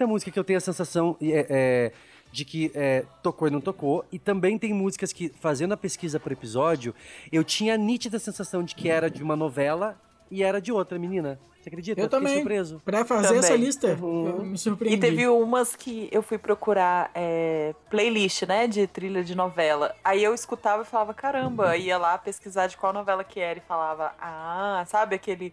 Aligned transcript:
tem 0.00 0.06
muita 0.06 0.06
música 0.06 0.30
que 0.30 0.38
eu 0.38 0.44
tenho 0.44 0.56
a 0.56 0.60
sensação 0.60 1.16
é, 1.20 1.46
é, 1.50 1.92
de 2.32 2.44
que 2.44 2.70
é, 2.74 3.04
tocou 3.22 3.48
e 3.48 3.50
não 3.50 3.60
tocou. 3.60 4.04
E 4.10 4.18
também 4.18 4.58
tem 4.58 4.72
músicas 4.72 5.12
que, 5.12 5.28
fazendo 5.40 5.72
a 5.72 5.76
pesquisa 5.76 6.18
por 6.18 6.32
episódio, 6.32 6.94
eu 7.30 7.44
tinha 7.44 7.74
a 7.74 7.76
nítida 7.76 8.18
sensação 8.18 8.62
de 8.62 8.74
que 8.74 8.88
era 8.88 9.10
de 9.10 9.22
uma 9.22 9.36
novela 9.36 10.00
e 10.30 10.42
era 10.42 10.60
de 10.60 10.72
outra 10.72 10.98
menina. 10.98 11.38
Você 11.60 11.68
acredita? 11.68 12.00
Eu, 12.00 12.04
Fiquei 12.04 12.18
também. 12.18 12.36
surpreso. 12.36 12.80
Pra 12.82 13.04
fazer 13.04 13.26
Também. 13.28 13.40
essa 13.40 13.54
lista, 13.54 13.88
Uhum. 14.00 14.26
eu 14.28 14.44
me 14.44 14.56
surpreendi. 14.56 14.96
E 14.96 15.00
teve 15.00 15.28
umas 15.28 15.76
que 15.76 16.08
eu 16.10 16.22
fui 16.22 16.38
procurar 16.38 17.10
é, 17.14 17.74
playlist, 17.90 18.44
né, 18.44 18.66
de 18.66 18.86
trilha 18.86 19.22
de 19.22 19.34
novela. 19.34 19.94
Aí 20.02 20.24
eu 20.24 20.32
escutava 20.32 20.82
e 20.82 20.86
falava, 20.86 21.12
caramba, 21.12 21.76
ia 21.76 21.98
lá 21.98 22.16
pesquisar 22.16 22.66
de 22.66 22.78
qual 22.78 22.94
novela 22.94 23.22
que 23.22 23.38
era 23.40 23.58
e 23.58 23.62
falava, 23.62 24.14
ah, 24.18 24.82
sabe 24.86 25.14
aquele. 25.16 25.52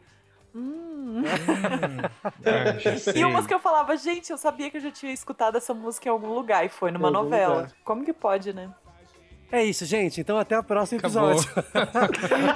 Hum. 0.55 1.23
Ah. 2.45 3.11
E 3.15 3.25
umas 3.25 3.45
que 3.47 3.53
eu 3.53 3.59
falava, 3.59 3.95
gente, 3.97 4.31
eu 4.31 4.37
sabia 4.37 4.69
que 4.69 4.77
eu 4.77 4.81
já 4.81 4.91
tinha 4.91 5.11
escutado 5.11 5.57
essa 5.57 5.73
música 5.73 6.07
em 6.07 6.11
algum 6.11 6.33
lugar 6.33 6.65
e 6.65 6.69
foi 6.69 6.91
numa 6.91 7.09
novela. 7.09 7.67
Como 7.83 8.03
que 8.05 8.13
pode, 8.13 8.53
né? 8.53 8.69
É 9.51 9.63
isso, 9.63 9.85
gente. 9.85 10.19
Então 10.21 10.37
até 10.37 10.57
o 10.57 10.63
próximo 10.63 10.99
episódio. 10.99 11.49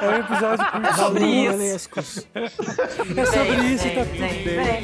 é 0.01 0.07
um 0.07 0.15
episódio 0.19 0.71
curtinho. 0.71 0.95
sobre 0.95 1.19
Valeu, 1.19 1.75
isso. 1.75 1.89
É 2.35 3.25
sobre 3.25 3.65
isso 3.73 3.87
e 3.87 3.95
tá 3.95 4.05
tudo 4.05 4.17
vem, 4.17 4.43
bem. 4.43 4.43
vem, 4.43 4.81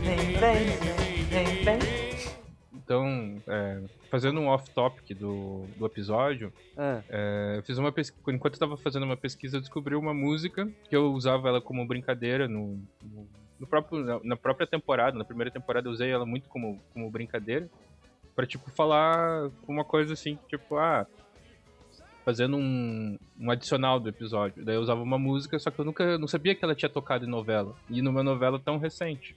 vem, 0.00 0.38
vem, 0.38 1.26
vem, 1.26 1.64
vem. 1.64 1.78
Então, 2.74 3.42
é, 3.46 3.80
fazendo 4.12 4.40
um 4.40 4.48
off-topic 4.48 5.14
do, 5.18 5.64
do 5.78 5.86
episódio, 5.86 6.52
Ah, 6.76 7.00
é, 7.08 7.54
eu 7.56 7.62
fiz 7.62 7.78
uma 7.78 7.90
pesquisa. 7.90 8.22
Enquanto 8.30 8.52
eu 8.52 8.60
tava 8.60 8.76
fazendo 8.76 9.04
uma 9.04 9.16
pesquisa, 9.16 9.56
eu 9.56 9.60
descobri 9.62 9.94
uma 9.94 10.12
música 10.12 10.68
que 10.86 10.94
eu 10.94 11.14
usava 11.14 11.48
ela 11.48 11.62
como 11.62 11.86
brincadeira 11.86 12.46
no, 12.46 12.78
no, 13.02 13.26
no 13.58 13.66
próprio, 13.66 14.04
na, 14.04 14.20
na 14.22 14.36
própria 14.36 14.66
temporada. 14.66 15.16
Na 15.16 15.24
primeira 15.24 15.50
temporada 15.50 15.88
eu 15.88 15.92
usei 15.92 16.10
ela 16.10 16.26
muito 16.26 16.46
como, 16.50 16.78
como 16.92 17.10
brincadeira. 17.10 17.70
Pra, 18.36 18.46
tipo, 18.46 18.70
falar 18.70 19.50
uma 19.66 19.82
coisa 19.82 20.12
assim, 20.12 20.38
tipo, 20.46 20.76
ah. 20.76 21.06
Fazendo 22.22 22.58
um, 22.58 23.18
um 23.40 23.50
adicional 23.50 23.98
do 23.98 24.10
episódio. 24.10 24.62
Daí 24.62 24.74
eu 24.76 24.82
usava 24.82 25.02
uma 25.02 25.18
música, 25.18 25.58
só 25.58 25.70
que 25.70 25.78
eu 25.78 25.86
nunca 25.86 26.18
não 26.18 26.28
sabia 26.28 26.54
que 26.54 26.62
ela 26.62 26.74
tinha 26.74 26.90
tocado 26.90 27.24
em 27.24 27.28
novela. 27.28 27.74
E 27.88 28.02
numa 28.02 28.22
novela 28.22 28.60
tão 28.60 28.76
recente. 28.76 29.34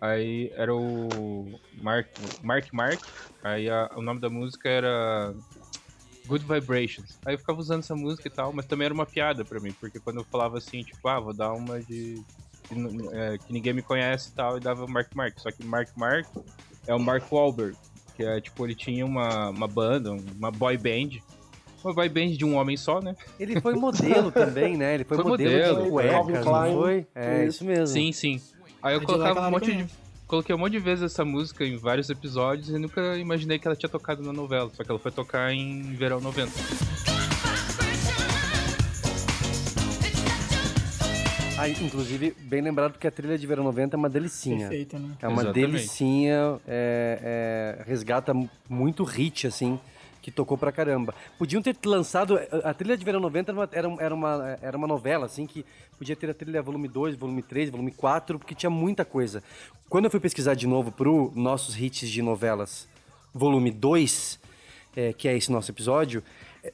Aí 0.00 0.50
era 0.54 0.74
o 0.74 1.58
Mark 1.82 2.08
Mark. 2.42 2.66
Mark 2.72 3.00
aí 3.42 3.68
a- 3.70 3.90
o 3.96 4.02
nome 4.02 4.20
da 4.20 4.28
música 4.28 4.68
era 4.68 5.34
Good 6.26 6.44
Vibrations. 6.44 7.18
Aí 7.24 7.34
eu 7.34 7.38
ficava 7.38 7.58
usando 7.58 7.80
essa 7.80 7.94
música 7.94 8.28
e 8.28 8.30
tal, 8.30 8.52
mas 8.52 8.66
também 8.66 8.86
era 8.86 8.94
uma 8.94 9.06
piada 9.06 9.44
pra 9.44 9.60
mim, 9.60 9.72
porque 9.80 10.00
quando 10.00 10.20
eu 10.20 10.24
falava 10.24 10.58
assim, 10.58 10.82
tipo, 10.82 11.08
ah, 11.08 11.20
vou 11.20 11.32
dar 11.32 11.52
uma 11.52 11.80
de. 11.80 12.16
de 12.70 13.08
é, 13.12 13.38
que 13.38 13.52
ninguém 13.52 13.72
me 13.72 13.82
conhece 13.82 14.30
e 14.30 14.34
tal, 14.34 14.56
e 14.56 14.60
dava 14.60 14.86
Mark 14.86 15.08
Mark. 15.14 15.38
Só 15.38 15.50
que 15.50 15.64
Mark 15.64 15.88
Mark 15.96 16.26
é 16.86 16.94
o 16.94 17.00
Mark 17.00 17.30
Wahlberg, 17.32 17.76
que 18.16 18.24
é 18.24 18.40
tipo, 18.40 18.66
ele 18.66 18.74
tinha 18.74 19.04
uma, 19.06 19.50
uma 19.50 19.68
banda, 19.68 20.12
uma 20.12 20.50
boy 20.50 20.76
band. 20.76 21.20
Uma 21.84 21.94
boy 21.94 22.08
band 22.08 22.30
de 22.30 22.44
um 22.44 22.56
homem 22.56 22.76
só, 22.76 23.00
né? 23.00 23.14
Ele 23.38 23.60
foi 23.60 23.74
modelo 23.74 24.32
também, 24.32 24.76
né? 24.76 24.94
Ele 24.94 25.04
foi, 25.04 25.16
Foi 25.16 25.24
modelo, 25.24 25.52
modelo, 25.52 25.84
de 25.84 25.90
cuecas, 25.90 26.44
não 26.44 26.52
Klein. 26.52 26.72
foi? 26.74 27.06
É, 27.14 27.46
isso 27.46 27.64
mesmo. 27.64 27.86
Sim, 27.86 28.12
sim. 28.12 28.40
Aí 28.86 28.94
eu 28.94 29.00
É 29.00 29.04
colocava 29.04 29.48
um 29.48 29.50
monte 29.50 29.64
de. 29.66 29.72
conhece. 29.72 29.94
Coloquei 30.26 30.54
um 30.54 30.58
monte 30.58 30.72
de 30.72 30.78
vezes 30.78 31.04
essa 31.04 31.24
música 31.24 31.64
em 31.64 31.76
vários 31.76 32.08
episódios 32.10 32.68
e 32.68 32.78
nunca 32.78 33.16
imaginei 33.16 33.58
que 33.58 33.66
ela 33.66 33.76
tinha 33.76 33.88
tocado 33.90 34.22
na 34.22 34.32
novela. 34.32 34.70
Só 34.74 34.82
que 34.84 34.90
ela 34.90 34.98
foi 34.98 35.10
tocar 35.12 35.52
em 35.52 35.82
Verão 35.94 36.20
90. 36.20 36.50
Ah, 41.58 41.68
inclusive, 41.68 42.34
bem 42.40 42.60
lembrado 42.60 42.98
que 42.98 43.06
a 43.06 43.10
trilha 43.10 43.38
de 43.38 43.46
Verão 43.46 43.64
90 43.64 43.96
é 43.96 43.98
uma 43.98 44.10
delicinha. 44.10 44.68
Perfeito, 44.68 44.98
né? 44.98 45.10
É 45.22 45.26
uma 45.28 45.42
Exatamente. 45.42 45.66
delicinha, 45.72 46.60
é, 46.68 47.78
é, 47.80 47.84
resgata 47.86 48.34
muito 48.68 49.02
hit, 49.04 49.46
assim, 49.46 49.80
que 50.26 50.30
tocou 50.32 50.58
pra 50.58 50.72
caramba. 50.72 51.14
Podiam 51.38 51.62
ter 51.62 51.76
lançado. 51.84 52.36
A 52.64 52.74
trilha 52.74 52.96
de 52.96 53.04
Verão 53.04 53.20
90 53.20 53.52
era 53.52 53.86
uma, 53.88 53.98
era, 54.00 54.12
uma- 54.12 54.58
era 54.60 54.76
uma, 54.76 54.86
novela, 54.88 55.24
assim, 55.24 55.46
que 55.46 55.64
podia 55.96 56.16
ter 56.16 56.28
a 56.28 56.34
trilha 56.34 56.60
volume 56.60 56.88
2, 56.88 57.14
volume 57.14 57.44
3, 57.44 57.70
volume 57.70 57.92
4, 57.92 58.36
porque 58.36 58.52
tinha 58.52 58.68
muita 58.68 59.04
coisa. 59.04 59.40
Quando 59.88 60.06
eu 60.06 60.10
fui 60.10 60.18
pesquisar 60.18 60.54
de 60.54 60.66
novo 60.66 60.90
pro 60.90 61.30
nossos 61.36 61.80
hits 61.80 62.10
de 62.10 62.22
novelas, 62.22 62.88
volume 63.32 63.70
2, 63.70 64.40
é, 64.96 65.12
que 65.12 65.28
é 65.28 65.36
esse 65.36 65.52
nosso 65.52 65.70
episódio, 65.70 66.24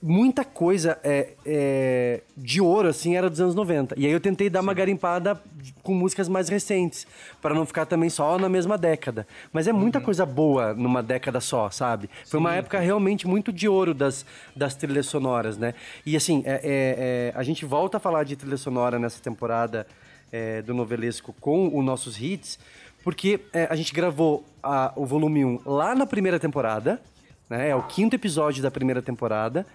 muita 0.03 0.44
coisa 0.44 0.98
é, 1.03 1.34
é, 1.44 2.22
de 2.36 2.60
ouro, 2.60 2.88
assim, 2.88 3.16
era 3.16 3.28
dos 3.28 3.41
anos 3.41 3.54
90. 3.54 3.94
E 3.98 4.06
aí 4.06 4.12
eu 4.12 4.20
tentei 4.20 4.48
dar 4.48 4.60
uma 4.60 4.72
garimpada 4.75 5.41
com 5.82 5.94
músicas 5.94 6.28
mais 6.28 6.48
recentes, 6.48 7.06
para 7.41 7.54
não 7.54 7.66
ficar 7.66 7.86
também 7.86 8.08
só 8.08 8.38
na 8.38 8.48
mesma 8.48 8.78
década. 8.78 9.26
Mas 9.52 9.66
é 9.66 9.72
muita 9.72 10.00
coisa 10.00 10.25
boa 10.25 10.72
numa 10.75 11.02
década 11.02 11.41
só, 11.41 11.70
sabe? 11.70 12.08
Foi 12.26 12.38
uma 12.41 12.54
época 12.54 12.78
realmente 12.78 13.26
muito 13.26 13.52
de 13.52 13.69
ouro 13.69 13.92
das, 13.94 14.25
das 14.54 14.75
trilhas 14.75 15.06
sonoras, 15.06 15.58
né? 15.58 15.75
E 16.06 16.16
assim, 16.16 16.42
é- 16.47 16.52
é- 16.52 16.60
é, 16.62 17.32
a 17.34 17.42
gente 17.42 17.64
volta 17.64 17.97
a 17.97 18.00
falar 18.00 18.25
de 18.25 18.36
trilha 18.36 18.56
sonora 18.56 18.98
nessa 18.98 19.20
temporada 19.22 19.86
é, 20.31 20.62
do 20.62 20.72
Novelesco 20.72 21.34
com 21.41 21.69
os 21.78 21.84
nossos 21.84 22.19
hits, 22.20 22.58
porque 23.04 23.41
a 23.69 23.75
gente 23.76 23.92
gravou 23.92 24.44
a- 24.62 24.92
o 24.97 25.04
volume 25.04 25.44
1 25.44 25.60
lá 25.66 25.94
na 25.94 26.06
primeira 26.06 26.38
temporada, 26.38 27.02
né? 27.52 27.68
É 27.68 27.76
o 27.76 27.82
quinto 27.82 28.16
episódio 28.16 28.62
da 28.62 28.70
primeira 28.70 29.00
temporada. 29.00 29.66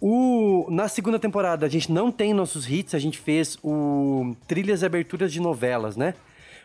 O, 0.00 0.66
na 0.70 0.88
segunda 0.88 1.18
temporada 1.18 1.66
a 1.66 1.68
gente 1.68 1.92
não 1.92 2.10
tem 2.10 2.32
nossos 2.32 2.70
hits, 2.70 2.94
a 2.94 2.98
gente 2.98 3.18
fez 3.18 3.58
o 3.62 4.34
trilhas 4.48 4.82
e 4.82 4.86
aberturas 4.86 5.30
de 5.32 5.40
novelas, 5.40 5.96
né? 5.96 6.14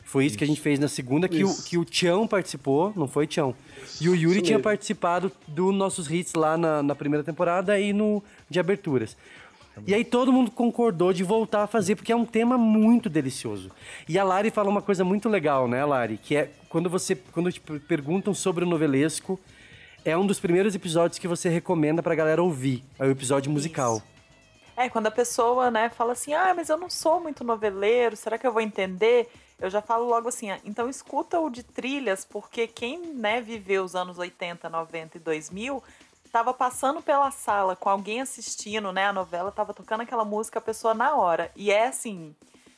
Foi 0.03 0.23
isso, 0.25 0.37
que 0.37 0.43
a 0.43 0.47
gente 0.47 0.61
fez 0.61 0.77
na 0.79 0.87
segunda, 0.87 1.27
que 1.27 1.43
o, 1.43 1.47
Isso. 1.47 1.65
que 1.67 1.77
o 1.79 1.83
Tião 1.83 2.27
participou, 2.27 2.93
não 2.95 3.07
foi, 3.07 3.25
Tião? 3.25 3.55
E 3.99 4.07
o 4.07 4.13
Yuri 4.15 4.35
Isso 4.35 4.45
tinha 4.45 4.57
mesmo. 4.57 4.63
participado 4.63 5.31
dos 5.47 5.73
nossos 5.73 6.11
hits 6.11 6.35
lá 6.35 6.55
na, 6.55 6.83
na 6.83 6.93
primeira 6.93 7.23
temporada 7.23 7.79
e 7.79 7.91
no 7.91 8.23
de 8.47 8.59
aberturas. 8.59 9.17
E 9.85 9.93
aí 9.95 10.05
todo 10.05 10.31
mundo 10.31 10.51
concordou 10.51 11.11
de 11.11 11.23
voltar 11.23 11.63
a 11.63 11.67
fazer, 11.67 11.95
porque 11.95 12.11
é 12.11 12.15
um 12.15 12.23
tema 12.23 12.55
muito 12.57 13.09
delicioso. 13.09 13.71
E 14.07 14.17
a 14.17 14.23
Lari 14.23 14.51
fala 14.51 14.69
uma 14.69 14.81
coisa 14.81 15.03
muito 15.03 15.27
legal, 15.27 15.67
né, 15.67 15.83
Lari? 15.83 16.17
Que 16.21 16.35
é 16.37 16.51
quando 16.69 16.87
você 16.89 17.15
quando 17.33 17.51
te 17.51 17.59
per- 17.59 17.81
perguntam 17.81 18.31
sobre 18.33 18.63
o 18.63 18.67
novelesco, 18.67 19.37
é 20.05 20.15
um 20.15 20.25
dos 20.25 20.39
primeiros 20.39 20.75
episódios 20.75 21.17
que 21.17 21.27
você 21.27 21.49
recomenda 21.49 22.03
pra 22.03 22.13
galera 22.13 22.41
ouvir. 22.41 22.85
É 22.99 23.05
o 23.05 23.09
episódio 23.09 23.51
musical. 23.51 24.03
É, 24.77 24.87
quando 24.87 25.07
a 25.07 25.11
pessoa, 25.11 25.71
né, 25.71 25.89
fala 25.89 26.11
assim, 26.11 26.33
ah, 26.33 26.53
mas 26.55 26.69
eu 26.69 26.77
não 26.77 26.89
sou 26.89 27.19
muito 27.19 27.43
noveleiro, 27.43 28.15
será 28.15 28.37
que 28.37 28.45
eu 28.45 28.53
vou 28.53 28.61
entender? 28.61 29.31
Eu 29.59 29.69
já 29.69 29.81
falo 29.81 30.05
logo 30.05 30.27
assim, 30.27 30.51
ah, 30.51 30.59
então 30.63 30.87
escuta 30.87 31.39
o 31.39 31.49
de 31.49 31.63
trilhas, 31.63 32.23
porque 32.23 32.67
quem, 32.67 32.99
né, 32.99 33.41
viveu 33.41 33.83
os 33.83 33.95
anos 33.95 34.19
80, 34.19 34.69
90 34.69 35.17
e 35.17 35.19
2000, 35.19 35.81
tava 36.31 36.53
passando 36.53 37.01
pela 37.01 37.31
sala 37.31 37.75
com 37.75 37.89
alguém 37.89 38.21
assistindo, 38.21 38.91
né, 38.91 39.07
a 39.07 39.13
novela, 39.13 39.51
tava 39.51 39.73
tocando 39.73 40.01
aquela 40.01 40.25
música, 40.25 40.59
a 40.59 40.61
pessoa 40.61 40.93
na 40.93 41.15
hora. 41.15 41.49
E 41.55 41.71
é 41.71 41.87
assim, 41.87 42.35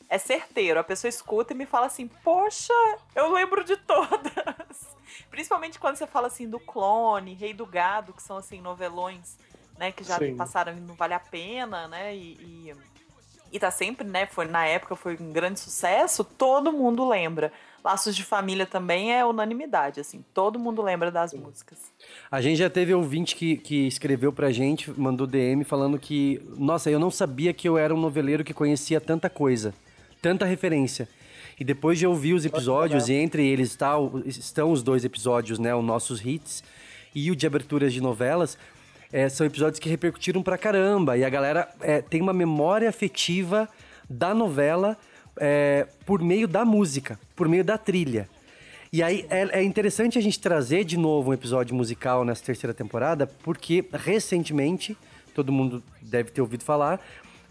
é 0.07 0.17
certeiro, 0.17 0.79
a 0.79 0.83
pessoa 0.83 1.09
escuta 1.09 1.51
e 1.51 1.57
me 1.57 1.65
fala 1.65 1.87
assim, 1.87 2.07
poxa, 2.23 2.73
eu 3.15 3.33
lembro 3.33 3.65
de 3.65 3.75
todas. 3.75 4.96
Principalmente 5.29 5.79
quando 5.79 5.95
você 5.95 6.07
fala 6.07 6.27
assim 6.27 6.49
do 6.49 6.59
Clone, 6.59 7.33
Rei 7.33 7.53
do 7.53 7.65
Gado, 7.65 8.13
que 8.13 8.21
são 8.21 8.37
assim 8.37 8.61
novelões, 8.61 9.37
né, 9.77 9.91
que 9.91 10.03
já 10.03 10.17
Sim. 10.17 10.35
passaram 10.35 10.75
e 10.75 10.79
não 10.79 10.95
vale 10.95 11.13
a 11.13 11.19
pena, 11.19 11.87
né? 11.87 12.15
E, 12.15 12.33
e, 12.33 12.75
e 13.51 13.59
tá 13.59 13.71
sempre, 13.71 14.07
né? 14.07 14.25
Foi, 14.25 14.45
na 14.45 14.65
época 14.65 14.95
foi 14.95 15.17
um 15.19 15.31
grande 15.31 15.59
sucesso, 15.59 16.23
todo 16.23 16.71
mundo 16.71 17.07
lembra. 17.07 17.51
Laços 17.83 18.15
de 18.15 18.23
Família 18.23 18.65
também 18.65 19.13
é 19.13 19.23
unanimidade, 19.23 20.01
assim, 20.01 20.21
todo 20.33 20.59
mundo 20.59 20.81
lembra 20.81 21.09
das 21.09 21.31
músicas. 21.33 21.79
A 22.29 22.41
gente 22.41 22.57
já 22.57 22.69
teve 22.69 22.93
ouvinte 22.93 23.33
que, 23.33 23.55
que 23.55 23.87
escreveu 23.87 24.33
pra 24.33 24.51
gente, 24.51 24.91
mandou 24.99 25.25
DM 25.25 25.63
falando 25.63 25.97
que, 25.97 26.41
nossa, 26.57 26.89
eu 26.89 26.99
não 26.99 27.09
sabia 27.09 27.53
que 27.53 27.69
eu 27.69 27.77
era 27.77 27.95
um 27.95 27.99
noveleiro 27.99 28.43
que 28.43 28.53
conhecia 28.53 28.99
tanta 28.99 29.29
coisa, 29.29 29.73
tanta 30.21 30.43
referência. 30.43 31.07
E 31.59 31.63
depois 31.63 31.97
de 31.97 32.05
ouvir 32.05 32.33
os 32.33 32.45
episódios, 32.45 33.09
e 33.09 33.13
entre 33.13 33.45
eles 33.45 33.75
tá, 33.75 33.95
estão 34.25 34.71
os 34.71 34.83
dois 34.83 35.03
episódios, 35.03 35.57
né, 35.57 35.73
os 35.73 35.83
nossos 35.83 36.23
hits, 36.23 36.63
e 37.15 37.31
o 37.31 37.35
de 37.35 37.47
aberturas 37.47 37.91
de 37.91 37.99
novelas, 37.99 38.57
é, 39.11 39.27
são 39.27 39.45
episódios 39.47 39.79
que 39.79 39.89
repercutiram 39.89 40.43
pra 40.43 40.57
caramba. 40.57 41.17
E 41.17 41.23
a 41.23 41.29
galera 41.29 41.67
é, 41.81 42.01
tem 42.01 42.21
uma 42.21 42.33
memória 42.33 42.87
afetiva 42.87 43.67
da 44.09 44.33
novela 44.33 44.97
é, 45.39 45.87
por 46.05 46.21
meio 46.21 46.47
da 46.47 46.63
música, 46.63 47.19
por 47.35 47.47
meio 47.47 47.63
da 47.63 47.77
trilha. 47.77 48.29
E 48.91 49.03
aí 49.03 49.25
é, 49.29 49.59
é 49.59 49.63
interessante 49.63 50.17
a 50.17 50.21
gente 50.21 50.39
trazer 50.39 50.83
de 50.83 50.97
novo 50.97 51.31
um 51.31 51.33
episódio 51.33 51.75
musical 51.75 52.23
nessa 52.23 52.43
terceira 52.43 52.73
temporada, 52.73 53.27
porque 53.43 53.83
recentemente, 53.91 54.95
todo 55.33 55.51
mundo 55.51 55.83
deve 56.01 56.31
ter 56.31 56.41
ouvido 56.41 56.63
falar, 56.63 57.01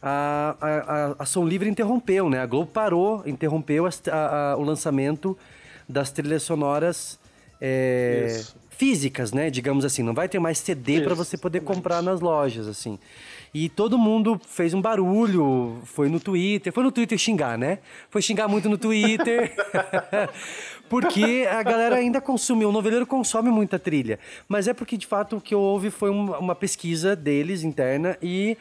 a, 0.09 0.57
a, 0.61 0.69
a, 0.69 1.17
a 1.19 1.27
Som 1.27 1.45
Livre 1.45 1.69
interrompeu, 1.69 2.31
né? 2.31 2.39
A 2.41 2.47
Globo 2.47 2.71
parou, 2.71 3.23
interrompeu 3.27 3.87
a- 3.87 3.91
a- 4.13 4.57
o 4.57 4.63
lançamento 4.63 5.37
das 5.89 6.11
trilhas 6.13 6.43
sonoras 6.45 7.19
é, 7.61 8.41
físicas, 8.71 9.33
né? 9.33 9.51
Digamos 9.51 9.85
assim, 9.85 10.03
não 10.05 10.15
vai 10.15 10.29
ter 10.29 10.39
mais 10.39 10.59
CD 10.59 11.01
para 11.01 11.15
você 11.15 11.37
poder 11.37 11.61
comprar 11.63 12.03
nas 12.03 12.21
lojas, 12.21 12.69
assim. 12.69 12.99
E 13.55 13.69
todo 13.69 13.97
mundo 13.99 14.39
fez 14.47 14.75
um 14.75 14.83
barulho, 14.83 15.79
foi 15.85 16.09
no 16.09 16.21
Twitter, 16.21 16.73
foi 16.73 16.85
no 16.85 16.93
Twitter 16.93 17.17
xingar, 17.19 17.57
né? 17.57 17.79
Foi 18.11 18.21
xingar 18.23 18.47
muito 18.49 18.69
no 18.69 18.77
Twitter. 18.79 19.55
porque 20.89 21.47
a 21.51 21.63
galera 21.63 21.97
ainda 21.97 22.21
consumiu, 22.21 22.69
o 22.69 22.73
noveleiro 22.73 23.07
consome 23.07 23.51
muita 23.51 23.79
trilha. 23.79 24.19
Mas 24.49 24.69
é 24.69 24.75
porque, 24.75 24.97
de 24.97 25.07
fato, 25.07 25.37
o 25.37 25.41
que 25.41 25.55
houve 25.55 25.91
foi 25.91 26.11
uma, 26.11 26.39
uma 26.39 26.55
pesquisa 26.55 27.17
deles 27.17 27.63
interna 27.65 28.17
e, 28.23 28.57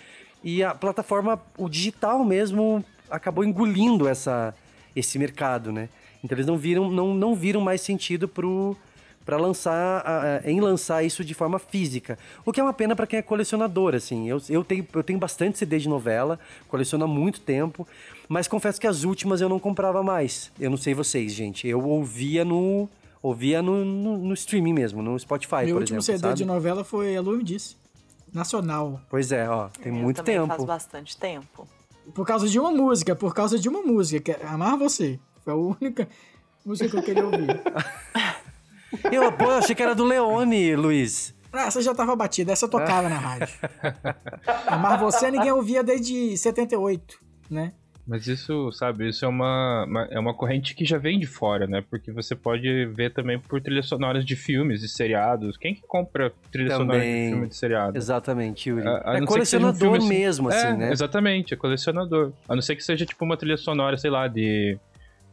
e 0.46 0.64
a 0.64 0.74
plataforma, 0.76 1.42
o 1.58 1.68
digital 1.68 2.24
mesmo, 2.24 2.86
acabou 3.10 3.44
engolindo 3.44 4.08
essa, 4.08 4.54
esse 4.96 5.18
mercado, 5.20 5.72
né? 5.72 5.90
Então 6.24 6.36
eles 6.38 6.46
não 6.48 6.58
viram, 6.58 6.90
não, 6.90 7.14
não 7.14 7.36
viram 7.36 7.60
mais 7.60 7.82
sentido 7.82 8.28
pro 8.28 8.78
para 9.26 9.38
lançar 9.38 9.74
a- 10.06 10.38
a- 10.46 10.52
em 10.52 10.62
lançar 10.62 11.04
isso 11.04 11.26
de 11.26 11.34
forma 11.34 11.58
física. 11.58 12.16
O 12.46 12.52
que 12.54 12.60
é 12.60 12.64
uma 12.64 12.72
pena 12.74 12.96
para 12.96 13.08
quem 13.08 13.18
é 13.18 13.24
colecionador, 13.24 13.96
assim. 13.96 14.30
Eu, 14.30 14.40
eu, 14.48 14.64
tenho, 14.64 14.88
eu 14.94 15.04
tenho 15.04 15.18
bastante 15.18 15.58
CD 15.58 15.80
de 15.80 15.90
novela, 15.90 16.40
coleciono 16.68 17.06
há 17.06 17.08
muito 17.08 17.42
tempo, 17.42 17.88
mas 18.30 18.48
confesso 18.48 18.80
que 18.80 18.86
as 18.86 19.04
últimas 19.04 19.42
eu 19.42 19.50
não 19.50 19.58
comprava 19.58 20.04
mais. 20.04 20.52
Eu 20.60 20.70
não 20.70 20.78
sei 20.78 20.94
vocês, 20.94 21.34
gente. 21.34 21.68
Eu 21.68 21.84
ouvia 21.84 22.46
no 22.46 22.88
ouvia 23.20 23.64
no, 23.64 23.84
no, 23.84 24.18
no 24.20 24.34
streaming 24.36 24.74
mesmo, 24.74 25.02
no 25.02 25.18
Spotify, 25.18 25.64
Meu 25.66 25.70
por 25.74 25.82
último 25.82 25.98
exemplo, 25.98 26.04
CD 26.04 26.20
sabe? 26.20 26.36
de 26.36 26.46
novela 26.46 26.84
foi 26.84 27.16
a 27.18 27.22
Lu 27.22 27.38
me 27.38 27.44
disse. 27.44 27.76
Nacional. 28.36 29.00
Pois 29.10 29.32
é, 29.32 29.50
ó, 29.50 29.70
tem 29.70 29.96
Eu 29.96 30.00
muito 30.02 30.22
tempo. 30.22 30.48
Faz 30.48 30.64
bastante 30.66 31.18
tempo. 31.18 31.68
Por 32.14 32.28
causa 32.28 32.48
de 32.48 32.60
uma 32.60 32.70
música, 32.70 33.16
por 33.16 33.34
causa 33.34 33.58
de 33.58 33.68
uma 33.68 33.82
música, 33.82 34.20
que 34.20 34.32
é 34.32 34.46
Amar 34.46 34.78
Você. 34.78 35.20
Foi 35.44 35.54
a 35.54 35.56
única 35.56 36.08
música 36.66 36.90
que 36.90 36.98
eu 36.98 37.04
queria 37.04 37.26
ouvir. 37.26 37.48
Eu, 39.12 39.30
pô, 39.34 39.46
eu 39.46 39.58
achei 39.58 39.76
que 39.76 39.84
era 39.84 39.94
do 39.94 40.06
Leone, 40.06 40.74
Luiz. 40.76 41.36
Ah, 41.52 41.68
essa 41.68 41.82
já 41.82 41.94
tava 41.94 42.16
batida, 42.16 42.54
essa 42.54 42.66
eu 42.66 42.70
tocava 42.70 43.10
na 43.10 43.18
rádio. 43.18 43.54
Amar 44.68 44.98
Você 45.00 45.30
ninguém 45.30 45.52
ouvia 45.52 45.84
desde 45.84 46.38
78, 46.38 47.20
né? 47.50 47.74
Mas 48.08 48.28
isso, 48.28 48.72
sabe, 48.72 49.10
isso 49.10 49.26
é 49.26 49.28
uma, 49.28 49.84
uma- 49.86 50.08
é 50.12 50.20
uma 50.20 50.34
corrente 50.34 50.76
que 50.76 50.86
já 50.86 50.98
vem 50.98 51.18
de 51.20 51.26
fora, 51.26 51.66
né? 51.66 51.84
Porque 51.90 52.12
você 52.12 52.36
pode 52.36 52.86
ver 52.88 53.12
também 53.12 53.40
por 53.40 53.60
trilhas 53.60 53.88
sonoras 53.88 54.24
de 54.24 54.36
filmes 54.36 54.84
e 54.84 54.88
seriados. 54.88 55.58
Quem 55.58 55.74
que 55.74 55.82
compra 55.82 56.32
trilha 56.52 56.76
sonora 56.76 57.00
de 57.00 57.06
Também. 57.06 57.30
filme 57.32 57.48
de 57.48 57.56
seriado? 57.56 57.98
Exatamente, 57.98 58.70
Yuri. 58.70 58.88
A- 58.88 59.02
a 59.14 59.18
é 59.18 59.22
um 59.22 59.26
colecionador 59.26 59.80
filme 59.80 59.98
assim- 59.98 60.08
mesmo, 60.10 60.50
assim, 60.50 60.68
é, 60.68 60.74
né? 60.78 60.92
Exatamente, 60.92 61.54
é 61.54 61.58
colecionador. 61.58 62.32
A 62.48 62.54
não 62.54 62.62
ser 62.62 62.76
que 62.76 62.84
seja 62.84 63.06
tipo 63.08 63.26
uma 63.26 63.36
trilha 63.38 63.58
sonora, 63.58 63.98
sei 63.98 64.12
lá, 64.12 64.28
de, 64.28 64.78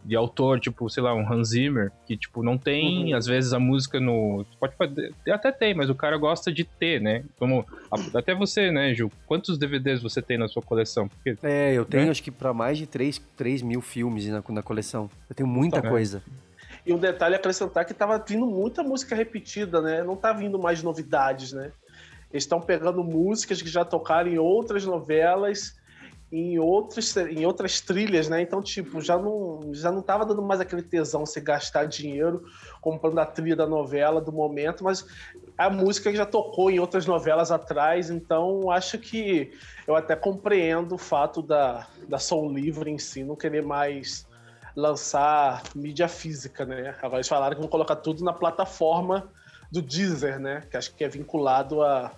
de 0.04 0.16
autor, 0.16 0.58
tipo, 0.58 0.88
sei 0.90 1.02
lá, 1.02 1.14
um 1.14 1.30
Hans 1.30 1.50
Zimmer, 1.50 1.92
que 2.06 2.16
tipo 2.16 2.42
não 2.42 2.58
tem, 2.58 3.10
Uhum. 3.12 3.16
às 3.16 3.26
vezes, 3.26 3.52
a 3.52 3.58
música 3.58 4.00
no. 4.00 4.44
Pode 4.58 4.74
fazer- 4.76 5.14
até 5.30 5.52
tem, 5.52 5.74
mas 5.74 5.88
o 5.88 5.94
cara 5.94 6.16
gosta 6.16 6.50
de 6.52 6.64
ter, 6.64 7.00
né? 7.00 7.24
Como. 7.38 7.64
até 8.14 8.34
você, 8.34 8.70
né, 8.70 8.92
Ju? 8.94 9.10
Quantos 9.26 9.56
DVDs 9.58 10.02
você 10.02 10.20
tem 10.20 10.36
na 10.36 10.48
sua 10.48 10.62
coleção? 10.62 11.08
Porque 11.08 11.36
É, 11.42 11.72
eu 11.72 11.84
tenho 11.84 12.04
Né? 12.04 12.10
acho 12.10 12.22
que 12.22 12.30
pra 12.30 12.52
mais 12.52 12.78
de 12.78 12.86
3, 12.86 13.18
3 13.36 13.62
mil 13.62 13.80
filmes 13.80 14.26
na, 14.28 14.42
na 14.48 14.62
coleção. 14.62 15.08
Eu 15.30 15.36
tenho 15.36 15.48
muita 15.48 15.78
Então, 15.78 15.88
é. 15.88 15.92
coisa. 15.92 16.22
E 16.84 16.92
um 16.92 16.98
detalhe 16.98 17.34
a 17.34 17.38
acrescentar 17.38 17.84
que 17.84 17.94
tava 17.94 18.18
vindo 18.18 18.44
muita 18.46 18.82
música 18.82 19.14
repetida, 19.14 19.80
né? 19.80 20.02
Não 20.02 20.16
tá 20.16 20.32
vindo 20.32 20.58
mais 20.58 20.82
novidades, 20.82 21.52
né? 21.52 21.70
Eles 22.32 22.42
estão 22.44 22.60
pegando 22.60 23.04
músicas 23.04 23.62
que 23.62 23.68
já 23.68 23.84
tocaram 23.84 24.28
em 24.30 24.38
outras 24.38 24.84
novelas, 24.84 25.76
em 26.32 26.58
outras, 26.58 27.14
em 27.14 27.44
outras 27.44 27.82
trilhas, 27.82 28.26
né? 28.26 28.40
Então, 28.40 28.62
tipo, 28.62 29.02
já 29.02 29.18
não, 29.18 29.60
já 29.74 29.92
não 29.92 30.00
tava 30.00 30.24
dando 30.24 30.40
mais 30.40 30.62
aquele 30.62 30.82
tesão 30.82 31.26
você 31.26 31.42
gastar 31.42 31.84
dinheiro 31.84 32.42
comprando 32.80 33.18
a 33.18 33.26
trilha 33.26 33.54
da 33.54 33.66
novela 33.66 34.18
do 34.18 34.32
momento, 34.32 34.82
mas 34.82 35.04
a 35.58 35.68
música 35.68 36.10
já 36.14 36.24
tocou 36.24 36.70
em 36.70 36.80
outras 36.80 37.04
novelas 37.04 37.52
atrás, 37.52 38.08
então 38.08 38.70
acho 38.70 38.98
que 38.98 39.52
eu 39.86 39.94
até 39.94 40.16
compreendo 40.16 40.94
o 40.94 40.98
fato 40.98 41.42
da, 41.42 41.86
da 42.08 42.18
Som 42.18 42.48
Livre 42.48 42.90
em 42.90 42.98
si 42.98 43.22
não 43.22 43.36
querer 43.36 43.62
mais 43.62 44.26
lançar 44.74 45.62
mídia 45.74 46.08
física, 46.08 46.64
né? 46.64 46.94
Agora 47.02 47.16
eles 47.16 47.28
falaram 47.28 47.54
que 47.54 47.60
vão 47.60 47.68
colocar 47.68 47.96
tudo 47.96 48.24
na 48.24 48.32
plataforma 48.32 49.30
do 49.70 49.82
Deezer, 49.82 50.40
né? 50.40 50.62
Que 50.70 50.78
acho 50.78 50.94
que 50.94 51.04
é 51.04 51.08
vinculado 51.08 51.82
a, 51.82 52.10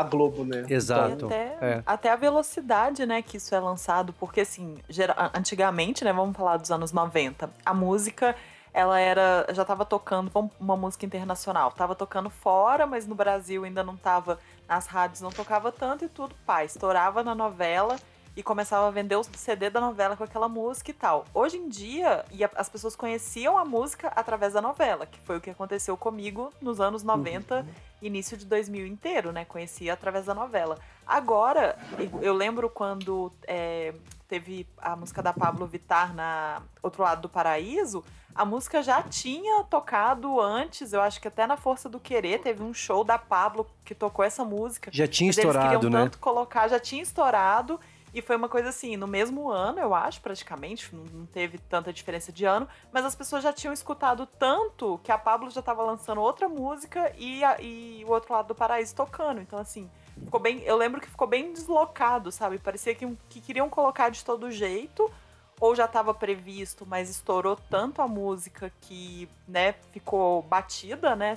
a 0.00 0.02
Globo, 0.02 0.44
né? 0.44 0.64
Exato. 0.68 1.26
Até, 1.26 1.56
é. 1.60 1.82
até 1.86 2.10
a 2.10 2.16
velocidade, 2.16 3.04
né, 3.06 3.22
que 3.22 3.36
isso 3.36 3.54
é 3.54 3.60
lançado, 3.60 4.12
porque 4.14 4.40
assim, 4.42 4.76
gera- 4.88 5.30
antigamente, 5.34 6.04
né, 6.04 6.12
vamos 6.12 6.36
falar 6.36 6.56
dos 6.58 6.70
anos 6.70 6.92
90, 6.92 7.50
a 7.64 7.74
música, 7.74 8.36
ela 8.72 9.00
era, 9.00 9.46
já 9.52 9.64
tava 9.64 9.84
tocando, 9.86 10.30
uma 10.60 10.76
música 10.76 11.06
internacional, 11.06 11.70
tava 11.72 11.94
tocando 11.94 12.28
fora, 12.28 12.86
mas 12.86 13.06
no 13.06 13.14
Brasil 13.14 13.64
ainda 13.64 13.82
não 13.82 13.96
tava, 13.96 14.38
nas 14.68 14.86
rádios 14.86 15.20
não 15.22 15.30
tocava 15.30 15.72
tanto 15.72 16.04
e 16.04 16.08
tudo, 16.08 16.34
pá, 16.44 16.62
estourava 16.64 17.24
na 17.24 17.34
novela 17.34 17.96
e 18.36 18.42
começava 18.42 18.86
a 18.86 18.90
vender 18.90 19.16
o 19.16 19.24
CD 19.24 19.70
da 19.70 19.80
novela 19.80 20.14
com 20.14 20.22
aquela 20.22 20.46
música 20.46 20.90
e 20.90 20.92
tal. 20.92 21.24
Hoje 21.32 21.56
em 21.56 21.70
dia, 21.70 22.22
e 22.30 22.44
a- 22.44 22.50
as 22.56 22.68
pessoas 22.68 22.94
conheciam 22.94 23.56
a 23.56 23.64
música 23.64 24.12
através 24.14 24.52
da 24.52 24.60
novela, 24.60 25.06
que 25.06 25.18
foi 25.20 25.38
o 25.38 25.40
que 25.40 25.48
aconteceu 25.48 25.96
comigo 25.96 26.52
nos 26.60 26.78
anos 26.78 27.02
90 27.02 27.64
início 28.02 28.36
de 28.36 28.44
2000 28.46 28.86
inteiro, 28.86 29.32
né? 29.32 29.44
Conhecia 29.44 29.92
através 29.92 30.26
da 30.26 30.34
novela. 30.34 30.78
Agora, 31.06 31.78
eu- 32.20 32.34
lembro 32.34 32.68
quando 32.68 33.32
é, 33.46 33.94
teve 34.28 34.66
a 34.78 34.96
música 34.96 35.22
da 35.22 35.32
Pablo 35.32 35.66
Vittar 35.66 36.14
na 36.14 36.62
Outro 36.82 37.02
Lado 37.02 37.22
do 37.22 37.28
Paraíso, 37.28 38.04
a 38.34 38.44
música 38.44 38.82
já 38.82 39.02
tinha 39.02 39.64
tocado 39.64 40.40
antes, 40.40 40.92
eu 40.92 41.00
acho 41.00 41.20
que 41.20 41.28
até 41.28 41.46
na 41.46 41.56
Força 41.56 41.88
do 41.88 41.98
Querer 41.98 42.40
teve 42.40 42.62
um 42.62 42.74
show 42.74 43.02
da 43.02 43.16
Pablo 43.16 43.66
que 43.84 43.94
tocou 43.94 44.24
essa 44.24 44.44
música. 44.44 44.90
Já 44.92 45.06
tinha 45.06 45.28
Mas 45.28 45.38
eles 45.38 45.46
estourado, 45.48 45.74
queriam 45.80 45.90
né? 45.90 46.04
tanto 46.04 46.18
colocar, 46.18 46.68
já 46.68 46.78
tinha 46.78 47.02
estourado. 47.02 47.80
E 48.16 48.22
foi 48.22 48.34
uma 48.34 48.48
coisa 48.48 48.70
assim, 48.70 48.96
no 48.96 49.06
mesmo 49.06 49.50
ano, 49.50 49.78
eu 49.78 49.94
acho, 49.94 50.22
praticamente, 50.22 50.88
não- 50.96 51.26
teve 51.26 51.58
tanta 51.58 51.92
diferença 51.92 52.32
de 52.32 52.46
ano, 52.46 52.66
mas 52.90 53.04
as 53.04 53.14
pessoas 53.14 53.42
já 53.42 53.52
tinham 53.52 53.74
escutado 53.74 54.24
tanto 54.24 54.98
que 55.04 55.12
a 55.12 55.18
Pablo 55.18 55.50
já 55.50 55.60
tava 55.60 55.82
lançando 55.82 56.22
outra 56.22 56.48
música 56.48 57.12
e, 57.18 57.44
a- 57.44 57.60
e 57.60 58.02
o 58.06 58.10
outro 58.10 58.32
lado 58.32 58.48
do 58.48 58.54
paraíso 58.54 58.94
tocando. 58.94 59.42
Então, 59.42 59.58
assim, 59.58 59.90
ficou 60.24 60.40
bem. 60.40 60.60
Eu 60.62 60.78
lembro 60.78 60.98
que 60.98 61.10
ficou 61.10 61.26
bem 61.28 61.52
deslocado, 61.52 62.32
sabe? 62.32 62.58
Parecia 62.58 62.94
que, 62.94 63.06
que 63.28 63.38
queriam 63.38 63.68
colocar 63.68 64.08
de 64.08 64.24
todo 64.24 64.50
jeito, 64.50 65.12
ou 65.60 65.74
já 65.74 65.84
estava 65.84 66.14
previsto, 66.14 66.86
mas 66.86 67.10
estourou 67.10 67.54
tanto 67.68 68.00
a 68.00 68.08
música 68.08 68.72
que, 68.80 69.28
né, 69.46 69.74
ficou 69.92 70.40
batida, 70.40 71.14
né? 71.14 71.36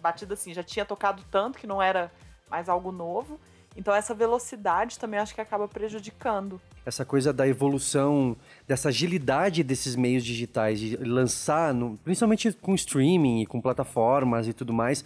Batida 0.00 0.34
assim, 0.34 0.54
já 0.54 0.62
tinha 0.62 0.84
tocado 0.84 1.24
tanto 1.28 1.58
que 1.58 1.66
não 1.66 1.82
era 1.82 2.08
mais 2.48 2.68
algo 2.68 2.92
novo. 2.92 3.40
Então 3.80 3.94
essa 3.94 4.14
velocidade 4.14 4.98
também 4.98 5.18
acho 5.18 5.34
que 5.34 5.40
acaba 5.40 5.66
prejudicando. 5.66 6.60
Essa 6.84 7.02
coisa 7.02 7.32
da 7.32 7.48
evolução, 7.48 8.36
dessa 8.68 8.90
agilidade 8.90 9.62
desses 9.64 9.96
meios 9.96 10.22
digitais, 10.22 10.78
de 10.78 10.96
lançar, 10.96 11.72
no- 11.72 11.98
principalmente 12.04 12.52
com 12.52 12.74
streaming 12.74 13.40
e 13.40 13.46
com 13.46 13.58
plataformas 13.58 14.46
e 14.46 14.52
tudo 14.52 14.72
mais, 14.74 15.02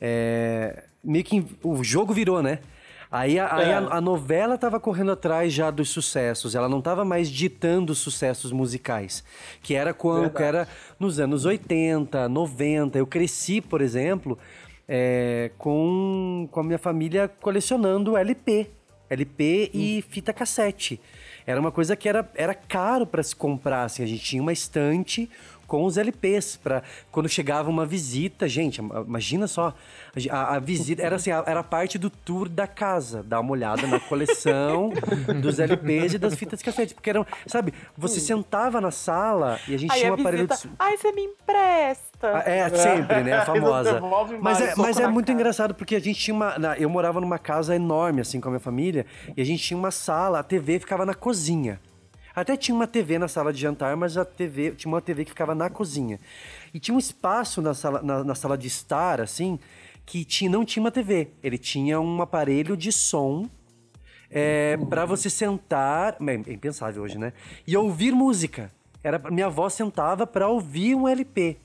é, 0.00 0.84
meio 1.02 1.24
que 1.24 1.44
o 1.64 1.82
jogo 1.82 2.14
virou, 2.14 2.40
né? 2.40 2.60
Aí, 3.10 3.38
a, 3.38 3.54
aí 3.56 3.68
É. 3.68 3.74
a- 3.74 3.96
a 3.96 4.00
novela 4.00 4.54
estava 4.54 4.80
correndo 4.80 5.12
atrás 5.12 5.52
já 5.52 5.70
dos 5.70 5.90
sucessos, 5.90 6.54
ela 6.54 6.66
não 6.68 6.78
estava 6.78 7.04
mais 7.04 7.28
ditando 7.28 7.94
sucessos 7.94 8.52
musicais, 8.52 9.22
que 9.62 9.74
era 9.74 9.92
quando 9.92 10.30
que 10.30 10.42
era 10.42 10.66
nos 10.98 11.20
anos 11.20 11.44
80, 11.44 12.26
90. 12.28 12.96
Eu 12.98 13.06
cresci, 13.06 13.60
por 13.60 13.82
exemplo, 13.82 14.38
é, 14.88 15.50
com, 15.58 16.48
com 16.50 16.60
a 16.60 16.62
minha 16.62 16.78
família 16.78 17.28
colecionando 17.28 18.16
LP. 18.16 18.70
LP 19.08 19.70
e 19.74 20.02
fita 20.08 20.32
cassete. 20.32 21.00
Era 21.46 21.60
uma 21.60 21.70
coisa 21.70 21.94
que 21.94 22.08
era, 22.08 22.30
era 22.34 22.54
caro 22.54 23.06
para 23.06 23.22
se 23.22 23.36
comprar. 23.36 23.84
Assim, 23.84 24.02
a 24.02 24.06
gente 24.06 24.24
tinha 24.24 24.40
uma 24.42 24.52
estante 24.52 25.28
com 25.72 25.84
os 25.86 25.96
LPs 25.96 26.56
para 26.62 26.82
quando 27.10 27.30
chegava 27.30 27.70
uma 27.70 27.86
visita, 27.86 28.46
gente, 28.46 28.78
imagina 28.78 29.46
só, 29.46 29.72
a, 30.30 30.56
a 30.56 30.58
visita 30.58 31.00
era 31.02 31.16
assim, 31.16 31.30
a- 31.30 31.42
era 31.46 31.62
parte 31.62 31.96
do 31.96 32.10
tour 32.10 32.46
da 32.46 32.66
casa, 32.66 33.22
dar 33.22 33.40
uma 33.40 33.52
olhada 33.52 33.86
na 33.86 33.98
coleção 33.98 34.90
dos 35.40 35.58
LPs 35.58 36.12
e 36.12 36.18
das 36.18 36.34
fitas 36.34 36.60
cassete, 36.60 36.92
porque 36.94 37.08
eram, 37.08 37.24
sabe, 37.46 37.72
você 37.96 38.20
sentava 38.20 38.82
na 38.82 38.90
sala 38.90 39.58
e 39.66 39.74
a 39.74 39.78
gente 39.78 39.90
Aí 39.92 40.00
tinha 40.00 40.12
a 40.12 40.14
um 40.14 40.20
aparelho 40.20 40.46
visita, 40.46 40.68
de 40.68 40.74
ai, 40.78 40.94
você 40.98 41.10
me 41.12 41.22
empresta. 41.22 42.32
ah, 42.36 42.42
É, 42.44 42.68
sempre, 42.68 43.22
né? 43.24 43.32
A 43.38 43.40
famosa. 43.46 43.98
Mas 44.42 44.60
é, 44.60 44.74
mas 44.76 45.00
é 45.00 45.06
muito 45.06 45.28
cara. 45.28 45.38
engraçado 45.38 45.74
porque 45.74 45.96
a 45.96 46.00
gente 46.00 46.20
tinha 46.20 46.34
uma. 46.34 46.58
na- 46.58 46.76
eu 46.76 46.90
morava 46.90 47.18
numa 47.18 47.38
casa 47.38 47.74
enorme, 47.74 48.20
assim, 48.20 48.42
com 48.42 48.48
a 48.48 48.50
minha 48.50 48.60
família, 48.60 49.06
e 49.34 49.40
a 49.40 49.44
gente 49.44 49.62
tinha 49.62 49.78
uma 49.78 49.90
sala, 49.90 50.38
a 50.40 50.42
TV 50.42 50.78
ficava 50.80 51.06
na 51.06 51.14
cozinha. 51.14 51.80
Até 52.34 52.56
tinha 52.56 52.74
uma 52.74 52.86
TV 52.86 53.18
na 53.18 53.28
sala 53.28 53.52
de 53.52 53.60
jantar, 53.60 53.96
mas 53.96 54.16
a 54.16 54.24
TV 54.24 54.72
tinha 54.72 54.92
uma 54.92 55.00
TV 55.00 55.24
que 55.24 55.30
ficava 55.30 55.54
na 55.54 55.68
cozinha. 55.68 56.18
E 56.72 56.80
tinha 56.80 56.94
um 56.94 56.98
espaço 56.98 57.60
na 57.60 57.74
sala, 57.74 58.02
na, 58.02 58.24
na 58.24 58.34
sala 58.34 58.56
de 58.56 58.66
estar, 58.66 59.20
assim, 59.20 59.58
que 60.06 60.24
tinha, 60.24 60.50
não 60.50 60.64
tinha 60.64 60.82
uma 60.82 60.90
TV. 60.90 61.28
Ele 61.42 61.58
tinha 61.58 62.00
um 62.00 62.22
aparelho 62.22 62.76
de 62.76 62.90
som 62.90 63.48
é, 64.32 64.78
para 64.88 65.04
você 65.04 65.28
sentar, 65.28 66.16
é 66.26 66.52
impensável 66.52 67.02
hoje, 67.02 67.18
né? 67.18 67.34
E 67.66 67.76
ouvir 67.76 68.12
música. 68.12 68.72
Era 69.04 69.18
minha 69.30 69.46
avó 69.46 69.68
sentava 69.68 70.26
para 70.26 70.48
ouvir 70.48 70.94
um 70.94 71.06
LP. 71.06 71.58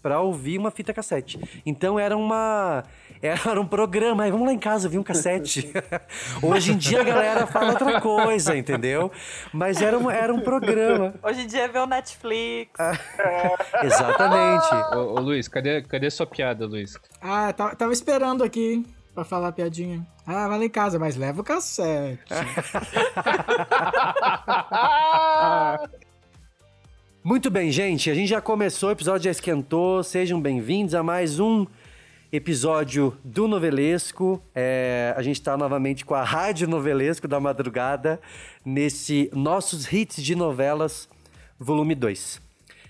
pra 0.00 0.20
ouvir 0.20 0.58
uma 0.58 0.70
fita 0.70 0.92
cassete. 0.92 1.38
Então 1.66 1.98
era 1.98 2.16
uma. 2.16 2.84
Era 3.22 3.60
um 3.60 3.66
programa, 3.66 4.24
aí 4.24 4.32
vamos 4.32 4.48
lá 4.48 4.52
em 4.52 4.58
casa 4.58 4.88
ouvir 4.88 4.98
um 4.98 5.04
cassete. 5.04 5.72
Hoje 6.42 6.72
em 6.72 6.76
dia 6.76 7.02
a 7.02 7.04
galera 7.04 7.46
fala 7.46 7.70
outra 7.70 8.00
coisa, 8.00 8.56
entendeu? 8.56 9.12
Mas 9.52 9.80
era 9.80 9.96
um, 9.96 10.10
era 10.10 10.34
um 10.34 10.40
programa. 10.40 11.14
Hoje 11.22 11.42
em 11.42 11.46
dia 11.46 11.62
é 11.62 11.68
ver 11.68 11.78
o 11.78 11.86
Netflix. 11.86 12.72
Exatamente. 13.80 14.66
Ô, 14.96 15.14
ô, 15.14 15.20
Luiz, 15.20 15.46
cadê, 15.46 15.82
cadê 15.82 16.10
sua 16.10 16.26
piada, 16.26 16.66
Luiz? 16.66 16.98
Ah, 17.20 17.52
tava, 17.52 17.76
tava 17.76 17.92
esperando 17.92 18.42
aqui 18.42 18.84
pra 19.14 19.22
falar 19.22 19.46
a 19.48 19.52
piadinha. 19.52 20.04
Ah, 20.26 20.48
vai 20.48 20.58
lá 20.58 20.64
em 20.64 20.70
casa, 20.70 20.98
mas 20.98 21.14
leva 21.14 21.42
o 21.42 21.44
cassete. 21.44 22.18
Muito 27.22 27.52
bem, 27.52 27.70
gente. 27.70 28.10
A 28.10 28.14
gente 28.14 28.30
já 28.30 28.40
começou, 28.40 28.88
o 28.88 28.92
episódio 28.92 29.26
já 29.26 29.30
esquentou. 29.30 30.02
Sejam 30.02 30.40
bem-vindos 30.40 30.92
a 30.92 31.04
mais 31.04 31.38
um 31.38 31.64
episódio 32.32 33.14
do 33.22 33.46
Novelesco. 33.46 34.42
É, 34.54 35.12
a 35.14 35.20
gente 35.20 35.36
está 35.36 35.54
novamente 35.54 36.02
com 36.02 36.14
a 36.14 36.24
Rádio 36.24 36.66
Novelesco 36.66 37.28
da 37.28 37.38
Madrugada, 37.38 38.18
nesse 38.64 39.30
Nossos 39.34 39.92
Hits 39.92 40.22
de 40.22 40.34
Novelas, 40.34 41.10
volume 41.60 41.94
2. 41.94 42.40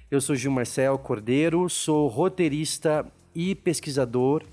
Eu 0.09 0.21
sou 0.21 0.37
Gil 0.37 0.53
Marcel 0.53 0.97
Cordeiro, 0.97 1.69
sou 1.69 2.07
roteirista 2.07 3.05
e 3.35 3.57
pesquisador. 3.57 4.45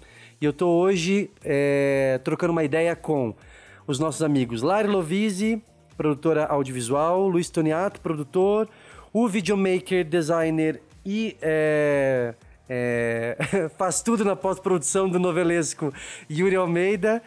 E 0.41 0.46
eu 0.46 0.50
estou 0.50 0.81
hoje 0.81 1.29
é, 1.43 2.19
trocando 2.24 2.51
uma 2.51 2.63
ideia 2.63 2.96
com 2.96 3.36
os 3.86 4.00
nossos 4.00 4.24
amigos 4.24 4.63
Lari 4.63 4.88
Lovise, 4.88 5.62
produtora 5.96 6.46
audiovisual, 6.46 7.27
Luiz 7.27 7.50
Toniato, 7.51 8.01
produtor, 8.01 8.67
o 9.13 9.27
videomaker, 9.27 10.03
designer 10.03 10.81
e 11.05 11.38
é, 11.41 12.34
é, 12.69 13.35
faz 13.77 14.01
tudo 14.01 14.23
na 14.23 14.35
pós-produção 14.35 15.09
do 15.09 15.17
novelesco 15.19 15.91
Yuri 16.29 16.55
Almeida. 16.55 17.21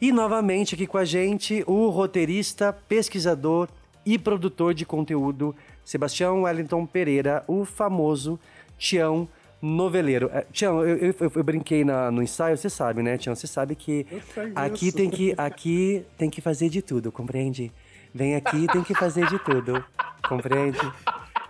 E 0.00 0.10
novamente 0.12 0.74
aqui 0.74 0.86
com 0.86 0.98
a 0.98 1.04
gente 1.04 1.62
o 1.66 1.88
roteirista, 1.88 2.72
pesquisador 2.88 3.68
e 4.04 4.18
produtor 4.18 4.74
de 4.74 4.84
conteúdo 4.86 5.54
Sebastião 5.84 6.42
Wellington 6.42 6.84
Pereira, 6.86 7.44
o 7.46 7.64
famoso 7.64 8.38
Tião 8.78 9.28
Noveleiro. 9.62 10.28
É, 10.32 10.44
Tião, 10.52 10.84
eu, 10.84 10.96
eu, 11.18 11.32
eu- 11.34 11.42
brinquei 11.44 11.82
na- 11.84 12.10
no 12.10 12.22
ensaio, 12.22 12.56
você 12.58 12.68
sabe, 12.68 13.02
né, 13.02 13.16
Tião? 13.16 13.34
Você 13.34 13.46
sabe 13.46 13.74
que 13.74 14.06
aqui 14.54 14.92
tem 14.92 15.08
que, 15.08 15.34
aqui 15.36 16.04
tem 16.18 16.28
que 16.28 16.40
fazer 16.42 16.68
de 16.68 16.82
tudo, 16.82 17.10
compreende? 17.10 17.72
Vem 18.14 18.34
aqui 18.36 18.66
tem 18.72 18.82
que 18.82 18.94
fazer 18.94 19.26
de 19.28 19.38
tudo, 19.38 19.82
compreende? 20.28 20.78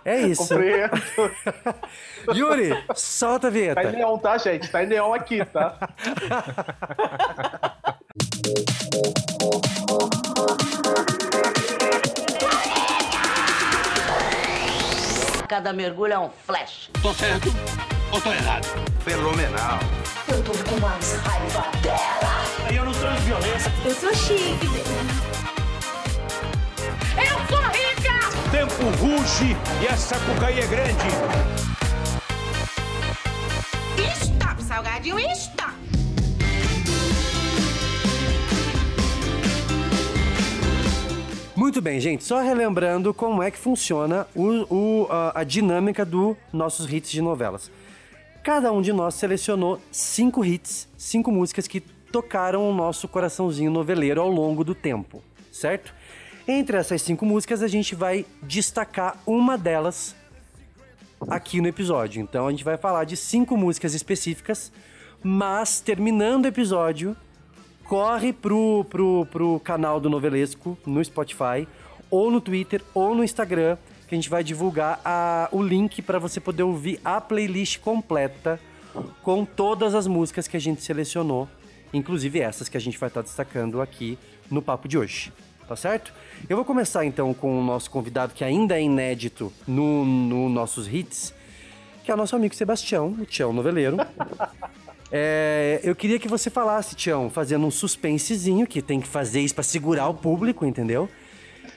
É 0.07 0.21
isso. 0.21 0.53
Yuri, 2.33 2.69
solta 2.95 3.49
a 3.49 3.51
Tá 3.51 3.57
em 3.57 3.61
vinheta. 3.61 3.91
neon, 3.91 4.17
tá, 4.17 4.37
gente? 4.37 4.71
Tá 4.71 4.81
em 4.81 4.87
neon 4.87 5.13
aqui, 5.13 5.43
tá? 5.43 5.77
Cada 15.49 15.73
mergulho 15.73 16.13
é 16.13 16.19
um 16.19 16.29
flash. 16.45 16.89
Tô 17.01 17.13
certo 17.13 17.49
ou 18.13 18.21
tô 18.21 18.31
errado? 18.31 18.65
Fenomenal. 19.01 19.79
Eu 20.29 20.41
tô 20.41 20.51
com 20.51 20.79
mais 20.79 21.13
raiva 21.15 21.65
dela. 21.81 22.73
Eu 22.73 22.85
não 22.85 22.93
sou 22.93 23.09
violência. 23.25 23.71
Eu 23.83 23.93
sou 23.93 24.13
chique, 24.15 24.67
Eu 27.17 27.47
sou 27.49 27.61
rica! 27.71 28.16
Tempo 28.51 28.83
ruge 29.01 29.55
e 29.81 29.87
essa 29.87 30.17
cucaí 30.19 30.59
é 30.59 30.67
grande. 30.67 31.07
Stop, 34.21 34.63
salgadinho, 34.63 35.19
stop! 35.31 35.73
Muito 41.55 41.81
bem, 41.81 41.99
gente. 41.99 42.23
Só 42.23 42.39
relembrando 42.41 43.13
como 43.13 43.41
é 43.41 43.49
que 43.49 43.57
funciona 43.57 44.27
o, 44.35 44.73
o- 44.73 45.07
a, 45.09 45.41
a 45.41 45.43
dinâmica 45.43 46.05
do 46.05 46.37
nossos 46.53 46.91
hits 46.91 47.09
de 47.09 47.21
novelas. 47.21 47.71
Cada 48.43 48.71
um 48.71 48.81
de 48.81 48.93
nós 48.93 49.15
selecionou 49.15 49.79
cinco 49.91 50.45
hits, 50.45 50.87
cinco 50.97 51.31
músicas 51.31 51.67
que 51.67 51.79
tocaram 51.81 52.69
o 52.69 52.73
nosso 52.73 53.07
coraçãozinho 53.07 53.69
noveleiro 53.71 54.21
ao 54.21 54.29
longo 54.29 54.63
do 54.63 54.73
tempo, 54.73 55.21
certo? 55.51 55.93
Entre 56.47 56.77
essas 56.77 57.01
cinco 57.01 57.25
músicas, 57.25 57.61
a 57.61 57.67
gente 57.67 57.93
vai 57.93 58.25
destacar 58.41 59.17
uma 59.25 59.57
delas 59.57 60.15
aqui 61.29 61.59
no 61.59 61.67
episódio. 61.67 62.21
Então 62.21 62.47
a 62.47 62.51
gente 62.51 62.63
vai 62.63 62.77
falar 62.77 63.03
de 63.03 63.17
cinco 63.17 63.57
músicas 63.57 63.93
específicas, 63.93 64.71
mas 65.21 65.81
terminando 65.81 66.45
o 66.45 66.47
episódio, 66.47 67.17
corre 67.83 68.31
pro, 68.31 68.85
pro, 68.89 69.27
pro 69.29 69.59
canal 69.59 69.99
do 69.99 70.09
Novelesco 70.09 70.77
no 70.85 71.03
Spotify, 71.03 71.67
ou 72.09 72.31
no 72.31 72.39
Twitter, 72.39 72.81
ou 72.93 73.13
no 73.13 73.25
Instagram, 73.25 73.77
que 74.07 74.15
a 74.15 74.17
gente 74.17 74.29
vai 74.29 74.41
divulgar 74.41 75.01
a, 75.03 75.49
o 75.51 75.61
link 75.61 76.01
para 76.01 76.17
você 76.17 76.39
poder 76.39 76.63
ouvir 76.63 76.97
a 77.03 77.19
playlist 77.19 77.79
completa 77.79 78.57
com 79.21 79.43
todas 79.43 79.93
as 79.93 80.07
músicas 80.07 80.47
que 80.47 80.55
a 80.55 80.61
gente 80.61 80.81
selecionou, 80.81 81.45
inclusive 81.93 82.39
essas 82.39 82.69
que 82.69 82.77
a 82.77 82.79
gente 82.79 82.97
vai 82.97 83.09
estar 83.09 83.21
destacando 83.21 83.81
aqui 83.81 84.17
no 84.49 84.61
papo 84.61 84.87
de 84.87 84.97
hoje. 84.97 85.33
Tá 85.67 85.75
certo? 85.75 86.13
Eu 86.47 86.55
vou 86.55 86.65
começar 86.65 87.05
então 87.05 87.33
com 87.33 87.59
o 87.59 87.63
nosso 87.63 87.91
convidado 87.91 88.33
que 88.33 88.43
ainda 88.43 88.77
é 88.77 88.81
inédito 88.81 89.51
no, 89.67 90.05
no 90.05 90.47
nossos 90.47 90.87
hits, 90.87 91.33
que 92.05 92.11
é 92.11 92.13
o 92.13 92.17
nosso 92.17 92.35
amigo 92.35 92.55
Sebastião, 92.55 93.15
o 93.19 93.25
Tião 93.25 93.51
Noveleiro. 93.51 93.97
É, 95.09 95.79
eu 95.83 95.95
queria 95.95 96.19
que 96.19 96.27
você 96.27 96.49
falasse, 96.49 96.93
Tião, 96.93 97.29
fazendo 97.29 97.65
um 97.65 97.71
suspensezinho, 97.71 98.67
que 98.67 98.81
tem 98.81 98.99
que 98.99 99.07
fazer 99.07 99.39
isso 99.39 99.55
pra 99.55 99.63
segurar 99.63 100.09
o 100.09 100.13
público, 100.13 100.65
entendeu? 100.65 101.09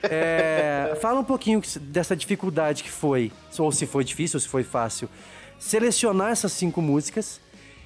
É, 0.03 0.97
fala 1.01 1.21
um 1.21 1.23
pouquinho 1.23 1.61
dessa 1.79 2.13
dificuldade 2.13 2.83
que 2.83 2.91
foi, 2.91 3.31
ou 3.57 3.71
se 3.71 3.85
foi 3.85 4.03
difícil, 4.03 4.37
ou 4.37 4.41
se 4.41 4.49
foi 4.49 4.63
fácil, 4.63 5.09
selecionar 5.57 6.31
essas 6.31 6.51
cinco 6.51 6.81
músicas 6.81 7.39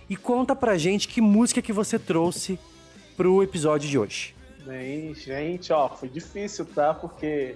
e 0.09 0.15
conta 0.15 0.55
pra 0.55 0.77
gente 0.77 1.07
que 1.07 1.21
música 1.21 1.61
que 1.61 1.71
você 1.71 1.99
trouxe 1.99 2.57
pro 3.15 3.43
episódio 3.43 3.87
de 3.87 3.97
hoje. 3.97 4.34
Bem, 4.65 5.13
gente, 5.13 5.71
ó, 5.71 5.87
foi 5.87 6.09
difícil, 6.09 6.65
tá? 6.65 6.93
Porque 6.93 7.55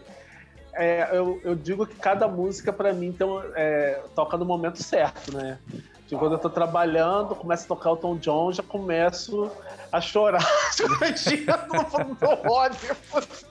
é, 0.74 1.10
eu, 1.12 1.42
eu 1.44 1.56
digo 1.56 1.86
que 1.88 1.96
cada 1.96 2.28
música, 2.28 2.72
pra 2.72 2.94
mim, 2.94 3.08
então, 3.08 3.42
é, 3.56 4.01
toca 4.16 4.38
no 4.38 4.46
momento 4.46 4.82
certo, 4.82 5.36
né? 5.36 5.58
Tipo, 6.06 6.20
quando 6.20 6.34
eu 6.34 6.39
tô 6.39 6.50
trabalhando, 6.50 7.36
começa 7.36 7.66
a 7.66 7.68
tocar 7.68 7.92
o 7.92 7.98
Tom 7.98 8.18
John, 8.18 8.51
já 8.51 8.63
começo 8.63 9.51
a 9.92 10.00
chorar 10.00 10.44
escondido 10.70 11.54
no 11.74 11.86
fundo 11.86 12.16
do 12.16 12.51
ônibus. 12.51 13.46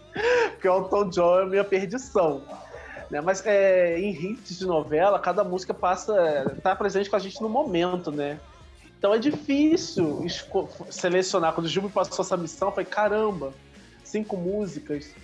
Porque 0.53 0.69
o 0.69 0.85
Tom 0.85 1.09
John 1.09 1.41
é 1.41 1.43
a 1.43 1.47
minha 1.47 1.65
perdição. 1.65 2.43
Né? 3.11 3.21
Mas 3.21 3.45
é, 3.45 3.99
em 3.99 4.11
hits 4.11 4.59
de 4.59 4.67
novela, 4.67 5.19
cada 5.19 5.43
música 5.43 5.75
passa, 5.75 6.57
tá 6.63 6.75
presente 6.77 7.11
com 7.11 7.17
a 7.17 7.21
gente 7.21 7.41
no 7.41 7.49
momento, 7.49 8.11
né? 8.11 8.39
Então 8.99 9.15
é 9.15 9.19
difícil 9.19 10.27
selecionar. 10.91 11.53
Quando 11.55 11.67
o 11.67 11.69
Gil 11.69 11.83
me 11.83 11.89
passou 11.89 12.25
essa 12.25 12.37
missão, 12.37 12.69
eu 12.69 12.73
falei, 12.73 12.87
caramba, 12.87 13.53
cinco 14.03 14.37
músicas. 14.37 15.15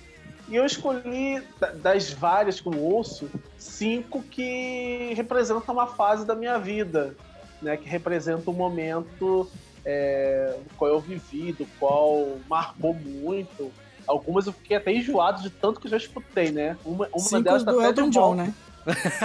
E 0.49 0.55
eu 0.55 0.65
escolhi, 0.65 1.43
da- 1.59 1.73
das 1.73 2.11
várias 2.11 2.61
que 2.61 2.69
eu 2.69 2.79
ouço, 2.79 3.29
cinco 3.59 4.23
que 4.23 5.13
representam 5.17 5.75
uma 5.75 5.87
fase 5.87 6.25
da 6.25 6.35
minha 6.35 6.59
vida, 6.59 7.17
né? 7.61 7.77
Que 7.77 7.89
representam 7.89 8.53
um 8.53 8.57
momento 8.57 9.51
é, 9.87 10.57
do 10.67 10.75
qual 10.77 10.91
eu 10.91 11.01
vivi, 11.01 11.53
do 11.53 11.67
qual 11.79 12.39
marcou 12.49 12.95
muito. 12.95 13.71
Algumas 14.07 14.47
eu 14.47 14.53
fiquei 14.53 14.77
até 14.77 14.93
enjoado 14.93 15.43
de 15.43 15.51
tanto 15.51 15.81
que 15.81 15.87
eu 15.87 15.91
já 15.91 15.97
escutei, 15.97 16.51
né? 16.51 16.77
Uma, 16.85 17.09
uma 17.13 17.19
Cinco 17.21 17.43
delas 17.43 17.65
tá 17.65 17.73
do 17.73 17.79
até 17.81 17.89
Elton 17.89 18.09
de 18.11 18.19
John, 18.19 18.35
né? 18.35 18.55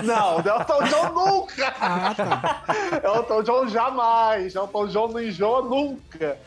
Não, 0.04 0.40
Elton 0.40 0.84
John 0.86 1.10
nunca! 1.14 1.74
Ah, 1.82 2.14
tá. 2.16 2.64
Elton 3.04 3.44
John 3.44 3.68
jamais. 3.68 4.56
Elton 4.56 4.88
John 4.88 5.08
não 5.10 5.22
enjoa 5.22 5.62
nunca. 5.64 6.38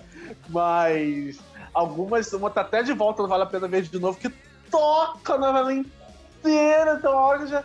Mas 0.49 1.39
algumas, 1.75 2.33
uma 2.33 2.51
tá 2.51 2.61
até 2.63 2.83
de 2.83 2.93
volta, 2.93 3.23
não 3.23 3.29
vale 3.29 3.43
a 3.43 3.47
pena 3.47 3.69
ver 3.69 3.83
de 3.83 3.99
novo, 3.99 4.19
que 4.19 4.31
toca 4.71 5.35
a 5.35 5.39
novela 5.39 5.73
inteira. 5.73 6.97
Então, 6.99 7.15
olha, 7.15 7.47
já. 7.47 7.65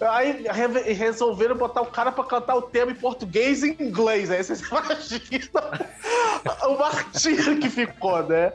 Aí 0.00 0.44
re- 0.50 0.92
resolveram 0.92 1.56
botar 1.56 1.80
o 1.80 1.86
cara 1.86 2.10
pra 2.12 2.24
cantar 2.24 2.56
o 2.56 2.62
tema 2.62 2.90
em 2.92 2.96
português 2.96 3.62
e 3.62 3.70
em 3.70 3.82
inglês. 3.88 4.30
Aí 4.30 4.42
vocês 4.42 4.60
imaginam 4.68 5.50
o 6.68 6.78
martírio 6.78 7.58
que 7.60 7.70
ficou, 7.70 8.22
né? 8.24 8.52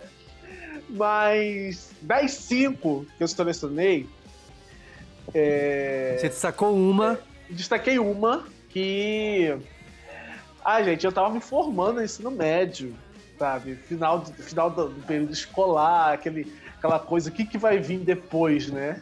Mas 0.90 1.92
das 2.02 2.32
cinco 2.32 3.06
que 3.18 3.24
eu 3.24 3.28
selecionei, 3.28 4.08
é, 5.34 6.18
Você 6.20 6.30
destacou 6.30 6.76
uma. 6.76 7.20
destaquei 7.50 8.00
uma 8.00 8.46
que. 8.70 9.56
Ah, 10.64 10.82
gente, 10.84 11.06
eu 11.06 11.12
tava 11.12 11.30
me 11.30 11.40
formando 11.42 11.96
no 11.96 12.04
ensino 12.04 12.30
médio, 12.30 12.96
sabe? 13.38 13.76
Final, 13.76 14.20
do- 14.20 14.34
final 14.44 14.70
do, 14.70 14.90
do 14.90 15.02
período 15.04 15.32
escolar, 15.34 16.14
aquele, 16.14 16.54
aquela 16.78 17.00
coisa, 17.00 17.30
o 17.30 17.34
que, 17.34 17.46
que 17.46 17.58
vai 17.58 17.80
vir 17.80 18.00
depois, 18.00 18.68
né? 18.70 19.02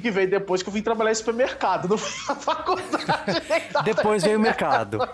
que 0.00 0.12
veio 0.12 0.30
depois 0.30 0.62
que 0.62 0.68
eu 0.68 0.72
vim 0.72 0.80
trabalhar 0.80 1.10
em 1.10 1.14
supermercado, 1.16 1.88
não 1.88 1.98
fui 1.98 2.32
na 2.32 2.40
faculdade. 2.40 3.04
Depois 3.84 4.22
veio 4.22 4.38
o 4.38 4.40
mercado. 4.40 4.96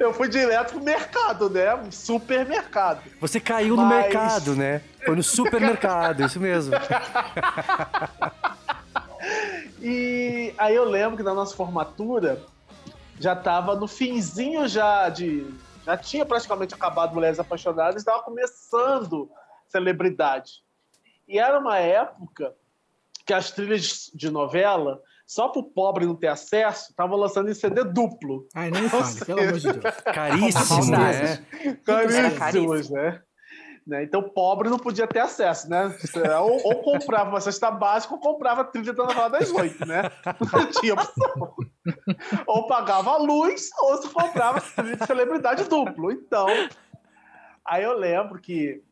Eu 0.00 0.12
fui 0.12 0.28
direto 0.28 0.72
pro 0.74 0.82
mercado, 0.82 1.48
né? 1.48 1.78
Supermercado. 1.92 3.02
Você 3.20 3.38
caiu 3.38 3.76
no 3.76 3.84
Mas- 3.84 4.02
mercado, 4.06 4.56
né? 4.56 4.80
Foi 5.04 5.14
no 5.14 5.22
supermercado, 5.22 6.24
isso 6.24 6.40
mesmo. 6.40 6.74
E 9.88 10.52
aí 10.58 10.74
eu 10.74 10.84
lembro 10.84 11.16
que 11.16 11.22
na 11.22 11.32
nossa 11.32 11.54
formatura 11.54 12.42
já 13.20 13.36
tava 13.36 13.76
no 13.76 13.86
finzinho 13.86 14.66
já 14.66 15.08
de. 15.08 15.46
Já 15.84 15.96
tinha 15.96 16.26
praticamente 16.26 16.74
acabado 16.74 17.14
Mulheres 17.14 17.38
Apaixonadas, 17.38 18.02
estava 18.02 18.20
começando 18.24 19.30
celebridade. 19.68 20.64
E 21.28 21.38
era 21.38 21.60
uma 21.60 21.78
época 21.78 22.52
que 23.24 23.32
as 23.32 23.52
trilhas 23.52 24.10
de 24.12 24.28
novela, 24.28 25.00
só 25.24 25.48
pro 25.48 25.62
pobre 25.62 26.04
não 26.04 26.16
ter 26.16 26.26
acesso, 26.26 26.90
estavam 26.90 27.16
lançando 27.16 27.48
em 27.48 27.54
CD 27.54 27.84
duplo. 27.84 28.48
Ai, 28.56 28.72
nem 28.72 28.88
fale, 28.88 29.24
pelo 29.24 29.40
amor 29.40 29.58
de 29.58 29.72
Deus. 29.72 29.94
Caríssimo, 30.12 30.90
né? 30.90 31.46
Caríssimos, 31.84 32.38
caríssimo. 32.38 32.96
né? 32.96 33.22
Né? 33.86 34.02
Então, 34.02 34.20
pobre 34.20 34.68
não 34.68 34.78
podia 34.78 35.06
ter 35.06 35.20
acesso, 35.20 35.70
né? 35.70 35.94
Ou, 36.40 36.60
ou 36.64 36.82
comprava 36.82 37.30
uma 37.30 37.40
cesta 37.40 37.70
básica 37.70 38.14
ou 38.14 38.20
comprava 38.20 38.64
trilha 38.64 38.92
da 38.92 39.04
novela 39.04 39.28
das 39.28 39.48
oito, 39.52 39.86
né? 39.86 40.02
Não 40.52 40.66
tinha 40.72 40.94
opção. 40.94 41.54
Ou 42.48 42.66
pagava 42.66 43.12
a 43.12 43.16
luz 43.16 43.70
ou 43.80 44.02
se 44.02 44.08
comprava 44.08 44.60
trilha 44.60 44.96
de 44.96 45.06
celebridade 45.06 45.64
duplo. 45.64 46.10
Então, 46.10 46.48
aí 47.64 47.84
eu 47.84 47.96
lembro 47.96 48.40
que 48.40 48.82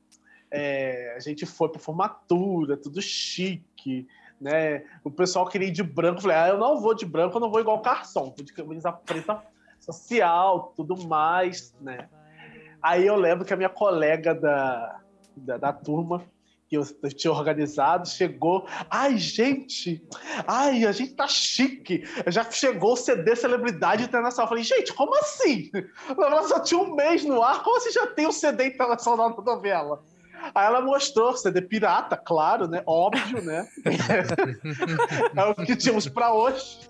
é, 0.49 1.15
a 1.17 1.19
gente 1.19 1.45
foi 1.45 1.69
pra 1.69 1.81
formatura, 1.81 2.77
tudo 2.77 3.03
chique, 3.03 4.07
né? 4.41 4.85
O 5.03 5.11
pessoal 5.11 5.49
queria 5.49 5.67
ir 5.67 5.73
de 5.73 5.83
branco. 5.83 6.19
Eu 6.19 6.23
falei, 6.23 6.37
ah, 6.37 6.49
eu 6.51 6.59
não 6.59 6.81
vou 6.81 6.95
de 6.95 7.05
branco, 7.05 7.37
eu 7.37 7.41
não 7.41 7.51
vou 7.51 7.61
igual 7.61 7.83
garçom. 7.83 8.33
Vou 8.37 8.45
de 8.45 8.53
camisa 8.53 8.93
preta 8.93 9.43
social, 9.81 10.73
tudo 10.77 10.97
mais, 11.09 11.75
né? 11.81 12.09
Aí 12.85 13.07
eu 13.07 13.17
lembro 13.17 13.47
que 13.47 13.55
a 13.55 13.57
minha 13.57 13.71
colega 13.71 14.35
da, 14.35 15.01
da, 15.35 15.57
da 15.57 15.73
turma, 15.73 16.23
que 16.69 16.77
eu, 16.77 16.85
tinha 17.17 17.33
organizado, 17.33 18.07
chegou. 18.07 18.67
Ai, 18.91 19.17
gente! 19.17 20.07
Ai, 20.47 20.85
a 20.85 20.93
gente 20.93 21.15
tá 21.15 21.27
chique! 21.27 22.05
Já 22.27 22.45
chegou 22.51 22.93
o 22.93 22.97
CD 22.97 23.35
Celebridade 23.35 24.05
Internacional. 24.05 24.45
Eu 24.45 24.49
falei, 24.51 24.65
gente, 24.65 24.93
como 24.93 25.17
assim? 25.17 25.71
Ela 26.11 26.43
só 26.43 26.61
tinha 26.61 26.79
um 26.79 26.95
mês 26.95 27.25
no 27.25 27.43
ar, 27.43 27.63
como 27.63 27.81
você 27.81 27.91
já 27.91 28.07
tem 28.07 28.27
o 28.27 28.33
CD 28.33 28.67
internacional 28.67 29.35
da 29.35 29.43
novela? 29.43 30.03
Aí 30.55 30.67
ela 30.67 30.83
mostrou 30.83 31.35
CD 31.35 31.63
pirata, 31.63 32.19
claro, 32.19 32.69
né? 32.69 32.83
Óbvio, 32.87 33.43
né? 33.43 33.67
é 35.35 35.45
o 35.45 35.55
que 35.55 35.75
tínhamos 35.75 36.07
pra 36.07 36.35
hoje. 36.35 36.81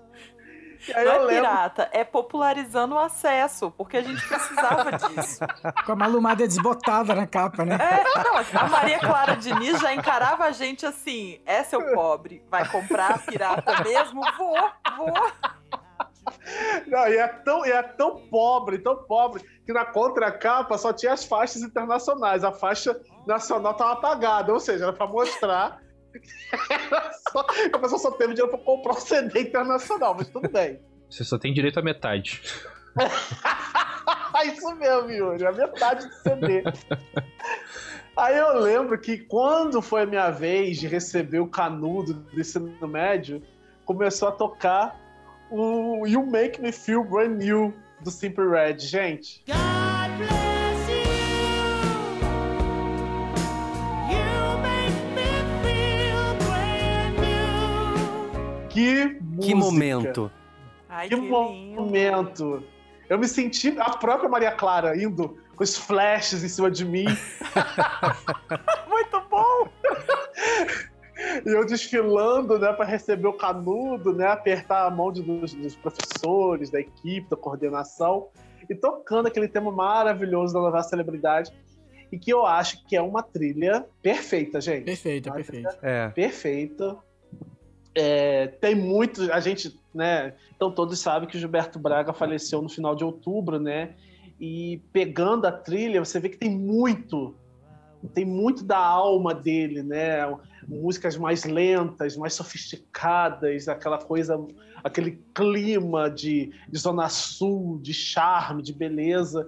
Não 0.93 1.01
eu 1.01 1.11
é 1.11 1.17
lembro. 1.17 1.35
pirata, 1.35 1.89
é 1.91 2.03
popularizando 2.03 2.95
o 2.95 2.99
acesso, 2.99 3.71
porque 3.71 3.97
a 3.97 4.01
gente 4.01 4.25
precisava 4.27 4.91
disso. 5.09 5.39
Com 5.85 5.91
a 5.91 5.95
malumada 5.95 6.47
desbotada 6.47 7.15
na 7.15 7.25
capa, 7.27 7.65
né? 7.65 7.75
É, 7.75 8.23
não, 8.23 8.61
a 8.61 8.67
Maria 8.67 8.99
Clara 8.99 9.35
Diniz 9.35 9.79
já 9.79 9.93
encarava 9.93 10.45
a 10.45 10.51
gente 10.51 10.85
assim: 10.85 11.39
é 11.45 11.63
seu 11.63 11.81
pobre, 11.93 12.43
vai 12.49 12.67
comprar 12.69 13.19
pirata 13.25 13.83
mesmo? 13.83 14.21
Vou, 14.37 14.57
vou. 14.97 15.31
Não, 16.87 17.07
e 17.07 17.17
é, 17.17 17.27
tão, 17.27 17.65
e 17.65 17.71
é 17.71 17.81
tão 17.83 18.27
pobre, 18.29 18.79
tão 18.79 18.95
pobre, 19.03 19.43
que 19.65 19.73
na 19.73 19.85
contracapa 19.85 20.77
só 20.77 20.91
tinha 20.91 21.13
as 21.13 21.23
faixas 21.23 21.61
internacionais. 21.61 22.43
A 22.43 22.51
faixa 22.51 22.99
nacional 23.27 23.73
estava 23.73 23.93
apagada, 23.93 24.51
ou 24.53 24.59
seja, 24.59 24.85
era 24.85 24.93
para 24.93 25.07
mostrar 25.07 25.79
só, 27.31 27.45
a 27.73 27.79
pessoa 27.79 27.99
só 27.99 28.11
teve 28.11 28.33
dinheiro 28.33 28.49
para 28.49 28.63
comprar 28.63 28.93
o 28.93 28.99
CD 28.99 29.41
internacional, 29.41 30.15
mas 30.17 30.27
tudo 30.27 30.49
bem. 30.49 30.79
Você 31.09 31.23
só 31.23 31.37
tem 31.37 31.53
direito 31.53 31.79
à 31.79 31.81
metade. 31.81 32.41
Isso 34.45 34.75
mesmo, 34.75 35.11
Yuri, 35.11 35.45
a 35.45 35.51
metade 35.51 36.07
do 36.07 36.13
CD. 36.15 36.63
Aí 38.17 38.37
eu 38.37 38.59
lembro 38.59 38.97
que 38.99 39.17
quando 39.17 39.81
foi 39.81 40.03
a 40.03 40.05
minha 40.05 40.29
vez 40.29 40.79
de 40.79 40.87
receber 40.87 41.39
o 41.39 41.47
canudo 41.47 42.13
do 42.13 42.39
ensino 42.39 42.87
médio, 42.87 43.41
começou 43.85 44.29
a 44.29 44.31
tocar 44.31 44.99
o 45.49 46.05
You 46.07 46.25
Make 46.25 46.61
Me 46.61 46.71
Feel 46.71 47.03
Brand 47.03 47.37
New 47.37 47.73
do 48.01 48.11
Simple 48.11 48.49
Red. 48.49 48.79
Gente, 48.79 49.43
que 58.75 59.17
música! 59.21 59.41
Que 59.47 59.55
momento. 59.55 60.31
Ai, 60.89 61.09
Que 61.09 61.15
que 61.15 61.21
lindo. 61.21 61.31
momento! 61.81 62.63
Eu 63.09 63.17
me 63.19 63.27
senti 63.27 63.75
a 63.79 63.89
própria 63.97 64.29
Maria 64.29 64.51
Clara 64.51 64.95
indo 65.01 65.37
com 65.55 65.63
os 65.63 65.77
flashes 65.77 66.43
em 66.43 66.47
cima 66.49 66.69
de 66.71 66.83
mim. 66.85 67.05
Muito 68.89 69.21
bom! 69.29 69.67
E 71.45 71.49
eu 71.49 71.65
desfilando, 71.65 72.59
né, 72.59 72.73
para 72.73 72.83
receber 72.85 73.27
o 73.27 73.33
canudo, 73.33 74.11
né, 74.13 74.27
apertar 74.27 74.85
a 74.85 74.91
mão 74.91 75.11
de- 75.13 75.21
dos, 75.21 75.53
dos 75.53 75.73
professores, 75.75 76.69
da 76.69 76.79
equipe, 76.81 77.29
da 77.29 77.37
coordenação, 77.37 78.27
e 78.69 78.75
tocando 78.75 79.27
aquele 79.27 79.47
tema 79.47 79.71
maravilhoso 79.71 80.53
da 80.53 80.59
novela 80.59 80.83
Celebridade, 80.83 81.51
e 82.11 82.19
que 82.19 82.31
eu 82.31 82.45
acho 82.45 82.85
que 82.85 82.97
é 82.97 83.01
uma 83.01 83.23
trilha 83.23 83.85
perfeita, 84.01 84.59
gente. 84.59 84.83
Perfeito, 84.85 85.31
perfeito. 85.31 85.69
É. 85.81 86.09
Perfeita. 86.09 86.97
É, 87.95 88.47
tem 88.47 88.75
muito, 88.75 89.31
a 89.31 89.39
gente, 89.39 89.79
né, 89.93 90.33
então 90.53 90.69
todos 90.69 90.99
sabem 90.99 91.29
que 91.29 91.37
o 91.37 91.39
Gilberto 91.39 91.79
Braga 91.79 92.11
faleceu 92.11 92.61
no 92.61 92.67
final 92.67 92.93
de 92.93 93.05
outubro, 93.05 93.57
né, 93.57 93.95
e 94.39 94.81
pegando 94.91 95.45
a 95.45 95.51
trilha, 95.51 96.03
você 96.03 96.19
vê 96.19 96.27
que 96.27 96.37
tem 96.37 96.49
muito, 96.49 97.33
tem 98.13 98.25
muito 98.25 98.65
da 98.65 98.77
alma 98.77 99.33
dele, 99.33 99.81
né, 99.81 100.27
músicas 100.67 101.15
mais 101.15 101.45
lentas, 101.45 102.17
mais 102.17 102.33
sofisticadas, 102.33 103.67
aquela 103.67 103.97
coisa, 103.97 104.37
aquele 104.83 105.19
clima 105.33 106.09
de, 106.09 106.51
de 106.67 106.77
Zona 106.77 107.07
Sul, 107.07 107.79
de 107.81 107.93
charme, 107.93 108.61
de 108.61 108.73
beleza. 108.73 109.47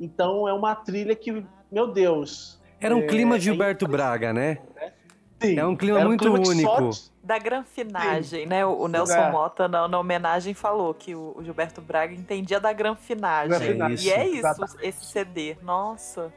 Então 0.00 0.48
é 0.48 0.52
uma 0.52 0.74
trilha 0.74 1.14
que, 1.14 1.44
meu 1.70 1.92
Deus. 1.92 2.60
Era 2.80 2.96
um 2.96 3.00
é- 3.00 3.06
clima 3.06 3.36
é 3.36 3.40
Gilberto 3.40 3.84
incrível. 3.84 4.04
Braga, 4.04 4.32
né? 4.32 4.58
Sim, 5.42 5.58
É 5.58 5.66
um 5.66 5.76
clima 5.76 6.00
muito 6.04 6.24
que 6.32 6.44
só- 6.62 6.78
único. 6.78 7.12
Da 7.22 7.38
granfinagem, 7.38 8.46
né? 8.46 8.64
O, 8.66 8.80
o 8.82 8.88
Nelson 8.88 9.12
É. 9.14 9.30
Mota, 9.30 9.68
na, 9.68 9.86
na 9.86 9.98
homenagem, 9.98 10.54
falou 10.54 10.92
que 10.94 11.14
o, 11.14 11.34
o 11.36 11.44
Gilberto 11.44 11.80
Braga 11.80 12.12
entendia 12.14 12.58
da 12.58 12.72
granfinagem. 12.72 13.48
Granfinagem, 13.50 14.08
E 14.08 14.12
é 14.12 14.26
isso, 14.26 14.38
exatamente. 14.38 14.76
esse 14.86 15.04
CD. 15.06 15.56
Nossa. 15.62 16.32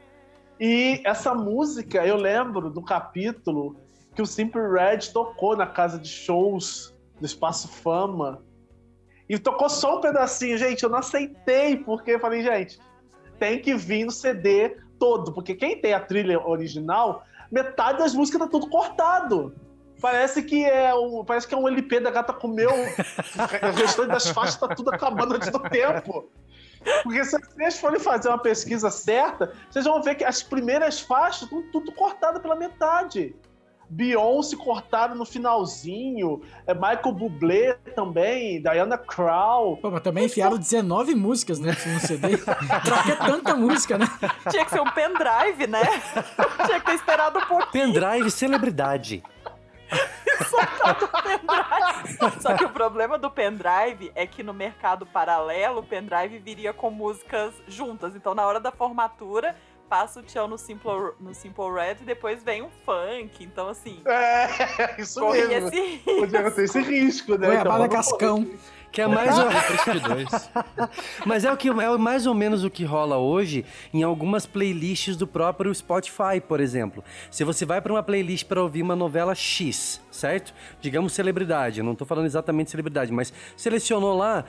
E 0.60 1.00
essa 1.04 1.34
música, 1.34 2.06
eu 2.06 2.16
lembro 2.16 2.70
do 2.70 2.82
capítulo 2.82 3.76
que 4.14 4.22
o 4.22 4.26
Simple 4.26 4.62
Red 4.62 4.98
tocou 5.12 5.56
na 5.56 5.66
casa 5.66 5.98
de 5.98 6.08
shows 6.08 6.94
do 7.20 7.26
Espaço 7.26 7.68
Fama. 7.68 8.42
E 9.28 9.38
tocou 9.38 9.68
só 9.68 9.98
um 9.98 10.00
pedacinho, 10.00 10.56
gente. 10.56 10.82
Eu 10.84 10.88
não 10.90 10.98
aceitei, 10.98 11.76
porque 11.76 12.12
eu 12.12 12.20
falei, 12.20 12.42
gente, 12.42 12.78
tem 13.38 13.60
que 13.60 13.74
vir 13.74 14.04
no 14.04 14.10
CD 14.12 14.76
todo, 14.98 15.32
porque 15.32 15.54
quem 15.54 15.78
tem 15.80 15.92
a 15.92 16.00
trilha 16.00 16.40
original, 16.46 17.22
metade 17.50 17.98
das 17.98 18.14
músicas 18.14 18.40
tá 18.40 18.46
tudo 18.46 18.68
cortado. 18.68 19.54
Parece 20.00 20.42
que 20.42 20.64
é 20.64 20.94
um, 20.94 21.24
parece 21.24 21.48
que 21.48 21.54
é 21.54 21.56
um 21.56 21.66
LP 21.66 22.00
da 22.00 22.10
gata 22.10 22.32
comeu. 22.32 22.70
o 22.70 23.76
restante 23.76 24.08
das 24.08 24.28
faixas 24.28 24.56
tá 24.56 24.68
tudo 24.68 24.90
acabando 24.90 25.34
antes 25.34 25.50
do 25.50 25.60
tempo. 25.60 26.28
Porque 27.02 27.24
se 27.24 27.38
vocês 27.38 27.80
forem 27.80 27.98
fazer 27.98 28.28
uma 28.28 28.38
pesquisa 28.38 28.90
certa, 28.90 29.52
vocês 29.70 29.84
vão 29.84 30.02
ver 30.02 30.14
que 30.14 30.24
as 30.24 30.42
primeiras 30.42 31.00
faixas 31.00 31.42
estão 31.42 31.62
tudo 31.72 31.92
cortado 31.92 32.40
pela 32.40 32.54
metade. 32.54 33.34
Beyoncé 33.88 34.56
cortaram 34.56 35.14
no 35.14 35.24
finalzinho, 35.24 36.42
é 36.66 36.74
Michael 36.74 37.12
Bublé 37.12 37.74
também, 37.94 38.60
Diana 38.60 38.98
Krall. 38.98 39.76
Pô, 39.76 39.90
mas 39.90 40.02
também 40.02 40.26
enfiaram 40.26 40.58
19 40.58 41.14
músicas 41.14 41.58
né, 41.58 41.70
no 41.70 42.00
CD. 42.00 42.36
pra 42.38 43.02
que 43.02 43.16
tanta 43.16 43.54
música, 43.54 43.96
né? 43.96 44.06
Tinha 44.50 44.64
que 44.64 44.70
ser 44.70 44.80
um 44.80 44.90
pendrive, 44.90 45.66
né? 45.66 45.82
Tinha 46.66 46.80
que 46.80 46.86
ter 46.86 46.94
esperado 46.94 47.38
um 47.38 47.46
pouquinho. 47.46 47.92
Pendrive 47.92 48.30
celebridade. 48.30 49.22
Só 52.40 52.56
que 52.56 52.64
o 52.64 52.70
problema 52.70 53.18
do 53.18 53.30
pendrive 53.30 54.10
é 54.14 54.26
que 54.26 54.42
no 54.42 54.52
mercado 54.52 55.06
paralelo, 55.06 55.80
o 55.80 55.82
pendrive 55.82 56.38
viria 56.38 56.72
com 56.72 56.90
músicas 56.90 57.54
juntas. 57.66 58.14
Então, 58.14 58.34
na 58.34 58.46
hora 58.46 58.60
da 58.60 58.70
formatura, 58.70 59.56
passa 59.88 60.20
o 60.20 60.22
tchau 60.22 60.48
no 60.48 60.58
Simple, 60.58 61.12
no 61.20 61.34
Simple 61.34 61.72
Red 61.72 61.96
e 62.02 62.04
depois 62.04 62.42
vem 62.42 62.62
um 62.62 62.70
funk. 62.84 63.42
Então, 63.44 63.68
assim, 63.68 64.00
É, 64.06 64.96
isso 65.00 65.20
corria 65.20 65.48
mesmo. 65.48 65.68
esse 65.68 65.98
Podia 66.04 66.50
ter 66.50 66.64
esse 66.64 66.80
risco, 66.80 67.36
né? 67.38 67.46
Goiabada 67.48 67.84
Então, 67.84 67.96
Cascão. 67.96 68.46
Que 68.92 69.02
é 69.02 69.06
mais 69.06 69.36
ou... 69.38 69.44
Mas 71.26 71.44
é 71.44 71.52
o 71.52 71.56
que 71.56 71.68
é 71.68 71.98
mais 71.98 72.26
ou 72.26 72.34
menos 72.34 72.64
o 72.64 72.70
que 72.70 72.82
rola 72.82 73.18
hoje 73.18 73.62
em 73.92 74.02
algumas 74.02 74.46
playlists 74.46 75.16
do 75.16 75.26
próprio 75.26 75.74
Spotify, 75.74 76.40
por 76.46 76.60
exemplo. 76.60 77.04
Se 77.30 77.44
você 77.44 77.66
vai 77.66 77.80
para 77.82 77.92
uma 77.92 78.02
playlist 78.02 78.46
para 78.46 78.62
ouvir 78.62 78.80
uma 78.80 78.96
novela 78.96 79.34
X, 79.34 80.00
certo? 80.10 80.54
Digamos 80.80 81.12
celebridade, 81.12 81.80
eu 81.80 81.84
não 81.84 81.94
tô 81.94 82.06
falando 82.06 82.24
exatamente 82.24 82.70
celebridade, 82.70 83.12
mas 83.12 83.32
selecionou 83.54 84.16
lá 84.16 84.46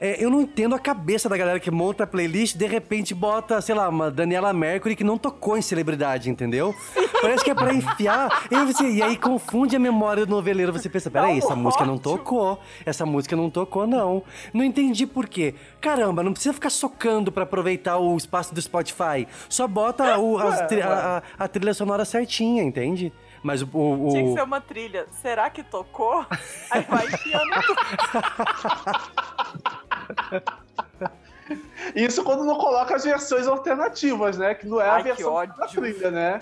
é, 0.00 0.22
eu 0.22 0.30
não 0.30 0.40
entendo 0.40 0.74
a 0.74 0.78
cabeça 0.78 1.28
da 1.28 1.36
galera 1.36 1.58
que 1.58 1.70
monta 1.70 2.04
a 2.04 2.06
playlist 2.06 2.56
de 2.56 2.66
repente 2.66 3.14
bota, 3.14 3.60
sei 3.60 3.74
lá, 3.74 3.88
uma 3.88 4.10
Daniela 4.10 4.52
Mercury 4.52 4.94
que 4.94 5.02
não 5.04 5.18
tocou 5.18 5.56
em 5.58 5.62
celebridade, 5.62 6.30
entendeu? 6.30 6.74
Parece 7.20 7.44
que 7.44 7.50
é 7.50 7.54
pra 7.54 7.74
enfiar. 7.74 8.46
E, 8.50 8.56
você- 8.64 8.88
e 8.90 9.02
aí 9.02 9.16
confunde 9.16 9.74
a 9.74 9.78
memória 9.78 10.24
do 10.24 10.30
noveleiro. 10.30 10.72
Você 10.72 10.88
pensa, 10.88 11.10
peraí, 11.10 11.38
essa 11.38 11.56
música 11.56 11.84
não 11.84 11.98
tocou. 11.98 12.60
Essa 12.86 13.04
música 13.04 13.34
não 13.34 13.50
tocou, 13.50 13.86
não. 13.86 14.22
Não 14.54 14.64
entendi 14.64 15.04
por 15.06 15.28
quê. 15.28 15.54
Caramba, 15.80 16.22
não 16.22 16.32
precisa 16.32 16.52
ficar 16.54 16.70
socando 16.70 17.32
pra 17.32 17.42
aproveitar 17.42 17.98
o 17.98 18.16
espaço 18.16 18.54
do 18.54 18.62
Spotify. 18.62 19.26
Só 19.48 19.66
bota 19.66 20.16
o- 20.18 20.38
as 20.38 20.66
tri- 20.68 20.80
a, 20.82 21.22
a- 21.38 21.44
a 21.44 21.48
trilha 21.48 21.74
sonora 21.74 22.04
certinha, 22.04 22.62
entende? 22.62 23.12
Mas 23.42 23.62
o. 23.62 23.66
o- 23.72 24.08
Tinha 24.10 24.24
que 24.24 24.32
ser 24.34 24.42
uma 24.42 24.60
trilha. 24.60 25.06
Será 25.22 25.48
que 25.50 25.62
tocou? 25.62 26.24
Aí 26.70 26.82
vai 26.82 27.06
enfiando 27.06 27.50
tudo. 27.66 27.80
Isso 31.94 32.22
quando 32.22 32.44
não 32.44 32.56
coloca 32.56 32.94
as 32.94 33.04
versões 33.04 33.46
alternativas, 33.46 34.36
né? 34.36 34.54
Que 34.54 34.66
não 34.66 34.80
é 34.80 34.88
a 34.88 34.94
Ai, 34.94 35.02
que 35.02 35.08
versão 35.08 35.34
da 35.46 35.66
trilha, 35.66 36.10
né? 36.10 36.40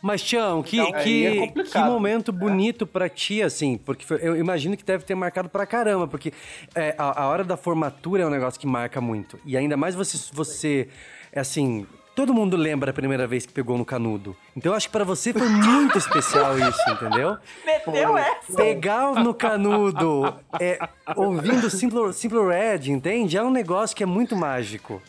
Mas, 0.00 0.22
Tião, 0.22 0.62
que, 0.62 0.78
Então, 0.78 0.92
que, 1.02 1.26
é 1.26 1.48
que 1.64 1.78
momento 1.80 2.30
bonito 2.30 2.86
pra 2.86 3.08
ti, 3.08 3.42
assim, 3.42 3.76
porque 3.76 4.04
foi- 4.06 4.20
eu 4.22 4.36
imagino 4.36 4.76
que 4.76 4.84
deve 4.84 5.02
ter 5.04 5.16
marcado 5.16 5.48
pra 5.48 5.66
caramba, 5.66 6.06
porque 6.06 6.32
é, 6.72 6.94
a, 6.96 7.22
a 7.22 7.26
hora 7.28 7.42
da 7.42 7.56
formatura 7.56 8.22
é 8.22 8.26
um 8.26 8.30
negócio 8.30 8.60
que 8.60 8.66
marca 8.66 9.00
muito. 9.00 9.40
E 9.44 9.56
ainda 9.56 9.76
mais 9.76 9.96
você, 9.96 10.16
você, 10.32 10.88
é 11.32 11.40
assim, 11.40 11.84
todo 12.18 12.34
mundo 12.34 12.56
lembra 12.56 12.90
a 12.90 12.92
primeira 12.92 13.28
vez 13.28 13.46
que 13.46 13.52
pegou 13.52 13.78
no 13.78 13.84
canudo. 13.84 14.36
Então 14.56 14.72
eu 14.72 14.76
acho 14.76 14.88
que 14.88 14.92
pra 14.92 15.04
você 15.04 15.32
foi 15.32 15.48
muito 15.48 15.96
especial 15.96 16.58
isso, 16.58 16.90
entendeu? 16.90 17.38
Meteu 17.64 18.18
essa. 18.18 18.56
Pegar 18.56 19.14
no 19.22 19.32
canudo, 19.32 20.34
é, 20.58 20.80
ouvindo 21.14 21.70
Simple, 21.70 22.12
Simple 22.12 22.44
Red, 22.44 22.90
entende? 22.90 23.36
É 23.36 23.42
um 23.44 23.52
negócio 23.52 23.96
que 23.96 24.02
é 24.02 24.06
muito 24.06 24.34
mágico. 24.34 25.00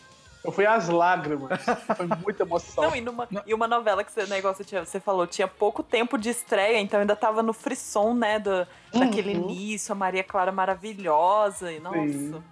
Eu 0.44 0.52
fui 0.52 0.68
às 0.68 0.88
lágrimas. 0.88 1.60
Foi 1.98 2.06
muita 2.24 2.44
emoção. 2.44 2.84
Não, 2.84 2.96
e, 2.96 3.02
numa, 3.02 3.28
e 3.44 3.56
uma 3.56 3.68
novela 3.68 4.04
que 4.04 4.12
você, 4.12 4.28
negócio, 4.28 4.64
tinha, 4.64 4.86
você 4.86 5.00
falou, 5.00 5.26
tinha 5.26 5.48
pouco 5.48 5.82
tempo 5.82 6.16
de 6.16 6.30
estreia, 6.30 6.80
então 6.80 7.00
ainda 7.00 7.16
tava 7.16 7.42
no 7.42 7.54
frisson, 7.54 8.14
né, 8.14 8.38
do, 8.38 8.68
daquele 8.94 9.32
início, 9.32 9.92
a 9.94 9.96
Maria 9.96 10.24
Clara 10.24 10.52
maravilhosa, 10.52 11.72
e 11.72 11.80
nossa. 11.80 11.98
Sim. 11.98 12.44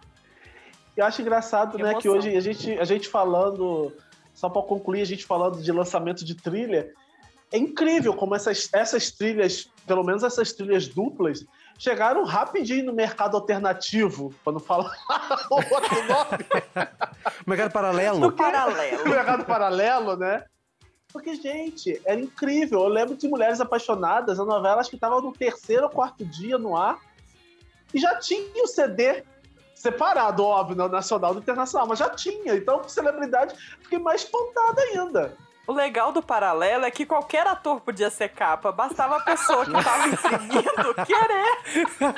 Eu 0.98 1.06
acho 1.06 1.22
engraçado, 1.22 1.78
Que 1.78 1.84
né, 1.84 1.94
que 1.94 2.08
emoção. 2.08 2.14
hoje 2.14 2.36
a 2.36 2.42
gente, 2.42 2.80
a 2.80 2.84
gente 2.84 3.08
falando, 3.08 3.94
só 4.38 4.48
pra 4.48 4.62
concluir, 4.62 5.02
a 5.02 5.06
gente 5.06 5.26
falando 5.26 5.60
de 5.60 5.72
lançamento 5.72 6.24
de 6.24 6.36
trilha, 6.36 6.94
é 7.52 7.58
incrível 7.58 8.14
como 8.14 8.36
essas, 8.36 8.70
essas 8.72 9.10
trilhas, 9.10 9.68
pelo 9.88 10.04
menos 10.04 10.22
essas 10.22 10.54
trilhas 10.54 10.88
duplas, 10.88 11.44
chegaram 11.80 12.24
rapidinho 12.24 12.86
no 12.86 12.94
mercado 12.94 13.36
alternativo, 13.36 14.32
pra 14.44 14.54
não 14.54 14.60
falar 14.60 14.96
o 15.50 15.56
outro 15.56 16.04
nome, 16.08 16.46
Mercado 17.48 17.72
paralelo. 17.72 18.20
No 18.20 18.32
paralelo. 18.32 19.10
mercado 19.10 19.44
paralelo, 19.44 20.16
né? 20.16 20.44
Porque, 21.12 21.34
gente, 21.34 22.00
era 22.06 22.20
incrível. 22.20 22.82
Eu 22.82 22.90
lembro 22.90 23.16
de 23.16 23.28
Mulheres 23.28 23.60
Apaixonadas, 23.60 24.40
a 24.40 24.46
novela 24.46 24.82
acho 24.82 24.92
que 24.92 24.98
estava 24.98 25.20
no 25.20 25.34
terceiro 25.34 25.86
ou 25.86 25.90
quarto 25.90 26.24
dia 26.24 26.60
no 26.60 26.78
ar, 26.78 27.00
e 27.92 28.00
já 28.00 28.20
tinha 28.20 28.64
o 28.64 28.68
CD 28.68 29.24
separado, 29.78 30.44
óbvio, 30.44 30.76
no 30.76 30.90
nacional 30.90 31.34
do 31.34 31.40
internacional, 31.40 31.88
mas 31.88 32.00
já 32.00 32.10
tinha. 32.10 32.56
Então, 32.56 32.88
celebridade, 32.88 33.56
fiquei 33.82 34.00
mais 34.00 34.24
espantada 34.24 34.82
ainda. 34.82 35.38
O 35.68 35.74
legal 35.74 36.14
do 36.14 36.24
paralelo 36.24 36.86
é 36.86 36.92
que 36.92 37.06
qualquer 37.06 37.46
ator 37.46 37.82
podia 37.82 38.10
ser 38.10 38.30
capa, 38.30 38.72
bastava 38.72 39.18
a 39.18 39.20
pessoa 39.20 39.66
que 39.66 39.72
tava 39.74 40.08
imprimindo 40.08 40.96
querer. 41.06 42.16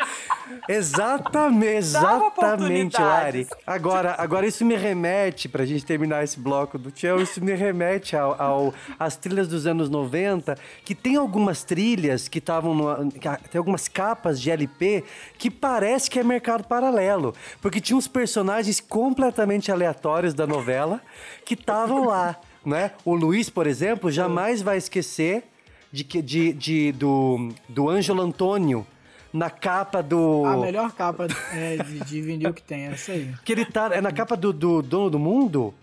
Exatamente, 0.68 1.76
exatamente. 1.78 3.02
Lari. 3.02 3.48
Agora, 3.66 4.16
agora 4.20 4.46
isso 4.46 4.64
me 4.64 4.76
remete, 4.76 5.50
pra 5.50 5.66
gente 5.66 5.84
terminar 5.84 6.24
esse 6.24 6.40
bloco 6.40 6.78
do 6.78 6.92
Tchau, 6.92 7.20
isso 7.20 7.44
me 7.44 7.54
remete 7.56 8.16
ao, 8.16 8.40
ao- 8.40 8.74
às 9.00 9.16
trilhas 9.16 9.48
dos 9.48 9.66
anos 9.66 9.90
90, 9.90 10.56
que 10.86 10.94
tem 10.94 11.16
algumas 11.16 11.64
trilhas 11.64 12.28
que 12.28 12.38
estavam 12.38 13.10
Tem 13.50 13.58
algumas 13.58 13.88
capas 13.88 14.40
de 14.40 14.52
LP 14.52 15.04
que 15.40 15.50
parece 15.50 16.10
que 16.10 16.20
é 16.20 16.24
mercado 16.24 16.66
paralelo. 16.68 17.34
Porque 17.62 17.82
tinha 17.82 17.98
uns 17.98 18.08
personagens 18.08 18.80
completamente 18.80 19.72
aleatórios 19.72 20.34
da 20.36 20.46
novela 20.46 21.02
que 21.44 21.56
estavam 21.56 22.06
lá. 22.06 22.36
Né? 22.66 22.92
O 23.06 23.16
Luiz, 23.16 23.50
por 23.50 23.66
exemplo, 23.68 24.12
jamais 24.12 24.62
vai 24.62 24.78
esquecer 24.78 25.44
de, 25.92 26.04
que- 26.04 26.22
de, 26.22 26.54
de- 26.54 26.92
do, 26.92 27.50
do 27.68 27.90
Ângelo 27.90 28.22
Antônio 28.22 28.86
na 29.32 29.50
capa 29.50 30.02
do. 30.04 30.44
A 30.46 30.58
melhor 30.58 30.92
capa 30.92 31.28
é, 31.54 31.78
de, 31.78 32.00
de 32.02 32.22
vinil 32.22 32.54
que 32.54 32.62
tem, 32.62 32.88
é 32.88 32.92
essa 32.92 33.12
aí. 33.14 33.34
Que 33.46 33.52
ele 33.54 33.66
tá. 33.66 33.90
É 33.94 34.02
na 34.02 34.12
capa 34.12 34.36
do, 34.36 34.52
do 34.52 34.82
Dono 34.82 35.10
do 35.10 35.20
Mundo? 35.20 35.74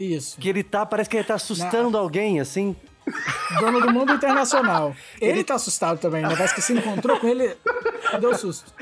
Isso. 0.00 0.38
Que 0.40 0.48
ele 0.48 0.62
tá. 0.62 0.84
Parece 0.86 1.08
que 1.10 1.16
ele 1.16 1.24
tá 1.24 1.34
assustando 1.34 1.96
alguém, 1.98 2.40
assim. 2.40 2.74
Dono 3.60 3.82
do 3.82 3.92
mundo 3.92 4.14
internacional. 4.14 4.96
Ele 5.20 5.44
tá 5.44 5.56
assustado 5.56 5.98
também, 5.98 6.22
né? 6.22 6.30
Parece 6.34 6.54
que 6.54 6.62
se 6.62 6.72
encontrou 6.72 7.20
com 7.20 7.28
ele, 7.28 7.54
deu 8.18 8.34
susto. 8.34 8.72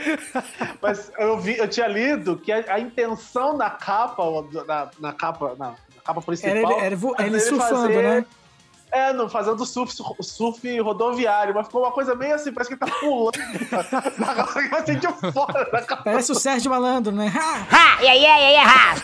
Mas 0.81 1.11
eu, 1.18 1.40
vi, 1.40 1.57
eu 1.59 1.66
tinha 1.66 1.88
lido 1.88 2.37
que 2.37 2.52
a, 2.52 2.74
a 2.74 2.78
intenção 2.78 3.59
da 3.59 3.68
capa, 3.68 4.22
na, 4.66 4.90
na 5.00 5.12
capa, 5.12 5.57
na, 5.59 5.70
na 5.70 5.74
capa 6.05 6.21
principal. 6.23 6.51
Era 6.51 6.61
ele, 6.61 6.75
era 6.87 6.97
vo- 6.97 7.15
ele 7.19 7.41
surfando, 7.41 7.75
fazer- 7.88 8.03
né? 8.03 8.25
É, 8.95 9.11
não, 9.15 9.27
fazendo 9.27 9.65
surf, 9.65 9.91
surf 10.21 10.81
rodoviário, 10.81 11.55
mas 11.55 11.67
ficou 11.67 11.81
uma 11.83 11.91
coisa 11.93 12.15
meio 12.15 12.35
assim, 12.35 12.53
parece 12.53 12.69
que 12.77 12.85
ele 12.85 12.91
tá 12.93 12.99
pulando 13.01 13.33
na 14.19 14.35
galera 14.35 14.79
assim 14.81 14.99
de 14.99 15.33
fora 15.33 15.65
da 15.71 15.81
capa. 15.83 16.03
Parece 16.03 16.31
o 16.31 16.35
Sérgio 16.35 16.71
Malandro, 16.71 17.11
né? 17.11 17.33
Ha! 17.35 17.67
Ha! 17.75 18.03
E 18.03 18.09
aí, 18.09 18.21
e 18.21 18.27
aí, 18.27 18.53
e 18.53 18.57
aí, 18.57 18.67
ha! 18.67 18.95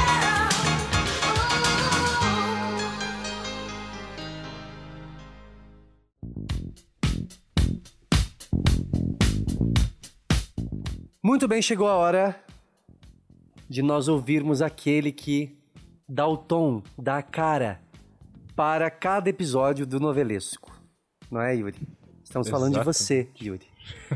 Muito 11.26 11.48
bem, 11.48 11.60
chegou 11.60 11.88
a 11.88 11.96
hora 11.96 12.40
de 13.68 13.82
nós 13.82 14.06
ouvirmos 14.06 14.62
aquele 14.62 15.10
que 15.10 15.58
dá 16.08 16.24
o 16.24 16.36
tom, 16.36 16.84
dá 16.96 17.18
a 17.18 17.22
cara 17.22 17.80
para 18.54 18.88
cada 18.92 19.28
episódio 19.28 19.84
do 19.84 19.98
novelesco. 19.98 20.70
Não 21.28 21.40
é, 21.42 21.56
Yuri? 21.56 21.80
Estamos 22.22 22.48
falando 22.48 22.74
de 22.74 22.78
Exato. 22.78 22.92
você, 22.92 23.28
Yuri, 23.42 23.66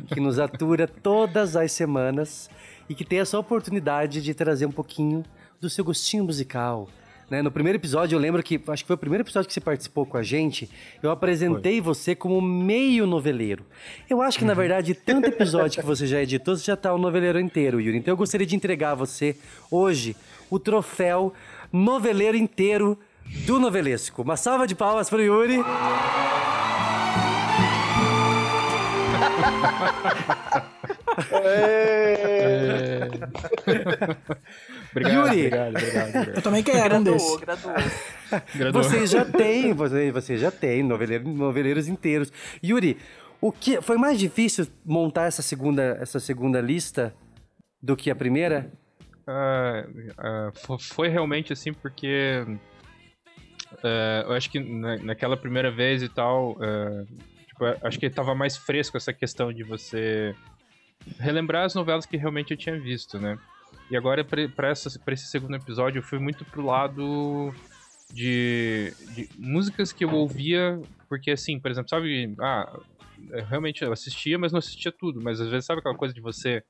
que 0.06 0.20
nos 0.20 0.38
atura 0.38 0.86
todas 0.86 1.56
as 1.56 1.72
semanas 1.72 2.48
e 2.88 2.94
que 2.94 3.04
tem 3.04 3.18
essa 3.18 3.36
oportunidade 3.36 4.22
de 4.22 4.32
trazer 4.32 4.66
um 4.66 4.72
pouquinho 4.72 5.24
do 5.60 5.68
seu 5.68 5.84
gostinho 5.84 6.22
musical. 6.22 6.88
Né? 7.30 7.40
No 7.40 7.50
primeiro 7.50 7.78
episódio, 7.78 8.16
eu 8.16 8.20
lembro 8.20 8.42
que, 8.42 8.60
acho 8.66 8.82
que 8.82 8.88
foi 8.88 8.96
o 8.96 8.98
primeiro 8.98 9.22
episódio 9.22 9.46
que 9.46 9.54
você 9.54 9.60
participou 9.60 10.04
com 10.04 10.16
a 10.16 10.22
gente, 10.22 10.68
eu 11.00 11.10
apresentei 11.10 11.80
você 11.80 12.14
como 12.14 12.40
meio 12.40 13.06
noveleiro. 13.06 13.64
Eu 14.08 14.20
acho 14.20 14.38
que, 14.38 14.44
na 14.44 14.52
verdade, 14.52 14.94
tanto 14.94 15.28
episódio 15.28 15.80
que 15.80 15.86
você 15.86 16.06
já 16.06 16.20
editou, 16.20 16.56
você 16.56 16.64
já 16.64 16.76
tá 16.76 16.92
o 16.92 16.98
noveleiro 16.98 17.38
inteiro, 17.38 17.80
Yuri. 17.80 17.98
Então 17.98 18.12
eu 18.12 18.16
gostaria 18.16 18.46
de 18.46 18.56
entregar 18.56 18.90
a 18.90 18.94
você, 18.96 19.36
hoje, 19.70 20.16
o 20.50 20.58
troféu 20.58 21.32
noveleiro 21.72 22.36
inteiro 22.36 22.98
do 23.46 23.60
novelesco. 23.60 24.22
Uma 24.22 24.36
salva 24.36 24.66
de 24.66 24.74
palmas 24.74 25.08
para 25.08 25.18
o 25.18 25.22
Yuri. 25.22 25.58
É, 31.42 33.08
Obrigado, 34.90 35.14
Yuri. 35.28 35.46
obrigado, 35.46 35.68
obrigado, 35.76 36.08
obrigado. 36.08 36.36
Eu 36.36 36.42
também 36.42 36.62
quero 36.62 36.96
um 36.96 37.04
Graduou, 37.04 37.14
desse. 37.14 37.40
graduou. 37.40 37.74
Graduou. 38.56 38.84
Você 38.84 39.06
já 39.06 39.24
tem, 39.24 39.72
você, 39.72 40.10
você 40.12 40.36
já 40.38 40.50
tem 40.50 40.82
noveleiro, 40.82 41.28
noveleiros 41.28 41.86
inteiros. 41.88 42.32
Yuri, 42.62 42.98
o 43.40 43.50
que 43.52 43.80
foi 43.80 43.96
mais 43.96 44.18
difícil 44.18 44.66
montar 44.84 45.26
essa 45.26 45.42
segunda, 45.42 45.96
essa 46.00 46.18
segunda 46.20 46.60
lista 46.60 47.14
do 47.82 47.96
que 47.96 48.10
a 48.10 48.14
primeira? 48.16 48.70
Ah, 49.26 49.84
fo- 50.54 50.78
foi 50.78 51.08
realmente 51.08 51.52
assim 51.52 51.72
porque 51.72 52.44
ah, 53.82 54.24
eu 54.26 54.32
acho 54.32 54.50
que 54.50 54.58
na- 54.60 54.96
naquela 54.98 55.36
primeira 55.36 55.70
vez 55.70 56.02
e 56.02 56.08
tal, 56.08 56.56
ah, 56.60 57.04
tipo, 57.46 57.64
acho 57.86 57.98
que 57.98 58.10
tava 58.10 58.34
mais 58.34 58.56
fresco 58.56 58.96
essa 58.96 59.12
questão 59.12 59.52
de 59.52 59.62
você 59.62 60.34
relembrar 61.18 61.64
as 61.64 61.74
novelas 61.74 62.04
que 62.06 62.16
realmente 62.16 62.50
eu 62.50 62.56
tinha 62.56 62.78
visto, 62.78 63.18
né? 63.18 63.38
E 63.90 63.96
agora 63.96 64.24
pra 64.24 64.72
esse 64.72 65.26
segundo 65.26 65.56
episódio 65.56 65.98
eu 65.98 66.02
fui 66.02 66.18
muito 66.18 66.44
pro 66.44 66.64
lado 66.64 67.52
de, 68.12 68.92
de 69.14 69.28
músicas 69.38 69.92
que 69.92 70.04
eu 70.04 70.12
ouvia, 70.14 70.80
porque 71.08 71.30
assim, 71.30 71.58
por 71.58 71.70
exemplo, 71.70 71.88
sabe, 71.88 72.34
ah, 72.40 72.80
é, 73.32 73.42
realmente 73.42 73.82
eu 73.82 73.92
assistia, 73.92 74.38
mas 74.38 74.52
não 74.52 74.58
assistia 74.58 74.92
tudo, 74.92 75.20
mas 75.22 75.40
às 75.40 75.48
vezes 75.48 75.66
sabe 75.66 75.80
aquela 75.80 75.96
coisa 75.96 76.14
de 76.14 76.20
você 76.20 76.62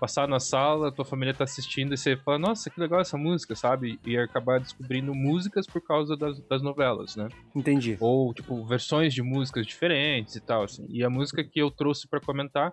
passar 0.00 0.28
na 0.28 0.40
sala, 0.40 0.92
tua 0.92 1.04
família 1.04 1.32
tá 1.32 1.44
assistindo 1.44 1.94
e 1.94 1.96
você 1.96 2.16
fala, 2.16 2.38
nossa, 2.38 2.68
que 2.68 2.80
legal 2.80 3.00
essa 3.00 3.16
música, 3.16 3.54
sabe? 3.54 3.98
E 4.04 4.18
acabar 4.18 4.60
descobrindo 4.60 5.14
músicas 5.14 5.66
por 5.66 5.80
causa 5.80 6.16
das, 6.16 6.38
das 6.40 6.62
novelas, 6.62 7.16
né? 7.16 7.28
Entendi. 7.54 7.96
Ou, 8.00 8.34
tipo, 8.34 8.64
versões 8.66 9.14
de 9.14 9.22
músicas 9.22 9.66
diferentes 9.66 10.34
e 10.34 10.40
tal, 10.40 10.64
assim. 10.64 10.84
E 10.90 11.04
a 11.04 11.08
música 11.08 11.42
que 11.42 11.60
eu 11.60 11.70
trouxe 11.70 12.08
pra 12.08 12.20
comentar 12.20 12.72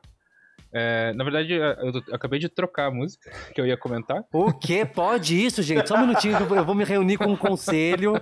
é, 0.74 1.14
na 1.14 1.24
verdade, 1.24 1.54
eu 1.54 2.02
acabei 2.14 2.40
de 2.40 2.48
trocar 2.50 2.88
a 2.88 2.92
música 2.92 3.30
que 3.54 3.60
eu 3.60 3.66
ia 3.66 3.76
comentar. 3.78 4.24
O 4.32 4.54
quê? 4.54 4.86
Pode 4.86 5.44
isso, 5.46 5.62
gente? 5.62 5.88
Só 5.88 5.96
um 5.96 6.02
minutinho 6.02 6.38
que 6.38 6.44
eu 6.44 6.66
vou- 6.66 6.76
me 6.76 6.84
reunir 6.86 7.18
com 7.18 7.32
o 7.34 7.38
conselho. 7.38 8.14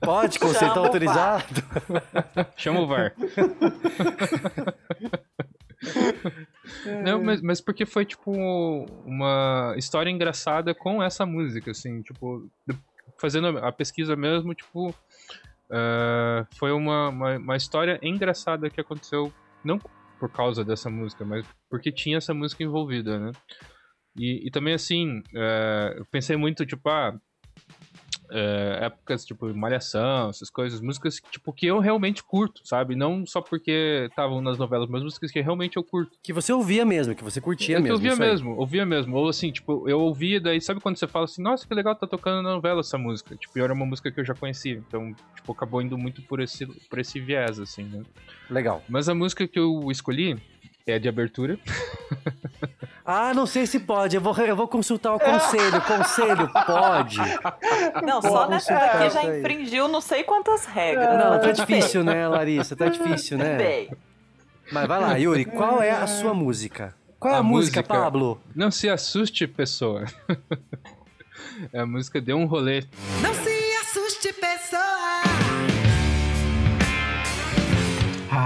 Pode, 0.00 0.38
conselho, 0.38 0.72
tá 0.74 0.80
autorizado? 0.80 1.44
Chama 2.56 2.80
o 2.80 2.86
VAR. 2.86 3.14
Não, 7.04 7.22
mas, 7.22 7.40
mas 7.40 7.60
porque 7.60 7.86
foi, 7.86 8.04
tipo, 8.04 8.32
uma 9.04 9.74
história 9.76 10.10
engraçada 10.10 10.74
com 10.74 11.02
essa 11.02 11.24
música, 11.24 11.70
assim, 11.70 12.02
tipo, 12.02 12.48
fazendo 13.18 13.58
a 13.58 13.70
pesquisa 13.72 14.16
mesmo, 14.16 14.54
tipo, 14.54 14.94
ah, 15.70 16.46
foi 16.56 16.72
uma, 16.72 17.08
uma, 17.08 17.36
uma 17.36 17.56
história 17.56 17.98
engraçada 18.02 18.70
que 18.70 18.80
aconteceu, 18.80 19.32
não 19.64 19.78
por 20.18 20.30
causa 20.30 20.64
dessa 20.64 20.90
música, 20.90 21.24
mas 21.24 21.46
porque 21.70 21.92
tinha 21.92 22.18
essa 22.18 22.34
música 22.34 22.62
envolvida, 22.62 23.18
né? 23.18 23.32
E, 24.16 24.46
e 24.46 24.50
também, 24.50 24.74
assim, 24.74 25.22
eh, 25.34 25.94
eu 25.98 26.06
pensei 26.10 26.36
muito, 26.36 26.66
tipo, 26.66 26.88
ah, 26.88 27.16
é, 28.30 28.78
épocas 28.82 29.24
tipo 29.24 29.52
Malhação, 29.54 30.30
essas 30.30 30.50
coisas, 30.50 30.80
músicas 30.80 31.20
tipo 31.30 31.52
que 31.52 31.66
eu 31.66 31.78
realmente 31.78 32.22
curto, 32.22 32.60
sabe? 32.64 32.94
Não 32.94 33.26
só 33.26 33.40
porque 33.40 34.06
estavam 34.08 34.40
nas 34.40 34.58
novelas, 34.58 34.88
mas 34.88 35.02
músicas 35.02 35.30
que 35.30 35.40
realmente 35.40 35.76
eu 35.76 35.84
curto. 35.84 36.16
Que 36.22 36.32
você 36.32 36.52
ouvia 36.52 36.84
mesmo, 36.84 37.14
que 37.14 37.24
você 37.24 37.40
curtia 37.40 37.76
É 37.76 37.82
que 37.82 37.82
mesmo. 37.82 38.06
eu 38.06 38.10
ouvia 38.10 38.16
mesmo, 38.16 38.56
ouvia 38.56 38.86
mesmo. 38.86 39.16
Ou 39.16 39.28
assim, 39.28 39.50
tipo, 39.50 39.88
eu 39.88 40.00
ouvia, 40.00 40.40
daí 40.40 40.60
sabe 40.60 40.80
quando 40.80 40.96
você 40.96 41.06
fala 41.06 41.24
assim, 41.24 41.42
nossa, 41.42 41.66
que 41.66 41.74
legal, 41.74 41.94
tá 41.94 42.06
tocando 42.06 42.42
na 42.42 42.54
novela 42.54 42.80
essa 42.80 42.98
música. 42.98 43.36
Tipo, 43.36 43.58
e 43.58 43.62
era 43.62 43.72
uma 43.72 43.86
música 43.86 44.10
que 44.10 44.20
eu 44.20 44.24
já 44.24 44.34
conhecia. 44.34 44.82
Então, 44.86 45.14
tipo, 45.34 45.52
acabou 45.52 45.82
indo 45.82 45.96
muito 45.96 46.22
por 46.22 46.40
esse, 46.40 46.66
por 46.88 46.98
esse 46.98 47.20
viés, 47.20 47.58
assim, 47.58 47.84
né? 47.84 48.02
Legal. 48.50 48.82
Mas 48.88 49.08
a 49.08 49.14
música 49.14 49.46
que 49.46 49.58
eu 49.58 49.90
escolhi 49.90 50.36
é 50.86 50.98
de 50.98 51.08
abertura. 51.08 51.58
Ah, 53.10 53.32
não 53.32 53.46
sei 53.46 53.64
se 53.66 53.80
pode. 53.80 54.16
Eu 54.16 54.20
vou, 54.20 54.36
eu 54.36 54.54
vou 54.54 54.68
consultar 54.68 55.14
o 55.14 55.18
conselho. 55.18 55.80
Conselho, 55.80 56.46
pode. 56.66 57.16
Não, 58.04 58.20
só 58.20 58.46
nessa 58.46 58.74
daqui 58.74 59.08
já 59.08 59.24
infringiu 59.24 59.88
não 59.88 60.02
sei 60.02 60.22
quantas 60.24 60.66
regras. 60.66 61.16
Não, 61.16 61.40
tá 61.40 61.52
difícil, 61.52 62.04
né, 62.04 62.28
Larissa? 62.28 62.76
Tá 62.76 62.86
difícil, 62.88 63.38
tudo 63.38 63.48
né? 63.48 63.56
bem. 63.56 63.90
Mas 64.70 64.86
vai 64.86 65.00
lá, 65.00 65.16
Yuri, 65.16 65.46
qual 65.46 65.80
é 65.80 65.90
a 65.90 66.06
sua 66.06 66.34
música? 66.34 66.94
Qual 67.18 67.32
é 67.32 67.36
a, 67.38 67.40
A 67.40 67.42
música, 67.42 67.80
música- 67.80 67.94
Pablo? 67.98 68.42
Não 68.54 68.70
se 68.70 68.90
assuste, 68.90 69.46
pessoa. 69.46 70.04
é 71.72 71.80
a 71.80 71.86
música 71.86 72.20
Deu 72.20 72.36
um 72.36 72.44
Rolê. 72.44 72.84
Não 73.22 73.32
se 73.32 73.57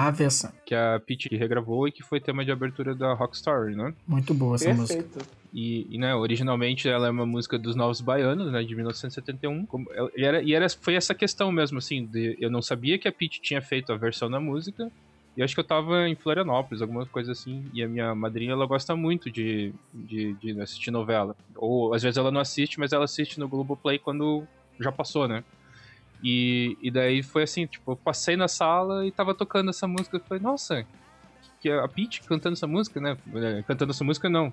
Ah, 0.03 0.11
Vessa. 0.11 0.53
que 0.67 0.75
a 0.75 1.01
Pete 1.07 1.29
regravou 1.37 1.87
e 1.87 1.93
que 1.93 2.03
foi 2.03 2.19
tema 2.21 2.45
de 2.45 2.51
abertura 2.51 2.93
da 2.95 3.13
Rock 3.15 3.37
Story, 3.37 3.77
né? 3.77 3.95
Muito 4.07 4.35
boa 4.35 4.57
essa 4.57 4.73
música. 4.75 5.01
Perfeito. 5.03 5.29
E, 5.55 5.87
e, 5.95 5.99
né, 5.99 6.15
originalmente 6.15 6.89
ela 6.89 7.07
é 7.07 7.11
uma 7.11 7.27
música 7.27 7.57
dos 7.59 7.77
Novos 7.77 8.01
Baianos, 8.01 8.51
né, 8.51 8.65
de 8.65 8.75
1971. 8.75 9.65
Como- 9.67 9.87
E, 10.17 10.25
era, 10.25 10.43
e 10.43 10.55
era, 10.55 10.67
foi 10.69 10.95
essa 10.95 11.15
questão 11.15 11.53
mesmo, 11.53 11.79
assim, 11.79 12.07
de, 12.07 12.37
eu 12.41 12.51
não 12.51 12.61
sabia 12.63 12.99
que 12.99 13.07
a 13.07 13.13
Pete 13.13 13.41
tinha 13.41 13.63
feito 13.63 13.93
a 13.93 13.97
versão 13.97 14.29
da 14.31 14.41
música. 14.41 14.91
E 15.37 15.43
acho 15.43 15.55
que 15.55 15.61
eu 15.61 15.65
tava 15.65 16.09
em 16.09 16.17
Florianópolis, 16.17 16.83
alguma 16.83 17.07
coisa 17.07 17.33
assim. 17.33 17.65
E 17.73 17.83
a 17.83 17.89
minha 17.89 18.15
madrinha, 18.15 18.53
ela 18.53 18.67
gosta 18.67 18.97
muito 18.97 19.31
de, 19.31 19.73
de, 19.95 20.35
de 20.35 20.61
assistir 20.61 20.91
novela. 20.91 21.37
Ou 21.57 21.95
às 21.95 22.03
vezes 22.03 22.19
ela 22.19 22.31
não 22.31 22.41
assiste, 22.41 22.79
mas 22.79 22.93
ela 22.93 23.05
assiste 23.05 23.39
no 23.39 23.49
Globoplay 23.49 23.99
quando 23.99 24.45
já 24.81 24.91
passou, 24.91 25.29
né? 25.29 25.45
E, 26.23 26.77
e 26.81 26.91
daí 26.91 27.23
foi 27.23 27.43
assim, 27.43 27.67
tipo, 27.67 27.93
eu 27.93 27.97
passei 27.97 28.37
na 28.37 28.47
sala 28.49 29.05
e 29.07 29.11
tava 29.11 29.35
tocando 29.35 29.71
essa 29.71 29.89
música. 29.89 30.17
Eu 30.17 30.23
falei, 30.29 30.43
nossa, 30.43 30.87
que 31.61 31.69
a 31.71 31.89
Pete 31.89 32.23
cantando 32.25 32.55
essa 32.55 32.67
música, 32.67 33.01
né? 33.01 33.17
É, 33.35 33.63
Cantando 33.65 33.91
essa 33.93 34.05
música, 34.05 34.29
não. 34.31 34.53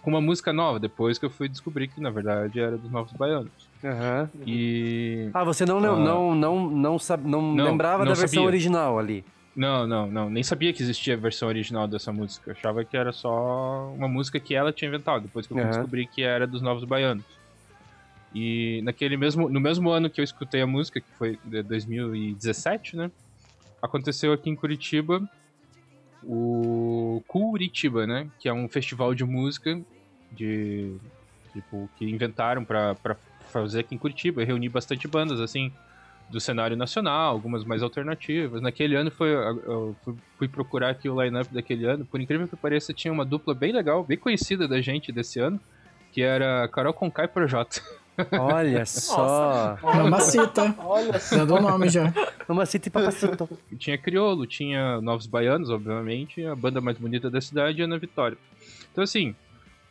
Com 0.00 0.10
uma 0.10 0.20
música 0.20 0.52
nova, 0.52 0.80
depois 0.80 1.18
que 1.18 1.24
eu 1.24 1.30
fui 1.30 1.48
descobrir 1.48 1.86
que 1.88 2.00
na 2.00 2.10
verdade 2.10 2.58
era 2.60 2.76
dos 2.76 2.90
Novos 2.90 3.12
Baianos. 3.12 3.70
Aham. 3.84 4.30
E. 4.46 5.30
Ah, 5.34 5.44
você 5.44 5.64
não, 5.64 5.78
Ah. 5.78 5.80
não, 5.80 6.34
não, 6.34 6.70
não, 6.70 6.96
não, 7.24 7.54
Não, 7.54 7.64
lembrava 7.64 8.04
não 8.04 8.12
da 8.12 8.18
versão 8.18 8.28
sabia. 8.28 8.46
original 8.46 8.98
ali. 8.98 9.24
Não, 9.54 9.86
não, 9.86 10.10
não. 10.10 10.30
Nem 10.30 10.42
sabia 10.42 10.72
que 10.72 10.82
existia 10.82 11.14
a 11.14 11.18
versão 11.18 11.46
original 11.48 11.86
dessa 11.86 12.10
música. 12.12 12.50
Eu 12.50 12.54
achava 12.56 12.84
que 12.84 12.96
era 12.96 13.12
só 13.12 13.92
uma 13.94 14.08
música 14.08 14.40
que 14.40 14.54
ela 14.54 14.72
tinha 14.72 14.88
inventado, 14.88 15.24
depois 15.24 15.46
que 15.46 15.52
eu 15.52 15.56
fui 15.56 15.64
Aham. 15.64 15.70
descobrir 15.72 16.06
que 16.08 16.22
era 16.22 16.46
dos 16.46 16.62
Novos 16.62 16.84
Baianos. 16.84 17.41
E 18.34 18.80
naquele 18.82 19.16
mesmo, 19.16 19.48
no 19.48 19.60
mesmo 19.60 19.90
ano 19.90 20.08
que 20.08 20.20
eu 20.20 20.24
escutei 20.24 20.62
a 20.62 20.66
música, 20.66 21.00
que 21.00 21.10
foi 21.18 21.38
de 21.44 21.62
2017, 21.62 22.96
né? 22.96 23.10
Aconteceu 23.80 24.32
aqui 24.32 24.48
em 24.48 24.56
Curitiba 24.56 25.22
o 26.24 27.22
Curitiba, 27.26 28.06
né? 28.06 28.28
Que 28.38 28.48
é 28.48 28.52
um 28.52 28.68
festival 28.68 29.14
de 29.14 29.24
música 29.24 29.80
de 30.30 30.96
tipo 31.52 31.90
que 31.96 32.08
inventaram 32.08 32.64
pra 32.64 32.96
fazer 33.50 33.80
aqui 33.80 33.94
em 33.94 33.98
Curitiba, 33.98 34.44
reunir 34.44 34.70
bastante 34.70 35.06
bandas 35.06 35.40
assim 35.40 35.70
do 36.30 36.40
cenário 36.40 36.76
nacional, 36.76 37.32
algumas 37.32 37.64
mais 37.64 37.82
alternativas. 37.82 38.62
Naquele 38.62 38.96
ano 38.96 39.10
foi 39.10 39.30
eu 39.30 39.94
fui, 40.38 40.48
procurar 40.48 40.90
aqui 40.90 41.08
o 41.08 41.22
line-up 41.22 41.52
daquele 41.52 41.84
ano, 41.84 42.06
por 42.06 42.20
incrível 42.20 42.48
que 42.48 42.56
pareça, 42.56 42.94
tinha 42.94 43.12
uma 43.12 43.24
dupla 43.24 43.54
bem 43.54 43.72
legal, 43.72 44.02
bem 44.02 44.16
conhecida 44.16 44.66
da 44.66 44.80
gente 44.80 45.12
desse 45.12 45.38
ano, 45.38 45.60
que 46.12 46.22
era 46.22 46.66
Carol 46.68 46.94
Conká 46.94 47.24
e 47.24 47.28
Projota. 47.28 47.82
Olha 48.38 48.84
só. 48.84 49.78
Mamacita. 49.82 50.74
Olha 50.78 51.18
só. 51.18 51.36
Já 51.36 51.44
dou 51.44 51.58
o 51.58 51.62
nome 51.62 51.88
já. 51.88 52.12
Mamacita 52.46 52.88
e 52.88 52.90
papacito. 52.90 53.48
tinha 53.78 53.96
Criolo, 53.96 54.46
tinha 54.46 55.00
Novos 55.00 55.26
Baianos, 55.26 55.70
obviamente, 55.70 56.44
a 56.44 56.54
banda 56.54 56.80
mais 56.80 56.98
bonita 56.98 57.30
da 57.30 57.40
cidade 57.40 57.80
é 57.80 57.84
Ana 57.84 57.98
Vitória. 57.98 58.36
Então, 58.90 59.04
assim, 59.04 59.34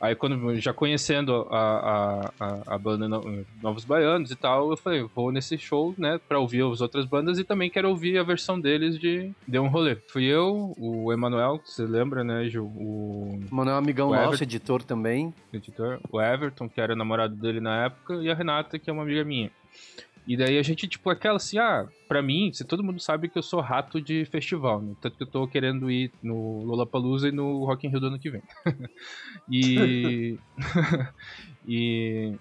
aí 0.02 0.16
quando 0.16 0.56
já 0.60 0.74
conhecendo 0.74 1.48
a, 1.52 2.32
a, 2.40 2.76
a, 2.76 2.78
banda 2.78 3.08
No- 3.08 3.46
Novos 3.62 3.86
Baianos 3.86 4.32
e 4.32 4.36
tal, 4.36 4.72
eu 4.72 4.78
falei, 4.78 5.04
vou 5.16 5.32
nesse 5.32 5.58
show, 5.58 5.94
né, 5.98 6.20
pra 6.28 6.40
ouvir 6.40 6.64
as 6.66 6.82
outras 6.82 7.06
bandas 7.06 7.38
e 7.40 7.44
também 7.44 7.70
quero 7.70 7.88
ouvir 7.90 8.18
a 8.18 8.24
versão 8.24 8.60
deles 8.60 9.00
de 9.00 9.32
Deu 9.48 9.64
um 9.64 9.68
Rolê. 9.68 9.96
Fui 10.08 10.24
eu, 10.26 10.74
o 10.78 11.14
Emanuel, 11.14 11.60
que 11.60 11.70
você 11.72 11.84
lembra, 11.86 12.24
né, 12.24 12.50
Gil? 12.50 12.66
O 12.66 13.40
Manoel 13.52 13.76
é 13.76 13.80
amigão 13.80 14.10
O 14.10 14.16
nosso, 14.16 14.44
editor 14.44 14.84
também. 14.84 15.34
editor, 15.54 16.00
o 16.12 16.20
Everton, 16.20 16.68
que 16.68 16.82
era 16.82 16.96
namorado 16.96 17.36
dele 17.36 17.60
na 17.60 17.86
época, 17.86 18.16
e 18.16 18.30
a 18.30 18.34
Renata, 18.34 18.80
que 18.80 18.90
é 18.90 18.94
uma 18.94 19.04
amiga 19.04 19.24
minha. 19.24 19.52
E 20.26 20.38
daí 20.38 20.58
a 20.58 20.64
gente, 20.64 20.88
tipo, 20.88 21.10
aquela 21.10 21.38
assim, 21.38 21.58
ah, 21.58 21.88
pra 22.08 22.22
mim, 22.22 22.52
se 22.54 22.64
todo 22.64 22.84
mundo 22.84 23.00
sabe 23.00 23.28
que 23.28 23.38
eu 23.38 23.44
sou 23.44 23.60
rato 23.60 24.00
de 24.00 24.24
festival, 24.26 24.82
né? 24.82 24.96
Tanto 25.02 25.18
que 25.18 25.24
eu 25.24 25.28
tô 25.28 25.48
querendo 25.48 25.90
ir 25.90 26.12
no 26.22 26.64
Lollapalooza 26.64 27.30
e 27.30 27.32
no 27.32 27.66
Rock 27.66 27.88
in 27.88 27.90
Rio 27.90 28.00
do 28.00 28.08
ano 28.08 28.20
que 28.20 28.30
vem. 28.30 28.44
e... 29.50 30.38
e... 31.68 32.34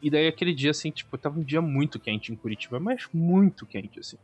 E 0.00 0.10
daí 0.10 0.28
aquele 0.28 0.54
dia, 0.54 0.70
assim, 0.70 0.92
tipo, 0.92 1.18
tava 1.18 1.40
um 1.40 1.42
dia 1.42 1.60
muito 1.60 1.98
quente 1.98 2.32
em 2.32 2.36
Curitiba, 2.36 2.78
mas 2.78 3.08
muito 3.12 3.66
quente, 3.66 3.98
assim. 3.98 4.16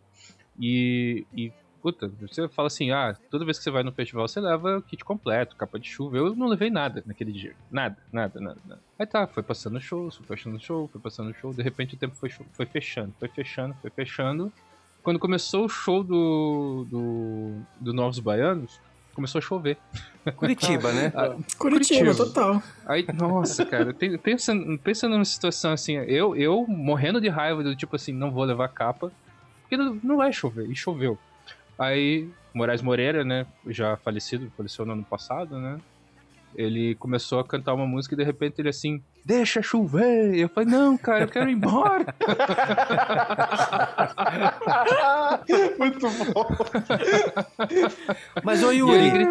E, 0.59 1.27
e 1.37 1.53
puta, 1.85 2.11
você 2.19 2.49
fala 2.49 2.69
assim, 2.69 2.91
ah, 2.93 3.15
toda 3.31 3.45
vez 3.45 3.59
que 3.59 3.65
você 3.65 3.71
vai 3.71 3.83
no 3.83 3.93
festival, 3.93 4.27
você 4.27 4.41
leva 4.41 4.83
kit 4.89 5.05
completo, 5.05 5.55
capa 5.55 5.79
de 5.79 5.87
chuva. 5.87 6.17
Eu 6.17 6.35
não 6.35 6.47
levei 6.47 6.71
nada 6.71 7.05
naquele 7.05 7.31
dia. 7.31 7.55
Nada, 7.71 7.99
nada, 8.11 8.41
nada, 8.41 8.59
nada. 8.65 8.81
Aí 8.99 9.05
tá, 9.05 9.27
foi 9.27 9.43
passando 9.43 9.79
show, 9.79 10.11
foi 10.11 10.27
passando 10.35 10.59
show, 10.59 10.89
foi 10.89 10.99
passando 10.99 11.35
show. 11.35 11.53
De 11.53 11.63
repente 11.63 11.95
o 11.95 11.99
tempo 11.99 12.17
foi, 12.17 12.31
foi 12.31 12.65
fechando, 12.65 13.13
foi 13.19 13.29
fechando, 13.29 13.77
foi 13.83 13.91
fechando. 13.91 14.51
Quando 15.03 15.19
começou 15.19 15.67
o 15.67 15.69
show 15.69 16.03
do, 16.03 16.87
do, 16.89 17.61
do 17.79 17.93
Novos 17.93 18.19
Baianos, 18.19 18.81
começou 19.13 19.39
a 19.39 19.43
chover. 19.43 19.77
Curitiba, 20.37 20.91
né? 20.91 21.11
Curitiba, 21.59 21.59
Curitiba. 21.59 22.15
total. 22.15 22.63
Aí, 22.87 23.05
nossa, 23.13 23.67
cara, 23.67 23.93
pensa, 23.93 24.55
pensa 24.83 25.07
numa 25.07 25.23
situação 25.27 25.73
assim, 25.73 25.97
eu, 25.97 26.35
eu 26.35 26.67
morrendo 26.67 27.21
de 27.21 27.29
raiva, 27.29 27.63
do 27.63 27.77
tipo 27.77 27.95
assim, 27.95 28.15
não 28.15 28.31
vou 28.31 28.45
levar 28.45 28.69
capa, 28.69 29.13
porque 29.61 29.77
não, 29.77 30.01
não 30.03 30.17
vai 30.17 30.33
chover, 30.33 30.71
e 30.71 30.75
choveu. 30.75 31.19
Aí, 31.79 32.29
Moraes 32.55 32.83
Moreira, 32.83 33.25
né, 33.25 33.47
já 33.67 33.97
falecido, 33.97 34.51
faleceu 34.57 34.87
no 34.87 34.93
ano 34.93 35.05
passado, 35.05 35.59
né, 35.59 35.79
ele 36.55 36.95
começou 36.95 37.41
a 37.41 37.45
cantar 37.45 37.75
uma 37.75 37.87
música 37.87 38.15
e 38.15 38.19
de 38.19 38.25
repente 38.25 38.61
ele 38.61 38.69
assim, 38.69 39.03
deixa 39.25 39.61
chover. 39.61 40.35
E 40.35 40.43
eu 40.43 40.49
falei, 40.49 40.71
não, 40.71 40.97
cara, 40.97 41.25
eu 41.25 41.29
quero 41.29 41.51
ir 41.51 41.55
embora. 41.55 42.07
Muito 45.79 46.09
bom. 46.33 46.47
Mas, 48.45 48.63
ô 48.63 48.71
Yuri, 48.71 49.09
ele 49.09 49.27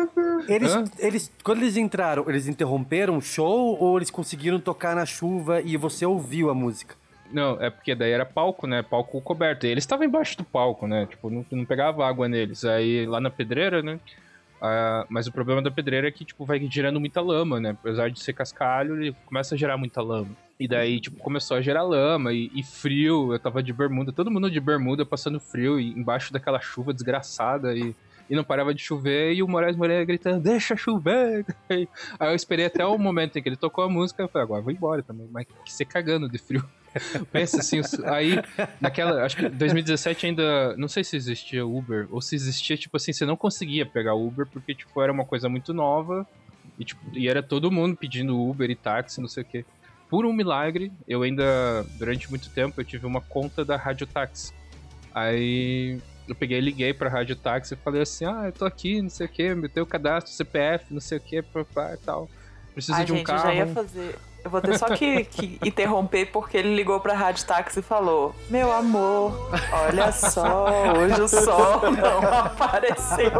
eles, 0.47 0.75
Hã? 0.75 0.83
eles, 0.99 1.31
quando 1.43 1.61
eles 1.61 1.77
entraram, 1.77 2.25
eles 2.27 2.47
interromperam 2.47 3.17
o 3.17 3.21
show 3.21 3.77
ou 3.79 3.97
eles 3.97 4.11
conseguiram 4.11 4.59
tocar 4.59 4.95
na 4.95 5.05
chuva 5.05 5.61
e 5.61 5.77
você 5.77 6.05
ouviu 6.05 6.49
a 6.49 6.53
música? 6.53 6.95
Não, 7.33 7.59
é 7.59 7.69
porque 7.71 7.95
daí 7.95 8.11
era 8.11 8.25
palco, 8.25 8.67
né? 8.67 8.83
Palco 8.83 9.19
coberto. 9.19 9.65
E 9.65 9.69
eles 9.69 9.83
estavam 9.83 10.05
embaixo 10.05 10.37
do 10.37 10.43
palco, 10.43 10.87
né? 10.87 11.07
Tipo, 11.07 11.31
não, 11.31 11.43
não 11.51 11.65
pegava 11.65 12.07
água 12.07 12.29
neles. 12.29 12.63
Aí 12.63 13.07
lá 13.07 13.19
na 13.19 13.31
pedreira, 13.31 13.81
né? 13.81 13.99
Ah, 14.61 15.05
mas 15.09 15.27
o 15.27 15.31
problema 15.31 15.61
da 15.61 15.71
pedreira 15.71 16.07
é 16.07 16.11
que, 16.11 16.23
tipo, 16.23 16.45
vai 16.45 16.57
gerando 16.69 16.99
muita 16.99 17.19
lama, 17.19 17.59
né? 17.59 17.71
Apesar 17.71 18.09
de 18.09 18.19
ser 18.19 18.33
cascalho, 18.33 18.95
ele 18.95 19.15
começa 19.25 19.55
a 19.55 19.57
gerar 19.57 19.77
muita 19.77 20.01
lama. 20.01 20.29
E 20.59 20.67
daí, 20.67 20.99
tipo, 21.01 21.17
começou 21.17 21.57
a 21.57 21.61
gerar 21.61 21.81
lama 21.81 22.31
e, 22.31 22.51
e 22.53 22.63
frio. 22.63 23.33
Eu 23.33 23.39
tava 23.39 23.63
de 23.63 23.73
bermuda, 23.73 24.13
todo 24.13 24.31
mundo 24.31 24.49
de 24.49 24.59
bermuda 24.59 25.03
passando 25.03 25.39
frio 25.39 25.79
e 25.79 25.89
embaixo 25.89 26.31
daquela 26.31 26.61
chuva 26.61 26.93
desgraçada 26.93 27.75
e, 27.75 27.95
e 28.29 28.35
não 28.35 28.43
parava 28.43 28.73
de 28.75 28.81
chover. 28.81 29.33
E 29.33 29.41
o 29.41 29.47
Moraes 29.47 29.75
Moreira 29.75 30.05
gritando: 30.05 30.39
Deixa 30.39 30.77
chover! 30.77 31.45
Aí 31.67 31.87
eu 32.21 32.35
esperei 32.35 32.67
até 32.67 32.85
o 32.85 32.97
momento 32.97 33.37
em 33.37 33.41
que 33.41 33.49
ele 33.49 33.57
tocou 33.57 33.83
a 33.83 33.89
música. 33.89 34.21
Eu 34.21 34.29
falei: 34.29 34.43
Agora 34.43 34.59
eu 34.59 34.63
vou 34.63 34.71
embora 34.71 35.01
também. 35.01 35.27
Mas 35.31 35.45
que 35.65 35.73
você 35.73 35.83
cagando 35.83 36.29
de 36.29 36.37
frio. 36.37 36.63
Pensa 37.31 37.57
assim, 37.57 37.81
aí, 38.05 38.39
naquela, 38.79 39.23
acho 39.23 39.35
que 39.35 39.49
2017 39.49 40.27
ainda, 40.27 40.75
não 40.77 40.87
sei 40.87 41.03
se 41.03 41.15
existia 41.15 41.65
Uber, 41.65 42.07
ou 42.11 42.21
se 42.21 42.35
existia, 42.35 42.77
tipo 42.77 42.97
assim, 42.97 43.11
você 43.11 43.25
não 43.25 43.35
conseguia 43.35 43.85
pegar 43.85 44.13
Uber, 44.13 44.45
porque, 44.45 44.75
tipo, 44.75 45.01
era 45.01 45.11
uma 45.11 45.25
coisa 45.25 45.49
muito 45.49 45.73
nova, 45.73 46.27
e, 46.77 46.85
tipo, 46.85 47.01
e 47.13 47.27
era 47.27 47.41
todo 47.41 47.71
mundo 47.71 47.95
pedindo 47.95 48.39
Uber 48.39 48.69
e 48.69 48.75
táxi, 48.75 49.21
não 49.21 49.27
sei 49.27 49.43
o 49.43 49.45
quê. 49.45 49.65
Por 50.09 50.25
um 50.25 50.33
milagre, 50.33 50.91
eu 51.07 51.23
ainda, 51.23 51.83
durante 51.97 52.29
muito 52.29 52.49
tempo, 52.49 52.79
eu 52.79 52.85
tive 52.85 53.05
uma 53.05 53.21
conta 53.21 53.65
da 53.65 53.75
Rádio 53.75 54.05
Táxi. 54.05 54.53
Aí, 55.13 55.99
eu 56.27 56.35
peguei 56.35 56.59
e 56.59 56.61
liguei 56.61 56.93
pra 56.93 57.09
Rádio 57.09 57.35
Táxi 57.35 57.73
e 57.73 57.77
falei 57.77 58.01
assim, 58.01 58.25
ah, 58.25 58.43
eu 58.45 58.51
tô 58.51 58.65
aqui, 58.65 59.01
não 59.01 59.09
sei 59.09 59.25
o 59.25 59.29
quê, 59.29 59.55
meu 59.55 59.69
teu 59.69 59.85
cadastro, 59.85 60.33
CPF, 60.33 60.93
não 60.93 61.01
sei 61.01 61.17
o 61.17 61.21
quê, 61.21 61.41
papá 61.41 61.93
e 61.93 61.97
tal. 61.97 62.29
Preciso 62.73 62.97
Ai, 62.97 63.05
de 63.05 63.13
um 63.13 63.17
gente, 63.17 63.25
carro. 63.25 63.49
eu 63.49 63.53
já 63.53 63.53
ia 63.55 63.67
fazer. 63.67 64.15
Eu 64.43 64.49
vou 64.49 64.61
ter 64.61 64.77
só 64.77 64.87
que, 64.95 65.23
que 65.23 65.59
interromper 65.63 66.25
porque 66.25 66.57
ele 66.57 66.75
ligou 66.75 66.99
pra 66.99 67.13
Rádio 67.13 67.45
Táxi 67.45 67.79
e 67.79 67.81
falou: 67.81 68.35
Meu 68.49 68.71
amor, 68.71 69.49
olha 69.71 70.11
só, 70.11 70.65
hoje 70.97 71.21
o 71.21 71.27
sol 71.27 71.91
não 71.91 72.19
apareceu. 72.45 73.31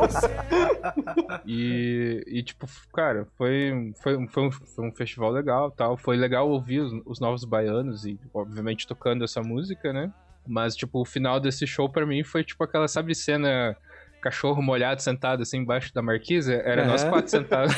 E, 1.46 2.24
e, 2.26 2.44
tipo, 2.44 2.66
cara, 2.94 3.28
foi, 3.38 3.94
foi, 4.02 4.28
foi, 4.28 4.44
um, 4.44 4.52
foi 4.52 4.88
um 4.88 4.92
festival 4.92 5.32
legal 5.32 5.72
tal. 5.72 5.98
Foi 5.98 6.16
legal 6.16 6.50
ouvir 6.50 6.80
os, 6.80 6.94
os 7.06 7.20
novos 7.20 7.44
baianos 7.44 8.06
e, 8.06 8.18
obviamente, 8.34 8.88
tocando 8.88 9.24
essa 9.24 9.42
música, 9.42 9.92
né? 9.92 10.12
Mas, 10.48 10.76
tipo, 10.76 11.02
o 11.02 11.06
final 11.06 11.40
desse 11.40 11.68
show 11.68 11.90
pra 11.90 12.06
mim 12.06 12.24
foi, 12.24 12.44
tipo, 12.44 12.64
aquela, 12.64 12.88
sabe, 12.88 13.14
cena 13.14 13.76
cachorro 14.24 14.62
molhado 14.62 15.02
sentado 15.02 15.44
assim 15.44 15.58
embaixo 15.58 15.94
da 15.94 16.02
marquise? 16.02 16.54
Era 16.54 16.86
nós 16.86 17.02
Aham. 17.04 17.12
quatro 17.12 17.30
sentados. 17.32 17.76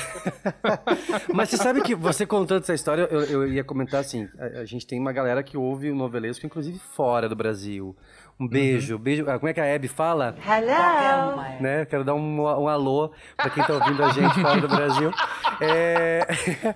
Mas 1.33 1.49
você 1.49 1.57
sabe 1.57 1.81
que 1.81 1.95
você 1.95 2.25
contando 2.25 2.61
essa 2.63 2.73
história, 2.73 3.07
eu, 3.11 3.21
eu 3.23 3.47
ia 3.51 3.63
comentar 3.63 3.99
assim: 3.99 4.27
a, 4.39 4.61
a 4.61 4.65
gente 4.65 4.85
tem 4.85 4.99
uma 4.99 5.11
galera 5.11 5.41
que 5.43 5.57
ouve 5.57 5.89
o 5.91 5.95
novelesco, 5.95 6.45
inclusive 6.45 6.79
fora 6.79 7.27
do 7.27 7.35
Brasil. 7.35 7.95
Um 8.39 8.47
beijo, 8.47 8.97
beijo. 8.99 9.23
ah, 9.29 9.39
Como 9.39 9.47
é 9.49 9.53
que 9.53 9.61
a 9.61 9.75
Abby 9.75 9.87
fala? 9.87 10.35
Hello. 10.45 11.61
né? 11.61 11.85
Quero 11.85 12.03
dar 12.03 12.13
um, 12.15 12.41
um 12.41 12.67
alô 12.67 13.11
pra 13.37 13.49
quem 13.49 13.63
tá 13.63 13.73
ouvindo 13.73 14.03
a 14.03 14.09
gente 14.09 14.41
fora 14.41 14.59
do 14.61 14.67
Brasil. 14.67 15.11
É, 15.61 16.27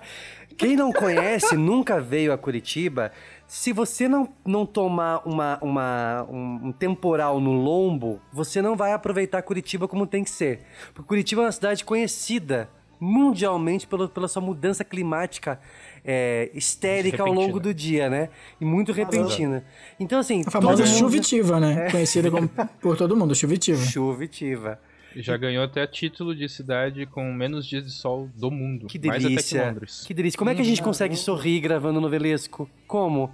Quem 0.56 0.76
não 0.76 0.92
conhece, 0.92 1.56
nunca 1.56 2.00
veio 2.00 2.32
a 2.34 2.38
Curitiba, 2.38 3.10
se 3.50 3.72
você 3.72 4.06
não, 4.06 4.28
não 4.46 4.64
tomar 4.64 5.26
uma, 5.26 5.58
uma, 5.60 6.24
um, 6.30 6.68
um 6.68 6.72
temporal 6.72 7.40
no 7.40 7.50
lombo, 7.50 8.20
você 8.32 8.62
não 8.62 8.76
vai 8.76 8.92
aproveitar 8.92 9.42
Curitiba 9.42 9.88
como 9.88 10.06
tem 10.06 10.22
que 10.22 10.30
ser. 10.30 10.60
Porque 10.94 11.08
Curitiba 11.08 11.42
é 11.42 11.46
uma 11.46 11.52
cidade 11.52 11.84
conhecida 11.84 12.70
mundialmente 13.00 13.88
pelo, 13.88 14.08
pela 14.08 14.28
sua 14.28 14.40
mudança 14.40 14.84
climática 14.84 15.58
é, 16.04 16.48
histérica 16.54 17.24
ao 17.24 17.32
longo 17.32 17.58
do 17.58 17.74
dia, 17.74 18.08
né? 18.08 18.28
E 18.60 18.64
muito 18.64 18.92
repentina. 18.92 19.64
Então, 19.98 20.20
assim... 20.20 20.44
A 20.46 20.50
famosa 20.52 20.84
mundo- 20.84 20.94
chuvitiva, 20.96 21.58
né? 21.58 21.90
Conhecida 21.90 22.30
como, 22.30 22.48
por 22.80 22.96
todo 22.96 23.16
mundo, 23.16 23.34
chuvitiva. 23.34 23.82
Chuvitiva. 23.84 24.78
Já 25.16 25.36
ganhou 25.36 25.64
até 25.64 25.84
título 25.88 26.36
de 26.36 26.48
cidade 26.48 27.04
com 27.04 27.32
menos 27.32 27.66
dias 27.66 27.84
de 27.84 27.90
sol 27.90 28.30
do 28.36 28.48
mundo. 28.48 28.86
Que 28.86 28.96
Mais 29.04 29.24
até 29.24 29.28
que 29.28 29.28
delícia. 29.34 29.66
Londres. 29.66 30.04
Que 30.06 30.14
delícia. 30.14 30.38
Como 30.38 30.50
é 30.50 30.54
que 30.54 30.60
a 30.60 30.64
gente 30.64 30.80
consegue 30.80 31.16
sorrir 31.16 31.58
gravando 31.58 32.00
novelesco? 32.00 32.70
Como? 32.86 33.28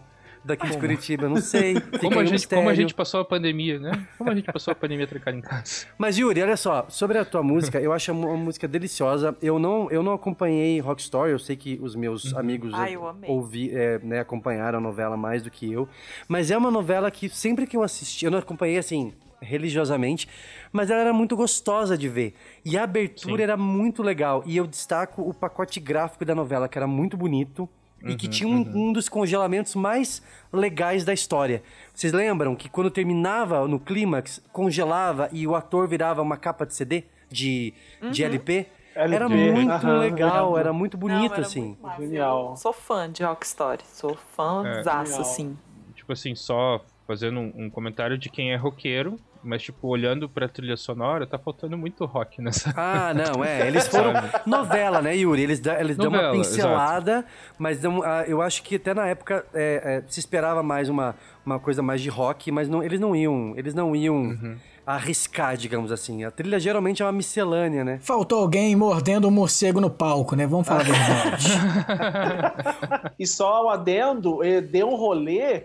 Daqui 0.46 0.68
de 0.68 0.78
Curitiba, 0.78 1.28
não 1.28 1.38
sei. 1.38 1.74
Como 2.00 2.20
a, 2.20 2.24
gente, 2.24 2.46
como 2.46 2.68
a 2.68 2.74
gente 2.74 2.94
passou 2.94 3.20
a 3.20 3.24
pandemia, 3.24 3.80
né? 3.80 4.06
Como 4.16 4.30
a 4.30 4.34
gente 4.34 4.50
passou 4.52 4.70
a 4.70 4.74
pandemia 4.74 5.06
trancado 5.06 5.36
em 5.36 5.40
casa. 5.40 5.86
Mas 5.98 6.16
Yuri, 6.16 6.40
olha 6.40 6.56
só, 6.56 6.86
sobre 6.88 7.18
a 7.18 7.24
tua 7.24 7.42
música, 7.42 7.80
eu 7.80 7.92
acho 7.92 8.12
uma 8.12 8.36
música 8.36 8.68
deliciosa. 8.68 9.36
Eu 9.42 9.58
não, 9.58 9.90
eu 9.90 10.02
não 10.02 10.12
acompanhei 10.12 10.78
Rock 10.78 11.02
Story, 11.02 11.32
eu 11.32 11.38
sei 11.38 11.56
que 11.56 11.78
os 11.82 11.96
meus 11.96 12.32
amigos 12.34 12.72
Ai, 12.74 12.94
eu 12.94 13.08
amei. 13.08 13.28
ouvi, 13.28 13.70
é, 13.74 13.98
né, 13.98 14.20
acompanharam 14.20 14.78
a 14.78 14.80
novela 14.80 15.16
mais 15.16 15.42
do 15.42 15.50
que 15.50 15.72
eu. 15.72 15.88
Mas 16.28 16.50
é 16.50 16.56
uma 16.56 16.70
novela 16.70 17.10
que 17.10 17.28
sempre 17.28 17.66
que 17.66 17.76
eu 17.76 17.82
assisti, 17.82 18.24
eu 18.24 18.30
não 18.30 18.38
acompanhei 18.38 18.78
assim 18.78 19.12
religiosamente, 19.40 20.28
mas 20.72 20.90
ela 20.90 21.00
era 21.00 21.12
muito 21.12 21.36
gostosa 21.36 21.96
de 21.96 22.08
ver. 22.08 22.34
E 22.64 22.76
a 22.76 22.84
abertura 22.84 23.38
Sim. 23.38 23.42
era 23.42 23.56
muito 23.56 24.02
legal. 24.02 24.42
E 24.46 24.56
eu 24.56 24.66
destaco 24.66 25.22
o 25.22 25.34
pacote 25.34 25.80
gráfico 25.80 26.24
da 26.24 26.34
novela, 26.34 26.68
que 26.68 26.78
era 26.78 26.86
muito 26.86 27.16
bonito. 27.16 27.68
E 28.02 28.10
Uhum, 28.10 28.16
que 28.16 28.28
tinha 28.28 28.48
um, 28.48 28.88
um 28.88 28.92
dos 28.92 29.08
congelamentos 29.08 29.74
mais 29.74 30.22
legais 30.52 31.04
da 31.04 31.12
história. 31.12 31.62
Vocês 31.94 32.12
lembram 32.12 32.54
que 32.54 32.68
quando 32.68 32.90
terminava 32.90 33.66
no 33.66 33.80
clímax, 33.80 34.40
congelava 34.52 35.28
e 35.32 35.46
o 35.46 35.54
ator 35.54 35.88
virava 35.88 36.20
uma 36.22 36.36
capa 36.36 36.66
de 36.66 36.74
CD? 36.74 37.04
De, 37.30 37.74
de 38.12 38.22
LP? 38.22 38.66
Era 38.94 39.28
muito 39.28 39.86
legal, 39.98 40.56
era 40.56 40.72
muito 40.72 40.96
bonito, 40.96 41.28
Não, 41.28 41.34
era 41.34 41.40
assim. 41.42 41.76
muito. 41.80 42.00
Genial. 42.00 42.56
Sou 42.56 42.72
fã 42.72 43.10
de 43.10 43.22
Rock 43.24 43.44
Story, 43.44 43.82
sou 43.84 44.16
fãzaço, 44.36 45.10
Genial. 45.12 45.20
assim. 45.20 45.58
tipo 45.94 46.12
assim, 46.12 46.34
só 46.34 46.82
fazendo 47.06 47.40
um, 47.40 47.52
um 47.56 47.70
comentário 47.70 48.16
de 48.16 48.30
quem 48.30 48.52
é 48.52 48.56
roqueiro, 48.56 49.18
mas, 49.46 49.62
tipo, 49.62 49.88
olhando 49.88 50.28
pra 50.28 50.48
trilha 50.48 50.76
sonora, 50.76 51.26
tá 51.26 51.38
faltando 51.38 51.78
muito 51.78 52.04
rock 52.04 52.42
nessa. 52.42 52.74
Ah, 52.76 53.12
não, 53.14 53.42
é. 53.44 53.66
Eles 53.66 53.86
foram. 53.88 54.12
novela, 54.44 55.00
né, 55.00 55.16
Yuri? 55.16 55.42
Eles, 55.42 55.60
dão- 55.60 55.74
eles 55.78 55.96
dão 55.96 56.08
uma 56.08 56.16
Novela, 56.18 56.34
pincelada, 56.36 57.24
mas 57.58 57.80
dão, 57.80 58.02
ah, 58.02 58.24
eu 58.26 58.42
acho 58.42 58.62
que 58.62 58.76
até 58.76 58.92
na 58.92 59.06
época 59.06 59.44
é, 59.54 60.02
é, 60.04 60.10
se 60.10 60.20
esperava 60.20 60.62
mais 60.62 60.88
uma, 60.88 61.14
uma 61.44 61.58
coisa 61.58 61.82
mais 61.82 62.00
de 62.00 62.08
rock, 62.08 62.50
mas 62.50 62.68
não, 62.68 62.82
eles 62.82 62.98
não 63.00 63.14
iam. 63.14 63.54
Eles 63.56 63.74
não 63.74 63.94
iam 63.94 64.16
Uhum. 64.16 64.56
arriscar, 64.86 65.56
digamos 65.56 65.90
assim. 65.92 66.24
A 66.24 66.30
trilha 66.30 66.58
geralmente 66.60 67.02
é 67.02 67.04
uma 67.04 67.12
miscelânea, 67.12 67.84
né? 67.84 67.98
Faltou 68.02 68.40
alguém 68.40 68.74
mordendo 68.76 69.26
um 69.28 69.30
morcego 69.30 69.80
no 69.80 69.90
palco, 69.90 70.34
né? 70.36 70.46
Vamos 70.46 70.66
falar 70.66 70.80
a 70.80 70.84
verdade. 70.84 71.48
E 73.18 73.26
só 73.26 73.64
o 73.64 73.70
adendo, 73.70 74.42
eh, 74.44 74.60
deu 74.60 74.88
um 74.88 74.94
rolê. 74.96 75.64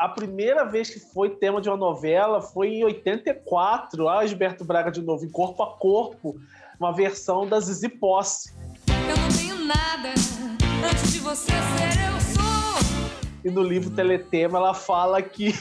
A 0.00 0.08
primeira 0.08 0.64
vez 0.64 0.88
que 0.88 0.98
foi 0.98 1.28
tema 1.28 1.60
de 1.60 1.68
uma 1.68 1.76
novela 1.76 2.40
foi 2.40 2.68
em 2.68 2.84
84. 2.84 4.08
Ah, 4.08 4.26
Gilberto 4.26 4.64
Braga 4.64 4.90
de 4.90 5.02
novo, 5.02 5.26
em 5.26 5.28
Corpo 5.28 5.62
a 5.62 5.76
Corpo, 5.76 6.40
uma 6.78 6.90
versão 6.90 7.46
da 7.46 7.60
Zizi 7.60 7.90
Posse. 7.90 8.50
Eu 8.88 9.16
não 9.18 9.28
tenho 9.28 9.56
nada. 9.56 10.08
Antes 10.90 11.12
de 11.12 11.18
você 11.18 11.50
ser, 11.50 12.14
eu. 12.14 12.19
E 13.44 13.50
no 13.50 13.62
livro 13.62 13.90
Teletema 13.90 14.58
ela 14.58 14.74
fala 14.74 15.22
que, 15.22 15.52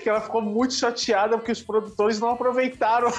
que 0.00 0.08
ela 0.08 0.20
ficou 0.20 0.42
muito 0.42 0.74
chateada 0.74 1.36
porque 1.36 1.52
os 1.52 1.62
produtores 1.62 2.20
não 2.20 2.30
aproveitaram, 2.30 3.10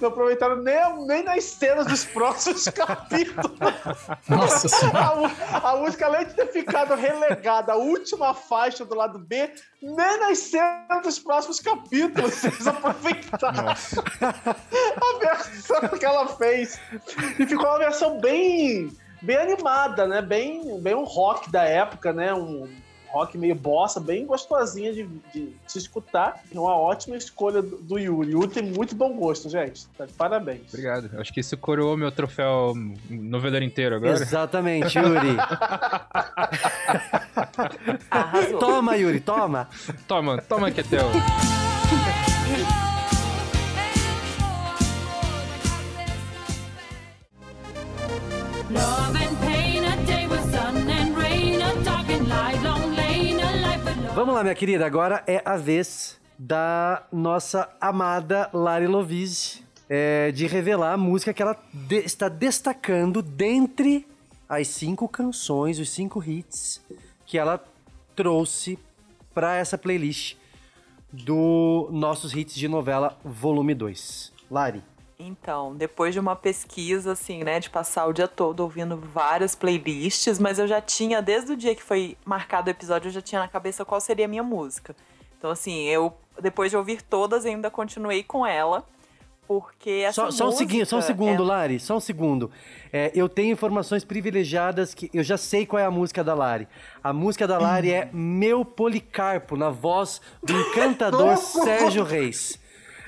não 0.00 0.08
aproveitaram 0.08 0.56
nem, 0.56 1.06
nem 1.06 1.22
nas 1.22 1.44
cenas 1.44 1.86
dos 1.86 2.04
próximos 2.04 2.64
capítulos. 2.70 3.52
Nossa 4.28 4.68
senhora. 4.68 5.30
A, 5.52 5.70
a 5.70 5.76
música, 5.76 6.06
além 6.06 6.26
de 6.26 6.34
ter 6.34 6.46
ficado 6.46 6.94
relegada 6.94 7.72
à 7.72 7.76
última 7.76 8.34
faixa 8.34 8.84
do 8.84 8.94
lado 8.94 9.18
B, 9.18 9.50
nem 9.80 10.20
nas 10.20 10.38
cenas 10.38 11.02
dos 11.02 11.18
próximos 11.18 11.60
capítulos 11.60 12.42
eles 12.44 12.66
aproveitaram 12.66 13.68
a 13.70 15.18
versão 15.18 15.88
que 15.98 16.04
ela 16.04 16.26
fez. 16.28 16.80
E 17.38 17.46
ficou 17.46 17.66
uma 17.66 17.78
versão 17.78 18.20
bem, 18.20 18.90
bem 19.22 19.36
animada, 19.36 20.06
né? 20.06 20.20
Bem, 20.20 20.80
bem 20.80 20.94
um 20.94 21.04
rock 21.04 21.50
da 21.50 21.64
época, 21.64 22.12
né? 22.12 22.34
Um 22.34 22.68
rock 23.10 23.36
meio 23.36 23.54
bossa, 23.54 24.00
bem 24.00 24.24
gostosinha 24.24 24.92
de, 24.92 25.06
de 25.32 25.52
se 25.66 25.78
escutar. 25.78 26.40
É 26.54 26.58
uma 26.58 26.76
ótima 26.76 27.16
escolha 27.16 27.60
do, 27.60 27.76
do 27.76 27.98
Yuri. 27.98 28.32
Yuri 28.32 28.48
tem 28.48 28.62
muito 28.62 28.94
bom 28.94 29.12
gosto, 29.14 29.48
gente. 29.48 29.86
Tá 29.98 30.06
de 30.06 30.12
Parabéns. 30.12 30.68
Obrigado. 30.68 31.10
Acho 31.18 31.32
que 31.32 31.40
isso 31.40 31.56
coroou 31.56 31.96
meu 31.96 32.12
troféu 32.12 32.74
noveleiro 33.08 33.64
inteiro 33.64 33.96
agora. 33.96 34.12
Exatamente, 34.12 34.98
Yuri. 34.98 35.36
Toma, 38.58 38.96
Yuri, 38.96 39.20
toma. 39.20 39.68
Toma, 40.06 40.42
toma 40.42 40.70
que 40.70 40.80
é 40.80 40.84
teu. 40.84 41.59
Vamos 54.20 54.34
lá, 54.34 54.42
minha 54.42 54.54
querida. 54.54 54.84
Agora 54.84 55.24
é 55.26 55.40
a 55.46 55.56
vez 55.56 56.20
da 56.38 57.06
nossa 57.10 57.74
amada 57.80 58.50
Lari 58.52 58.86
Lovise 58.86 59.64
é, 59.88 60.30
de 60.30 60.46
revelar 60.46 60.92
a 60.92 60.96
música 60.98 61.32
que 61.32 61.40
ela 61.40 61.56
de- 61.72 62.04
está 62.04 62.28
destacando 62.28 63.22
dentre 63.22 64.06
as 64.46 64.68
cinco 64.68 65.08
canções, 65.08 65.78
os 65.78 65.88
cinco 65.88 66.22
hits 66.22 66.82
que 67.24 67.38
ela 67.38 67.64
trouxe 68.14 68.78
pra 69.32 69.56
essa 69.56 69.78
playlist 69.78 70.36
do 71.10 71.88
Nossos 71.90 72.34
Hits 72.34 72.54
de 72.54 72.68
Novela 72.68 73.18
Volume 73.24 73.74
2. 73.74 74.34
Lari. 74.50 74.82
Então, 75.22 75.74
depois 75.74 76.14
de 76.14 76.20
uma 76.20 76.34
pesquisa, 76.34 77.12
assim, 77.12 77.44
né, 77.44 77.60
de 77.60 77.68
passar 77.68 78.06
o 78.06 78.12
dia 78.12 78.26
todo 78.26 78.60
ouvindo 78.60 78.96
várias 78.96 79.54
playlists, 79.54 80.38
mas 80.38 80.58
eu 80.58 80.66
já 80.66 80.80
tinha, 80.80 81.20
desde 81.20 81.52
o 81.52 81.56
dia 81.56 81.74
que 81.74 81.82
foi 81.82 82.16
marcado 82.24 82.68
o 82.68 82.70
episódio, 82.70 83.08
eu 83.08 83.12
já 83.12 83.20
tinha 83.20 83.40
na 83.40 83.48
cabeça 83.48 83.84
qual 83.84 84.00
seria 84.00 84.24
a 84.24 84.28
minha 84.28 84.42
música. 84.42 84.96
Então, 85.38 85.50
assim, 85.50 85.84
eu, 85.84 86.14
depois 86.40 86.70
de 86.70 86.76
ouvir 86.76 87.02
todas, 87.02 87.44
ainda 87.44 87.70
continuei 87.70 88.22
com 88.22 88.46
ela, 88.46 88.82
porque 89.46 90.04
essa 90.06 90.26
Só, 90.26 90.30
só 90.30 90.44
um 90.44 90.46
música 90.50 90.70
segundo, 90.70 90.86
só 90.86 90.98
um 90.98 91.02
segundo, 91.02 91.42
é- 91.42 91.46
Lari, 91.46 91.80
só 91.80 91.96
um 91.96 92.00
segundo. 92.00 92.50
É, 92.92 93.10
eu 93.14 93.28
tenho 93.28 93.52
informações 93.52 94.04
privilegiadas 94.04 94.94
que 94.94 95.10
eu 95.12 95.24
já 95.24 95.36
sei 95.36 95.66
qual 95.66 95.80
é 95.80 95.84
a 95.84 95.90
música 95.90 96.22
da 96.22 96.34
Lari. 96.34 96.68
A 97.02 97.12
música 97.12 97.48
da 97.48 97.58
Lari 97.58 97.92
é 97.92 98.08
Meu 98.12 98.64
Policarpo, 98.64 99.56
na 99.56 99.68
voz 99.68 100.20
do 100.42 100.52
encantador 100.52 101.36
Sérgio 101.64 102.04
Reis. 102.04 102.59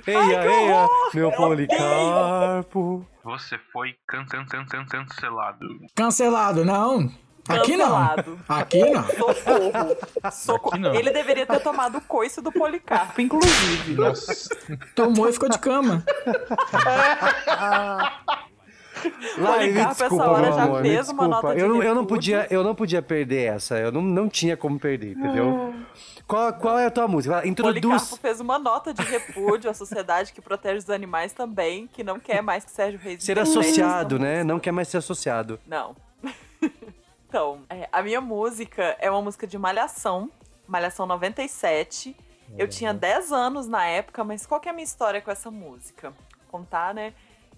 Eia, 0.07 0.45
eia, 0.45 0.89
meu 1.15 1.31
Policarpo. 1.33 3.07
Você 3.23 3.59
foi 3.73 3.95
can 4.09 4.25
can 4.27 4.45
can 4.47 4.65
can 4.67 4.85
cancelado. 4.85 5.67
Cancelado, 5.95 6.65
não. 6.65 7.09
Aqui 7.49 7.77
não. 7.77 7.87
Cancelado. 7.87 8.41
Aqui 8.49 8.91
não. 8.91 9.05
Socorro. 9.05 9.97
Socorro. 10.33 10.75
Aqui 10.75 10.81
não. 10.81 10.95
Ele 10.95 11.11
deveria 11.11 11.47
ter 11.47 11.61
tomado 11.61 11.99
o 11.99 12.01
coice 12.01 12.41
do 12.41 12.51
Policarpo, 12.51 13.21
inclusive. 13.21 13.95
Nossa. 13.95 14.57
Tomou 14.95 15.29
e 15.29 15.33
ficou 15.33 15.49
de 15.49 15.59
cama. 15.59 16.05
Me 19.05 19.47
Policarpo, 19.47 19.91
essa 19.91 20.05
desculpa, 20.05 20.31
hora 20.31 20.43
meu 20.43 20.53
já 20.53 20.63
amor, 20.63 20.83
fez 20.83 21.09
uma 21.09 21.29
nota 21.29 21.55
de 21.55 21.61
eu, 21.61 21.69
não, 21.69 21.83
eu, 21.83 21.95
não 21.95 22.07
podia, 22.07 22.47
eu 22.51 22.65
não 22.65 22.75
podia 22.75 23.03
perder 23.03 23.55
essa, 23.55 23.79
eu 23.79 23.91
não, 23.93 24.03
não 24.03 24.29
tinha 24.29 24.57
como 24.57 24.79
perder, 24.79 25.13
entendeu? 25.13 25.75
Qual, 26.27 26.53
qual 26.55 26.79
é 26.79 26.87
a 26.87 26.91
tua 26.91 27.09
música? 27.09 27.47
Introduz... 27.47 27.81
Policarpo 27.83 28.17
fez 28.17 28.41
uma 28.41 28.59
nota 28.59 28.95
de 28.95 29.03
repúdio 29.03 29.71
à 29.71 29.75
sociedade 29.75 30.33
que 30.33 30.41
protege 30.41 30.79
os 30.79 30.91
animais 30.91 31.33
também, 31.33 31.87
que 31.87 32.03
não 32.03 32.19
quer 32.19 32.43
mais 32.43 32.65
que 32.65 32.71
Sérgio 32.71 32.99
Reis 32.99 33.23
Ser 33.23 33.39
associado, 33.39 34.17
essa 34.17 34.25
né? 34.25 34.31
música. 34.31 34.45
Não 34.45 34.61
quer 34.61 34.73
mais 34.73 34.89
ser 34.89 34.99
associado. 34.99 35.61
Não. 35.67 35.95
então, 37.29 37.61
é, 37.69 37.89
a 37.93 38.03
minha 38.03 38.21
música 38.21 38.97
é 38.99 39.11
uma 39.11 39.21
música 39.21 39.47
de 39.47 39.59
Malhação, 39.59 40.31
Malhação 40.67 41.07
97. 41.07 42.17
Eu 42.57 42.69
tinha 42.69 42.93
10 42.93 43.33
anos 43.33 43.67
na 43.67 43.87
época, 43.87 44.23
mas 44.25 44.47
qual 44.47 44.61
que 44.61 44.69
é 44.69 44.73
a 44.73 44.75
minha 44.75 44.85
história 44.85 45.21
com 45.21 45.31
essa 45.31 45.51
música? 45.51 46.13
Contar, 46.49 46.95
né? 46.95 47.15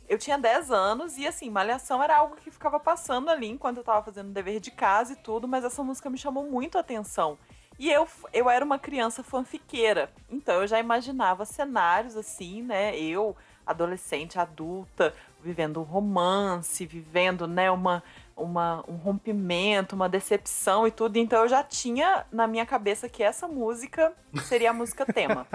Eu 0.08 0.18
tinha 0.18 0.38
10 0.38 0.70
anos 0.70 1.16
e, 1.16 1.26
assim, 1.26 1.48
Malhação 1.48 2.02
era 2.02 2.16
algo 2.18 2.36
que 2.36 2.50
ficava 2.50 2.78
passando 2.78 3.30
ali 3.30 3.48
enquanto 3.48 3.78
eu 3.78 3.84
tava 3.84 4.02
fazendo 4.04 4.30
dever 4.30 4.60
de 4.60 4.70
casa 4.70 5.14
e 5.14 5.16
tudo, 5.16 5.48
mas 5.48 5.64
essa 5.64 5.82
música 5.82 6.10
me 6.10 6.18
chamou 6.18 6.44
muito 6.44 6.76
a 6.76 6.80
atenção. 6.80 7.38
E 7.78 7.90
eu, 7.90 8.06
eu 8.32 8.48
era 8.48 8.64
uma 8.64 8.78
criança 8.78 9.22
fanfiqueira, 9.22 10.12
então 10.30 10.60
eu 10.60 10.66
já 10.66 10.78
imaginava 10.78 11.44
cenários 11.44 12.16
assim, 12.16 12.62
né? 12.62 12.96
Eu, 12.96 13.36
adolescente, 13.66 14.38
adulta, 14.38 15.12
vivendo 15.42 15.80
um 15.80 15.84
romance, 15.84 16.86
vivendo, 16.86 17.46
né, 17.46 17.70
uma, 17.70 18.02
uma, 18.36 18.84
um 18.88 18.96
rompimento, 18.96 19.94
uma 19.94 20.08
decepção 20.08 20.86
e 20.86 20.90
tudo. 20.90 21.16
Então 21.16 21.42
eu 21.42 21.48
já 21.48 21.62
tinha 21.62 22.24
na 22.32 22.46
minha 22.46 22.66
cabeça 22.66 23.08
que 23.08 23.22
essa 23.22 23.46
música 23.46 24.12
seria 24.44 24.70
a 24.70 24.72
música 24.72 25.06
tema. 25.06 25.46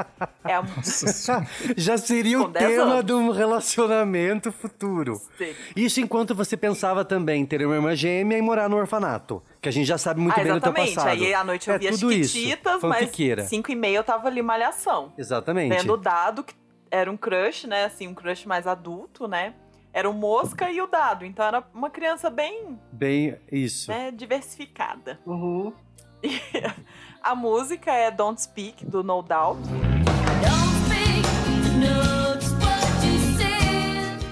É 0.43 0.53
a 0.53 0.61
música. 0.63 1.45
Já 1.75 1.97
seria 1.97 2.39
o 2.39 2.45
Com 2.45 2.51
10 2.51 2.65
tema 2.65 2.83
anos. 2.93 3.05
de 3.05 3.13
um 3.13 3.31
relacionamento 3.31 4.51
futuro. 4.51 5.15
Sim. 5.37 5.53
Isso 5.75 5.99
enquanto 5.99 6.33
você 6.33 6.55
pensava 6.55 7.03
também 7.03 7.41
em 7.41 7.45
ter 7.45 7.65
uma 7.65 7.75
irmã 7.75 7.95
gêmea 7.95 8.37
e 8.37 8.41
morar 8.41 8.69
no 8.69 8.77
orfanato. 8.77 9.43
Que 9.61 9.67
a 9.67 9.71
gente 9.71 9.85
já 9.85 9.97
sabe 9.97 10.21
muito 10.21 10.39
ah, 10.39 10.43
bem 10.43 10.53
do 10.53 10.61
teu 10.61 10.71
exatamente. 10.71 10.95
passado. 10.95 11.23
Aí 11.23 11.33
à 11.33 11.43
noite 11.43 11.69
eu 11.69 11.75
é 11.75 11.77
via. 11.77 11.93
Chiquititas, 11.93 12.81
mas 12.81 12.99
fanfiqueira. 12.99 13.43
5 13.43 13.71
e 13.71 13.75
meia 13.75 13.97
eu 13.97 14.03
tava 14.03 14.27
ali 14.27 14.41
malhação. 14.41 15.11
Exatamente. 15.17 15.75
Vendo 15.75 15.93
o 15.93 15.97
dado, 15.97 16.43
que 16.43 16.53
era 16.89 17.11
um 17.11 17.17
crush, 17.17 17.67
né? 17.67 17.85
Assim, 17.85 18.07
um 18.07 18.13
crush 18.13 18.45
mais 18.45 18.65
adulto, 18.65 19.27
né? 19.27 19.53
Era 19.99 20.09
o 20.09 20.13
Mosca 20.13 20.71
e 20.71 20.81
o 20.81 20.87
Dado. 20.87 21.25
Então 21.25 21.45
era 21.45 21.61
uma 21.73 21.89
criança 21.89 22.29
bem 22.29 22.79
Bem, 22.89 23.37
isso. 23.51 23.91
né, 23.91 24.11
diversificada. 24.11 25.19
Uhum. 25.25 25.73
A 27.21 27.35
música 27.35 27.91
é 27.91 28.09
Don't 28.09 28.41
Speak, 28.41 28.85
do 28.85 29.03
No 29.03 29.21
Doubt. 29.21 29.59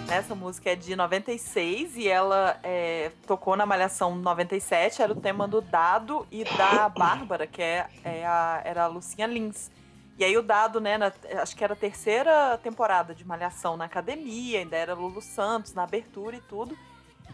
Essa 0.10 0.34
música 0.34 0.70
é 0.70 0.76
de 0.78 0.96
96 0.96 1.98
e 1.98 2.08
ela 2.08 2.58
é, 2.64 3.12
tocou 3.28 3.58
na 3.58 3.66
Malhação 3.66 4.16
97, 4.16 5.02
era 5.02 5.12
o 5.12 5.18
tema 5.18 5.50
do 5.50 5.60
Dado 5.60 6.26
e 6.32 6.46
da 6.46 6.88
Bárbara, 6.88 7.46
que 7.46 7.62
é, 7.62 7.88
é 8.06 8.26
a, 8.26 8.62
era 8.64 8.86
a 8.86 8.88
Lucinha 8.88 9.28
Lins. 9.28 9.70
E 10.18 10.24
aí 10.24 10.36
o 10.38 10.42
Dado, 10.42 10.82
né, 10.82 10.98
na- 10.98 11.12
acho 11.42 11.56
que 11.56 11.64
era 11.64 11.74
a 11.74 11.78
terceira 11.78 12.58
temporada 12.64 13.14
de 13.14 13.26
Malhação 13.26 13.78
na 13.78 13.86
academia, 13.86 14.60
ainda 14.60 14.76
era 14.76 14.94
Lulu 14.94 15.22
Santos 15.22 15.74
na 15.74 15.84
abertura 15.84 16.36
e 16.36 16.42
tudo. 16.42 16.78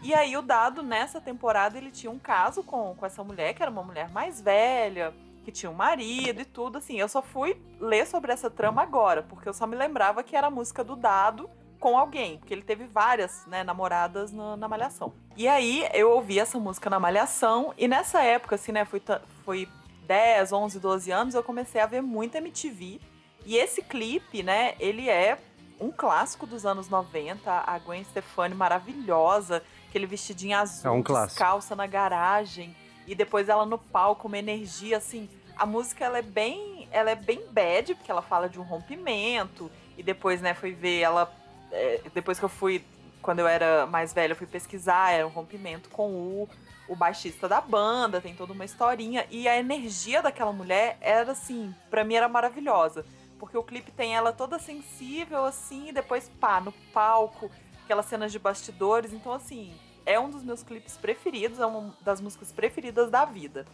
E 0.02 0.12
aí 0.14 0.36
o 0.36 0.42
Dado, 0.42 0.82
nessa 0.82 1.20
temporada, 1.20 1.78
ele 1.78 1.90
tinha 1.90 2.10
um 2.10 2.18
caso 2.18 2.62
com, 2.62 2.94
com 2.94 3.06
essa 3.06 3.24
mulher, 3.24 3.54
que 3.54 3.62
era 3.62 3.70
uma 3.70 3.82
mulher 3.82 4.10
mais 4.10 4.40
velha, 4.40 5.14
que 5.44 5.50
tinha 5.52 5.70
um 5.70 5.74
marido 5.74 6.42
e 6.42 6.44
tudo, 6.44 6.76
assim. 6.78 6.98
Eu 7.00 7.08
só 7.08 7.22
fui 7.22 7.56
ler 7.80 8.06
sobre 8.06 8.30
essa 8.32 8.50
trama 8.50 8.82
agora, 8.82 9.22
porque 9.22 9.48
eu 9.48 9.54
só 9.54 9.66
me 9.66 9.76
lembrava 9.76 10.22
que 10.22 10.36
era 10.36 10.48
a 10.48 10.50
música 10.50 10.84
do 10.84 10.94
Dado 10.94 11.48
com 11.80 11.96
alguém, 11.98 12.38
porque 12.38 12.52
ele 12.52 12.62
teve 12.62 12.84
várias, 12.84 13.44
né, 13.46 13.62
namoradas 13.62 14.30
na, 14.32 14.56
na 14.56 14.68
Malhação. 14.68 15.12
E 15.36 15.46
aí 15.48 15.86
eu 15.92 16.10
ouvi 16.12 16.38
essa 16.38 16.58
música 16.58 16.88
na 16.88 16.98
Malhação, 16.98 17.74
e 17.76 17.86
nessa 17.88 18.22
época, 18.22 18.54
assim, 18.54 18.72
né, 18.72 18.84
foi, 18.86 19.00
ta- 19.00 19.20
foi 19.44 19.68
10, 20.06 20.52
11, 20.52 20.80
12 20.80 21.10
anos, 21.10 21.34
eu 21.34 21.42
comecei 21.42 21.80
a 21.80 21.86
ver 21.86 22.02
muito 22.02 22.36
MTV. 22.36 23.00
E 23.46 23.56
esse 23.56 23.82
clipe, 23.82 24.42
né, 24.42 24.74
ele 24.78 25.08
é 25.08 25.38
um 25.80 25.90
clássico 25.90 26.46
dos 26.46 26.64
anos 26.64 26.88
90, 26.88 27.50
a 27.50 27.78
Gwen 27.78 28.04
Stefani 28.04 28.54
maravilhosa, 28.54 29.62
aquele 29.88 30.06
vestidinho 30.06 30.56
azul, 30.56 30.90
É 30.90 30.94
um 30.94 31.02
descalça 31.02 31.74
na 31.76 31.86
garagem, 31.86 32.74
e 33.06 33.14
depois 33.14 33.48
ela 33.48 33.66
no 33.66 33.78
palco, 33.78 34.28
uma 34.28 34.38
energia 34.38 34.96
assim. 34.96 35.28
A 35.56 35.66
música 35.66 36.04
ela 36.04 36.18
é 36.18 36.22
bem, 36.22 36.88
ela 36.90 37.10
é 37.10 37.14
bem 37.14 37.44
bad, 37.50 37.94
porque 37.94 38.10
ela 38.10 38.22
fala 38.22 38.48
de 38.48 38.58
um 38.58 38.62
rompimento, 38.62 39.70
e 39.96 40.02
depois, 40.02 40.40
né, 40.40 40.54
fui 40.54 40.72
ver 40.72 41.00
ela 41.00 41.32
é, 41.70 42.00
depois 42.14 42.38
que 42.38 42.44
eu 42.44 42.48
fui 42.48 42.84
quando 43.20 43.38
eu 43.38 43.48
era 43.48 43.86
mais 43.86 44.12
velha, 44.12 44.32
eu 44.32 44.36
fui 44.36 44.46
pesquisar, 44.46 45.12
era 45.12 45.26
um 45.26 45.30
rompimento 45.30 45.88
com 45.88 46.10
o 46.10 46.48
o 46.88 46.94
baixista 46.94 47.48
da 47.48 47.60
banda, 47.60 48.20
tem 48.20 48.34
toda 48.34 48.52
uma 48.52 48.64
historinha 48.64 49.26
e 49.30 49.48
a 49.48 49.58
energia 49.58 50.22
daquela 50.22 50.52
mulher 50.52 50.98
era 51.00 51.32
assim, 51.32 51.74
pra 51.90 52.04
mim 52.04 52.14
era 52.14 52.28
maravilhosa, 52.28 53.04
porque 53.38 53.56
o 53.56 53.62
clipe 53.62 53.90
tem 53.90 54.14
ela 54.14 54.32
toda 54.32 54.58
sensível 54.58 55.44
assim, 55.44 55.88
e 55.88 55.92
depois 55.92 56.30
pá, 56.40 56.60
no 56.60 56.72
palco, 56.92 57.50
aquelas 57.84 58.06
cenas 58.06 58.32
de 58.32 58.38
bastidores, 58.38 59.12
então 59.12 59.32
assim, 59.32 59.74
é 60.06 60.18
um 60.20 60.30
dos 60.30 60.42
meus 60.42 60.62
clipes 60.62 60.96
preferidos, 60.96 61.58
é 61.58 61.66
uma 61.66 61.94
das 62.02 62.20
músicas 62.20 62.52
preferidas 62.52 63.10
da 63.10 63.24
vida. 63.24 63.66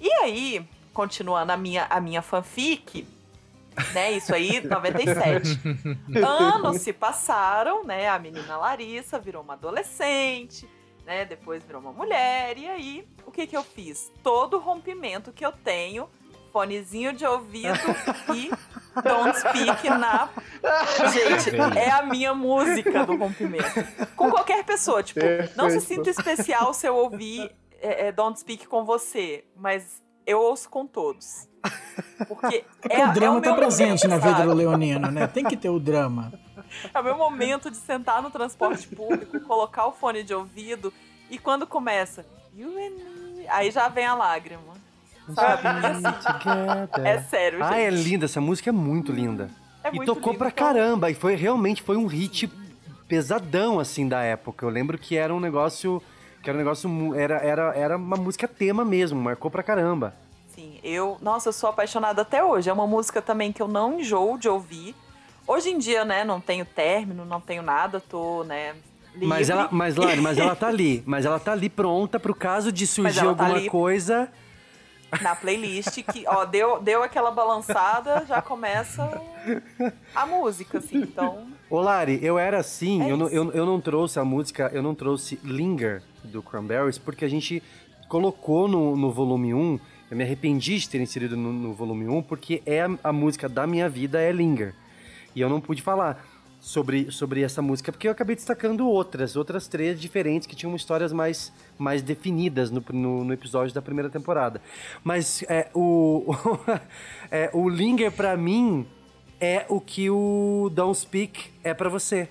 E 0.00 0.10
aí, 0.10 0.66
continuando 0.92 1.52
a 1.52 1.56
minha 1.56 1.86
a 1.88 2.00
minha 2.00 2.22
fanfic, 2.22 3.06
né? 3.92 4.12
Isso 4.12 4.34
aí, 4.34 4.60
97. 4.66 5.60
Anos 6.24 6.80
se 6.80 6.92
passaram, 6.92 7.84
né? 7.84 8.08
A 8.08 8.18
menina 8.18 8.56
Larissa 8.56 9.18
virou 9.18 9.42
uma 9.42 9.54
adolescente, 9.54 10.68
né? 11.06 11.24
Depois 11.24 11.62
virou 11.62 11.80
uma 11.80 11.92
mulher. 11.92 12.58
E 12.58 12.66
aí, 12.66 13.08
o 13.24 13.30
que 13.30 13.46
que 13.46 13.56
eu 13.56 13.62
fiz? 13.62 14.10
Todo 14.22 14.58
rompimento 14.58 15.32
que 15.32 15.46
eu 15.46 15.52
tenho, 15.52 16.08
fonezinho 16.52 17.12
de 17.12 17.24
ouvido 17.24 17.78
e 18.34 18.50
Don't 19.02 19.38
Speak 19.38 19.88
na. 19.88 20.28
Gente, 21.12 21.78
é 21.78 21.90
a 21.90 22.02
minha 22.02 22.34
música 22.34 23.06
do 23.06 23.16
rompimento. 23.16 23.64
Com 24.16 24.30
qualquer 24.30 24.64
pessoa, 24.64 25.02
tipo, 25.02 25.20
não 25.54 25.70
se 25.70 25.78
Perfeito. 25.78 25.86
sinta 25.86 26.10
especial 26.10 26.74
se 26.74 26.86
eu 26.86 26.96
ouvir 26.96 27.54
é, 27.80 28.08
é, 28.08 28.12
Don't 28.12 28.38
Speak 28.38 28.66
com 28.66 28.84
você, 28.84 29.44
mas 29.54 30.02
eu 30.26 30.40
ouço 30.40 30.68
com 30.68 30.86
todos. 30.86 31.48
Porque 32.26 32.64
Porque 32.80 32.96
é, 32.96 33.06
o 33.06 33.12
drama 33.12 33.38
é 33.38 33.40
tá 33.40 33.48
meu 33.48 33.56
presente 33.56 34.08
na 34.08 34.18
vida 34.18 34.44
do 34.44 34.54
Leonino, 34.54 35.10
né? 35.10 35.26
Tem 35.26 35.44
que 35.44 35.56
ter 35.56 35.68
o 35.68 35.78
drama. 35.78 36.32
É 36.92 37.00
o 37.00 37.04
meu 37.04 37.16
momento 37.16 37.70
de 37.70 37.76
sentar 37.76 38.22
no 38.22 38.30
transporte 38.30 38.86
público, 38.88 39.40
colocar 39.40 39.86
o 39.86 39.92
fone 39.92 40.22
de 40.22 40.34
ouvido 40.34 40.92
e 41.30 41.38
quando 41.38 41.66
começa 41.66 42.24
You 42.56 42.68
and 42.70 43.36
me, 43.36 43.48
aí 43.48 43.70
já 43.70 43.88
vem 43.88 44.06
a 44.06 44.14
lágrima. 44.14 44.74
Sabe? 45.34 45.62
E 45.64 45.86
assim, 45.86 47.02
é 47.04 47.18
sério, 47.22 47.62
Ah, 47.64 47.70
gente. 47.72 47.80
é 47.80 47.90
linda, 47.90 48.24
essa 48.26 48.40
música 48.40 48.70
é 48.70 48.72
muito 48.72 49.10
linda. 49.12 49.50
É 49.82 49.88
e 49.88 49.96
muito 49.96 50.06
tocou 50.14 50.32
lindo, 50.32 50.38
pra 50.38 50.48
então- 50.48 50.66
caramba, 50.66 51.10
e 51.10 51.14
foi 51.14 51.34
realmente 51.34 51.82
foi 51.82 51.96
um 51.96 52.06
hit 52.06 52.48
pesadão 53.08 53.78
assim 53.80 54.08
da 54.08 54.22
época. 54.22 54.64
Eu 54.64 54.70
lembro 54.70 54.96
que 54.98 55.16
era 55.16 55.34
um 55.34 55.40
negócio 55.40 56.02
que 56.42 56.48
era 56.50 56.56
um 56.56 56.60
negócio 56.60 57.14
era 57.14 57.36
era 57.38 57.74
era 57.74 57.96
uma 57.96 58.16
música 58.16 58.46
tema 58.48 58.84
mesmo, 58.84 59.20
marcou 59.20 59.50
pra 59.50 59.62
caramba. 59.62 60.14
Sim, 60.54 60.78
eu, 60.82 61.18
nossa, 61.20 61.48
eu 61.50 61.52
sou 61.52 61.68
apaixonada 61.70 62.22
até 62.22 62.42
hoje. 62.42 62.70
É 62.70 62.72
uma 62.72 62.86
música 62.86 63.20
também 63.20 63.52
que 63.52 63.60
eu 63.60 63.68
não 63.68 63.98
enjoo 64.00 64.38
de 64.38 64.48
ouvir. 64.48 64.94
Hoje 65.46 65.70
em 65.70 65.78
dia, 65.78 66.04
né, 66.04 66.24
não 66.24 66.40
tenho 66.40 66.64
término, 66.64 67.24
não 67.24 67.40
tenho 67.40 67.62
nada, 67.62 68.00
tô, 68.00 68.42
né, 68.44 68.74
livre. 69.12 69.26
Mas 69.28 69.48
ela, 69.48 69.68
mas 69.70 69.96
Lari, 69.96 70.20
mas 70.20 70.38
ela 70.38 70.56
tá 70.56 70.68
ali, 70.68 71.02
mas 71.06 71.24
ela 71.24 71.38
tá 71.38 71.52
ali 71.52 71.68
pronta 71.68 72.18
pro 72.18 72.34
caso 72.34 72.72
de 72.72 72.86
surgir 72.86 73.20
tá 73.20 73.26
alguma 73.26 73.60
coisa. 73.68 74.28
na 75.20 75.36
playlist 75.36 76.02
que, 76.02 76.24
ó, 76.26 76.44
deu, 76.44 76.80
deu 76.80 77.02
aquela 77.02 77.30
balançada, 77.30 78.24
já 78.26 78.42
começa 78.42 79.20
a 80.14 80.26
música, 80.26 80.78
assim. 80.78 80.98
Então, 80.98 81.46
Ô 81.68 81.80
Lari, 81.80 82.20
eu 82.22 82.38
era 82.38 82.58
assim, 82.58 83.02
É 83.02 83.10
eu, 83.10 83.16
não, 83.16 83.28
eu, 83.28 83.50
eu 83.52 83.66
não 83.66 83.80
trouxe 83.80 84.18
a 84.20 84.24
música, 84.24 84.70
eu 84.72 84.82
não 84.82 84.94
trouxe 84.94 85.40
Linger 85.42 86.02
do 86.22 86.42
Cranberries, 86.42 86.98
porque 86.98 87.24
a 87.24 87.28
gente 87.28 87.62
colocou 88.08 88.68
no, 88.68 88.96
no 88.96 89.10
volume 89.10 89.52
1, 89.52 89.80
eu 90.10 90.16
me 90.16 90.22
arrependi 90.22 90.78
de 90.78 90.88
ter 90.88 91.00
inserido 91.00 91.36
no, 91.36 91.52
no 91.52 91.72
volume 91.72 92.08
1, 92.08 92.22
porque 92.22 92.62
é 92.64 92.82
a, 92.82 92.90
a 93.04 93.12
música 93.12 93.48
da 93.48 93.66
minha 93.66 93.88
vida, 93.88 94.20
é 94.20 94.30
Linger. 94.30 94.74
E 95.36 95.40
eu 95.42 95.50
não 95.50 95.60
pude 95.60 95.82
falar 95.82 96.26
sobre, 96.58 97.12
sobre 97.12 97.42
essa 97.42 97.60
música, 97.60 97.92
porque 97.92 98.08
eu 98.08 98.12
acabei 98.12 98.34
destacando 98.34 98.88
outras, 98.88 99.36
outras 99.36 99.68
três 99.68 100.00
diferentes 100.00 100.46
que 100.46 100.56
tinham 100.56 100.74
histórias 100.74 101.12
mais, 101.12 101.52
mais 101.78 102.00
definidas 102.02 102.70
no, 102.70 102.82
no, 102.90 103.22
no 103.22 103.32
episódio 103.34 103.74
da 103.74 103.82
primeira 103.82 104.08
temporada. 104.08 104.60
Mas 105.04 105.44
é, 105.48 105.68
o, 105.74 106.24
é, 107.30 107.50
o 107.52 107.68
Linger, 107.68 108.10
pra 108.10 108.34
mim, 108.34 108.86
é 109.38 109.66
o 109.68 109.78
que 109.78 110.08
o 110.10 110.70
Don't 110.72 110.98
Speak 110.98 111.50
é 111.62 111.74
pra 111.74 111.90
você. 111.90 112.28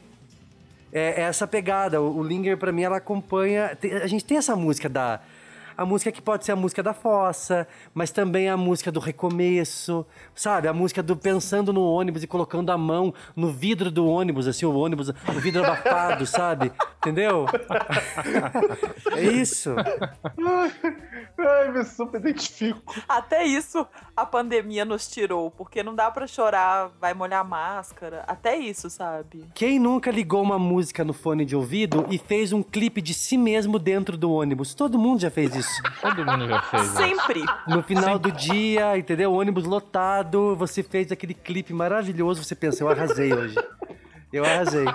É, 0.92 1.22
é 1.22 1.26
essa 1.26 1.46
pegada. 1.46 2.02
O, 2.02 2.18
o 2.18 2.24
Linger, 2.24 2.58
pra 2.58 2.72
mim, 2.72 2.82
ela 2.82 2.98
acompanha. 2.98 3.76
tem- 3.76 3.94
a 3.94 4.08
gente 4.08 4.26
tem 4.26 4.38
essa 4.38 4.56
música 4.56 4.90
da. 4.90 5.22
A 5.78 5.86
música 5.86 6.12
que 6.12 6.22
pode 6.22 6.46
ser 6.46 6.54
a 6.54 6.56
música 6.56 6.82
da 6.82 6.94
fossa, 6.94 7.68
mas 7.94 8.12
também 8.12 8.50
a 8.50 8.56
música 8.56 8.92
do 8.92 9.00
recomeço, 9.00 10.06
sabe? 10.34 10.68
A 10.68 10.74
música 10.74 11.04
do 11.04 11.16
pensando 11.16 11.74
no 11.74 11.84
ônibus 11.84 12.24
e 12.24 12.28
colocando 12.28 12.72
a 12.72 12.78
mão 12.78 13.14
no 13.36 13.52
vidro 13.52 13.92
do 13.92 14.08
ônibus, 14.08 14.48
assim, 14.48 14.66
o 14.66 14.74
ônibus, 14.74 15.10
o 15.10 15.40
vidro 15.40 15.64
abafado, 15.64 16.26
sabe? 16.28 16.72
Entendeu? 16.98 17.46
é 19.12 19.22
isso. 19.22 19.76
Ai, 21.38 21.72
me 21.72 21.84
super 21.84 22.20
identifico. 22.20 22.96
até 23.08 23.44
isso 23.44 23.86
a 24.16 24.26
pandemia 24.26 24.86
nos 24.86 25.08
tirou, 25.08 25.52
porque 25.52 25.84
não 25.84 25.94
dá 25.94 26.10
pra 26.10 26.26
chorar, 26.26 26.92
vai 27.02 27.14
molhar 27.14 27.42
a 27.42 27.44
máscara. 27.44 28.24
Até 28.28 28.56
isso, 28.56 28.90
sabe? 28.90 29.44
Quem 29.54 29.78
nunca 29.78 30.10
ligou 30.10 30.42
uma 30.42 30.58
música 30.58 31.04
no 31.04 31.14
fone 31.14 31.44
de 31.44 31.56
ouvido 31.56 32.06
e 32.10 32.18
fez 32.18 32.54
um 32.54 32.64
clipe 32.64 33.02
de 33.02 33.14
si 33.14 33.38
mesmo 33.38 33.78
dentro 33.78 34.18
do 34.18 34.32
ônibus? 34.32 34.74
Todo 34.74 34.98
mundo 34.98 35.20
já 35.22 35.30
fez 35.30 35.56
isso. 35.56 35.65
Todo 36.02 36.26
mundo 36.26 36.48
já 36.48 36.62
fez. 36.62 36.84
isso. 36.84 36.98
Sempre. 36.98 37.46
No 37.68 37.84
final 37.84 38.20
do 38.20 38.32
dia, 38.32 38.98
entendeu? 38.98 39.32
O 39.32 39.40
ônibus 39.40 39.66
lotado, 39.66 40.56
você 40.56 40.84
fez 40.84 41.12
aquele 41.12 41.34
clipe 41.34 41.74
maravilhoso, 41.74 42.44
você 42.44 42.56
pensa, 42.56 42.84
eu 42.84 42.90
arrasei 42.90 43.34
hoje. 43.34 43.56
Eu 44.32 44.44
arrasei. 44.44 44.86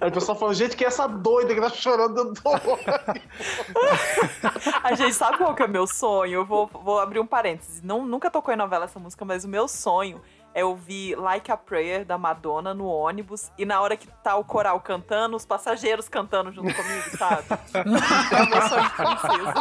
Aí 0.00 0.08
o 0.08 0.12
pessoal 0.12 0.38
falou, 0.38 0.54
gente, 0.54 0.76
que 0.76 0.84
é 0.84 0.88
essa 0.88 1.08
doida 1.08 1.54
que 1.54 1.60
tá 1.60 1.70
chorando 1.70 2.32
do 2.32 2.40
ônibus?" 2.44 2.80
A 4.82 4.94
gente 4.94 5.14
sabe 5.14 5.38
qual 5.38 5.54
que 5.54 5.62
é 5.62 5.66
o 5.66 5.68
meu 5.68 5.86
sonho? 5.86 6.34
Eu 6.34 6.44
vou, 6.44 6.66
vou 6.68 7.00
abrir 7.00 7.20
um 7.20 7.26
parênteses. 7.26 7.82
Não, 7.82 8.06
nunca 8.06 8.30
tocou 8.30 8.52
em 8.52 8.56
novela 8.56 8.84
essa 8.84 8.98
música, 8.98 9.24
mas 9.24 9.44
o 9.44 9.48
meu 9.48 9.68
sonho 9.68 10.20
é 10.54 10.64
ouvir 10.64 11.14
Like 11.16 11.50
a 11.50 11.56
Prayer 11.56 12.04
da 12.04 12.18
Madonna 12.18 12.74
no 12.74 12.86
ônibus 12.86 13.50
e 13.56 13.64
na 13.64 13.80
hora 13.80 13.96
que 13.96 14.08
tá 14.22 14.36
o 14.36 14.44
coral 14.44 14.80
cantando, 14.80 15.36
os 15.36 15.46
passageiros 15.46 16.08
cantando 16.08 16.50
junto 16.52 16.74
comigo, 16.74 17.16
sabe? 17.16 17.44
É 17.74 18.42
o 18.42 18.48
meu 18.50 18.62
sonho 18.62 18.82
de 18.82 18.94
princesa. 18.96 19.54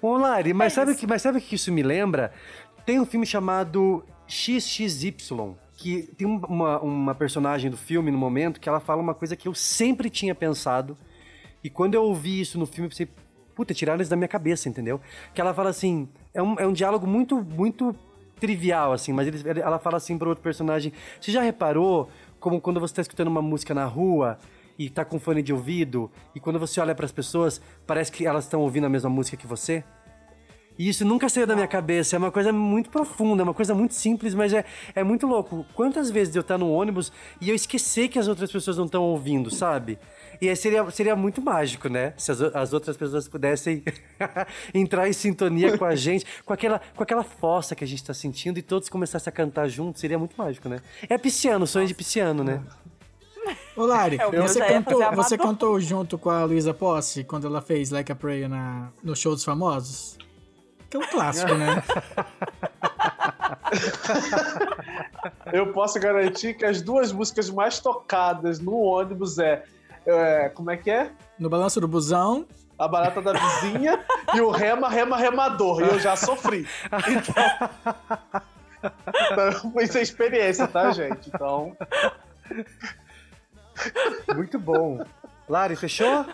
Ô, 0.00 0.16
Lari, 0.16 0.52
mas, 0.52 0.72
É 0.72 0.74
sabe 0.76 0.90
isso. 0.92 1.00
que, 1.00 1.06
mas 1.06 1.22
sabe 1.22 1.38
o 1.38 1.40
que 1.40 1.54
isso 1.54 1.70
me 1.72 1.82
lembra? 1.82 2.32
Tem 2.84 2.98
um 2.98 3.06
filme 3.06 3.24
chamado 3.24 4.04
XXY, 4.26 5.14
que 5.76 6.02
tem 6.16 6.26
um- 6.26 6.40
uma, 6.48 6.80
uma 6.80 7.14
personagem 7.14 7.70
do 7.70 7.76
filme 7.76 8.10
no 8.10 8.18
momento 8.18 8.58
que 8.60 8.68
ela 8.68 8.80
fala 8.80 9.00
uma 9.00 9.14
coisa 9.14 9.36
que 9.36 9.46
eu 9.46 9.54
sempre 9.54 10.10
tinha 10.10 10.34
pensado. 10.34 10.96
E 11.62 11.70
quando 11.70 11.94
eu 11.94 12.02
ouvi 12.02 12.40
isso 12.40 12.58
no 12.58 12.66
filme, 12.66 12.86
eu 12.86 12.90
pensei, 12.90 13.08
puta, 13.54 13.72
tiraram 13.72 14.00
isso 14.00 14.10
da 14.10 14.16
minha 14.16 14.28
cabeça, 14.28 14.68
entendeu? 14.68 15.00
Que 15.32 15.40
ela 15.40 15.54
fala 15.54 15.70
assim, 15.70 16.08
é 16.34 16.42
um, 16.42 16.58
é 16.58 16.66
um 16.66 16.72
diálogo 16.72 17.06
muito, 17.06 17.40
muito 17.40 17.94
trivial, 18.46 18.92
assim, 18.92 19.12
mas 19.12 19.28
ele- 19.28 19.60
ela 19.60 19.78
fala 19.78 19.98
assim 19.98 20.18
pro 20.18 20.28
outro 20.28 20.42
personagem, 20.42 20.92
você 21.20 21.30
já 21.30 21.40
reparou 21.40 22.08
como 22.40 22.60
quando 22.60 22.80
você 22.80 22.92
tá 22.92 23.00
escutando 23.00 23.28
uma 23.28 23.40
música 23.40 23.72
na 23.72 23.84
rua 23.84 24.36
e 24.76 24.90
tá 24.90 25.04
com 25.04 25.16
fone 25.20 25.42
de 25.44 25.52
ouvido, 25.52 26.10
e 26.34 26.40
quando 26.40 26.58
você 26.58 26.80
olha 26.80 26.92
para 26.92 27.04
as 27.04 27.12
pessoas, 27.12 27.62
parece 27.86 28.10
que 28.10 28.26
elas 28.26 28.42
estão 28.42 28.60
ouvindo 28.60 28.84
a 28.84 28.88
mesma 28.88 29.08
música 29.08 29.36
que 29.36 29.46
você? 29.46 29.84
E 30.78 30.88
isso 30.88 31.04
nunca 31.04 31.28
saiu 31.28 31.46
da 31.46 31.54
minha 31.54 31.66
cabeça. 31.66 32.16
É 32.16 32.18
uma 32.18 32.30
coisa 32.30 32.52
muito 32.52 32.90
profunda, 32.90 33.42
é 33.42 33.44
uma 33.44 33.54
coisa 33.54 33.74
muito 33.74 33.94
simples, 33.94 34.34
mas 34.34 34.52
é, 34.52 34.64
é 34.94 35.04
muito 35.04 35.26
louco. 35.26 35.66
Quantas 35.74 36.10
vezes 36.10 36.34
eu 36.34 36.40
estar 36.40 36.58
no 36.58 36.70
ônibus 36.70 37.12
e 37.40 37.48
eu 37.48 37.54
esquecer 37.54 38.08
que 38.08 38.18
as 38.18 38.28
outras 38.28 38.50
pessoas 38.50 38.76
não 38.76 38.86
estão 38.86 39.02
ouvindo, 39.02 39.50
sabe? 39.50 39.98
E 40.40 40.48
aí 40.48 40.56
seria, 40.56 40.90
seria 40.90 41.14
muito 41.14 41.40
mágico, 41.40 41.88
né? 41.88 42.14
Se 42.16 42.32
as, 42.32 42.40
as 42.40 42.72
outras 42.72 42.96
pessoas 42.96 43.28
pudessem 43.28 43.82
entrar 44.74 45.08
em 45.08 45.12
sintonia 45.12 45.78
com 45.78 45.84
a 45.84 45.94
gente, 45.94 46.26
com 46.44 46.52
aquela, 46.52 46.80
com 46.96 47.02
aquela 47.02 47.22
fossa 47.22 47.76
que 47.76 47.84
a 47.84 47.86
gente 47.86 48.02
tá 48.02 48.12
sentindo 48.12 48.58
e 48.58 48.62
todos 48.62 48.88
começassem 48.88 49.30
a 49.30 49.32
cantar 49.32 49.68
juntos, 49.68 50.00
seria 50.00 50.18
muito 50.18 50.34
mágico, 50.36 50.68
né? 50.68 50.80
É 51.08 51.16
pisciano, 51.16 51.66
sonho 51.66 51.86
de 51.86 51.94
pisciano, 51.94 52.42
né? 52.42 52.60
Ô, 53.76 53.84
Lari, 53.84 54.18
É, 54.20 54.40
você, 54.40 54.60
cantou, 54.60 55.14
você 55.14 55.38
cantou 55.38 55.80
junto 55.80 56.18
com 56.18 56.30
a 56.30 56.44
Luísa 56.44 56.74
Posse 56.74 57.24
quando 57.24 57.46
ela 57.46 57.60
fez 57.60 57.90
Like 57.90 58.10
a 58.10 58.14
Prayer 58.14 58.48
na, 58.48 58.88
no 59.02 59.14
show 59.14 59.32
dos 59.34 59.44
famosos? 59.44 60.18
Que 60.92 60.96
é 60.98 61.00
um 61.00 61.06
clássico, 61.06 61.54
né? 61.54 61.82
Eu 65.50 65.72
posso 65.72 65.98
garantir 65.98 66.52
que 66.52 66.66
as 66.66 66.82
duas 66.82 67.10
músicas 67.10 67.48
mais 67.48 67.80
tocadas 67.80 68.60
no 68.60 68.76
ônibus 68.78 69.38
é, 69.38 69.64
é, 70.04 70.50
como 70.50 70.70
é 70.70 70.76
que 70.76 70.90
é? 70.90 71.10
No 71.38 71.48
balanço 71.48 71.80
do 71.80 71.88
busão, 71.88 72.44
A 72.78 72.86
barata 72.86 73.22
da 73.22 73.32
vizinha 73.32 74.04
e 74.34 74.42
o 74.42 74.50
rema, 74.50 74.90
rema, 74.90 75.16
remador. 75.16 75.80
E 75.80 75.84
eu 75.84 75.98
já 75.98 76.14
sofri. 76.14 76.68
Então, 77.08 77.34
então 79.32 79.80
isso 79.80 79.96
é 79.96 80.02
experiência, 80.02 80.68
tá, 80.68 80.90
gente? 80.90 81.30
Então, 81.34 81.74
Muito 84.34 84.58
bom. 84.58 85.02
Lari, 85.48 85.74
fechou? 85.74 86.26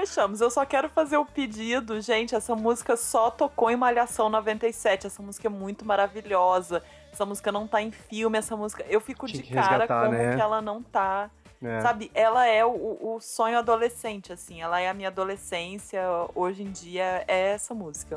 Fechamos. 0.00 0.40
Eu 0.40 0.50
só 0.50 0.64
quero 0.64 0.88
fazer 0.88 1.18
o 1.18 1.26
pedido, 1.26 2.00
gente. 2.00 2.34
Essa 2.34 2.56
música 2.56 2.96
só 2.96 3.30
tocou 3.30 3.70
em 3.70 3.76
Malhação 3.76 4.30
97. 4.30 5.06
Essa 5.06 5.22
música 5.22 5.46
é 5.46 5.50
muito 5.50 5.84
maravilhosa. 5.84 6.82
Essa 7.12 7.26
música 7.26 7.52
não 7.52 7.66
tá 7.66 7.82
em 7.82 7.90
filme. 7.90 8.38
Essa 8.38 8.56
música. 8.56 8.82
Eu 8.88 9.00
fico 9.00 9.26
Tinha 9.26 9.42
de 9.42 9.52
cara 9.52 9.78
resgatar, 9.80 10.06
como 10.06 10.16
né? 10.16 10.36
que 10.36 10.40
ela 10.40 10.62
não 10.62 10.82
tá. 10.82 11.30
É. 11.62 11.82
Sabe, 11.82 12.10
ela 12.14 12.46
é 12.46 12.64
o, 12.64 12.70
o 12.70 13.20
sonho 13.20 13.58
adolescente, 13.58 14.32
assim. 14.32 14.62
Ela 14.62 14.80
é 14.80 14.88
a 14.88 14.94
minha 14.94 15.08
adolescência. 15.08 16.02
Hoje 16.34 16.62
em 16.62 16.70
dia 16.70 17.22
é 17.28 17.50
essa 17.50 17.74
música. 17.74 18.16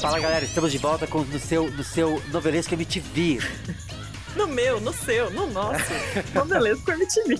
Fala 0.00 0.18
galera, 0.18 0.44
estamos 0.44 0.72
de 0.72 0.78
volta 0.78 1.06
com 1.06 1.22
do 1.22 1.38
seu, 1.38 1.70
do 1.70 1.84
seu 1.84 2.22
novelesco 2.32 2.74
MTV. 2.74 3.38
No 4.36 4.46
meu, 4.46 4.80
no 4.80 4.92
seu, 4.92 5.28
no 5.32 5.48
nosso. 5.50 5.90
Com 6.32 6.92
MTV. 6.92 7.36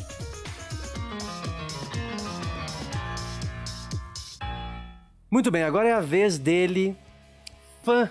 Muito 5.31 5.53
bem, 5.53 5.63
agora 5.63 5.89
é 5.89 5.93
a 5.93 6.01
vez 6.01 6.37
dele, 6.37 6.97
fã 7.85 8.11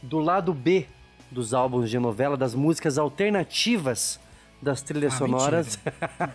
do 0.00 0.18
lado 0.20 0.54
B 0.54 0.86
dos 1.30 1.52
álbuns 1.52 1.90
de 1.90 1.98
novela, 1.98 2.34
das 2.34 2.54
músicas 2.54 2.96
alternativas 2.96 4.18
das 4.62 4.80
trilhas 4.80 5.12
Ah, 5.12 5.18
sonoras. 5.18 5.78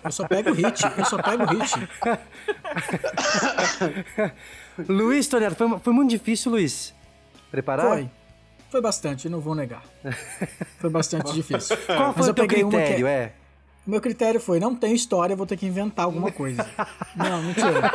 eu 0.04 0.12
só 0.12 0.28
pego 0.28 0.52
o 0.52 0.54
hit, 0.54 0.80
eu 0.96 1.06
só 1.06 1.20
pego 1.24 1.44
o 1.44 1.48
hit. 1.48 1.72
Luiz 4.88 5.28
Tonello, 5.28 5.56
foi, 5.56 5.80
foi 5.80 5.92
muito 5.92 6.12
difícil, 6.12 6.52
Luiz? 6.52 6.94
Preparar? 7.52 7.88
Foi. 7.88 8.10
Foi 8.72 8.80
bastante, 8.82 9.28
não 9.28 9.42
vou 9.42 9.54
negar. 9.54 9.84
Foi 10.80 10.90
bastante 10.90 11.34
difícil. 11.34 11.76
Qual 11.86 12.14
Mas 12.16 12.16
foi 12.16 12.26
o 12.26 12.30
eu 12.30 12.34
teu 12.34 12.44
uma 12.46 12.48
que 12.48 12.56
é- 12.56 12.96
critério? 12.96 13.34
O 13.86 13.90
meu 13.90 14.00
critério 14.00 14.40
foi, 14.40 14.60
não 14.60 14.76
tem 14.76 14.94
história, 14.94 15.36
vou 15.36 15.46
ter 15.48 15.58
que 15.58 15.66
inventar 15.66 16.06
alguma 16.06 16.32
coisa. 16.32 16.64
Não, 17.16 17.42
mentira. 17.42 17.92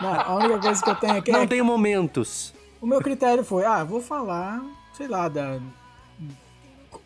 Não, 0.00 0.14
a 0.14 0.34
única 0.36 0.60
coisa 0.60 0.82
que 0.84 0.88
eu 0.90 0.94
tenho 0.94 1.16
aqui 1.16 1.32
Não 1.32 1.40
é... 1.40 1.46
tem 1.48 1.60
momentos. 1.62 2.54
O 2.80 2.86
meu 2.86 3.00
critério 3.00 3.44
foi, 3.44 3.64
ah, 3.64 3.82
vou 3.82 4.00
falar, 4.00 4.62
sei 4.96 5.08
lá, 5.08 5.28
da, 5.28 5.58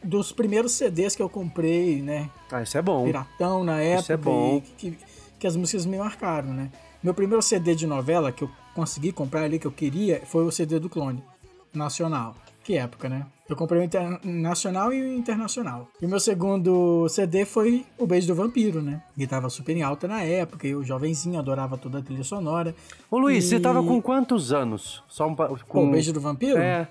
dos 0.05 0.33
primeiros 0.33 0.73
CDs 0.73 1.17
que 1.17 1.23
eu 1.23 1.31
comprei, 1.31 2.03
né? 2.03 2.29
Ah, 2.53 2.63
isso 2.63 2.77
é 2.77 2.83
bom. 2.83 3.05
Piratão 3.07 3.65
na 3.65 3.81
época. 3.81 4.03
Isso 4.03 4.13
é 4.13 4.17
bom. 4.19 4.57
e 4.59 4.61
Que, 4.61 4.99
que 5.39 5.47
as 5.47 5.57
músicas 5.57 5.87
me 5.87 5.97
marcaram, 5.97 6.53
né? 6.53 6.71
Meu 7.03 7.15
primeiro 7.15 7.41
CD 7.41 7.75
de 7.75 7.87
novela 7.87 8.31
que 8.31 8.45
eu 8.45 8.51
consegui 8.75 9.13
comprar 9.13 9.45
ali, 9.45 9.59
que 9.59 9.67
eu 9.67 9.73
queria, 9.73 10.21
foi 10.27 10.45
o 10.45 10.51
CD 10.51 10.79
do 10.79 10.91
Clone 10.91 11.25
Nacional. 11.73 12.35
Que 12.63 12.77
época, 12.77 13.09
né? 13.09 13.25
Eu 13.49 13.57
comprei 13.57 13.81
o 13.81 13.85
internacional 13.85 14.93
e 14.93 15.01
o 15.03 15.13
internacional. 15.15 15.89
E 16.01 16.07
o 16.07 16.09
meu 16.09 16.21
segundo 16.21 17.09
CD 17.09 17.45
foi 17.45 17.85
O 17.99 18.07
Beijo 18.07 18.29
do 18.29 18.35
Vampiro, 18.35 18.81
né? 18.83 19.03
Que 19.17 19.27
tava 19.27 19.49
super 19.51 19.77
em 19.77 19.83
alta 19.83 20.07
na 20.07 20.23
época, 20.23 20.67
e 20.67 20.71
eu 20.71 20.85
jovenzinho 20.85 21.39
adorava 21.39 21.77
toda 21.79 21.99
a 21.99 22.03
trilha 22.03 22.23
sonora. 22.23 22.75
Ô 23.11 23.19
Luiz, 23.19 23.45
você 23.45 23.57
E- 23.57 23.61
tava 23.61 23.83
com 23.83 24.01
quantos 24.01 24.53
anos? 24.53 25.03
Só 25.09 25.27
um, 25.27 25.35
com... 25.35 25.89
O 25.89 25.91
Beijo 25.91 26.13
do 26.13 26.21
Vampiro? 26.21 26.59
É. 26.59 26.87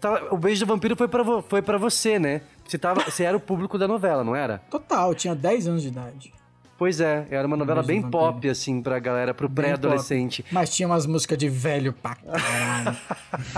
Tava- 0.00 0.34
O 0.34 0.36
beijo 0.38 0.64
do 0.64 0.68
vampiro 0.68 0.96
foi 0.96 1.06
pra, 1.06 1.22
vo- 1.22 1.42
foi 1.42 1.62
pra 1.62 1.78
você, 1.78 2.18
né? 2.18 2.40
você, 2.66 2.76
tava, 2.76 3.04
você 3.04 3.22
era 3.22 3.36
o 3.36 3.40
público 3.40 3.78
da 3.78 3.86
novela, 3.86 4.24
não 4.24 4.34
era? 4.34 4.58
Total, 4.70 5.14
tinha 5.14 5.32
10 5.34 5.68
anos 5.68 5.82
de 5.82 5.88
idade. 5.88 6.32
Pois 6.78 7.00
é, 7.00 7.26
era 7.30 7.46
uma 7.46 7.56
novela 7.56 7.82
bem 7.82 8.00
Vampiro. 8.00 8.10
pop, 8.32 8.48
assim, 8.48 8.82
pra 8.82 8.98
galera, 8.98 9.32
pro 9.32 9.48
pré-adolescente. 9.48 10.44
Mas 10.50 10.74
tinha 10.74 10.88
umas 10.88 11.06
músicas 11.06 11.38
de 11.38 11.48
velho 11.48 11.92
pra 11.92 12.16
caralho. 12.16 12.96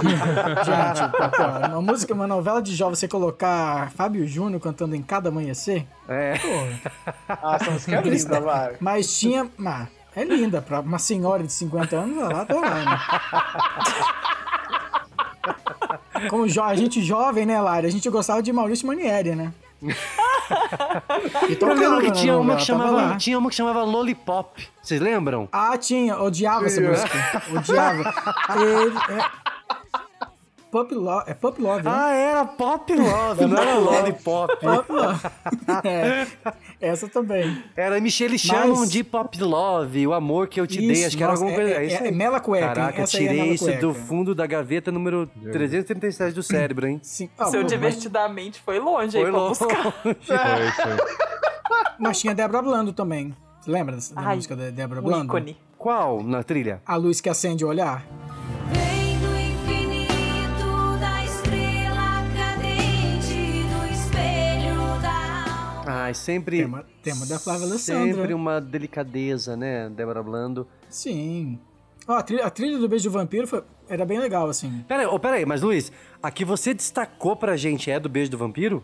Gente, 0.64 1.70
pô, 1.70 1.78
uma 1.78 1.82
música, 1.82 2.12
uma 2.12 2.26
novela 2.26 2.60
de 2.60 2.74
jovem, 2.74 2.94
você 2.94 3.08
colocar 3.08 3.90
Fábio 3.92 4.26
Júnior 4.26 4.60
cantando 4.60 4.94
em 4.94 5.02
cada 5.02 5.30
amanhecer, 5.30 5.86
É. 6.06 6.38
pô. 6.38 6.48
Ah, 7.28 7.56
essa 7.60 7.70
música 7.70 7.96
é 7.96 8.02
linda, 8.02 8.40
vai. 8.40 8.76
Mas 8.78 9.18
tinha. 9.18 9.48
Ah, 9.64 9.86
é 10.14 10.22
linda, 10.22 10.60
pra 10.60 10.80
uma 10.80 10.98
senhora 10.98 11.42
de 11.42 11.52
50 11.52 11.96
anos, 11.96 12.18
ela 12.18 12.42
adorando. 12.42 12.90
Como 16.30 16.48
jo 16.48 16.62
a 16.62 16.74
gente 16.74 17.02
jovem, 17.02 17.44
né, 17.46 17.60
Lara? 17.60 17.86
A 17.86 17.90
gente 17.90 18.08
gostava 18.08 18.42
de 18.42 18.52
Maurício 18.52 18.86
Manieri, 18.86 19.34
né? 19.34 19.52
E 21.48 21.58
Eu 21.60 21.74
lembro 21.74 22.00
que 22.02 22.12
tinha 22.12 22.36
uma 22.36 22.56
que, 22.56 22.64
chamava, 22.64 23.16
tinha 23.16 23.38
uma 23.38 23.48
que 23.48 23.56
chamava 23.56 23.82
Lollipop. 23.82 24.68
Vocês 24.82 25.00
lembram? 25.00 25.48
Ah, 25.52 25.76
tinha, 25.78 26.18
odiava 26.20 26.66
essa 26.66 26.80
música. 26.80 27.42
Odiava. 27.56 28.14
Ele, 28.60 28.98
é... 29.20 29.53
Pop 30.74 30.92
Love, 30.92 31.30
é 31.30 31.34
Pop 31.34 31.62
Love, 31.62 31.84
né? 31.84 31.90
Ah, 31.94 32.12
era 32.12 32.44
Pop 32.44 32.92
Love, 32.92 33.46
não 33.46 33.56
era 33.56 33.74
Lollipop. 33.78 34.56
Pop 34.60 34.90
Love. 34.92 35.20
É, 35.84 36.26
essa 36.80 37.06
também. 37.08 37.62
Era 37.76 38.00
Michelle 38.00 38.36
chamam 38.36 38.84
de 38.84 39.04
Pop 39.04 39.40
Love, 39.40 40.04
o 40.08 40.12
amor 40.12 40.48
que 40.48 40.60
eu 40.60 40.66
te 40.66 40.78
dei. 40.78 40.90
Isso, 40.90 41.06
Acho 41.06 41.16
que 41.16 41.22
era 41.22 41.32
alguma 41.32 41.52
coisa. 41.52 41.70
é- 41.74 41.86
isso 41.86 41.96
é- 41.96 42.00
aí. 42.00 42.08
é 42.08 42.10
Mela 42.10 42.40
Cueca, 42.40 42.66
hein? 42.66 42.74
Caraca, 42.74 43.02
Essa 43.02 43.16
é 43.16 43.20
tirei 43.20 43.36
Mela 43.40 43.54
isso 43.54 43.72
do 43.80 43.94
fundo 43.94 44.34
da 44.34 44.46
gaveta 44.48 44.90
número 44.90 45.30
337 45.52 46.34
do 46.34 46.42
cérebro, 46.42 46.88
hein? 46.88 46.98
Sim. 47.04 47.30
Ah, 47.38 47.44
seu 47.46 47.62
mas- 47.62 47.70
divertidamente 47.70 48.60
foi 48.60 48.80
longe 48.80 49.16
aí 49.16 49.22
Foi 49.22 49.30
pra 49.30 49.40
longe. 49.40 49.58
buscar. 49.60 49.92
Foi, 50.02 50.14
foi. 50.16 50.96
Mas 52.00 52.18
tinha 52.18 52.34
Débora 52.34 52.60
Blando 52.62 52.92
também. 52.92 53.32
Você 53.60 53.70
lembra 53.70 53.94
da, 53.96 54.02
Ai, 54.16 54.34
música 54.34 54.56
da 54.56 54.70
Débora 54.70 55.00
Blando? 55.00 55.26
ícone. 55.26 55.56
Qual 55.78 56.20
na 56.22 56.42
trilha? 56.42 56.82
A 56.84 56.96
luz 56.96 57.20
que 57.20 57.28
acende 57.28 57.64
o 57.64 57.68
olhar. 57.68 58.04
Ai, 65.96 66.12
sempre. 66.12 66.58
Tema, 66.58 66.84
tema 67.02 67.24
da 67.26 67.38
Flávia 67.38 67.66
Alessandra. 67.66 68.14
Sempre 68.14 68.34
uma 68.34 68.60
delicadeza, 68.60 69.56
né, 69.56 69.88
Débora 69.90 70.22
Blando. 70.22 70.66
Sim. 70.88 71.58
Ó, 72.08 72.14
a, 72.14 72.22
trilha, 72.22 72.44
a 72.44 72.50
trilha 72.50 72.78
do 72.78 72.88
Beijo 72.88 73.08
do 73.08 73.12
Vampiro 73.12 73.46
foi- 73.46 73.62
era 73.88 74.04
bem 74.04 74.18
legal, 74.18 74.48
assim. 74.48 74.84
Pera 74.88 75.02
aí, 75.02 75.06
oh, 75.06 75.18
pera 75.20 75.36
aí, 75.36 75.46
mas 75.46 75.62
Luiz, 75.62 75.92
a 76.22 76.30
que 76.32 76.44
você 76.44 76.74
destacou 76.74 77.36
pra 77.36 77.56
gente 77.56 77.90
é 77.90 78.00
do 78.00 78.08
Beijo 78.08 78.30
do 78.30 78.36
Vampiro? 78.36 78.82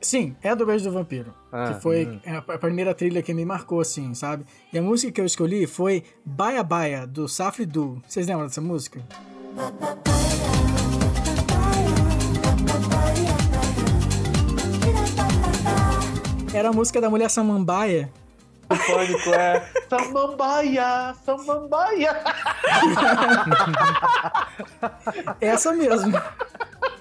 Sim, 0.00 0.34
é 0.42 0.54
do 0.56 0.66
Beijo 0.66 0.84
do 0.84 0.90
Vampiro. 0.92 1.32
Ah, 1.52 1.72
que 1.72 1.80
foi 1.80 2.20
a, 2.26 2.38
a 2.38 2.58
primeira 2.58 2.92
trilha 2.94 3.22
que 3.22 3.32
me 3.32 3.44
marcou, 3.44 3.80
assim, 3.80 4.12
sabe? 4.12 4.44
E 4.72 4.78
a 4.78 4.82
música 4.82 5.12
que 5.12 5.20
eu 5.20 5.24
escolhi 5.24 5.66
foi 5.68 6.02
Baia 6.24 6.62
Baia, 6.64 7.06
do 7.06 7.28
Safri 7.28 7.64
Du. 7.64 8.02
Vocês 8.06 8.26
lembram 8.26 8.46
dessa 8.46 8.60
música? 8.60 9.00
Era 16.54 16.68
a 16.68 16.72
música 16.72 17.00
da 17.00 17.10
mulher 17.10 17.28
samambaia. 17.28 18.10
O 18.70 18.76
pânico 18.76 19.30
é 19.34 19.68
Samambaia, 19.90 21.14
Samambaia. 21.24 22.24
Essa 25.40 25.72
mesmo. 25.72 26.12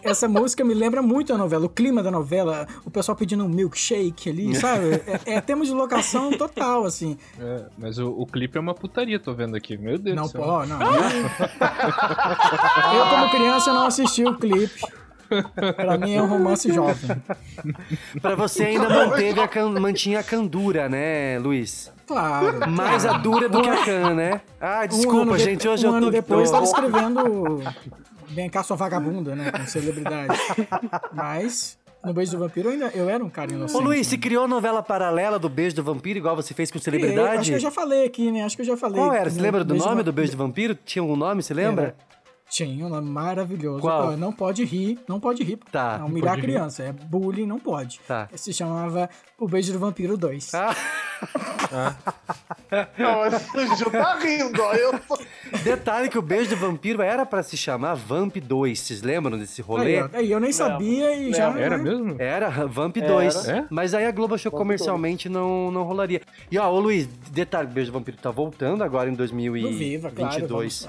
Essa 0.01 0.27
música 0.27 0.65
me 0.65 0.73
lembra 0.73 1.01
muito 1.01 1.33
a 1.33 1.37
novela, 1.37 1.65
o 1.65 1.69
clima 1.69 2.03
da 2.03 2.11
novela, 2.11 2.67
o 2.83 2.91
pessoal 2.91 3.15
pedindo 3.15 3.45
um 3.45 3.47
milkshake 3.49 4.29
ali, 4.29 4.53
sabe? 4.55 5.01
É, 5.25 5.35
é 5.35 5.41
tema 5.41 5.63
de 5.63 5.71
locação 5.71 6.31
total, 6.37 6.83
assim. 6.83 7.17
É, 7.39 7.65
mas 7.77 7.97
o, 7.97 8.09
o 8.09 8.25
clipe 8.25 8.57
é 8.57 8.61
uma 8.61 8.73
putaria, 8.73 9.17
tô 9.17 9.33
vendo 9.33 9.55
aqui. 9.55 9.77
Meu 9.77 9.97
Deus 9.97 10.15
Não, 10.17 10.23
do 10.23 10.29
céu. 10.29 10.41
pô, 10.41 10.65
não. 10.65 10.79
Eu, 12.93 13.05
como 13.09 13.29
criança, 13.31 13.71
não 13.71 13.85
assisti 13.85 14.25
o 14.25 14.35
clipe. 14.35 14.81
Pra 15.75 15.97
mim 15.97 16.13
é 16.15 16.21
um 16.21 16.27
romance 16.27 16.71
jovem. 16.71 17.09
Pra 18.21 18.35
você 18.35 18.63
ainda 18.65 18.89
manteve 18.89 19.39
a 19.39 19.47
can- 19.47 19.69
mantinha 19.79 20.19
a 20.19 20.23
candura, 20.23 20.87
né, 20.89 21.39
Luiz? 21.39 21.91
Claro. 22.05 22.69
Mais 22.69 23.05
a 23.05 23.13
dura 23.17 23.47
do 23.49 23.61
que 23.61 23.69
a 23.69 23.83
can, 23.83 24.13
né? 24.13 24.41
Ah, 24.59 24.81
Um 24.83 24.87
desculpa, 24.87 25.21
ano 25.21 25.37
de- 25.37 25.43
gente, 25.43 25.67
hoje 25.67 25.85
um 25.85 25.89
eu 25.89 25.91
tô 25.93 25.97
ano 25.97 26.05
que 26.07 26.11
depois 26.13 26.39
tô. 26.39 26.43
estava 26.57 26.63
escrevendo 26.65 27.63
Bem 28.29 28.49
cá, 28.49 28.63
sua 28.63 28.75
vagabunda, 28.75 29.35
né? 29.35 29.51
Com 29.51 29.65
celebridade. 29.67 30.35
Mas, 31.13 31.77
no 32.03 32.13
Beijo 32.13 32.31
do 32.31 32.39
Vampiro, 32.39 32.69
eu, 32.69 32.73
ainda, 32.73 32.87
eu 32.95 33.09
era 33.09 33.23
um 33.23 33.29
cara 33.29 33.51
inocente. 33.53 33.77
Ô 33.79 33.83
Luiz, 33.83 33.99
né? 34.07 34.11
você 34.11 34.17
criou 34.17 34.45
a 34.45 34.47
novela 34.47 34.81
paralela 34.81 35.37
do 35.37 35.47
Beijo 35.47 35.75
do 35.75 35.83
Vampiro, 35.83 36.17
igual 36.17 36.35
você 36.35 36.53
fez 36.53 36.71
com 36.71 36.79
Criei, 36.79 36.99
celebridade? 36.99 37.37
Acho 37.41 37.49
que 37.51 37.55
eu 37.55 37.59
já 37.59 37.71
falei 37.71 38.05
aqui, 38.05 38.31
né? 38.31 38.43
Acho 38.43 38.55
que 38.55 38.61
eu 38.63 38.65
já 38.65 38.75
falei. 38.77 38.97
Qual 38.99 39.13
era? 39.13 39.29
Você 39.29 39.39
lembra 39.39 39.63
do 39.63 39.73
Beijo 39.73 39.83
nome 39.85 39.97
do 39.97 40.05
Vampiro- 40.11 40.15
Beijo 40.15 40.31
do 40.31 40.37
Vampiro? 40.37 40.75
Tinha 40.83 41.03
um 41.03 41.15
nome, 41.15 41.43
você 41.43 41.53
lembra? 41.53 41.83
Era- 41.83 41.95
Tinha 42.49 42.85
um 42.85 42.89
nome 42.89 43.09
maravilhoso. 43.09 43.79
Qual? 43.81 44.15
Não 44.15 44.31
pode 44.31 44.63
rir, 44.63 44.99
não 45.07 45.19
pode 45.19 45.43
rir. 45.43 45.57
Tá, 45.71 45.95
É 45.95 45.99
não 45.99 46.05
humilhar 46.07 46.33
a 46.33 46.35
pode 46.35 46.45
rir. 46.47 46.53
criança. 46.53 46.83
É 46.83 46.91
bullying, 46.91 47.45
não 47.47 47.57
pode. 47.59 47.99
Tá. 48.07 48.29
Se 48.35 48.53
chamava 48.53 49.09
O 49.39 49.47
Beijo 49.47 49.73
do 49.73 49.79
Vampiro 49.79 50.15
2. 50.17 50.53
Ah, 50.53 50.75
Não, 52.97 53.19
mas 53.19 53.33
o 53.71 53.75
Ju 53.75 53.89
tá 53.91 54.15
rindo, 54.19 54.61
ó. 54.61 54.73
Eu 54.73 54.99
detalhe 55.63 56.09
que 56.09 56.17
o 56.17 56.21
Beijo 56.21 56.49
do 56.51 56.55
Vampiro 56.57 57.01
era 57.01 57.25
pra 57.25 57.41
se 57.43 57.55
chamar 57.55 57.93
Vamp 57.95 58.35
2. 58.37 58.79
Vocês 58.79 59.01
lembram 59.01 59.37
desse 59.37 59.61
rolê? 59.61 59.99
Aí, 60.01 60.09
aí 60.13 60.31
eu 60.31 60.39
nem 60.39 60.51
sabia 60.51 61.15
e 61.15 61.33
já. 61.33 61.57
Era 61.59 61.77
mesmo? 61.77 62.15
Era 62.19 62.49
Vamp 62.67 62.97
2. 62.97 63.47
É? 63.47 63.65
Mas 63.69 63.93
aí 63.93 64.05
a 64.05 64.11
Globo 64.11 64.35
achou 64.35 64.51
que 64.51 64.57
comercialmente 64.57 65.29
não, 65.29 65.71
não 65.71 65.83
rolaria. 65.83 66.21
E 66.51 66.57
ó, 66.57 66.69
ô 66.69 66.79
Luiz, 66.79 67.07
detalhe, 67.31 67.67
Beijo 67.67 67.91
do 67.91 67.97
Vampiro 67.97 68.17
tá 68.17 68.31
voltando 68.31 68.83
agora 68.83 69.07
em 69.07 69.11
No 69.11 69.17
2022. 69.17 69.75
Viva, 69.77 70.11
claro. 70.11 70.47
vamos- 70.47 70.87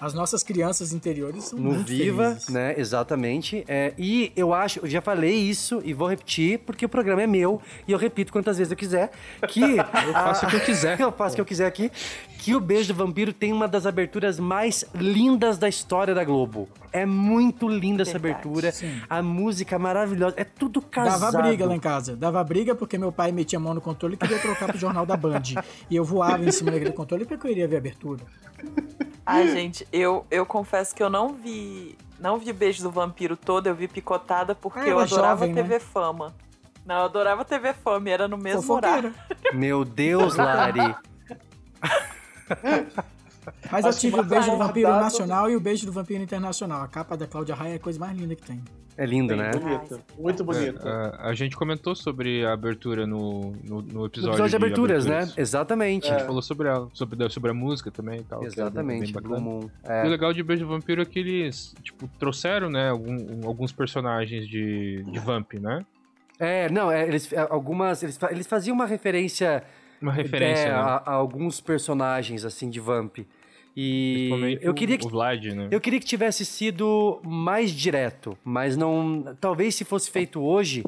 As 0.00 0.12
nossas 0.14 0.42
crianças 0.42 0.92
interiores 0.92 1.44
são 1.44 1.58
No 1.58 1.72
muito 1.74 1.86
Viva, 1.86 2.28
felizes. 2.30 2.48
né? 2.48 2.74
Exatamente. 2.76 3.64
É, 3.68 3.92
e 3.96 4.32
eu 4.34 4.52
acho, 4.52 4.80
eu 4.80 4.88
já 4.88 5.00
falei 5.00 5.34
isso 5.34 5.80
e 5.84 5.92
vou 5.94 6.08
repetir, 6.08 6.58
porque 6.60 6.84
o 6.84 6.88
programa 6.88 7.22
é 7.22 7.26
meu 7.26 7.60
e 7.86 7.92
eu 7.92 7.98
repito 7.98 8.32
quantas 8.32 8.58
vezes 8.58 8.70
eu 8.70 8.76
quiser. 8.76 9.10
Que 9.48 9.62
eu 9.78 10.12
faço 10.12 10.46
o 10.46 10.48
que 10.48 10.56
eu 10.56 10.60
quiser. 10.60 10.98
eu 11.00 11.12
faço 11.12 11.32
o 11.32 11.36
que 11.36 11.40
eu 11.40 11.44
quiser 11.46 11.66
aqui. 11.66 11.90
Que 12.38 12.54
o 12.54 12.60
Beijo 12.60 12.88
do 12.88 12.94
Vampiro 12.94 13.32
tem 13.34 13.52
uma 13.52 13.68
das 13.68 13.84
aberturas 13.86 14.40
mais 14.40 14.84
lindas 14.94 15.58
da 15.58 15.68
história 15.68 16.14
da 16.14 16.24
Globo. 16.24 16.68
É 16.92 17.04
muito 17.04 17.68
linda 17.68 18.02
essa 18.02 18.18
Verdade, 18.18 18.34
abertura. 18.48 18.72
sim. 18.72 18.98
A 19.10 19.22
música 19.22 19.76
é 19.76 19.78
maravilhosa. 19.78 20.34
É 20.38 20.44
tudo 20.44 20.80
casado. 20.80 21.20
Dava 21.32 21.42
briga 21.42 21.66
lá 21.66 21.76
em 21.76 21.80
casa. 21.80 22.16
Dava 22.16 22.42
briga 22.42 22.74
porque 22.74 22.96
meu 22.96 23.12
pai 23.12 23.30
metia 23.30 23.58
a 23.58 23.60
mão 23.60 23.74
no 23.74 23.80
controle 23.80 24.14
e 24.14 24.16
queria 24.16 24.38
trocar 24.38 24.68
pro 24.68 24.78
jornal 24.78 25.04
da 25.04 25.16
Band. 25.18 25.42
E 25.90 25.94
eu 25.94 26.02
voava 26.04 26.42
em 26.44 26.50
cima 26.50 26.70
daquele 26.70 26.92
controle 26.92 27.24
porque 27.26 27.34
eu 27.46 27.50
queria 27.50 27.68
ver 27.68 27.76
a 27.76 27.78
abertura. 27.78 28.20
Ai, 29.30 29.48
gente, 29.48 29.86
eu, 29.92 30.26
eu 30.30 30.44
confesso 30.44 30.94
que 30.94 31.02
eu 31.02 31.10
não 31.10 31.34
vi. 31.34 31.96
Não 32.18 32.38
vi 32.38 32.52
Beijo 32.52 32.82
do 32.82 32.90
Vampiro 32.90 33.36
todo, 33.36 33.66
eu 33.66 33.74
vi 33.74 33.88
picotada 33.88 34.54
porque 34.54 34.80
Ah, 34.80 34.86
eu 34.86 34.92
ela 34.92 35.02
adorava 35.04 35.46
jovem, 35.46 35.54
né? 35.54 35.62
TV 35.62 35.80
Fama. 35.80 36.34
Não, 36.84 36.96
eu 36.96 37.04
adorava 37.04 37.44
TV 37.44 37.72
Fama 37.72 38.08
e 38.08 38.12
era 38.12 38.28
no 38.28 38.36
mesmo 38.36 38.72
horário. 38.74 39.12
Fofoqueira. 39.12 39.56
Meu 39.56 39.84
Deus, 39.84 40.36
Lari. 40.36 40.94
Mas 43.70 43.84
eu 43.84 43.92
tive 43.92 44.18
o 44.20 44.22
Beijo 44.24 44.50
do 44.50 44.56
Vampiro 44.58 44.86
aguardado. 44.88 45.04
Nacional 45.12 45.50
e 45.50 45.56
o 45.56 45.60
Beijo 45.60 45.86
do 45.86 45.92
Vampiro 45.92 46.22
Internacional. 46.22 46.82
A 46.82 46.88
capa 46.88 47.16
da 47.16 47.26
Cláudia 47.26 47.54
Raia 47.54 47.72
é 47.72 47.76
a 47.76 47.80
coisa 47.80 47.98
mais 47.98 48.16
linda 48.16 48.34
que 48.34 48.42
tem. 48.42 48.62
É 48.96 49.06
lindo, 49.06 49.34
né? 49.34 49.50
Bonito, 49.52 50.00
muito 50.18 50.44
bonito. 50.44 50.86
A, 50.86 51.28
a 51.28 51.34
gente 51.34 51.56
comentou 51.56 51.94
sobre 51.94 52.44
a 52.44 52.52
abertura 52.52 53.06
no, 53.06 53.52
no, 53.64 53.80
no 53.80 53.82
No 53.82 54.06
episódio, 54.06 54.32
episódio 54.32 54.48
de 54.50 54.56
aberturas, 54.56 55.06
né? 55.06 55.32
Exatamente. 55.38 56.10
A 56.10 56.18
gente 56.18 56.26
falou 56.26 56.42
sobre 56.42 56.68
ela, 56.68 56.86
sobre, 56.92 57.30
sobre 57.30 57.50
a 57.50 57.54
música 57.54 57.90
também 57.90 58.20
e 58.20 58.24
tal. 58.24 58.40
que 58.40 58.46
era 58.46 58.52
Exatamente. 58.52 59.12
E 59.12 59.16
o 59.16 59.70
É. 59.84 60.04
legal 60.04 60.32
de 60.34 60.42
Beijo 60.42 60.64
do 60.66 60.68
Vampiro 60.70 61.00
é 61.00 61.04
que 61.06 61.18
eles, 61.18 61.74
tipo, 61.82 62.06
trouxeram, 62.18 62.68
né, 62.68 62.90
algum- 62.90 63.46
alguns 63.46 63.72
personagens 63.72 64.46
de, 64.46 65.02
de 65.04 65.18
Vamp, 65.18 65.54
né? 65.54 65.80
É, 66.38 66.70
não, 66.70 66.90
é, 66.90 67.06
eles, 67.06 67.32
é, 67.32 67.46
algumas, 67.48 68.02
eles, 68.02 68.18
eles 68.30 68.46
faziam 68.46 68.74
uma 68.74 68.86
referência, 68.86 69.62
Uma 70.00 70.12
referência, 70.12 70.64
é, 70.64 70.68
né? 70.68 70.74
a, 70.74 70.96
a 71.06 71.12
alguns 71.12 71.60
personagens, 71.60 72.44
assim, 72.44 72.68
de 72.68 72.80
Vamp. 72.80 73.18
E 73.76 74.58
eu 74.60 74.72
o- 74.72 74.74
queria 74.74 74.98
que 74.98 75.06
O 75.06 75.08
Vlad, 75.08 75.44
né? 75.46 75.68
eu 75.70 75.80
queria 75.80 76.00
que 76.00 76.06
tivesse 76.06 76.44
sido 76.44 77.20
mais 77.24 77.70
direto, 77.70 78.36
mas 78.44 78.76
não. 78.76 79.36
Talvez 79.40 79.74
se 79.74 79.84
fosse 79.84 80.10
feito 80.10 80.40
hoje. 80.40 80.82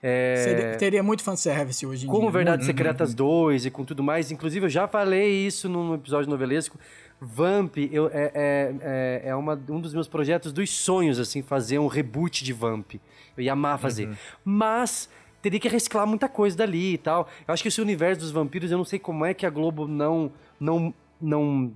é, 0.00 0.36
Seria- 0.44 0.76
teria 0.76 1.02
muito 1.02 1.24
fanservice 1.24 1.84
hoje 1.84 2.06
em 2.06 2.08
com 2.08 2.20
dia. 2.20 2.30
Verdades 2.30 2.66
muito. 2.66 2.76
Secretas 2.76 3.14
2 3.14 3.66
e 3.66 3.70
com 3.70 3.84
tudo 3.84 4.00
mais. 4.02 4.30
Inclusive, 4.30 4.66
eu 4.66 4.70
já 4.70 4.86
falei 4.86 5.28
isso 5.46 5.68
num 5.68 5.92
episódio 5.94 6.30
novelesco. 6.30 6.78
Vamp 7.20 7.76
eu, 7.90 8.06
é, 8.12 8.30
é, 8.32 8.74
é, 8.80 9.22
é 9.30 9.34
uma- 9.34 9.60
um 9.68 9.80
dos 9.80 9.92
meus 9.92 10.06
projetos 10.06 10.52
dos 10.52 10.70
sonhos, 10.70 11.18
assim, 11.18 11.42
fazer 11.42 11.80
um 11.80 11.88
reboot 11.88 12.44
de 12.44 12.52
Vamp. 12.52 12.92
Eu 13.36 13.42
ia 13.42 13.54
amar 13.54 13.76
fazer. 13.76 14.08
Mas 14.44 15.08
teria 15.42 15.58
que 15.58 15.68
reciclar 15.68 16.06
muita 16.06 16.28
coisa 16.28 16.56
dali 16.56 16.94
e 16.94 16.98
tal. 16.98 17.28
Eu 17.48 17.52
acho 17.54 17.62
que 17.62 17.68
esse 17.68 17.80
universo 17.80 18.20
dos 18.20 18.30
vampiros, 18.30 18.70
eu 18.70 18.78
não 18.78 18.84
sei 18.84 19.00
como 19.00 19.24
é 19.24 19.34
que 19.34 19.44
a 19.44 19.50
Globo 19.50 19.88
não, 19.88 20.30
não, 20.60 20.94
não 21.20 21.72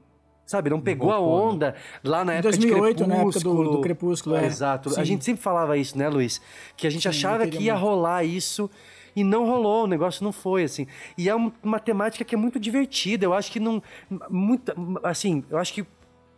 Sabe, 0.53 0.69
não 0.69 0.81
pegou 0.83 1.11
a 1.11 1.19
Voltou, 1.19 1.39
né? 1.41 1.53
onda 1.55 1.75
lá 2.05 2.25
na 2.27 2.35
época 2.35 2.51
2008, 2.51 2.97
de 3.05 3.09
na 3.09 3.15
época 3.17 3.25
do- 3.25 3.33
Crepúsculo. 3.41 3.71
do 3.73 3.81
Crepúsculo, 3.81 4.37
é. 4.37 4.45
Exato. 4.45 4.91
A 4.91 4.93
Sim. 4.93 5.05
gente 5.07 5.25
sempre 5.25 5.43
falava 5.43 5.79
isso, 5.79 5.97
né, 5.97 6.11
Luiz? 6.11 6.43
Que 6.77 6.87
a 6.87 6.91
gente 6.91 7.05
Sim, 7.05 7.09
achava 7.09 7.47
que 7.47 7.63
ia 7.63 7.73
muito. 7.73 7.87
rolar 7.87 8.23
isso 8.23 8.69
e 9.17 9.25
não 9.25 9.47
rolou, 9.47 9.85
o 9.85 9.87
negócio 9.87 10.23
não 10.23 10.31
foi, 10.31 10.65
assim. 10.65 10.87
E 11.17 11.27
é 11.27 11.35
um- 11.35 11.51
uma 11.63 11.81
temática 11.81 12.23
que 12.23 12.35
é 12.35 12.39
muito 12.39 12.61
divertida. 12.61 13.25
Eu 13.25 13.33
acho 13.33 13.51
que 13.51 13.59
não. 13.59 13.83
Muita, 14.29 14.75
assim, 15.03 15.43
eu 15.49 15.57
acho 15.57 15.73
que 15.73 15.87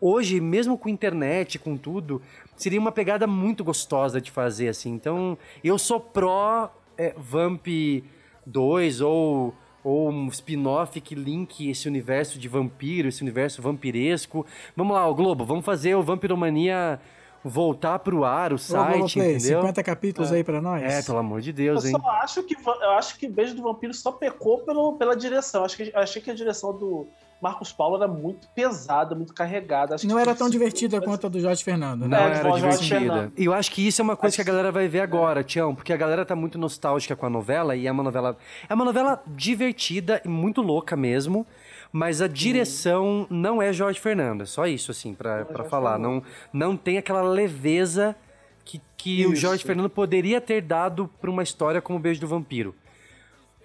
hoje, 0.01 0.41
mesmo 0.41 0.79
com 0.79 0.89
internet, 0.89 1.59
com 1.59 1.77
tudo, 1.77 2.23
seria 2.57 2.79
uma 2.79 2.93
pegada 2.93 3.27
muito 3.27 3.65
gostosa 3.65 4.21
de 4.21 4.31
fazer, 4.31 4.69
assim. 4.69 4.93
Então, 4.93 5.37
eu 5.65 5.77
sou 5.77 5.99
pró 5.99 6.71
é, 6.97 7.13
Vamp 7.19 7.67
2 8.47 9.01
ou, 9.01 9.55
ou 9.85 10.11
um 10.11 10.29
spin-off 10.29 10.99
que 11.01 11.15
linke 11.15 11.71
esse 11.71 11.87
universo 11.87 12.39
de 12.39 12.49
vampiro, 12.49 13.07
esse 13.07 13.23
universo 13.23 13.61
vampiresco. 13.61 14.47
Vamos 14.75 14.97
lá, 14.97 15.07
o 15.07 15.15
Globo, 15.15 15.45
vamos 15.45 15.65
fazer 15.65 15.95
o 15.95 16.03
Vampiromania 16.03 16.99
voltar 17.45 17.99
pro 17.99 18.25
ar, 18.25 18.55
o 18.55 18.59
site, 18.59 18.97
Globoplay, 18.97 19.35
entendeu? 19.37 19.61
50 19.61 19.83
capítulos 19.83 20.33
aí 20.33 20.43
pra 20.43 20.63
nós. 20.63 20.83
É, 20.83 21.03
pelo 21.03 21.19
amor 21.19 21.43
de 21.43 21.51
Eu 21.51 21.55
Deus, 21.55 21.85
hein? 21.85 21.93
só 21.93 22.09
acho 22.09 22.43
que 22.43 22.57
eu 22.57 22.91
acho 22.93 23.19
que 23.19 23.29
Beijo 23.29 23.55
do 23.55 23.63
Vampiro 23.63 23.93
só 23.93 24.11
pecou 24.11 24.61
pelo, 24.61 24.95
pela 24.95 25.15
direção. 25.15 25.63
Acho 25.63 25.77
que, 25.77 25.93
achei 25.95 26.23
que 26.23 26.31
a 26.31 26.35
direção 26.35 26.73
do 26.77 27.07
Marcos 27.41 27.73
Paulo 27.73 27.97
era 27.97 28.09
muito 28.09 28.49
pesada, 28.55 29.15
muito 29.15 29.35
carregada. 29.35 29.95
Acho 29.97 30.07
Não 30.07 30.17
que 30.17 30.23
era 30.23 30.35
tão 30.35 30.49
divertida 30.49 31.01
quanto 31.01 31.27
a 31.27 31.31
do 31.31 31.39
Jorge 31.41 31.63
Fernando, 31.63 32.03
Não 32.03 32.09
né? 32.09 32.33
É, 32.33 32.39
era 32.39 32.51
divertida. 32.53 33.33
E 33.37 33.45
eu 33.45 33.53
acho 33.53 33.71
que 33.71 33.87
isso 33.87 34.01
é 34.01 34.03
uma 34.05 34.17
coisa 34.17 34.35
que 34.35 34.41
a 34.41 34.45
Acho- 34.45 34.51
galera 34.51 34.73
vai 34.73 34.89
ver 34.89 35.01
agora, 35.01 35.45
Tião, 35.45 35.75
porque 35.75 35.93
a 35.93 35.97
galera 35.97 36.25
tá 36.25 36.35
muito 36.35 36.59
nostálgica 36.59 37.15
com 37.15 37.27
a 37.27 37.31
novela 37.31 37.77
e 37.77 37.87
é 37.87 37.93
uma 37.93 38.03
novela. 38.03 38.37
É 38.69 38.73
uma 38.75 38.85
novela 38.85 39.23
divertida 39.27 40.23
e 40.25 40.29
muito 40.29 40.63
louca 40.63 40.97
mesmo. 40.97 41.47
Mas 41.93 42.21
a 42.21 42.27
direção 42.27 43.25
não 43.31 43.63
é 43.63 43.73
Jorge 43.73 44.01
Fernando, 44.01 44.43
é 44.43 44.47
só 44.47 44.67
isso, 44.67 44.91
assim, 44.91 45.15
pra, 45.15 45.41
é 45.49 45.65
falar. 45.65 45.93
Fernando. 45.93 46.25
Não, 46.53 46.71
não 46.71 46.77
tem 46.77 46.99
aquela 46.99 47.23
leveza 47.23 48.17
que, 48.65 48.81
que 48.97 49.25
o. 49.27 49.37
Jorge 49.37 49.63
Fernando 49.63 49.89
poderia 49.91 50.41
ter 50.41 50.61
dado 50.61 51.09
pra 51.21 51.31
uma 51.31 51.43
história 51.45 51.81
como 51.81 51.99
o 51.99 52.03
Beijo 52.03 52.21
do 52.21 52.27
Vampiro. 52.27 52.75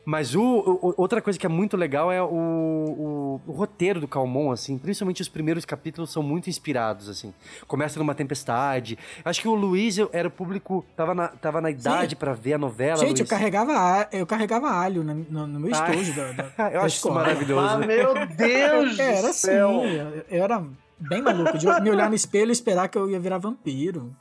Mas 0.10 0.34
o, 0.34 0.42
o- 0.42 0.94
outra 0.98 1.22
coisa 1.22 1.38
que 1.38 1.46
é 1.46 1.50
muito 1.50 1.78
legal 1.78 2.12
é 2.12 2.20
o, 2.20 2.26
o- 2.28 3.42
o 3.46 3.52
roteiro 3.52 4.00
do 4.00 4.08
Calmon, 4.08 4.52
assim, 4.52 4.76
principalmente 4.78 5.22
os 5.22 5.30
primeiros 5.30 5.66
capítulos 5.66 6.12
são 6.12 6.24
muito 6.24 6.50
inspirados, 6.50 7.08
assim. 7.08 7.32
Começa 7.68 8.00
numa 8.00 8.16
tempestade. 8.16 8.98
Acho 9.24 9.40
que 9.42 9.48
o 9.48 9.54
Luiz 9.54 9.98
era 10.12 10.28
o 10.28 10.32
público, 10.32 10.84
tava 10.96 11.14
na, 11.14 11.28
tava 11.28 11.62
na 11.62 11.70
idade 11.70 12.16
pra 12.16 12.34
ver 12.34 12.54
a 12.54 12.58
novela. 12.58 12.98
Gente, 12.98 13.22
eu 13.22 13.28
carregava, 13.28 14.08
eu 14.12 14.26
carregava 14.26 14.72
alho 14.72 15.04
na- 15.04 15.14
no, 15.14 15.46
no 15.46 15.60
meu 15.60 15.72
Ah, 15.76 15.90
estojo 15.92 16.14
da, 16.16 16.32
da, 16.32 16.44
Eu 16.74 16.80
da 16.80 16.86
acho 16.88 16.98
isso 16.98 17.12
maravilhoso. 17.12 17.68
Ah, 17.68 17.78
meu 17.78 18.14
Deus 18.36 18.98
É, 18.98 19.14
era 19.20 19.30
assim, 19.30 19.48
céu. 19.48 19.70
eu, 19.86 20.26
eu 20.28 20.44
era 20.44 20.64
bem 21.00 21.22
maluco, 21.22 21.56
de 21.56 21.68
me 21.82 21.92
olhar 21.92 22.10
no 22.10 22.16
espelho 22.16 22.50
e 22.50 22.52
esperar 22.52 22.88
que 22.90 22.98
eu 22.98 23.08
ia 23.10 23.20
virar 23.20 23.38
vampiro. 23.38 24.12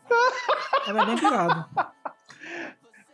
Era 0.87 1.05
bem 1.07 1.17
pirado. 1.17 1.65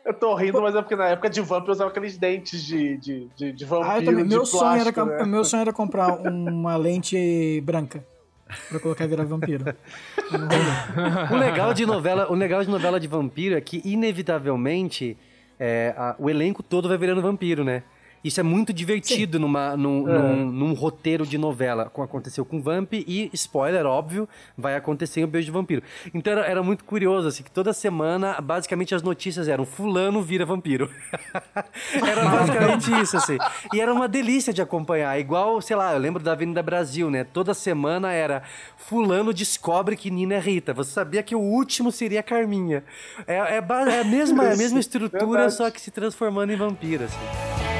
Eu 0.04 0.12
tô 0.12 0.34
rindo, 0.34 0.60
mas 0.60 0.74
é 0.74 0.82
porque 0.82 0.94
na 0.96 1.08
época 1.08 1.30
de 1.30 1.40
Vamp 1.40 1.66
eu 1.66 1.72
usava 1.72 1.90
aqueles 1.90 2.18
dentes 2.18 2.62
de, 2.62 2.96
de, 2.98 3.28
de, 3.34 3.52
de 3.52 3.64
vampiro. 3.64 3.90
Ah, 3.90 3.98
eu 4.00 4.04
também. 4.04 4.24
de 4.24 4.30
Meu, 4.34 4.44
sonho 4.44 4.80
era, 4.80 4.92
plástico, 4.92 5.04
né? 5.24 5.24
meu 5.24 5.44
sonho 5.44 5.60
era 5.62 5.72
comprar 5.72 6.08
uma 6.14 6.76
lente 6.76 7.60
branca 7.62 8.04
pra 8.68 8.78
colocar 8.78 9.04
e 9.04 9.08
virar 9.08 9.24
vampiro. 9.24 9.64
O 11.32 11.36
legal 11.36 11.72
de 11.72 11.86
novela, 11.86 12.30
o 12.30 12.34
legal 12.34 12.62
de 12.62 12.70
novela 12.70 13.00
de 13.00 13.08
vampiro 13.08 13.54
é 13.56 13.60
que 13.60 13.80
inevitavelmente 13.84 15.16
é, 15.58 15.94
a- 15.96 16.14
o 16.18 16.28
elenco 16.28 16.62
todo 16.62 16.88
vai 16.88 16.98
virando 16.98 17.22
vampiro, 17.22 17.64
né? 17.64 17.82
Isso 18.24 18.40
é 18.40 18.42
muito 18.42 18.72
divertido 18.72 19.38
numa, 19.38 19.76
num, 19.76 20.08
É. 20.08 20.18
num- 20.18 20.50
num 20.50 20.72
roteiro 20.72 21.26
de 21.26 21.36
novela, 21.36 21.90
como 21.92 22.04
aconteceu 22.06 22.42
com 22.44 22.60
Vamp 22.62 22.94
e, 22.94 23.28
spoiler, 23.34 23.84
óbvio, 23.84 24.26
vai 24.56 24.74
acontecer 24.76 25.20
em 25.20 25.24
O 25.24 25.26
Beijo 25.26 25.44
de 25.46 25.52
Vampiro. 25.52 25.82
Então 26.14 26.32
era, 26.32 26.46
era 26.46 26.62
muito 26.62 26.84
curioso, 26.84 27.28
assim, 27.28 27.42
que 27.42 27.50
toda 27.50 27.72
semana, 27.74 28.40
basicamente, 28.40 28.94
as 28.94 29.02
notícias 29.02 29.46
eram 29.46 29.66
fulano 29.66 30.22
vira 30.22 30.46
vampiro. 30.46 30.90
era 32.06 32.24
basicamente 32.24 32.90
isso, 33.02 33.16
assim. 33.18 33.36
E 33.74 33.80
era 33.80 33.92
uma 33.92 34.08
delícia 34.08 34.52
de 34.54 34.62
acompanhar, 34.62 35.18
igual, 35.20 35.60
sei 35.60 35.76
lá, 35.76 35.92
eu 35.92 35.98
lembro 35.98 36.22
da 36.22 36.32
Avenida 36.32 36.62
Brasil, 36.62 37.10
né? 37.10 37.24
Toda 37.24 37.52
semana 37.52 38.10
era 38.12 38.42
fulano 38.76 39.34
descobre 39.34 39.96
que 39.96 40.10
Nina 40.10 40.34
é 40.34 40.38
Rita. 40.40 40.72
Você 40.72 40.92
sabia 40.92 41.22
que 41.22 41.34
o 41.34 41.40
último 41.40 41.92
seria 41.92 42.22
Carminha. 42.22 42.82
É, 43.26 43.34
é, 43.34 43.54
é 43.56 44.00
a, 44.00 44.04
mesma, 44.04 44.46
é 44.46 44.52
a 44.54 44.56
mesma 44.56 44.80
estrutura, 44.80 45.26
Verdade. 45.26 45.54
só 45.54 45.70
que 45.70 45.80
se 45.80 45.90
transformando 45.90 46.52
em 46.52 46.56
vampiro, 46.56 47.04
assim. 47.04 47.73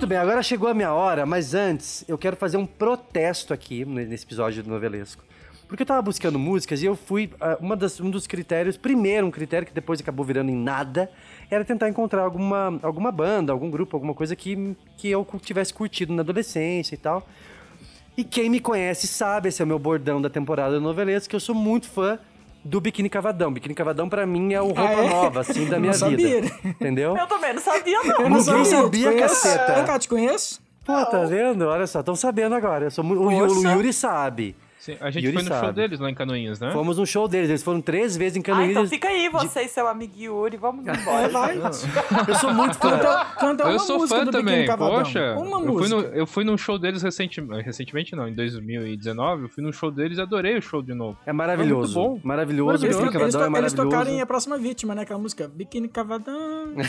Muito 0.00 0.08
bem, 0.08 0.16
agora 0.16 0.42
chegou 0.42 0.66
a 0.66 0.72
minha 0.72 0.94
hora, 0.94 1.26
mas 1.26 1.52
antes 1.52 2.06
eu 2.08 2.16
quero 2.16 2.34
fazer 2.34 2.56
um 2.56 2.64
protesto 2.64 3.52
aqui 3.52 3.84
ne- 3.84 4.06
nesse 4.06 4.24
episódio 4.24 4.62
do 4.62 4.70
Novelesco. 4.70 5.22
Porque 5.68 5.82
eu 5.82 5.86
tava 5.86 6.00
buscando 6.00 6.38
músicas 6.38 6.82
e 6.82 6.86
eu 6.86 6.96
fui. 6.96 7.28
ah, 7.38 7.58
uma 7.60 7.76
das, 7.76 8.00
um 8.00 8.08
dos 8.08 8.26
critérios, 8.26 8.78
primeiro, 8.78 9.26
um 9.26 9.30
critério 9.30 9.66
que 9.66 9.74
depois 9.74 10.00
acabou 10.00 10.24
virando 10.24 10.50
em 10.50 10.56
nada, 10.56 11.10
era 11.50 11.66
tentar 11.66 11.86
encontrar 11.86 12.22
alguma, 12.22 12.80
alguma 12.82 13.12
banda, 13.12 13.52
algum 13.52 13.70
grupo, 13.70 13.94
alguma 13.94 14.14
coisa 14.14 14.34
que, 14.34 14.74
que 14.96 15.10
eu 15.10 15.26
tivesse 15.38 15.74
curtido 15.74 16.14
na 16.14 16.22
adolescência 16.22 16.94
e 16.94 16.98
tal. 16.98 17.28
E 18.16 18.24
quem 18.24 18.48
me 18.48 18.58
conhece 18.58 19.06
sabe, 19.06 19.50
esse 19.50 19.60
é 19.60 19.66
o 19.66 19.68
meu 19.68 19.78
bordão 19.78 20.18
da 20.18 20.30
temporada 20.30 20.76
do 20.76 20.80
Novelesco, 20.80 21.28
que 21.28 21.36
eu 21.36 21.40
sou 21.40 21.54
muito 21.54 21.86
fã 21.86 22.18
do 22.64 22.80
Biquíni 22.80 23.08
Cavadão. 23.08 23.52
Biquíni 23.52 23.74
Cavadão, 23.74 24.08
pra 24.08 24.26
mim, 24.26 24.52
é 24.52 24.60
o 24.60 24.66
roupa 24.66 24.80
Ah, 24.82 24.92
é? 24.92 25.08
nova, 25.08 25.40
assim, 25.40 25.66
da 25.66 25.76
Eu 25.76 25.80
minha 25.80 25.92
não 25.92 25.98
sabia. 25.98 26.40
vida. 26.42 26.54
Entendeu? 26.64 27.16
Eu 27.16 27.26
também 27.26 27.54
não 27.54 27.60
sabia, 27.62 27.98
não. 28.02 28.16
Eu 28.20 28.30
não 28.30 28.38
Ninguém 28.38 28.64
sabia, 28.64 29.12
conheço. 29.12 29.34
caceta. 29.42 29.74
Vem 29.74 29.84
cá, 29.84 29.98
te 29.98 30.08
conheço? 30.08 30.60
Pô, 30.84 31.06
tá 31.06 31.24
vendo? 31.24 31.66
Olha 31.66 31.86
só, 31.86 32.00
estão 32.00 32.16
sabendo 32.16 32.54
agora. 32.54 32.86
Eu 32.86 32.90
sou 32.90 33.04
o, 33.04 33.26
o. 33.28 33.32
Yuri 33.72 33.92
sabe. 33.92 34.56
Sim, 34.80 34.96
a 34.98 35.10
gente 35.10 35.24
Yuri 35.26 35.36
foi 35.36 35.42
no 35.44 35.50
show 35.50 35.60
sabe. 35.60 35.72
deles 35.74 36.00
lá 36.00 36.08
em 36.10 36.14
Canoinhas, 36.14 36.58
né? 36.58 36.70
Fomos 36.72 36.96
num 36.96 37.04
show 37.04 37.28
deles, 37.28 37.50
eles 37.50 37.62
foram 37.62 37.82
três 37.82 38.16
vezes 38.16 38.36
em 38.36 38.40
Ah, 38.40 38.44
Canoinhas. 38.44 38.70
então 38.70 38.86
fica 38.88 39.08
aí, 39.08 39.28
você 39.28 39.60
e 39.60 39.68
seu 39.68 39.86
amigo 39.86 40.14
Yuri, 40.16 40.56
vamos 40.56 40.86
embora. 40.86 41.28
Vai. 41.28 41.58
Eu 42.26 42.34
sou 42.36 42.52
muito 42.54 42.78
fã. 42.78 42.90
Canta, 42.90 43.24
canta 43.38 43.64
uma 43.64 43.72
eu 43.74 43.78
sou 43.78 43.98
música 43.98 44.18
fã 44.20 44.24
do 44.24 44.30
também, 44.32 44.66
poxa. 44.74 45.34
Uma 45.36 45.58
eu, 45.58 45.64
fui 45.64 45.72
música. 45.88 45.96
no, 45.96 46.02
eu 46.16 46.26
fui 46.26 46.44
num 46.44 46.56
show 46.56 46.78
deles 46.78 47.02
recentemente, 47.02 47.62
recentemente 47.62 48.16
não, 48.16 48.26
em 48.26 48.34
2019, 48.34 49.42
eu 49.42 49.48
fui 49.50 49.62
num 49.62 49.70
show 49.72 49.90
deles 49.90 50.16
e 50.16 50.20
adorei 50.22 50.56
o 50.56 50.62
show 50.62 50.80
de 50.82 50.94
novo. 50.94 51.18
É 51.26 51.32
maravilhoso. 51.32 51.92
Foi 51.92 52.02
muito 52.02 52.20
bom. 52.22 52.26
Maravilhoso. 52.26 52.86
Eles, 52.86 52.96
Biquíni 52.96 53.22
eles, 53.22 53.34
é 53.34 53.38
to- 53.38 53.44
eles 53.44 53.50
maravilhoso. 53.50 53.76
tocaram 53.76 54.10
em 54.10 54.20
A 54.22 54.26
Próxima 54.26 54.56
Vítima, 54.56 54.94
né? 54.94 55.02
Aquela 55.02 55.18
música 55.20 55.46
Biquíni 55.46 55.88
Cavadão. 55.88 56.68
né? 56.74 56.84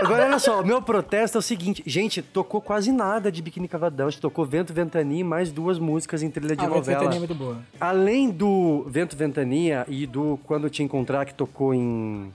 Agora, 0.00 0.26
olha 0.26 0.38
só, 0.38 0.57
o 0.60 0.66
meu 0.66 0.82
protesto 0.82 1.38
é 1.38 1.40
o 1.40 1.42
seguinte. 1.42 1.82
Gente, 1.86 2.20
tocou 2.22 2.60
quase 2.60 2.90
nada 2.92 3.30
de 3.30 3.40
Biquíni 3.42 3.68
Cavadão. 3.68 4.06
A 4.06 4.10
gente 4.10 4.20
tocou 4.20 4.44
Vento 4.44 4.72
Ventania 4.72 5.20
e 5.20 5.24
mais 5.24 5.50
duas 5.52 5.78
músicas 5.78 6.22
em 6.22 6.30
trilha 6.30 6.54
de 6.56 6.62
A 6.64 6.68
Vento 6.68 6.76
novela. 6.76 6.98
Ventania 7.00 7.16
é 7.16 7.18
muito 7.20 7.34
boa. 7.34 7.58
Além 7.80 8.30
do 8.30 8.84
Vento 8.88 9.16
Ventania 9.16 9.84
e 9.88 10.06
do 10.06 10.38
Quando 10.44 10.68
Te 10.70 10.82
Encontrar, 10.82 11.24
que 11.24 11.34
tocou 11.34 11.72
em, 11.74 12.32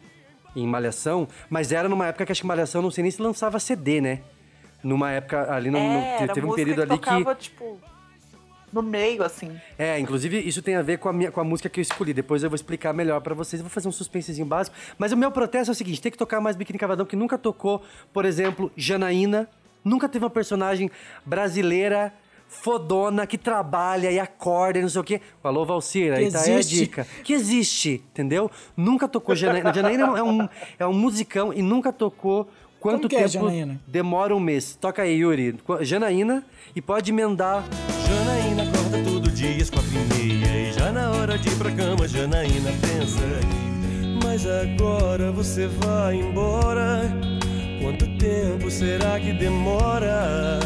em 0.56 0.68
Malhação, 0.68 1.28
mas 1.50 1.72
era 1.72 1.88
numa 1.90 2.08
época 2.08 2.26
que 2.26 2.32
acho 2.32 2.42
que 2.42 2.48
Malhação, 2.48 2.82
não 2.82 2.92
sei 2.92 3.02
nem 3.04 3.12
se 3.12 3.22
lançava 3.22 3.60
CD, 3.60 4.02
né? 4.02 4.20
Numa 4.84 5.12
época 5.12 5.54
ali, 5.54 5.70
no, 5.72 5.80
no- 5.80 5.86
É, 5.86 6.24
era 6.24 6.34
teve 6.34 6.46
um 6.46 6.54
período 6.54 6.76
que 6.78 6.82
ali 6.92 7.00
que... 7.00 7.06
tocava, 7.06 7.36
tipo, 7.36 7.80
no 8.74 8.82
meio, 8.82 9.24
assim. 9.24 9.52
É, 9.78 10.00
inclusive 10.00 10.40
isso 10.40 10.62
tem 10.62 10.76
a 10.76 10.82
ver 10.82 10.98
com 10.98 11.08
a, 11.08 11.14
minha, 11.14 11.32
com 11.32 11.40
a 11.40 11.44
música 11.44 11.70
que 11.70 11.80
eu 11.80 11.82
escolhi. 11.84 12.14
Depois 12.14 12.44
eu 12.44 12.50
vou 12.50 12.56
explicar 12.56 12.92
melhor 12.94 13.22
pra 13.22 13.36
vocês. 13.36 13.60
Eu 13.60 13.64
vou 13.66 13.70
fazer 13.72 13.88
um 13.88 13.92
suspensezinho 13.92 14.46
básico. 14.48 14.76
Mas 14.98 15.12
o 15.12 15.18
meu 15.18 15.32
protesto 15.32 15.72
é 15.72 15.74
o 15.74 15.76
seguinte: 15.76 16.02
tem 16.02 16.12
que 16.12 16.18
tocar 16.18 16.42
mais 16.42 16.56
Biquíni 16.56 16.80
Cavadão, 16.80 17.06
que 17.06 17.16
nunca 17.16 17.38
tocou, 17.38 17.82
por 18.12 18.26
exemplo, 18.26 18.72
Janaína. 18.76 19.48
Nunca 19.86 20.08
teve 20.10 20.24
uma 20.24 20.30
personagem 20.32 20.90
brasileira 21.26 22.14
fodona 22.48 23.26
que 23.26 23.38
trabalha 23.38 24.12
e 24.12 24.20
acorda 24.20 24.80
e 24.80 24.82
não 24.82 24.90
sei 24.90 25.02
o 25.02 25.04
quê. 25.04 25.20
Alô, 25.44 25.66
Valcira, 25.66 26.16
Que 26.18 26.26
aí 26.26 26.32
tá 26.32 26.42
aí 26.42 26.52
a 26.52 26.60
existe. 26.60 26.76
dica. 26.80 27.08
Que 27.24 27.34
existe, 27.34 28.04
entendeu? 28.12 28.50
Nunca 28.78 29.08
tocou 29.08 29.36
Janaína. 29.36 29.74
Janaína 29.74 30.18
é 30.18 30.24
um, 30.24 30.50
é 30.80 30.88
um 30.88 30.94
musicão 30.94 31.52
e 31.54 31.62
nunca 31.62 31.92
tocou. 31.92 32.48
Quanto 32.80 32.98
Como 32.98 33.10
que 33.10 33.16
é 33.16 33.20
tempo 33.20 33.32
Janaína? 33.46 33.82
demora 33.88 34.36
um 34.36 34.40
mês? 34.40 34.78
Toca 34.80 35.02
aí, 35.02 35.16
Yuri. 35.16 35.56
Janaína 35.82 36.46
e 36.76 36.82
pode 36.82 37.12
emendar 37.12 37.64
Janaína 38.08 38.43
hora 41.34 41.42
de 41.42 41.50
ir 41.50 41.56
pra 41.58 41.72
cama, 41.72 42.08
Janaína 42.08 42.70
pensa 42.82 43.22
Mas 44.24 44.46
agora 44.46 45.32
você 45.32 45.66
vai 45.68 46.16
embora 46.18 47.02
Quanto 47.82 48.06
tempo 48.18 48.70
será 48.70 49.20
que 49.20 49.34
demora? 49.34 50.60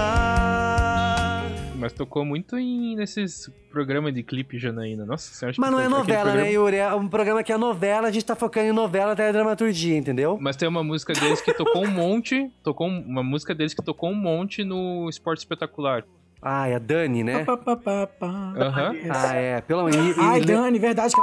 Mas 1.75 1.93
tocou 1.93 2.23
muito 2.23 2.57
em 2.59 2.95
nesses 2.95 3.49
programas 3.71 4.13
de 4.13 4.21
clipe 4.23 4.57
Janaína. 4.59 5.05
Nossa 5.05 5.33
senhora, 5.33 5.55
Mas 5.59 5.71
não 5.71 5.79
é 5.79 5.87
novela, 5.89 6.23
programa- 6.23 6.43
né, 6.47 6.51
Yuri? 6.53 6.75
É 6.77 6.93
um 6.93 7.07
programa 7.07 7.43
que 7.43 7.51
é 7.53 7.57
novela, 7.57 8.07
a 8.07 8.11
gente 8.11 8.25
tá 8.25 8.35
focando 8.35 8.67
em 8.67 8.71
novela 8.73 9.13
até 9.13 9.31
dramaturgia, 9.31 9.95
entendeu? 9.95 10.37
Mas 10.41 10.55
tem 10.57 10.67
uma 10.67 10.83
música 10.83 11.13
deles 11.13 11.39
que 11.41 11.53
tocou 11.53 11.83
um 11.85 11.89
monte. 11.91 12.51
Tocou 12.63 12.87
um- 12.87 12.99
uma 13.01 13.23
música 13.23 13.55
deles 13.55 13.73
que 13.73 13.81
tocou 13.83 14.09
um 14.11 14.15
monte 14.15 14.63
no 14.63 15.07
Esporte 15.09 15.39
Espetacular. 15.39 16.03
Ah, 16.41 16.67
é 16.67 16.75
a 16.75 16.79
Dani, 16.79 17.23
né? 17.23 17.43
Pá, 17.43 17.57
pá, 17.57 17.75
pá, 17.75 18.07
pá. 18.07 18.27
Aham. 18.27 18.95
Ah, 19.09 19.35
é. 19.35 19.61
Pelo 19.61 19.83
menos. 19.83 20.17
Ai, 20.17 20.41
Dani, 20.41 20.79
verdade 20.79 21.13
que 21.13 21.21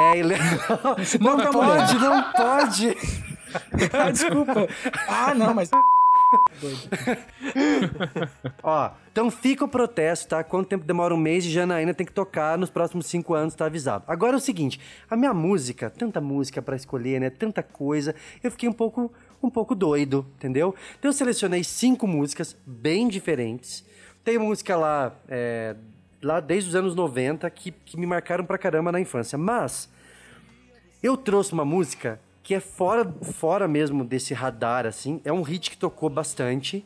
É, 0.00 0.18
ele... 0.18 0.34
Não 1.20 1.36
pra 1.36 1.50
pode, 1.50 1.94
não 1.98 2.32
pode. 2.32 2.96
Ah, 3.92 4.10
desculpa. 4.10 4.66
Ah, 5.06 5.34
não, 5.34 5.54
mas. 5.54 5.70
Ó, 8.62 8.90
então 9.12 9.30
fica 9.30 9.64
o 9.64 9.68
protesto, 9.68 10.28
tá? 10.28 10.42
Quanto 10.42 10.66
tempo 10.68 10.84
demora 10.84 11.14
um 11.14 11.18
mês 11.18 11.44
e 11.44 11.50
Janaína 11.50 11.94
tem 11.94 12.04
que 12.06 12.12
tocar 12.12 12.58
nos 12.58 12.70
próximos 12.70 13.06
cinco 13.06 13.34
anos, 13.34 13.54
tá 13.54 13.66
avisado. 13.66 14.04
Agora 14.08 14.32
é 14.32 14.36
o 14.36 14.40
seguinte, 14.40 14.80
a 15.08 15.16
minha 15.16 15.32
música, 15.32 15.90
tanta 15.90 16.20
música 16.20 16.60
pra 16.60 16.74
escolher, 16.74 17.20
né? 17.20 17.30
Tanta 17.30 17.62
coisa, 17.62 18.14
eu 18.42 18.50
fiquei 18.50 18.68
um 18.68 18.72
pouco, 18.72 19.12
um 19.42 19.50
pouco 19.50 19.74
doido, 19.74 20.26
entendeu? 20.36 20.74
Então 20.98 21.10
eu 21.10 21.12
selecionei 21.12 21.62
cinco 21.62 22.06
músicas 22.06 22.56
bem 22.66 23.06
diferentes. 23.06 23.84
Tem 24.24 24.38
música 24.38 24.74
lá, 24.76 25.12
é, 25.28 25.76
lá 26.22 26.40
desde 26.40 26.70
os 26.70 26.74
anos 26.74 26.94
90 26.94 27.48
que, 27.50 27.70
que 27.70 27.96
me 27.98 28.06
marcaram 28.06 28.44
pra 28.44 28.56
caramba 28.56 28.90
na 28.90 28.98
infância. 28.98 29.36
Mas 29.36 29.88
eu 31.02 31.16
trouxe 31.16 31.52
uma 31.52 31.64
música 31.64 32.18
que 32.42 32.54
é 32.54 32.60
fora, 32.60 33.04
fora 33.22 33.68
mesmo 33.68 34.04
desse 34.04 34.32
radar, 34.32 34.86
assim. 34.86 35.20
É 35.24 35.32
um 35.32 35.42
hit 35.42 35.70
que 35.70 35.76
tocou 35.76 36.08
bastante. 36.08 36.84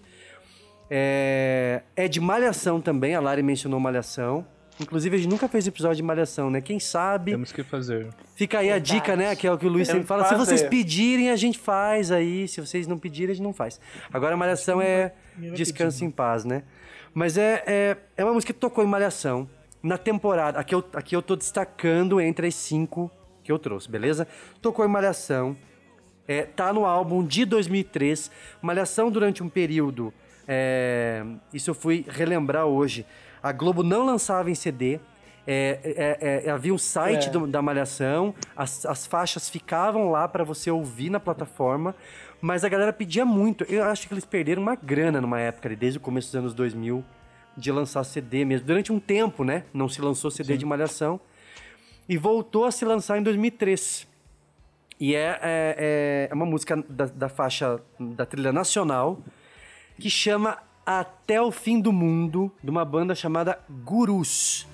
É, 0.91 1.83
é 1.95 2.09
de 2.09 2.21
Malhação 2.21 2.81
também, 2.81 3.15
a 3.15 3.21
Lari 3.21 3.43
mencionou 3.43 3.79
Malhação. 3.79 4.47
Inclusive, 4.81 5.17
a 5.17 5.19
gente 5.19 5.31
nunca 5.31 5.49
fez 5.49 5.67
episódio 5.67 5.97
de 5.97 6.03
Malhação, 6.05 6.51
né? 6.51 6.61
Quem 6.61 6.79
sabe. 6.79 7.33
Temos 7.33 7.51
que 7.51 7.65
fazer. 7.65 8.09
Fica 8.37 8.61
aí 8.61 8.71
a 8.71 8.79
dica, 8.79 9.17
né? 9.17 9.35
Que 9.35 9.47
é 9.49 9.53
o 9.53 9.59
que 9.59 9.67
o 9.67 9.69
Luiz 9.69 9.89
sempre 9.89 10.05
Temos 10.05 10.09
fala. 10.09 10.23
que 10.23 10.29
Se 10.29 10.35
vocês 10.37 10.61
fazer. 10.61 10.71
pedirem, 10.71 11.31
a 11.31 11.37
gente 11.37 11.59
faz 11.59 12.13
aí. 12.13 12.47
Se 12.47 12.61
vocês 12.61 12.87
não 12.87 12.97
pedirem, 12.97 13.33
a 13.33 13.35
gente 13.35 13.45
não 13.45 13.53
faz. 13.53 13.81
Agora, 14.13 14.37
Malhação 14.37 14.81
é 14.81 15.13
descanso 15.55 16.05
em 16.05 16.11
paz, 16.11 16.45
né? 16.45 16.63
Mas 17.15 17.37
é, 17.37 17.63
é, 17.67 17.97
é 18.17 18.25
uma 18.25 18.33
música 18.33 18.53
que 18.53 18.59
tocou 18.59 18.85
em 18.85 18.87
Malhação. 18.87 19.49
Na 19.83 19.97
temporada. 19.97 20.59
Aqui 20.59 20.75
eu, 20.75 20.85
aqui 20.93 21.15
eu 21.15 21.23
tô 21.23 21.37
destacando 21.37 22.21
entre 22.21 22.49
as 22.49 22.55
cinco 22.55 23.11
que 23.45 23.53
eu 23.53 23.59
trouxe, 23.59 23.89
beleza? 23.89 24.27
Tocou 24.61 24.85
em 24.85 24.89
Malhação. 24.89 25.57
É, 26.27 26.43
tá 26.43 26.73
no 26.73 26.85
álbum 26.85 27.25
de 27.25 27.45
2003. 27.45 28.31
Malhação 28.61 29.11
durante 29.11 29.43
um 29.43 29.49
período. 29.49 30.13
é, 30.47 31.25
isso 31.53 31.71
eu 31.71 31.75
fui 31.75 32.05
relembrar 32.09 32.67
hoje. 32.67 33.07
A 33.43 33.53
Globo 33.53 33.83
não 33.83 34.05
lançava 34.05 34.51
em 34.51 34.55
CD. 34.55 34.99
É, 35.51 36.17
é, 36.43 36.47
é, 36.47 36.51
havia 36.51 36.75
um 36.75 36.79
site 36.79 37.29
É. 37.29 37.31
do- 37.31 37.47
da 37.47 37.63
Malhação, 37.63 38.35
as, 38.55 38.85
as 38.85 39.07
faixas 39.07 39.49
ficavam 39.49 40.11
lá 40.11 40.29
para 40.29 40.45
você 40.45 40.71
ouvir 40.71 41.09
na 41.09 41.19
plataforma, 41.19 41.95
mas 42.41 42.65
a 42.65 42.69
galera 42.69 42.93
pedia 42.93 43.25
muito. 43.25 43.65
Eu 43.65 43.83
acho 43.85 44.07
que 44.07 44.13
eles 44.13 44.27
perderam 44.27 44.61
uma 44.63 44.75
grana 44.77 45.21
numa 45.23 45.41
época, 45.41 45.69
ali, 45.69 45.75
desde 45.77 45.97
o 45.99 46.01
começo 46.03 46.29
dos 46.29 46.37
anos 46.37 46.55
2000, 46.55 47.03
de 47.57 47.73
lançar 47.73 48.05
CD 48.05 48.45
mesmo. 48.45 48.67
Durante 48.67 48.93
um 48.93 49.01
tempo, 49.01 49.43
né? 49.43 49.65
Não 49.73 49.89
se 49.89 50.01
lançou 50.03 50.31
CD 50.31 50.57
de 50.57 50.67
Malhação. 50.67 51.19
E 52.09 52.17
voltou 52.17 52.65
a 52.67 52.71
se 52.71 52.85
lançar 52.85 53.19
em 53.19 53.23
2003. 53.23 54.07
E 55.01 55.15
é, 55.15 55.39
é, 55.43 56.29
é 56.31 56.35
uma 56.35 56.47
música 56.47 56.77
da, 56.89 57.07
da 57.07 57.29
faixa 57.29 57.81
da 57.99 58.25
trilha 58.27 58.53
nacional 58.53 59.19
que 59.99 60.09
chama 60.11 60.59
Até 60.87 61.41
o 61.41 61.51
Fim 61.51 61.81
do 61.81 61.93
Mundo, 61.93 62.53
de 62.63 62.71
uma 62.71 62.85
banda 62.85 63.15
chamada 63.15 63.59
Gurus. 63.85 64.67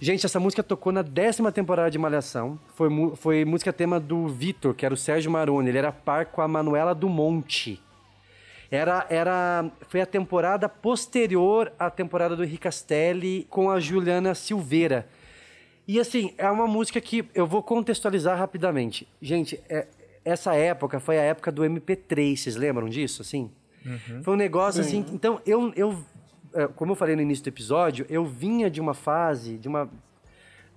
Gente, 0.00 0.24
essa 0.24 0.40
música 0.40 0.62
tocou 0.62 0.90
na 0.90 1.02
décima 1.02 1.52
temporada 1.52 1.90
de 1.90 1.98
Malhação. 1.98 2.58
Foi, 2.74 2.88
foi 3.16 3.44
música 3.44 3.72
tema 3.74 4.00
do 4.00 4.26
Vitor, 4.26 4.72
que 4.72 4.86
era 4.86 4.94
o 4.94 4.96
Sérgio 4.96 5.30
Maroni. 5.30 5.68
Ele 5.68 5.76
era 5.76 5.92
par 5.92 6.24
com 6.26 6.40
a 6.40 6.48
Manuela 6.48 6.94
do 6.94 7.10
Monte. 7.10 7.78
Era, 8.70 9.06
era, 9.10 9.70
foi 9.88 10.00
a 10.00 10.06
temporada 10.06 10.66
posterior 10.66 11.70
à 11.78 11.90
temporada 11.90 12.34
do 12.34 12.42
Henrique 12.42 12.62
Castelli 12.62 13.46
com 13.50 13.70
a 13.70 13.80
Juliana 13.80 14.34
Silveira. 14.34 15.06
E 15.86 16.00
assim, 16.00 16.32
é 16.38 16.50
uma 16.50 16.66
música 16.66 17.00
que 17.02 17.28
eu 17.34 17.46
vou 17.46 17.62
contextualizar 17.62 18.38
rapidamente. 18.38 19.06
Gente, 19.20 19.60
é- 19.68 19.86
essa 20.28 20.54
época 20.54 21.00
foi 21.00 21.18
a 21.18 21.22
época 21.22 21.50
do 21.50 21.62
MP3, 21.62 22.36
vocês 22.36 22.56
lembram 22.56 22.88
disso, 22.88 23.22
assim? 23.22 23.50
Foi 24.22 24.34
um 24.34 24.36
negócio 24.36 24.80
assim. 24.80 25.04
Então, 25.12 25.40
eu, 25.46 25.72
eu, 25.74 26.04
é, 26.54 26.66
como 26.68 26.92
eu 26.92 26.96
falei 26.96 27.16
no 27.16 27.22
início 27.22 27.44
do 27.44 27.48
episódio, 27.48 28.06
eu 28.08 28.24
vinha 28.24 28.70
de 28.70 28.80
uma 28.80 28.94
fase, 28.94 29.56
de 29.56 29.68
uma, 29.68 29.90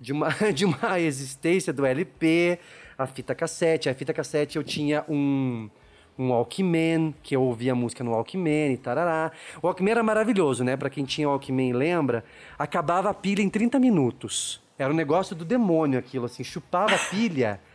de 0.00 0.12
uma, 0.12 0.28
de 0.54 0.64
uma 0.64 0.98
existência 1.00 1.72
do 1.72 1.84
LP, 1.84 2.58
a 2.96 3.06
fita 3.06 3.34
cassete. 3.34 3.88
A 3.88 3.94
fita 3.94 4.12
cassete 4.12 4.56
eu 4.56 4.64
tinha 4.64 5.04
um, 5.08 5.68
um 6.18 6.30
Walkman, 6.30 7.14
que 7.22 7.36
eu 7.36 7.42
ouvia 7.42 7.74
música 7.74 8.02
no 8.02 8.12
Walkman 8.12 8.72
e 8.72 8.76
tarará. 8.76 9.32
O 9.62 9.66
Walkman 9.66 9.92
era 9.92 10.02
maravilhoso, 10.02 10.64
né? 10.64 10.76
Pra 10.76 10.88
quem 10.88 11.04
tinha 11.04 11.28
Walkman 11.28 11.70
e 11.70 11.72
lembra, 11.72 12.24
acabava 12.58 13.10
a 13.10 13.14
pilha 13.14 13.42
em 13.42 13.50
30 13.50 13.78
minutos. 13.78 14.62
Era 14.78 14.92
um 14.92 14.96
negócio 14.96 15.36
do 15.36 15.44
demônio 15.44 15.98
aquilo, 15.98 16.24
assim, 16.24 16.42
chupava 16.42 16.94
a 16.94 16.98
pilha. 16.98 17.60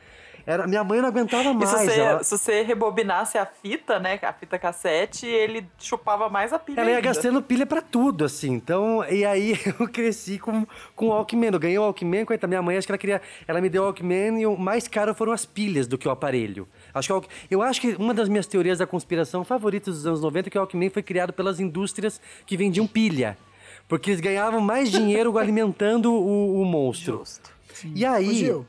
Era, 0.49 0.65
minha 0.65 0.81
mãe 0.81 1.01
não 1.01 1.09
aguentava 1.09 1.49
E 1.49 1.53
mais. 1.53 1.69
se 1.69 1.85
você, 1.85 1.99
ela- 1.99 2.23
se 2.23 2.37
você 2.37 2.61
rebobinasse 2.61 3.37
a 3.37 3.45
fita, 3.45 3.99
né? 3.99 4.17
A 4.21 4.31
fita 4.31 4.57
cassete, 4.57 5.25
ele 5.27 5.67
chupava 5.77 6.29
mais 6.29 6.53
a 6.53 6.57
pilha. 6.57 6.79
Ela 6.79 6.89
ia 6.89 6.95
ainda. 6.95 7.09
gastando 7.09 7.41
pilha 7.41 7.65
pra 7.65 7.81
tudo, 7.81 8.23
assim. 8.23 8.53
Então, 8.53 9.03
e 9.09 9.25
aí 9.25 9.59
eu 9.77 9.89
cresci 9.89 10.39
com, 10.39 10.65
com 10.95 11.07
o 11.07 11.09
Walkman. 11.09 11.51
Eu 11.51 11.59
ganhei 11.59 11.77
o 11.77 11.81
Walkman, 11.81 12.23
coitada, 12.23 12.47
minha 12.47 12.61
mãe, 12.61 12.77
acho 12.77 12.87
que 12.87 12.91
ela 12.93 12.97
queria. 12.97 13.21
Ela 13.45 13.59
me 13.59 13.67
deu 13.67 13.81
o 13.81 13.85
Walkman 13.87 14.39
e 14.39 14.45
o 14.47 14.55
mais 14.57 14.87
caro 14.87 15.13
foram 15.13 15.33
as 15.33 15.45
pilhas 15.45 15.85
do 15.85 15.97
que 15.97 16.07
o 16.07 16.11
aparelho. 16.11 16.65
Acho 16.93 17.19
que 17.21 17.27
o 17.27 17.31
eu 17.51 17.61
acho 17.61 17.81
que 17.81 17.95
uma 17.99 18.13
das 18.13 18.29
minhas 18.29 18.47
teorias 18.47 18.77
da 18.79 18.87
conspiração 18.87 19.43
favoritas 19.43 19.95
dos 19.95 20.07
anos 20.07 20.21
90 20.21 20.47
é 20.47 20.49
que 20.49 20.57
o 20.57 20.61
Walkman 20.61 20.89
foi 20.89 21.03
criado 21.03 21.33
pelas 21.33 21.59
indústrias 21.59 22.21
que 22.45 22.55
vendiam 22.55 22.87
pilha. 22.87 23.37
Porque 23.85 24.11
eles 24.11 24.21
ganhavam 24.21 24.61
mais 24.61 24.89
dinheiro 24.89 25.35
alimentando 25.39 26.13
o, 26.13 26.61
o 26.61 26.65
monstro. 26.65 27.17
Justo. 27.17 27.51
E 27.93 28.05
aí. 28.05 28.29
Ô, 28.29 28.33
Gil, 28.33 28.65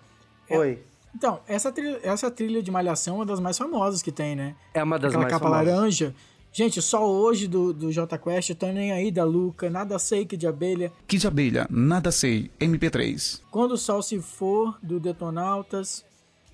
Oi. 0.51 0.79
Então, 1.15 1.41
essa 1.49 1.73
trilha, 1.73 1.99
essa 2.03 2.31
trilha 2.31 2.63
de 2.63 2.71
Malhação 2.71 3.15
é 3.15 3.19
uma 3.19 3.27
das 3.27 3.41
mais 3.41 3.57
famosas 3.59 4.03
que 4.03 4.13
tem, 4.13 4.37
né? 4.37 4.55
É 4.75 4.83
uma 4.83 4.99
das 4.99 5.11
Aquela 5.11 5.23
mais 5.25 5.33
capa 5.35 5.45
famosas. 5.49 5.75
laranja. 5.75 6.15
Gente, 6.53 6.81
só 6.81 7.07
hoje 7.07 7.47
do, 7.47 7.73
do 7.73 7.93
J 7.93 8.17
Quest, 8.19 8.55
tô 8.55 8.67
nem 8.69 8.91
aí 8.93 9.11
da 9.11 9.23
Luca, 9.25 9.69
nada 9.69 9.99
sei 9.99 10.25
que 10.25 10.37
de 10.37 10.47
abelha. 10.47 10.91
Que 11.07 11.19
de 11.19 11.27
abelha, 11.27 11.67
nada 11.71 12.11
sei, 12.11 12.51
MP3. 12.59 13.41
Quando 13.51 13.73
o 13.73 13.77
Sol 13.77 14.03
se 14.03 14.19
for, 14.21 14.79
do 14.83 14.99
Detonautas. 14.99 16.05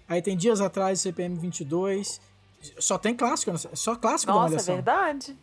Aí 0.09 0.21
tem 0.21 0.37
dias 0.37 0.61
atrás, 0.61 1.01
CPM 1.01 1.37
22. 1.39 2.21
Só 2.79 2.99
tem 2.99 3.15
clássico, 3.15 3.53
né? 3.53 3.59
só 3.75 3.95
clássico 3.95 4.33
da 4.33 4.39
Nossa, 4.39 4.47
é 4.47 4.51
Malhação. 4.51 4.75
verdade. 4.77 5.37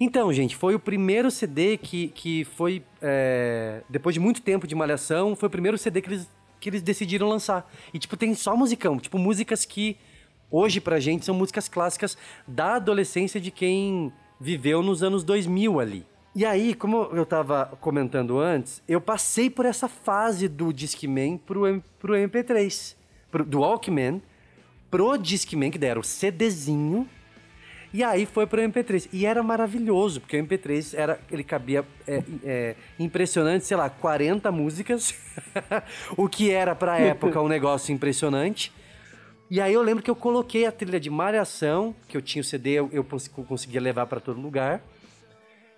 Então, 0.00 0.32
gente, 0.32 0.56
foi 0.56 0.74
o 0.74 0.80
primeiro 0.80 1.30
CD 1.30 1.76
que, 1.76 2.08
que 2.08 2.44
foi. 2.44 2.82
é, 3.00 3.82
depois 3.88 4.14
de 4.14 4.20
muito 4.20 4.42
tempo 4.42 4.66
de 4.66 4.74
malhação, 4.74 5.36
foi 5.36 5.46
o 5.46 5.50
primeiro 5.50 5.76
CD 5.78 6.00
que 6.00 6.08
eles, 6.08 6.28
que 6.62 6.70
eles 6.70 6.80
decidiram 6.80 7.28
lançar. 7.28 7.70
E, 7.92 7.98
tipo, 7.98 8.16
tem 8.16 8.34
só 8.34 8.56
musicão. 8.56 8.98
Tipo, 8.98 9.18
músicas 9.18 9.64
que 9.64 9.96
hoje 10.50 10.80
pra 10.80 11.00
gente 11.00 11.24
são 11.24 11.34
músicas 11.34 11.68
clássicas 11.68 12.16
da 12.46 12.76
adolescência 12.76 13.40
de 13.40 13.50
quem 13.50 14.12
viveu 14.40 14.82
nos 14.82 15.02
anos 15.02 15.24
2000 15.24 15.80
ali. 15.80 16.06
E 16.34 16.46
aí, 16.46 16.72
como 16.72 17.10
eu 17.12 17.26
tava 17.26 17.76
comentando 17.80 18.38
antes, 18.38 18.82
eu 18.88 19.00
passei 19.00 19.50
por 19.50 19.66
essa 19.66 19.88
fase 19.88 20.48
do 20.48 20.72
Discman 20.72 21.36
pro, 21.36 21.82
pro 21.98 22.14
MP3. 22.14 22.94
Pro, 23.30 23.44
do 23.44 23.60
Walkman 23.60 24.22
pro 24.92 25.16
Discman, 25.16 25.70
que 25.70 25.78
deram 25.78 26.02
o 26.02 26.04
CDzinho. 26.04 27.08
E 27.92 28.02
aí 28.02 28.24
foi 28.24 28.46
pro 28.46 28.60
MP3. 28.62 29.08
E 29.12 29.26
era 29.26 29.42
maravilhoso, 29.42 30.20
porque 30.20 30.38
o 30.40 30.44
MP3 30.46 30.98
era, 30.98 31.20
ele 31.30 31.44
cabia 31.44 31.84
é, 32.06 32.22
é, 32.42 32.74
impressionante, 32.98 33.66
sei 33.66 33.76
lá, 33.76 33.90
40 33.90 34.50
músicas. 34.50 35.14
o 36.16 36.28
que 36.28 36.50
era 36.50 36.74
pra 36.74 36.98
época 36.98 37.40
um 37.42 37.48
negócio 37.48 37.92
impressionante. 37.92 38.72
E 39.50 39.60
aí 39.60 39.74
eu 39.74 39.82
lembro 39.82 40.02
que 40.02 40.10
eu 40.10 40.16
coloquei 40.16 40.64
a 40.64 40.72
trilha 40.72 40.98
de 40.98 41.10
Malhação, 41.10 41.94
que 42.08 42.16
eu 42.16 42.22
tinha 42.22 42.40
o 42.40 42.44
CD, 42.44 42.70
eu, 42.70 42.88
eu 42.90 43.04
cons- 43.04 43.28
conseguia 43.28 43.80
levar 43.82 44.06
pra 44.06 44.18
todo 44.18 44.40
lugar. 44.40 44.80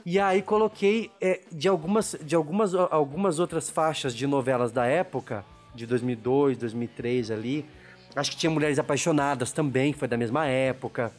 E 0.07 0.21
aí 0.21 0.43
coloquei 0.43 1.11
é, 1.21 1.41
de, 1.51 1.67
algumas, 1.67 2.15
de 2.23 2.37
algumas, 2.37 2.75
algumas 2.75 3.41
outras 3.41 3.69
faixas 3.69 4.15
de 4.15 4.27
novelas 4.27 4.71
da 4.71 4.87
época, 4.87 5.45
de 5.75 5.87
2002, 5.87 6.59
2003 6.59 7.33
ali. 7.33 7.65
Acho 8.15 8.31
que 8.31 8.37
tinha 8.37 8.51
Mulheres 8.51 8.79
Apaixonadas 8.79 9.51
também, 9.51 9.93
que 9.93 9.99
foi 9.99 10.07
da 10.07 10.17
mesma 10.17 10.47
época. 10.47 11.11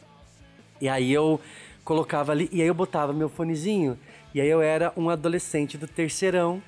E 0.80 0.88
aí 0.88 1.12
eu 1.12 1.40
colocava 1.84 2.32
ali, 2.32 2.48
e 2.52 2.60
aí 2.60 2.68
eu 2.68 2.74
botava 2.74 3.12
meu 3.12 3.28
fonezinho. 3.28 3.98
E 4.34 4.40
aí 4.40 4.48
eu 4.48 4.60
era 4.60 4.92
um 4.96 5.08
adolescente 5.08 5.78
do 5.78 5.86
terceirão, 5.86 6.62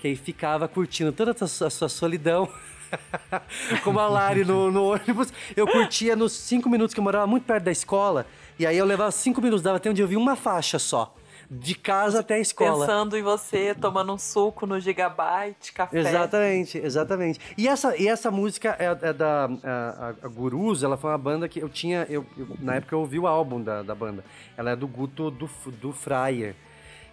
que 0.00 0.08
aí 0.08 0.16
ficava 0.16 0.68
curtindo 0.68 1.12
toda 1.12 1.32
a 1.32 1.46
sua, 1.46 1.88
solidão. 1.88 2.48
como 3.84 4.00
a 4.00 4.08
Lari 4.08 4.44
no, 4.44 4.70
no 4.70 4.84
ônibus. 4.92 5.32
Eu 5.56 5.66
curtia 5.66 6.16
nos 6.16 6.32
cinco 6.32 6.68
minutos 6.68 6.94
que 6.94 7.00
eu 7.00 7.04
morava 7.04 7.26
muito 7.26 7.44
perto 7.44 7.64
da 7.64 7.72
escola. 7.72 8.26
E 8.58 8.66
aí 8.66 8.76
eu 8.76 8.84
levava 8.84 9.10
cinco 9.10 9.40
minutos, 9.40 9.62
dava 9.62 9.76
até 9.76 9.90
onde 9.90 10.02
eu 10.02 10.08
vi 10.08 10.16
uma 10.16 10.36
faixa 10.36 10.78
só. 10.78 11.14
De 11.52 11.74
casa 11.74 12.20
até 12.20 12.34
a 12.34 12.38
escola. 12.38 12.86
Pensando 12.86 13.16
em 13.16 13.22
você, 13.22 13.74
tomando 13.74 14.12
um 14.12 14.18
suco 14.18 14.66
no 14.66 14.78
Gigabyte, 14.78 15.72
café. 15.72 15.98
Exatamente, 15.98 16.78
exatamente. 16.78 17.40
E 17.58 17.66
essa, 17.66 17.96
e 17.96 18.06
essa 18.06 18.30
música 18.30 18.76
é, 18.78 19.08
é 19.08 19.12
da 19.12 19.50
a, 19.64 20.14
a- 20.22 20.28
Gurus, 20.28 20.84
ela 20.84 20.96
foi 20.96 21.10
uma 21.10 21.18
banda 21.18 21.48
que 21.48 21.58
eu 21.60 21.68
tinha. 21.68 22.06
Eu, 22.08 22.24
eu- 22.38 22.46
na 22.60 22.76
época 22.76 22.94
eu 22.94 23.00
ouvi 23.00 23.18
o 23.18 23.26
álbum 23.26 23.60
da, 23.60 23.82
da 23.82 23.96
banda. 23.96 24.24
Ela 24.56 24.70
é 24.70 24.76
do 24.76 24.86
Guto 24.86 25.28
do, 25.28 25.50
do 25.80 25.92
Fryer. 25.92 26.54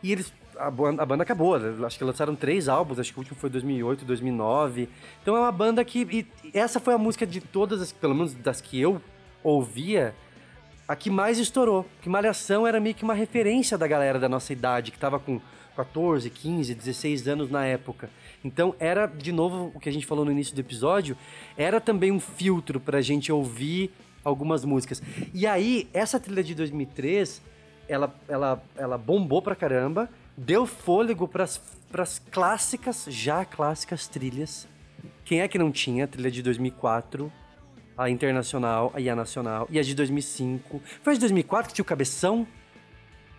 E 0.03 0.11
eles. 0.11 0.31
A 0.59 0.69
banda, 0.71 1.01
a 1.03 1.05
banda 1.05 1.21
acabou, 1.23 1.55
acho 1.85 1.97
que 1.99 2.03
lançaram 2.03 2.35
três 2.35 2.67
álbuns, 2.67 2.97
acho 2.99 3.11
que 3.13 3.19
o 3.19 3.21
último 3.21 3.38
foi 3.39 3.47
2008, 3.49 4.03
2009. 4.05 4.89
Então 5.21 5.35
é 5.35 5.39
uma 5.39 5.51
banda 5.51 5.83
que. 5.85 6.27
E 6.43 6.51
essa 6.57 6.79
foi 6.79 6.93
a 6.93 6.97
música 6.97 7.25
de 7.27 7.41
todas, 7.41 7.79
as, 7.81 7.91
pelo 7.91 8.13
menos 8.15 8.33
das 8.35 8.59
que 8.61 8.79
eu 8.79 8.99
ouvia, 9.43 10.15
a 10.88 10.95
que 10.95 11.09
mais 11.09 11.38
estourou. 11.38 11.85
Que 12.01 12.09
Malhação 12.09 12.65
era 12.65 12.79
meio 12.79 12.95
que 12.95 13.03
uma 13.03 13.13
referência 13.13 13.77
da 13.77 13.88
galera 13.88 14.19
da 14.19 14.29
nossa 14.29 14.53
idade, 14.53 14.91
que 14.91 14.97
tava 14.97 15.19
com 15.19 15.41
14, 15.75 16.29
15, 16.29 16.73
16 16.73 17.27
anos 17.27 17.51
na 17.51 17.65
época. 17.65 18.09
Então 18.43 18.73
era, 18.79 19.05
de 19.05 19.31
novo, 19.31 19.71
o 19.75 19.79
que 19.79 19.89
a 19.89 19.91
gente 19.91 20.05
falou 20.05 20.25
no 20.25 20.31
início 20.31 20.55
do 20.55 20.59
episódio, 20.61 21.17
era 21.57 21.81
também 21.81 22.11
um 22.11 22.19
filtro 22.19 22.79
pra 22.79 23.01
gente 23.01 23.31
ouvir 23.31 23.91
algumas 24.23 24.65
músicas. 24.65 25.01
E 25.33 25.45
aí, 25.45 25.88
essa 25.93 26.19
trilha 26.19 26.43
de 26.43 26.55
2003, 26.55 27.41
ela, 27.88 28.13
ela, 28.27 28.63
ela 28.75 28.97
bombou 28.97 29.41
pra 29.41 29.55
caramba, 29.55 30.09
deu 30.35 30.65
fôlego 30.65 31.27
pras, 31.27 31.61
pras 31.91 32.19
clássicas, 32.31 33.05
já 33.09 33.45
clássicas 33.45 34.07
trilhas. 34.07 34.67
Quem 35.23 35.41
é 35.41 35.47
que 35.47 35.57
não 35.57 35.71
tinha 35.71 36.07
trilha 36.07 36.31
de 36.31 36.41
2004? 36.41 37.31
A 37.98 38.10
internacional 38.10 38.93
e 38.98 39.10
a 39.10 39.16
nacional. 39.16 39.68
E 39.72 39.80
a 39.80 39.82
de 39.84 39.95
2005. 39.95 40.82
Foi 41.02 41.14
a 41.14 41.16
de 41.16 41.20
2004 41.22 41.70
que 41.70 41.76
tinha 41.76 41.84
o 41.84 41.86
Cabeção? 41.86 42.45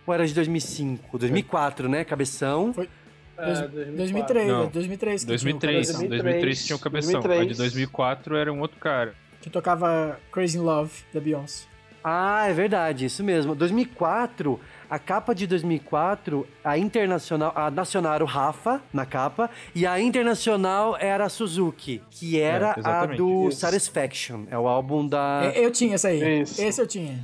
Ou 0.05 0.13
era 0.13 0.23
a 0.23 0.25
de 0.25 0.33
2005? 0.33 1.17
2004, 1.17 1.87
né? 1.87 2.03
Cabeção. 2.03 2.73
Foi 2.73 2.89
É, 3.37 3.45
dois- 3.45 3.59
2004. 3.71 3.95
2003, 3.95 4.47
Não. 4.47 4.67
2003 4.67 5.21
que, 5.21 5.27
2003, 5.27 5.87
Tinha, 5.87 5.95
o 5.97 5.99
2003. 6.09 6.23
2003 6.23 6.65
tinha 6.65 6.75
o 6.75 6.79
cabeção. 6.79 7.19
A 7.19 7.21
de 7.21 7.27
2003. 7.27 7.57
2004 7.57 8.35
era 8.35 8.51
um 8.51 8.59
outro 8.59 8.77
cara. 8.79 9.13
que 9.41 9.49
tocava 9.49 10.19
Crazy 10.33 10.57
in 10.57 10.61
Love 10.61 10.91
da 11.13 11.21
Beyoncé. 11.21 11.65
Ah, 12.03 12.47
é 12.49 12.53
verdade, 12.53 13.05
isso 13.05 13.23
mesmo. 13.23 13.55
2004, 13.55 14.59
a 14.89 14.97
capa 14.99 15.33
de 15.35 15.45
2004, 15.47 16.47
a 16.63 16.77
internacional, 16.77 17.51
a 17.55 17.69
nacional 17.69 18.13
era 18.15 18.23
o 18.23 18.27
Rafa 18.27 18.81
na 18.93 19.05
capa 19.05 19.49
e 19.75 19.85
a 19.85 19.99
internacional 19.99 20.97
era 20.99 21.25
a 21.25 21.29
Suzuki, 21.29 22.01
que 22.09 22.39
era 22.39 22.71
a 22.75 22.79
exatamente. 22.79 23.17
do 23.17 23.49
Isso. 23.49 23.59
Satisfaction, 23.59 24.45
é 24.49 24.57
o 24.57 24.67
álbum 24.67 25.07
da 25.07 25.51
É, 25.53 25.65
Eu 25.65 25.71
tinha 25.71 25.95
essa 25.95 26.07
aí. 26.07 26.41
Isso. 26.41 26.61
Esse 26.61 26.81
eu 26.81 26.87
tinha. 26.87 27.19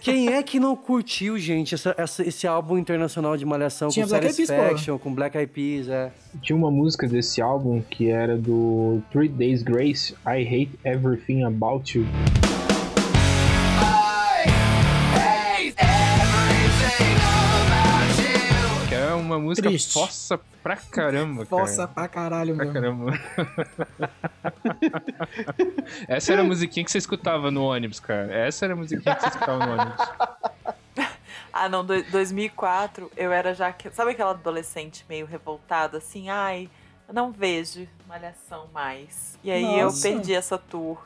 Quem 0.00 0.32
é 0.32 0.42
que 0.42 0.58
não 0.58 0.74
curtiu, 0.74 1.36
gente, 1.36 1.74
essa- 1.74 1.94
essa- 1.98 2.22
esse 2.26 2.46
álbum 2.46 2.78
internacional 2.78 3.36
de 3.36 3.44
malhação 3.44 3.88
Tinha 3.88 4.06
com 4.06 4.10
Black 4.10 4.24
Eyed 4.26 4.36
Peas, 4.36 4.48
Satisfaction, 4.48 4.98
com 4.98 5.14
Black 5.14 5.36
Eyed 5.36 5.52
Peas, 5.52 5.88
é. 5.88 6.10
Tinha 6.40 6.56
uma 6.56 6.70
música 6.70 7.06
desse 7.06 7.42
álbum 7.42 7.82
que 7.82 8.08
era 8.08 8.36
do 8.38 9.02
Three 9.10 9.28
Days 9.28 9.62
Grace, 9.62 10.14
I 10.26 10.42
Hate 10.46 10.70
Everything 10.84 11.42
About 11.44 11.98
You. 11.98 12.06
Uma 19.32 19.38
música 19.40 19.68
Triste. 19.68 19.92
fossa 19.94 20.38
pra 20.62 20.76
caramba, 20.76 21.44
cara. 21.44 21.46
Força 21.46 21.88
pra 21.88 22.06
caralho, 22.08 22.54
Pra 22.54 22.64
meu. 22.64 22.72
caramba. 22.74 23.12
Essa 26.08 26.32
era 26.32 26.42
a 26.42 26.44
musiquinha 26.44 26.84
que 26.84 26.90
você 26.90 26.98
escutava 26.98 27.50
no 27.50 27.64
ônibus, 27.64 28.00
cara. 28.00 28.32
Essa 28.32 28.66
era 28.66 28.74
a 28.74 28.76
musiquinha 28.76 29.14
que 29.14 29.20
você 29.22 29.28
escutava 29.28 29.66
no 29.66 29.72
ônibus. 29.72 29.96
Ah, 31.54 31.68
não, 31.68 31.84
do- 31.84 32.02
2004 32.04 33.12
eu 33.14 33.30
era 33.30 33.54
já. 33.54 33.74
Sabe 33.92 34.12
aquela 34.12 34.30
adolescente 34.30 35.04
meio 35.06 35.26
revoltada, 35.26 35.98
assim? 35.98 36.30
Ai, 36.30 36.66
eu 37.06 37.12
não 37.12 37.30
vejo 37.30 37.86
Malhação 38.08 38.68
mais. 38.72 39.38
E 39.44 39.50
aí 39.50 39.82
Nossa. 39.82 40.08
eu 40.08 40.14
perdi 40.14 40.32
essa 40.34 40.56
tour. 40.56 40.96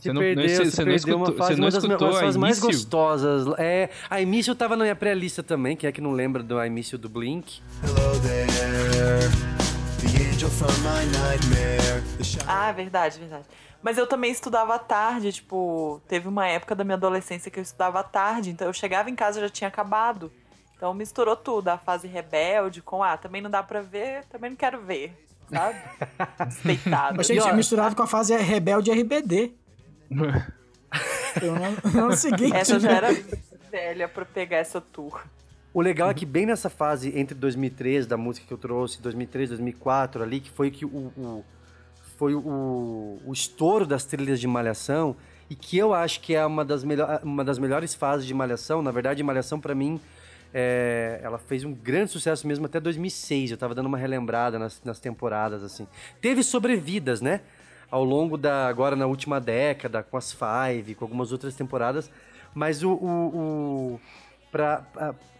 Você 0.00 0.12
não- 0.12 0.20
perdeu, 0.20 0.48
você- 0.48 0.64
se 0.64 0.70
você 0.70 0.84
não 0.84 0.94
escutou- 0.94 1.36
fase, 1.36 1.54
você 1.54 1.60
não 1.60 1.64
uma 1.66 1.70
das 1.70 1.84
escutou 1.84 2.06
uma 2.06 2.12
das 2.12 2.16
a 2.16 2.20
fases 2.24 2.36
mais 2.36 2.58
gostosas. 2.58 3.54
É, 3.58 3.90
a 4.08 4.20
Início 4.20 4.54
tava 4.54 4.76
na 4.76 4.84
minha 4.84 4.96
pré-lista 4.96 5.42
também, 5.42 5.76
quem 5.76 5.88
é 5.88 5.92
que 5.92 6.00
não 6.00 6.12
lembra 6.12 6.42
do 6.42 6.62
Início 6.64 6.96
do 6.98 7.08
Blink? 7.08 7.60
Ah, 12.46 12.72
verdade, 12.72 13.18
verdade. 13.18 13.44
Mas 13.82 13.96
eu 13.96 14.06
também 14.06 14.30
estudava 14.30 14.74
à 14.74 14.78
tarde, 14.78 15.32
tipo, 15.32 16.00
teve 16.06 16.28
uma 16.28 16.46
época 16.46 16.74
da 16.74 16.84
minha 16.84 16.96
adolescência 16.96 17.50
que 17.50 17.58
eu 17.58 17.62
estudava 17.62 18.00
à 18.00 18.02
tarde, 18.02 18.50
então 18.50 18.66
eu 18.66 18.72
chegava 18.72 19.08
em 19.08 19.14
casa 19.14 19.38
e 19.38 19.42
já 19.42 19.48
tinha 19.48 19.68
acabado. 19.68 20.30
Então 20.76 20.92
misturou 20.94 21.36
tudo, 21.36 21.68
a 21.68 21.78
fase 21.78 22.06
rebelde 22.06 22.82
com, 22.82 23.02
ah, 23.02 23.16
também 23.16 23.40
não 23.40 23.50
dá 23.50 23.62
pra 23.62 23.80
ver, 23.80 24.24
também 24.30 24.50
não 24.50 24.56
quero 24.56 24.80
ver, 24.82 25.12
sabe? 25.50 25.78
Despeitada. 26.46 27.16
Eu 27.16 27.20
achei 27.20 27.36
que 27.36 27.40
ó, 27.40 27.44
tinha 27.44 27.54
misturado 27.56 27.96
com 27.96 28.02
a 28.02 28.06
fase 28.06 28.36
Rebelde 28.36 28.90
RBD. 28.90 29.52
Eu 31.42 31.54
não, 31.54 32.08
não 32.08 32.16
seguinte. 32.16 32.54
Essa 32.56 32.78
já 32.80 32.90
era 32.90 33.08
velha 33.70 34.08
pra 34.08 34.24
pegar 34.24 34.56
essa 34.58 34.80
tour. 34.80 35.22
O 35.72 35.80
legal 35.80 36.10
é 36.10 36.14
que 36.14 36.26
bem 36.26 36.44
nessa 36.46 36.68
fase 36.68 37.16
entre 37.16 37.34
2003, 37.36 38.06
da 38.06 38.16
música 38.16 38.44
que 38.46 38.52
eu 38.52 38.58
trouxe, 38.58 39.00
2003, 39.00 39.50
2004 39.50 40.22
ali, 40.22 40.40
que 40.40 40.50
foi 40.50 40.70
que 40.70 40.84
o, 40.84 40.88
o- 40.88 41.44
foi 42.18 42.34
o, 42.34 43.20
o 43.24 43.32
estouro 43.32 43.86
das 43.86 44.04
trilhas 44.04 44.40
de 44.40 44.46
Malhação 44.48 45.14
e 45.48 45.54
que 45.54 45.78
eu 45.78 45.94
acho 45.94 46.20
que 46.20 46.34
é 46.34 46.44
uma 46.44 46.64
das, 46.64 46.82
melhor, 46.82 47.20
uma 47.22 47.44
das 47.44 47.58
melhores 47.58 47.94
fases 47.94 48.26
de 48.26 48.34
Malhação. 48.34 48.82
Na 48.82 48.90
verdade, 48.90 49.22
Malhação 49.22 49.60
pra 49.60 49.74
mim, 49.74 50.00
é, 50.52 51.20
ela 51.22 51.38
fez 51.38 51.62
um 51.64 51.72
grande 51.72 52.10
sucesso 52.10 52.46
mesmo 52.48 52.66
até 52.66 52.80
2006. 52.80 53.52
Eu 53.52 53.56
tava 53.56 53.74
dando 53.74 53.86
uma 53.86 53.96
relembrada 53.96 54.58
nas, 54.58 54.82
nas 54.84 54.98
temporadas, 54.98 55.62
assim. 55.62 55.86
Teve 56.20 56.42
sobrevidas, 56.42 57.20
né? 57.20 57.40
Ao 57.90 58.04
longo 58.04 58.36
da, 58.36 58.68
agora 58.68 58.94
na 58.94 59.06
última 59.06 59.40
década, 59.40 60.02
com 60.02 60.16
as 60.16 60.32
Five, 60.32 60.94
com 60.94 61.04
algumas 61.04 61.32
outras 61.32 61.54
temporadas. 61.54 62.10
Mas 62.54 62.82
o, 62.82 62.90
o, 62.92 63.94
o 63.94 64.00
pra, 64.52 64.84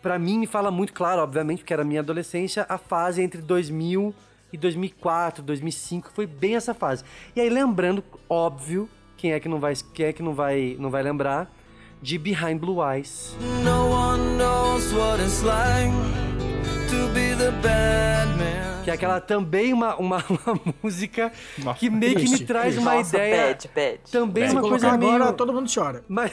pra- 0.03 0.19
mim 0.19 0.39
me 0.39 0.47
fala 0.47 0.71
muito 0.71 0.93
claro, 0.93 1.23
obviamente, 1.23 1.59
porque 1.59 1.73
era 1.73 1.85
minha 1.85 2.01
adolescência, 2.01 2.67
a 2.69 2.77
fase 2.79 3.23
entre 3.23 3.41
2000 3.41 4.15
e 4.53 4.57
2004, 4.59 5.43
2005, 5.45 6.11
foi 6.13 6.27
bem 6.27 6.57
essa 6.57 6.75
fase. 6.75 7.05
E 7.37 7.41
aí 7.41 7.49
lembrando, 7.49 8.03
óbvio, 8.29 8.89
quem 9.17 9.33
é 9.33 9.39
que 9.39 9.49
não 9.49 9.61
vai, 9.61 9.75
quem 9.95 10.07
é 10.07 10.13
que 10.13 10.23
não 10.23 10.35
vai, 10.35 10.77
não 10.79 10.91
vai 10.91 11.03
lembrar 11.03 11.49
de 12.03 12.19
Behind 12.19 12.59
Blue 12.59 12.79
Eyes. 12.83 13.37
No 13.63 13.91
one 13.93 14.37
knows 14.39 14.93
what 14.93 15.23
it's 15.23 15.43
like 15.43 15.93
to 16.91 17.09
be. 17.15 17.30
Que 18.85 18.91
é 18.91 18.95
aquela 18.95 19.21
também 19.21 19.73
uma, 19.73 19.95
uma, 19.97 20.25
uma 20.29 20.61
música 20.83 21.31
Uma 21.59 21.75
que 21.75 21.91
meio 21.91 22.15
que 22.17 22.23
me 22.23 22.29
triste, 22.29 22.47
traz 22.47 22.79
uma 22.79 22.95
Nossa, 22.95 23.17
ideia. 23.17 23.47
bad, 23.49 23.71
bad. 23.75 24.01
Também 24.11 24.49
Se 24.49 24.55
uma 24.55 24.63
coisa 24.63 24.97
meio. 24.97 25.13
agora, 25.15 25.33
todo 25.33 25.53
mundo 25.53 25.71
chora. 25.73 26.03
Mas... 26.09 26.33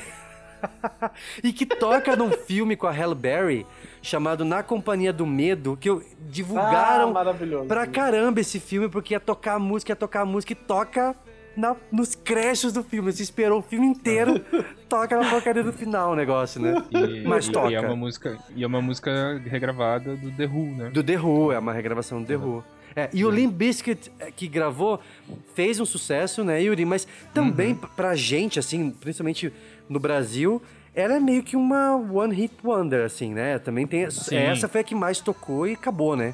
e 1.44 1.54
que 1.54 1.66
toca 1.66 2.16
num 2.16 2.32
filme 2.32 2.76
com 2.76 2.88
a 2.88 2.92
Halle 2.92 3.14
Berry 3.14 3.66
chamado 4.02 4.44
Na 4.44 4.64
Companhia 4.64 5.14
do 5.14 5.26
Medo, 5.26 5.78
que 5.80 5.88
eu 5.90 6.02
divulgaram 6.22 7.14
Ah, 7.16 7.66
pra 7.68 7.86
caramba 7.86 8.40
esse 8.40 8.60
filme, 8.60 8.90
porque 8.90 9.14
ia 9.14 9.20
tocar 9.20 9.56
a 9.56 9.60
música, 9.60 9.92
ia 9.92 9.96
tocar 9.96 10.22
a 10.22 10.26
música 10.26 10.54
e 10.54 10.56
toca 10.56 11.16
na- 11.56 11.76
nos 11.92 12.16
créditos 12.16 12.74
do 12.74 12.82
filme. 12.84 13.12
Você 13.12 13.22
esperou 13.22 13.60
o 13.60 13.62
filme 13.62 13.86
inteiro, 13.86 14.44
toca 14.88 15.18
na 15.20 15.30
porcaria 15.30 15.64
do 15.64 15.74
final 15.74 16.12
o 16.12 16.16
negócio, 16.16 16.62
né? 16.62 16.76
E, 16.92 17.24
Mas 17.28 17.48
e- 17.48 17.52
toca. 17.52 17.70
E 17.72 17.76
é 17.76 17.82
uma 17.82 17.96
música, 17.96 18.38
e 18.56 18.64
é 18.64 18.68
uma 18.68 18.82
música 18.82 19.42
regravada 19.46 20.16
do 20.16 20.32
The 20.32 20.46
Who, 20.46 20.66
né? 20.76 20.90
Do 20.90 21.04
The 21.04 21.18
Who, 21.20 21.52
é 21.52 21.60
uma 21.60 21.74
regravação 21.74 22.22
do 22.22 22.28
The 22.28 22.36
Who. 22.38 22.64
É, 22.96 23.10
e 23.14 23.24
o 23.24 23.30
Limp 23.30 23.54
Bizkit 23.54 24.12
eh, 24.20 24.32
que 24.36 24.48
gravou 24.48 25.00
fez 25.54 25.80
um 25.80 25.86
sucesso, 25.86 26.44
né, 26.44 26.62
Yuri? 26.64 26.84
Mas 26.84 27.08
também 27.34 27.76
p- 27.76 27.86
pra 27.96 28.16
gente, 28.16 28.58
assim, 28.58 28.90
principalmente 28.90 29.54
no 29.88 30.00
Brasil, 30.00 30.60
ela 30.96 31.14
é 31.16 31.20
meio 31.20 31.44
que 31.44 31.56
uma 31.56 31.96
one 31.96 32.34
hit 32.34 32.56
wonder, 32.64 33.06
assim, 33.06 33.36
né? 33.36 33.60
Também 33.60 33.86
tem. 33.86 34.10
Sim. 34.10 34.38
Essa 34.38 34.68
foi 34.68 34.82
a 34.82 34.84
que 34.84 34.96
mais 34.96 35.20
tocou 35.20 35.68
e 35.68 35.74
acabou, 35.74 36.16
né? 36.16 36.34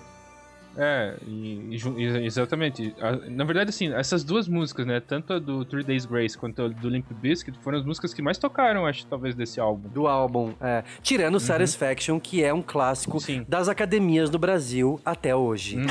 É, 0.77 1.15
e, 1.27 1.77
e 1.97 2.25
exatamente. 2.25 2.95
Na 3.29 3.43
verdade, 3.43 3.69
assim, 3.69 3.93
essas 3.93 4.23
duas 4.23 4.47
músicas, 4.47 4.85
né? 4.87 4.99
Tanto 4.99 5.33
a 5.33 5.39
do 5.39 5.63
Three 5.65 5.83
Days 5.83 6.05
Grace 6.05 6.37
quanto 6.37 6.63
a 6.63 6.67
do 6.67 6.89
Limp 6.89 7.05
Bizkit 7.11 7.57
foram 7.61 7.77
as 7.79 7.85
músicas 7.85 8.13
que 8.13 8.21
mais 8.21 8.37
tocaram, 8.37 8.85
acho, 8.85 9.05
talvez, 9.05 9.35
desse 9.35 9.59
álbum. 9.59 9.89
Do 9.89 10.07
álbum. 10.07 10.53
é. 10.59 10.83
Tirando 11.01 11.39
Satisfaction, 11.39 12.19
que 12.19 12.43
é 12.43 12.53
um 12.53 12.61
clássico 12.61 13.19
Sim. 13.19 13.45
das 13.47 13.69
academias 13.69 14.29
do 14.29 14.39
Brasil 14.39 14.99
até 15.05 15.35
hoje. 15.35 15.77
Uhum. 15.77 15.85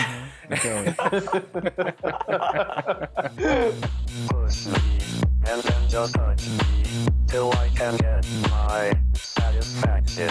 Push 4.28 4.66
me 4.66 4.98
and 5.50 5.62
then 5.62 5.88
just 5.88 6.14
touch 6.14 6.46
me 6.48 6.82
till 7.26 7.50
I 7.52 7.68
can 7.76 7.96
get 7.96 8.24
my 8.50 8.92
satisfaction. 9.14 10.28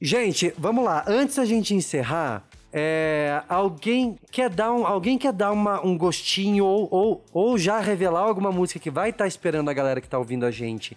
Gente, 0.00 0.52
vamos 0.56 0.84
lá. 0.84 1.04
Antes 1.06 1.36
da 1.36 1.44
gente 1.44 1.74
encerrar, 1.74 2.44
É, 2.70 3.42
alguém 3.48 4.18
quer 4.30 4.50
dar, 4.50 4.70
um, 4.74 4.86
alguém 4.86 5.16
quer 5.16 5.32
dar 5.32 5.50
uma, 5.52 5.80
um 5.84 5.96
gostinho 5.96 6.66
ou, 6.66 6.86
ou, 6.90 7.24
ou 7.32 7.56
já 7.56 7.80
revelar 7.80 8.20
alguma 8.20 8.52
música 8.52 8.78
que 8.78 8.90
vai 8.90 9.08
estar 9.08 9.26
esperando 9.26 9.70
a 9.70 9.72
galera 9.72 10.02
que 10.02 10.08
tá 10.08 10.18
ouvindo 10.18 10.44
a 10.44 10.50
gente 10.50 10.94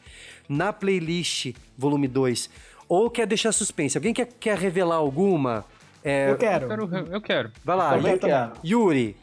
na 0.50 0.74
playlist 0.74 1.54
volume 1.78 2.10
2? 2.10 2.50
Ou 2.90 3.10
quer 3.10 3.26
deixar 3.26 3.54
suspense? 3.54 3.98
Alguém 3.98 4.14
quer, 4.14 4.28
quer 4.38 4.58
revelar 4.58 4.96
alguma? 4.98 5.64
É, 6.04 6.32
Eu 6.32 6.38
quero. 6.38 6.66
Eu 6.74 6.88
quero. 6.90 7.08
Eu 7.14 7.22
quero. 7.22 7.52
Vai 7.64 7.78
lá, 7.78 7.96
Yu- 7.96 8.20
quero. 8.20 8.52
Yuri. 8.66 9.16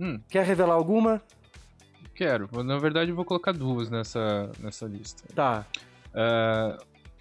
Hum. 0.00 0.18
Quer 0.28 0.44
revelar 0.44 0.74
alguma? 0.74 1.22
Quero. 2.16 2.48
Na 2.64 2.78
verdade, 2.78 3.10
eu 3.10 3.16
vou 3.16 3.24
colocar 3.24 3.52
duas 3.52 3.88
nessa, 3.88 4.50
nessa 4.58 4.86
lista. 4.86 5.22
Tá. 5.36 5.64
Ah, 6.12 6.76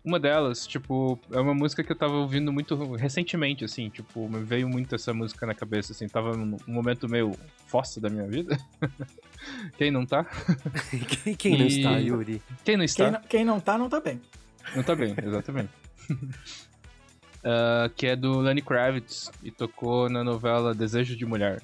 uma 0.10 0.20
delas, 0.20 0.66
tipo, 0.68 1.18
é 1.32 1.39
uma 1.39 1.53
música 1.53 1.84
que 1.84 1.91
eu 1.91 1.95
tava 1.95 2.14
ouvindo 2.16 2.51
muito 2.51 2.76
recentemente, 2.95 3.64
assim, 3.64 3.89
tipo, 3.89 4.28
me 4.28 4.43
veio 4.43 4.68
muito 4.68 4.95
essa 4.95 5.14
música 5.14 5.45
na 5.45 5.53
cabeça, 5.55 5.93
assim, 5.93 6.07
tava 6.07 6.36
num 6.36 6.57
momento 6.68 7.07
meio 7.07 7.32
fossa 7.68 8.01
da 8.01 8.10
minha 8.10 8.28
vida. 8.28 8.57
Quem 9.78 9.89
não 9.91 10.05
tá? 10.05 10.26
Quem, 11.24 11.34
quem 11.36 11.57
não 11.57 11.66
E- 11.66 11.68
está, 11.78 11.91
Yuri? 11.97 12.41
Quem 12.66 12.76
não 12.76 12.84
está? 12.84 13.03
Quem 13.05 13.12
não, 13.12 13.22
quem 13.22 13.45
não 13.45 13.60
tá, 13.60 13.78
não 13.78 13.88
tá 13.89 14.01
bem. 14.01 14.20
Não 14.76 14.84
tá 14.84 14.95
bem, 14.95 15.16
exatamente. 15.24 15.70
Ah, 17.41 17.89
que 17.95 18.05
é 18.05 18.18
do 18.18 18.39
Lenny 18.39 18.62
Kravitz 18.62 19.32
e 19.41 19.49
tocou 19.49 20.10
na 20.10 20.26
novela 20.26 20.76
Desejo 20.76 21.16
de 21.16 21.26
Mulher. 21.26 21.62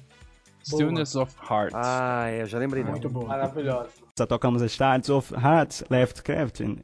Stillness 0.64 1.14
of 1.14 1.34
Heart. 1.38 1.72
Ah, 1.74 2.28
é, 2.30 2.40
eu 2.40 2.46
já 2.46 2.58
lembrei 2.58 2.82
dela. 2.82 2.92
Muito 2.92 3.10
boa. 3.10 3.26
Maravilhosa. 3.28 3.90
Já 4.18 4.26
tocamos 4.26 4.62
as 4.62 4.72
Stars 4.72 5.10
of 5.10 5.34
Hearts, 5.34 5.84
Left 5.90 6.22
Crafting. 6.22 6.78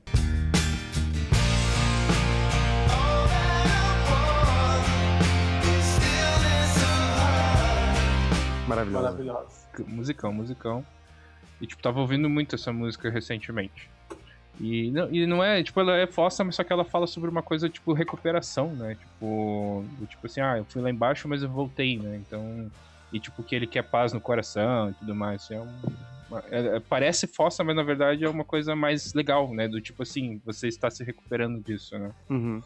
Maravilhosa. 8.91 9.66
Maravilhosa. 9.72 9.85
musicão, 9.87 10.33
musicão. 10.33 10.87
E, 11.61 11.66
tipo, 11.66 11.83
tava 11.83 12.01
ouvindo 12.01 12.28
muito 12.28 12.55
essa 12.55 12.72
música 12.72 13.09
recentemente. 13.11 13.89
E 14.61 14.91
não, 14.91 15.11
e 15.12 15.26
não 15.26 15.43
é, 15.43 15.62
tipo, 15.62 15.80
ela 15.80 15.97
é 15.97 16.07
fossa, 16.07 16.45
mas 16.45 16.57
só 16.57 16.62
que 16.64 16.72
ela 16.72 16.85
fala 16.85 17.07
sobre 17.07 17.30
uma 17.30 17.43
coisa, 17.43 17.68
tipo, 17.68 17.93
recuperação, 17.93 18.74
né? 18.74 18.97
Tipo, 18.97 19.85
tipo 20.09 20.26
assim, 20.26 20.41
ah, 20.41 20.59
eu 20.59 20.64
fui 20.64 20.83
lá 20.83 20.91
embaixo, 20.91 21.26
mas 21.28 21.43
eu 21.43 21.49
voltei, 21.49 21.99
né? 21.99 22.16
Então, 22.16 22.70
e 23.12 23.18
tipo, 23.20 23.43
que 23.43 23.55
ele 23.55 23.66
quer 23.66 23.83
paz 23.83 24.12
no 24.12 24.20
coração 24.20 24.91
e 24.91 24.95
tudo 24.95 25.14
mais. 25.14 25.51
É 25.51 25.61
um, 25.61 25.68
uma- 26.28 26.43
é- 26.51 26.76
é- 26.76 26.80
parece 26.80 27.26
fossa, 27.26 27.62
mas 27.64 27.74
na 27.76 27.83
verdade 27.83 28.24
é 28.24 28.28
uma 28.28 28.45
coisa 28.45 28.76
mais 28.76 29.14
legal, 29.14 29.53
né? 29.55 29.68
Do 29.68 29.80
tipo 29.80 30.03
assim, 30.03 30.41
você 30.45 30.68
está 30.68 30.91
se 30.91 31.03
recuperando 31.05 31.62
disso, 31.62 31.99
né? 31.99 32.11
Uhum. 32.28 32.61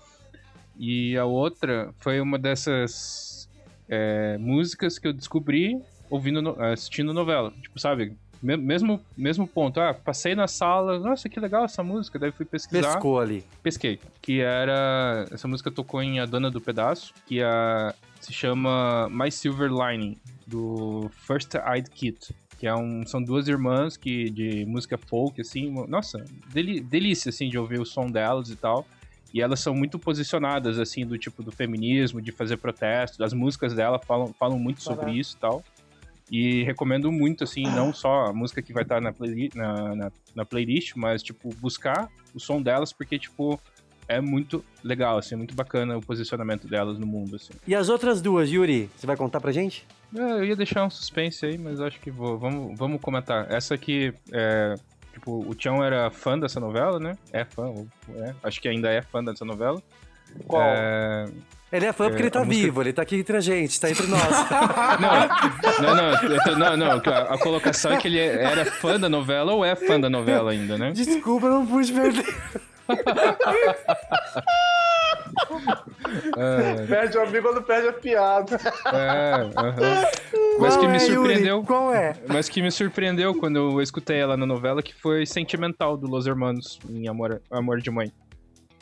E 0.79 1.17
a 1.17 1.25
outra 1.25 1.95
foi 1.99 2.21
uma 2.21 2.39
dessas 2.39 3.49
é, 3.89 4.37
músicas 4.39 4.99
que 4.99 5.07
eu 5.07 5.13
descobri 5.13 5.81
ouvindo, 6.11 6.41
no- 6.43 6.61
assistindo 6.63 7.13
novela. 7.13 7.53
Tipo, 7.63 7.79
sabe? 7.79 8.13
Me- 8.43 8.57
Mesmo, 8.57 9.01
mesmo 9.17 9.47
ponto. 9.47 9.81
Ah, 9.81 9.95
passei 9.95 10.35
na 10.35 10.47
sala, 10.47 10.99
nossa, 10.99 11.29
que 11.29 11.41
legal 11.41 11.65
essa 11.65 11.83
música. 11.83 12.19
Daí 12.19 12.31
fui 12.33 12.45
pesquisar. 12.45 12.95
Pescou 12.95 13.19
ali. 13.19 13.45
Pesquei. 13.63 13.99
Que 14.21 14.41
era. 14.41 15.27
Essa 15.31 15.49
música 15.49 15.71
tocou 15.71 16.03
em 16.03 16.21
A 16.21 16.27
Dona 16.27 16.51
do 16.51 16.61
Pedaço, 16.61 17.13
que 17.27 17.43
a, 17.43 17.95
se 18.21 18.33
chama 18.33 19.09
My 19.11 19.31
Silver 19.31 19.71
Lining, 19.71 20.17
do 20.47 21.11
First 21.27 21.55
Aid 21.57 21.91
Kit. 21.91 22.35
Que 22.59 22.67
é 22.67 22.75
um, 22.75 23.05
são 23.07 23.23
duas 23.23 23.49
irmãs 23.49 23.99
que, 23.99 24.31
de 24.31 24.65
música 24.65 24.97
folk, 24.97 25.39
assim. 25.41 25.71
Nossa, 25.89 26.25
deli- 26.53 26.81
delícia, 26.81 27.29
assim, 27.29 27.49
de 27.51 27.59
ouvir 27.59 27.79
o 27.81 27.85
som 27.85 28.07
delas 28.11 28.49
e 28.49 28.57
tal. 28.57 28.87
E 29.35 29.43
elas 29.43 29.61
são 29.61 29.75
muito 29.75 29.99
posicionadas, 29.99 30.79
assim, 30.79 31.05
do 31.05 31.19
tipo 31.19 31.43
do 31.43 31.53
feminismo, 31.53 32.23
de 32.23 32.33
fazer 32.33 32.57
protesto. 32.57 33.23
As 33.23 33.35
músicas 33.35 33.75
dela 33.75 33.99
falam, 33.99 34.33
falam 34.39 34.59
muito 34.59 34.83
sobre 34.83 35.11
isso 35.13 35.37
e 35.37 35.41
tal. 35.41 35.63
E 36.31 36.63
recomendo 36.65 37.11
muito, 37.13 37.45
assim, 37.45 37.63
não 37.63 37.93
só 37.95 38.27
a 38.27 38.33
música 38.33 38.61
que 38.61 38.73
vai 38.73 38.83
estar 38.83 39.01
na, 39.01 39.13
playli- 39.13 39.51
na, 39.55 39.95
na, 39.95 40.13
na 40.35 40.45
playlist, 40.45 40.93
mas, 40.97 41.23
tipo, 41.23 41.51
buscar 41.57 42.09
o 42.35 42.41
som 42.41 42.61
delas, 42.61 42.93
porque, 42.93 43.19
tipo, 43.19 43.61
é 44.09 44.21
muito 44.21 44.65
legal, 44.83 45.19
assim, 45.19 45.37
muito 45.37 45.55
bacana 45.55 45.97
o 45.97 46.03
posicionamento 46.03 46.67
delas 46.67 46.99
no 46.99 47.07
mundo, 47.07 47.37
assim. 47.37 47.53
E 47.67 47.75
as 47.75 47.89
outras 47.89 48.21
duas, 48.21 48.51
Yuri? 48.51 48.91
Você 48.97 49.07
vai 49.07 49.17
contar 49.17 49.41
pra 49.41 49.53
gente? 49.53 49.87
É, 50.17 50.21
Eu 50.21 50.45
ia 50.45 50.57
deixar 50.57 50.85
um 50.85 50.91
suspense 50.91 51.45
aí, 51.47 51.57
mas 51.59 51.81
acho 51.81 52.01
que 52.01 52.11
vou. 52.11 52.37
Vamos, 52.39 52.77
vamos 52.79 53.01
comentar. 53.01 53.51
Essa 53.53 53.75
aqui, 53.75 54.13
é, 54.33 54.75
tipo, 55.13 55.45
o 55.49 55.55
Tião 55.55 55.83
era 55.83 56.11
fã 56.11 56.39
dessa 56.39 56.59
novela, 56.61 56.99
né? 57.01 57.17
É 57.33 57.45
fã, 57.45 57.73
é, 58.17 58.35
acho 58.43 58.61
que 58.61 58.69
ainda 58.69 58.91
é 58.91 59.01
fã 59.03 59.23
dessa 59.25 59.45
novela. 59.45 59.81
Qual? 60.47 60.63
É, 60.63 61.27
Ele 61.73 61.85
é 61.87 61.93
fã 61.93 62.07
porque 62.09 62.23
ele 62.23 62.29
a 62.29 62.31
tá 62.31 62.45
música- 62.45 62.65
vivo, 62.65 62.81
ele 62.81 62.93
tá 62.93 63.03
aqui 63.03 63.17
entre 63.17 63.37
a 63.37 63.41
gente, 63.41 63.81
tá 63.81 63.91
entre 63.91 64.07
nós. 64.07 64.23
Não, 65.83 65.95
não, 65.95 66.13
não, 66.13 66.39
tô- 66.45 66.57
não, 66.57 66.77
não, 66.77 66.91
a, 67.13 67.35
a 67.35 67.39
colocação 67.39 67.93
é 67.93 67.97
que 67.97 68.07
ele 68.09 68.21
era 68.21 68.65
fã 68.65 68.99
da 69.01 69.09
novela 69.09 69.53
ou 69.53 69.65
é 69.65 69.75
fã 69.75 69.99
da 70.01 70.09
novela 70.09 70.53
ainda, 70.53 70.79
né? 70.79 70.93
Desculpa, 70.93 71.47
eu 71.47 71.51
não 71.55 71.67
pude 71.67 71.93
perder. 71.93 72.25
É, 76.37 76.87
Perde 76.87 77.19
o 77.19 77.23
amigo 77.23 77.49
quando 77.49 77.63
perde 77.63 77.89
a 77.89 77.93
piada. 77.93 78.57
é, 78.93 79.33
aham. 79.57 80.05
Mas 80.61 80.77
que 80.77 80.87
me 80.87 80.97
é, 80.97 81.01
Yuri? 81.03 81.15
surpreendeu. 81.15 81.63
Qual 81.65 81.93
é? 81.93 82.15
Mas 82.29 82.49
que 82.49 82.63
me 82.63 82.71
surpreendeu 82.71 83.35
quando 83.35 83.57
eu 83.57 83.83
escutei 83.83 84.19
ela 84.19 84.37
na 84.37 84.47
novela, 84.47 84.83
que 84.83 84.95
foi 84.95 85.27
Sentimental 85.27 85.97
do 85.97 86.07
Los 86.07 86.27
Hermanos, 86.27 86.79
em 86.89 87.09
Amor, 87.09 87.41
Amor 87.51 87.81
de 87.81 87.91
Mãe. 87.91 88.13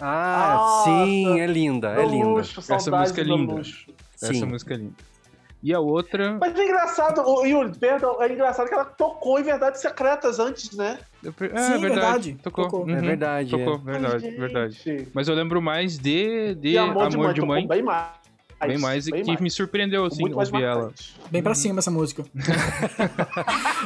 Ah, 0.00 0.54
Nossa. 0.56 0.84
sim, 1.06 1.40
é 1.40 1.46
linda, 1.46 1.88
é 1.90 2.04
linda. 2.04 2.26
luxo, 2.26 2.60
Essa 2.72 2.90
música 2.90 3.20
é 3.20 3.24
linda. 3.24 3.54
luxo. 3.54 3.86
Sim. 4.16 4.30
Essa 4.36 4.46
música 4.46 4.74
é 4.74 4.76
linda. 4.78 4.94
E 5.62 5.72
a 5.72 5.80
outra. 5.80 6.36
Mas 6.38 6.54
é 6.58 6.62
engraçado, 6.64 7.22
Yuri, 7.46 7.72
perdão, 7.78 8.20
é 8.22 8.30
engraçado 8.30 8.68
que 8.68 8.74
ela 8.74 8.84
tocou 8.84 9.40
em 9.40 9.42
Verdades 9.42 9.80
Secretas 9.80 10.38
antes, 10.38 10.76
né? 10.76 10.98
É 11.24 11.28
Sim, 11.30 11.34
verdade. 11.38 11.80
verdade. 11.80 12.36
Tocou. 12.42 12.64
Tocou. 12.64 12.90
É 12.90 12.92
Uhum, 12.92 13.00
verdade, 13.00 13.50
Tocou, 13.50 13.74
é. 13.74 13.78
verdade, 13.92 14.18
Gente. 14.24 14.36
verdade. 14.38 15.08
Mas 15.14 15.26
eu 15.26 15.34
lembro 15.34 15.62
mais 15.62 15.96
de, 15.98 16.54
de 16.56 16.76
Amor, 16.76 17.08
de 17.08 17.16
Mãe, 17.16 17.34
tocou 17.34 17.48
Mãe. 17.48 17.66
bem 17.66 17.82
mais. 17.82 18.08
Bem 18.66 18.78
mais, 18.78 19.06
e 19.06 19.12
que 19.12 19.42
me 19.42 19.50
surpreendeu, 19.50 20.04
assim, 20.06 20.22
Muito 20.22 20.36
mais 20.36 20.50
ouvir 20.50 20.64
ela. 20.64 20.92
Bem 21.30 21.42
pra 21.42 21.54
cima 21.54 21.80
essa 21.80 21.90
música. 21.90 22.24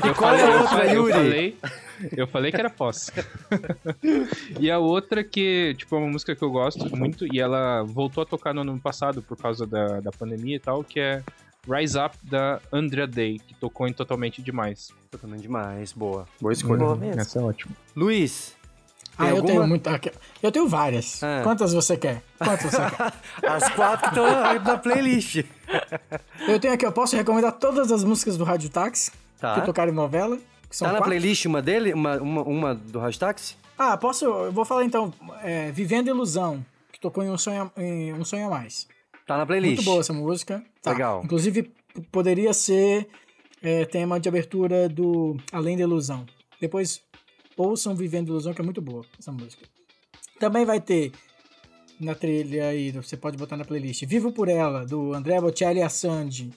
Eu 0.05 0.15
qual 0.15 0.35
é 0.35 0.43
a 0.43 0.47
falei- 0.47 0.59
outra, 0.61 0.85
eu 0.87 0.95
Yuri? 0.95 1.13
Falei, 1.13 1.57
eu 2.17 2.27
falei 2.27 2.51
que 2.51 2.59
era 2.59 2.71
fossa. 2.71 3.13
e 4.59 4.71
a 4.71 4.79
outra 4.79 5.23
que, 5.25 5.75
tipo, 5.79 5.95
é 5.97 5.99
uma 5.99 6.09
música 6.09 6.35
que 6.35 6.43
eu 6.43 6.51
gosto 6.51 6.95
muito, 6.97 7.27
e 7.33 7.41
ela 7.41 7.83
voltou 7.85 8.23
a 8.23 8.27
tocar 8.27 8.55
no 8.55 8.61
ano 8.63 8.79
passado 8.81 9.23
por 9.23 9.37
causa 9.37 9.67
da, 9.67 10.01
da 10.01 10.11
pandemia 10.11 10.57
e 10.57 10.61
tal, 10.61 10.83
que 10.85 11.01
é 11.01 11.23
Rise 11.69 11.99
Up 11.99 12.17
da 12.23 12.61
Andrea 12.73 13.07
Day, 13.07 13.39
que 13.39 13.55
tocou 13.55 13.87
em 13.89 13.93
Totalmente 13.93 14.41
Demais. 14.43 14.91
Totalmente 15.11 15.43
demais, 15.43 15.93
boa. 15.93 16.27
Boa 16.41 16.53
escolha. 16.53 16.79
Boa 16.85 16.97
mesmo. 16.97 17.21
Essa 17.21 17.39
é 17.39 17.43
ótima. 17.43 17.73
Luiz, 17.97 18.57
Ah, 19.17 19.25
Tem 19.25 19.31
eu 19.31 19.37
alguma? 19.37 19.53
tenho 19.55 19.67
muita. 19.69 20.01
Eu 20.43 20.53
tenho 20.53 20.69
várias. 20.69 21.23
Ah. 21.25 21.41
Quantas 21.43 21.73
você 21.73 21.97
quer? 21.97 22.23
Quantas 22.39 22.71
você 22.71 22.77
quer? 22.91 23.13
as 23.51 23.69
quatro 23.71 24.01
que 24.11 24.19
estão 24.19 24.25
na, 24.31 24.55
na 24.61 24.79
playlist. 24.79 25.45
Eu 26.47 26.61
tenho 26.61 26.73
aqui, 26.75 26.87
eu 26.87 26.93
posso 26.93 27.17
recomendar 27.17 27.53
todas 27.53 27.91
as 27.91 28.05
músicas 28.05 28.37
do 28.37 28.45
Rádio 28.45 28.71
Táxi 28.71 29.11
Tá. 29.41 29.55
que 29.61 29.67
tocaram 29.67 29.93
em 29.93 29.95
novela. 29.95 30.39
Tá 30.71 30.87
na 30.87 30.91
quatro. 30.99 31.05
playlist 31.07 31.45
uma 31.47 31.63
dele? 31.63 31.93
Uma, 31.93 32.17
uma, 32.21 32.43
uma 32.43 32.75
do 32.75 32.99
Hashtags? 32.99 33.57
Ah, 33.77 33.97
posso. 33.97 34.25
Eu 34.25 34.53
vou 34.53 34.65
falar 34.65 34.85
então. 34.85 35.13
é, 35.43 35.71
Vivendo 35.73 36.09
Ilusão, 36.09 36.65
que 36.93 37.01
tocou 37.01 37.23
em 37.25 37.31
Um 37.31 37.39
Sonho, 37.39 37.71
em 37.77 38.13
um 38.13 38.25
Sonho 38.25 38.47
a 38.47 38.51
Mais. 38.51 38.87
Tá 39.27 39.37
na 39.37 39.47
playlist. 39.47 39.77
Muito 39.77 39.85
boa 39.85 40.01
essa 40.01 40.13
música. 40.13 40.63
Tá. 40.83 40.93
Legal. 40.93 41.23
Inclusive, 41.25 41.73
poderia 42.11 42.53
ser 42.53 43.09
é, 43.63 43.85
tema 43.85 44.19
de 44.19 44.29
abertura 44.29 44.89
do 44.89 45.37
Além 45.53 45.77
da 45.77 45.83
Ilusão. 45.85 46.27
Depois, 46.61 47.03
ouçam 47.57 47.95
Vivendo 47.95 48.29
Ilusão, 48.29 48.53
que 48.53 48.61
é 48.61 48.65
muito 48.65 48.81
boa 48.83 49.05
essa 49.19 49.31
música. 49.33 49.65
Também 50.41 50.65
vai 50.65 50.81
ter 50.81 51.13
na 52.01 52.15
trilha 52.15 52.69
aí, 52.69 52.93
você 52.93 53.17
pode 53.17 53.37
botar 53.37 53.57
na 53.57 53.65
playlist, 53.65 54.05
Vivo 54.07 54.31
por 54.31 54.49
Ela, 54.49 54.87
do 54.87 55.13
André 55.13 55.41
Bocelli 55.41 55.81
e 55.81 55.83
a 55.83 55.89
Sandy, 55.89 56.53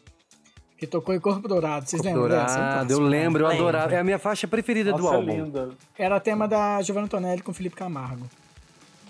que 0.82 0.88
tocou 0.88 1.14
em 1.14 1.20
Corpo 1.20 1.48
Dourado. 1.48 1.88
Vocês 1.88 2.02
lembram 2.02 2.28
dessa? 2.28 2.56
É 2.58 2.58
um 2.58 2.64
Dourado, 2.64 2.74
eu 2.91 2.98
clássico, 2.98 3.02
né? 3.03 3.10
lembro, 3.10 3.44
eu 3.44 3.48
Lembro. 3.49 3.64
adorava. 3.68 3.94
É 3.94 3.99
a 3.99 4.03
minha 4.03 4.18
faixa 4.18 4.48
preferida 4.48 4.91
do 4.91 5.03
Nossa, 5.03 5.16
álbum. 5.18 5.32
linda. 5.44 5.70
Era 5.95 6.20
tema 6.20 6.48
da 6.48 6.82
Giovanna 6.82 7.06
Antonelli 7.06 7.44
com 7.44 7.53
Felipe 7.53 7.76
Camargo, 7.76 8.26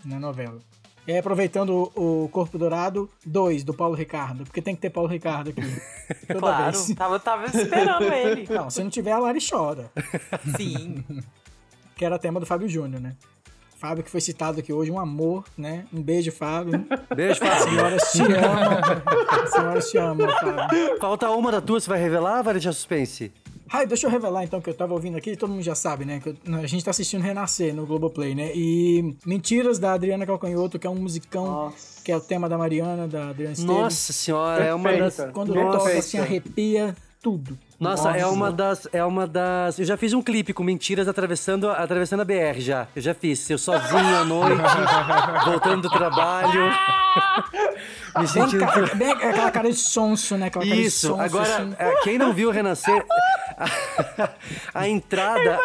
na 0.03 0.19
novela. 0.19 0.59
E 1.07 1.13
aí, 1.13 1.17
aproveitando 1.17 1.89
o, 1.95 2.25
o 2.25 2.29
Corpo 2.29 2.57
Dourado, 2.57 3.09
dois, 3.25 3.63
do 3.63 3.73
Paulo 3.73 3.95
Ricardo, 3.95 4.43
porque 4.43 4.61
tem 4.61 4.75
que 4.75 4.81
ter 4.81 4.89
Paulo 4.89 5.07
Ricardo 5.09 5.51
aqui. 5.51 5.61
Toda 6.27 6.39
Claro, 6.41 6.71
vez. 6.73 6.93
tava, 6.93 7.19
tava 7.21 7.45
esperando 7.45 8.03
ele. 8.13 8.45
Não, 8.53 8.69
se 8.69 8.83
não 8.83 8.89
tiver, 8.89 9.13
a 9.13 9.19
Lari 9.19 9.39
chora. 9.41 9.89
Sim. 10.57 11.03
Que 11.95 12.03
era 12.05 12.17
tema 12.17 12.39
do 12.39 12.47
Fábio 12.47 12.67
Júnior, 12.67 12.99
né? 12.99 13.15
Fábio 13.81 14.03
que 14.03 14.11
foi 14.11 14.21
citado 14.21 14.59
aqui 14.59 14.71
hoje, 14.71 14.91
um 14.91 14.99
amor, 14.99 15.43
né? 15.57 15.85
Um 15.91 16.03
beijo, 16.03 16.31
Fábio. 16.31 16.85
Beijo, 17.15 17.39
Fábio. 17.39 17.63
Senhoras 17.71 18.11
te 18.11 18.21
amam. 18.21 19.47
Senhoras 19.51 19.89
te 19.89 19.97
amam, 19.97 20.29
Fábio. 20.39 20.99
Falta 20.99 21.29
uma 21.31 21.51
da 21.51 21.59
tua, 21.59 21.79
você 21.79 21.89
vai 21.89 21.99
revelar 21.99 22.43
vai 22.43 22.53
deixar 22.53 22.73
suspense? 22.73 23.31
Ah, 23.73 23.83
deixa 23.83 24.05
eu 24.05 24.11
revelar 24.11 24.43
então 24.43 24.61
que 24.61 24.69
eu 24.69 24.73
tava 24.73 24.93
ouvindo 24.93 25.17
aqui, 25.17 25.35
todo 25.35 25.49
mundo 25.49 25.63
já 25.63 25.73
sabe, 25.73 26.05
né? 26.05 26.19
que 26.19 26.29
eu- 26.29 26.35
a 26.57 26.67
gente 26.67 26.83
tá 26.85 26.91
assistindo 26.91 27.21
Renascer 27.23 27.73
no 27.73 27.85
Globoplay, 27.87 28.35
né? 28.35 28.51
E 28.53 29.15
Mentiras 29.25 29.79
da 29.79 29.93
Adriana 29.93 30.25
Calcanhoto, 30.27 30.77
que 30.77 30.85
é 30.85 30.89
um 30.89 30.95
musicão, 30.95 31.73
que 32.05 32.11
é 32.11 32.15
o 32.15 32.21
tema 32.21 32.47
da 32.47 32.57
Mariana, 32.59 33.07
da 33.07 33.29
Adriana 33.29 33.53
Esteves. 33.53 33.73
Nossa 33.75 34.13
senhora, 34.13 34.63
é 34.63 34.73
uma. 34.75 34.89
Quando 35.33 35.55
Nossa. 35.55 35.77
toca 35.79 35.97
assim, 35.97 36.19
arrepia 36.19 36.95
tudo. 37.21 37.57
Nossa, 37.81 38.11
é 38.11 38.27
uma 38.27 38.51
das. 38.51 38.87
É 38.93 39.03
uma 39.03 39.25
das. 39.25 39.79
Eu 39.79 39.85
já 39.85 39.97
fiz 39.97 40.13
um 40.13 40.21
clipe 40.21 40.53
com 40.53 40.61
mentiras 40.63 41.07
atravessando, 41.07 41.67
atravessando 41.67 42.19
a 42.21 42.23
BR 42.25 42.59
já. 42.59 42.87
Eu 42.95 43.01
já 43.01 43.15
fiz. 43.15 43.49
Eu 43.49 43.57
sozinho 43.57 44.17
à 44.17 44.23
noite, 44.23 44.61
voltando 45.45 45.81
do 45.81 45.89
trabalho. 45.89 46.61
Me 48.15 48.17
Bem, 48.17 48.27
sentindo. 48.27 48.95
bem 48.95 49.11
aquela 49.11 49.49
cara 49.49 49.69
de 49.69 49.77
sonso, 49.77 50.37
né? 50.37 50.45
Aquela 50.47 50.63
Isso, 50.65 51.07
sonso, 51.07 51.21
agora, 51.21 51.55
assim. 51.55 51.75
é, 51.79 51.95
quem 52.03 52.19
não 52.19 52.31
viu 52.33 52.51
Renascer, 52.51 53.03
a, 53.57 54.29
a 54.75 54.87
entrada. 54.87 55.59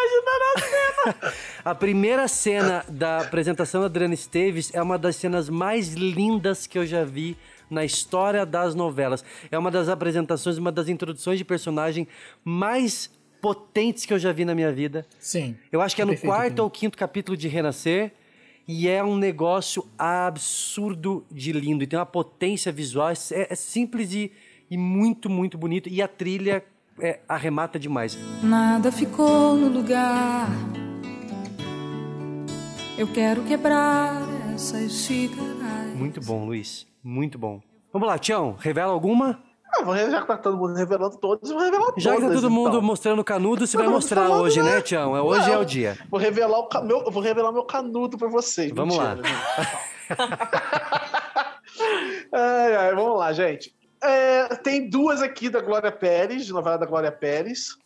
A 1.63 1.75
primeira 1.75 2.27
cena 2.27 2.83
da 2.89 3.19
apresentação 3.19 3.81
da 3.81 3.85
Adriana 3.87 4.15
Esteves 4.15 4.71
é 4.73 4.81
uma 4.81 4.97
das 4.97 5.17
cenas 5.17 5.49
mais 5.49 5.93
lindas 5.93 6.65
que 6.65 6.79
eu 6.79 6.85
já 6.85 7.03
vi 7.03 7.37
na 7.69 7.83
história 7.83 8.45
das 8.45 8.75
novelas. 8.75 9.23
É 9.51 9.57
uma 9.57 9.71
das 9.71 9.89
apresentações, 9.89 10.57
uma 10.57 10.71
das 10.71 10.89
introduções 10.89 11.37
de 11.37 11.45
personagem 11.45 12.07
mais 12.43 13.09
potentes 13.41 14.05
que 14.05 14.13
eu 14.13 14.19
já 14.19 14.31
vi 14.31 14.45
na 14.45 14.55
minha 14.55 14.71
vida. 14.71 15.05
Sim. 15.19 15.55
Eu 15.71 15.81
acho 15.81 15.95
que 15.95 16.01
é 16.01 16.05
no 16.05 16.17
quarto 16.17 16.49
também. 16.49 16.63
ou 16.63 16.69
quinto 16.69 16.97
capítulo 16.97 17.37
de 17.37 17.47
Renascer. 17.47 18.11
E 18.67 18.89
é 18.89 19.01
um 19.01 19.15
negócio 19.15 19.87
absurdo 19.97 21.25
de 21.31 21.53
lindo. 21.53 21.83
E 21.83 21.87
tem 21.87 21.97
uma 21.97 22.05
potência 22.05 22.71
visual. 22.71 23.09
É, 23.09 23.53
é 23.53 23.55
simples 23.55 24.11
e, 24.13 24.31
e 24.69 24.77
muito, 24.77 25.29
muito 25.29 25.57
bonito. 25.57 25.87
E 25.87 26.01
a 26.01 26.07
trilha 26.07 26.63
é, 26.99 27.19
arremata 27.29 27.79
demais. 27.79 28.17
Nada 28.43 28.91
ficou 28.91 29.55
no 29.55 29.69
lugar. 29.69 30.49
Eu 32.97 33.07
quero 33.07 33.43
quebrar 33.43 34.23
essas 34.53 34.91
xícaras. 34.91 35.95
Muito 35.95 36.19
bom, 36.19 36.45
Luiz. 36.45 36.85
Muito 37.07 37.39
bom. 37.39 37.61
Vamos 37.93 38.05
lá, 38.05 38.19
Tião. 38.19 38.57
Revela 38.59 38.91
alguma? 38.91 39.41
Ah, 39.73 39.81
vou 39.81 39.95
já 39.95 40.21
que 40.21 40.27
tá 40.27 40.37
todo 40.37 40.57
mundo 40.57 40.73
revelando 40.73 41.17
todos, 41.17 41.49
vou 41.49 41.61
revelar 41.61 41.85
todas. 41.85 42.03
Já 42.03 42.13
que 42.13 42.21
tá 42.21 42.33
todo 42.33 42.51
mundo 42.51 42.69
então. 42.69 42.81
mostrando 42.81 43.23
canudo, 43.23 43.65
você 43.65 43.77
vai 43.77 43.87
mostrar 43.87 44.23
falando, 44.23 44.41
hoje, 44.41 44.61
né? 44.61 44.75
né, 44.75 44.81
Tião? 44.81 45.15
É, 45.15 45.21
hoje 45.21 45.49
é 45.49 45.55
Não. 45.55 45.61
o 45.61 45.65
dia. 45.65 45.97
Vou 46.09 46.19
revelar, 46.19 46.59
o 46.59 46.67
meu, 46.83 47.03
eu 47.05 47.11
vou 47.11 47.23
revelar 47.23 47.53
meu 47.53 47.63
canudo 47.63 48.17
pra 48.17 48.27
vocês. 48.27 48.73
Vamos 48.73 48.97
lá. 48.97 49.15
Mentira, 49.15 49.29
gente. 49.29 50.09
ai, 52.33 52.75
ai, 52.75 52.95
vamos 52.95 53.17
lá, 53.17 53.31
gente. 53.31 53.73
É, 54.03 54.55
tem 54.57 54.89
duas 54.89 55.21
aqui 55.21 55.49
da 55.49 55.61
Glória 55.61 55.93
Pérez, 55.93 56.45
de 56.45 56.51
novela 56.51 56.77
da 56.77 56.85
Glória 56.85 57.11
Pérez. 57.11 57.77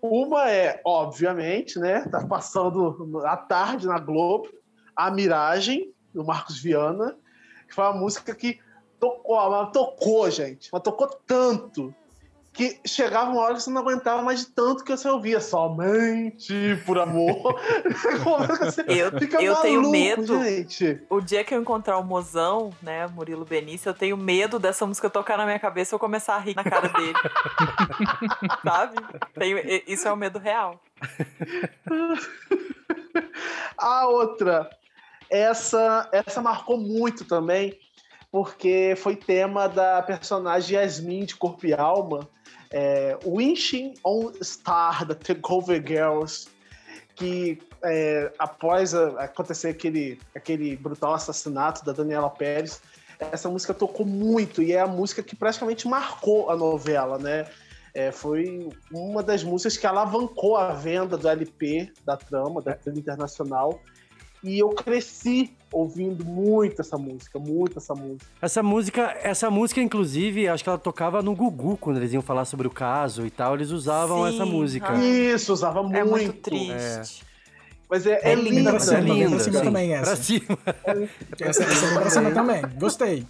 Uma 0.00 0.50
é, 0.50 0.80
obviamente, 0.82 1.78
né? 1.78 2.06
Tá 2.10 2.26
passando 2.26 3.20
à 3.26 3.36
tarde 3.36 3.86
na 3.86 3.98
Globo, 3.98 4.48
A 4.96 5.10
Miragem, 5.10 5.92
do 6.14 6.24
Marcos 6.24 6.58
Viana, 6.58 7.18
que 7.72 7.76
foi 7.76 7.84
uma 7.86 7.94
música 7.94 8.34
que 8.34 8.60
tocou, 9.00 9.50
mas 9.50 9.70
tocou, 9.72 10.30
gente. 10.30 10.68
Mas 10.70 10.82
tocou 10.82 11.06
tanto 11.26 11.94
que 12.52 12.78
chegava 12.86 13.30
uma 13.30 13.40
hora 13.40 13.54
que 13.54 13.62
você 13.62 13.70
não 13.70 13.80
aguentava 13.80 14.20
mais 14.20 14.40
de 14.40 14.46
tanto 14.48 14.84
que 14.84 14.94
você 14.94 15.08
ouvia. 15.08 15.40
Somente 15.40 16.52
por 16.84 16.98
amor. 16.98 17.32
Eu, 18.86 19.18
Fica 19.18 19.42
eu 19.42 19.56
tenho 19.56 19.76
maluco, 19.80 19.90
medo. 19.90 20.44
gente. 20.44 21.00
O 21.08 21.18
dia 21.22 21.42
que 21.44 21.54
eu 21.54 21.60
encontrar 21.62 21.96
o 21.96 22.04
mozão, 22.04 22.70
né, 22.82 23.06
Murilo 23.06 23.46
Benício, 23.46 23.88
eu 23.88 23.94
tenho 23.94 24.18
medo 24.18 24.58
dessa 24.58 24.84
música 24.86 25.08
tocar 25.08 25.38
na 25.38 25.46
minha 25.46 25.58
cabeça 25.58 25.92
e 25.92 25.94
eu 25.94 25.98
começar 25.98 26.34
a 26.34 26.38
rir 26.38 26.54
na 26.54 26.62
cara 26.62 26.88
dele. 26.88 27.14
Sabe? 28.62 28.96
Tenho- 29.34 29.82
isso 29.86 30.06
é 30.06 30.12
o 30.12 30.16
medo 30.16 30.38
real. 30.38 30.78
A 33.78 34.06
outra, 34.08 34.68
essa, 35.32 36.08
essa 36.12 36.42
marcou 36.42 36.76
muito 36.76 37.24
também, 37.24 37.78
porque 38.30 38.94
foi 38.96 39.16
tema 39.16 39.66
da 39.68 40.02
personagem 40.02 40.76
Yasmin 40.76 41.24
de 41.24 41.36
Corpo 41.36 41.66
e 41.66 41.72
Alma, 41.72 42.28
é, 42.70 43.18
Wishing 43.24 43.94
on 44.04 44.32
Star, 44.42 45.06
da 45.06 45.14
Takeover 45.14 45.82
Girls, 45.86 46.48
que 47.14 47.58
é, 47.82 48.30
após 48.38 48.94
a- 48.94 49.24
acontecer 49.24 49.68
aquele, 49.68 50.20
aquele 50.34 50.76
brutal 50.76 51.14
assassinato 51.14 51.84
da 51.84 51.92
Daniela 51.92 52.30
Pérez, 52.30 52.80
essa 53.18 53.48
música 53.48 53.72
tocou 53.72 54.04
muito 54.04 54.62
e 54.62 54.72
é 54.72 54.80
a 54.80 54.86
música 54.86 55.22
que 55.22 55.36
praticamente 55.36 55.86
marcou 55.88 56.50
a 56.50 56.56
novela, 56.56 57.18
né? 57.18 57.46
É, 57.94 58.10
foi 58.10 58.68
uma 58.90 59.22
das 59.22 59.44
músicas 59.44 59.76
que 59.76 59.86
alavancou 59.86 60.56
a 60.56 60.72
venda 60.72 61.16
do 61.16 61.28
LP 61.28 61.92
da 62.04 62.16
trama, 62.16 62.62
da 62.62 62.74
trilha 62.74 62.98
internacional. 62.98 63.80
E 64.44 64.58
eu 64.58 64.70
cresci 64.70 65.52
ouvindo 65.72 66.24
muito 66.24 66.80
essa 66.80 66.98
música, 66.98 67.38
muito 67.38 67.78
essa 67.78 67.94
música. 67.94 68.26
Essa 68.40 68.62
música, 68.62 69.16
essa 69.22 69.50
música, 69.50 69.80
inclusive, 69.80 70.48
acho 70.48 70.62
que 70.62 70.68
ela 70.68 70.78
tocava 70.78 71.22
no 71.22 71.34
Gugu, 71.34 71.76
quando 71.76 71.98
eles 71.98 72.12
iam 72.12 72.22
falar 72.22 72.44
sobre 72.44 72.66
o 72.66 72.70
caso 72.70 73.24
e 73.24 73.30
tal, 73.30 73.54
eles 73.54 73.70
usavam 73.70 74.26
Sim, 74.28 74.34
essa 74.34 74.44
música. 74.44 74.94
Isso, 74.94 75.52
usava 75.52 75.82
muito. 75.82 75.96
É 75.96 76.04
muito 76.04 76.32
triste. 76.34 77.24
Mas 77.88 78.06
é, 78.06 78.20
é, 78.22 78.32
É 78.32 78.34
linda. 78.34 78.70
pra 78.70 78.80
cima, 78.80 78.98
é 78.98 79.00
linda, 79.02 79.30
pra 79.30 79.38
cima 79.40 79.60
também 79.60 79.94
essa. 79.94 80.06
Pra 80.06 80.16
cima. 80.16 80.58
Essa, 81.40 81.62
essa 81.62 81.86
é 81.86 81.94
pra 81.94 82.10
cima 82.10 82.30
também. 82.30 82.62
Gostei. 82.78 83.26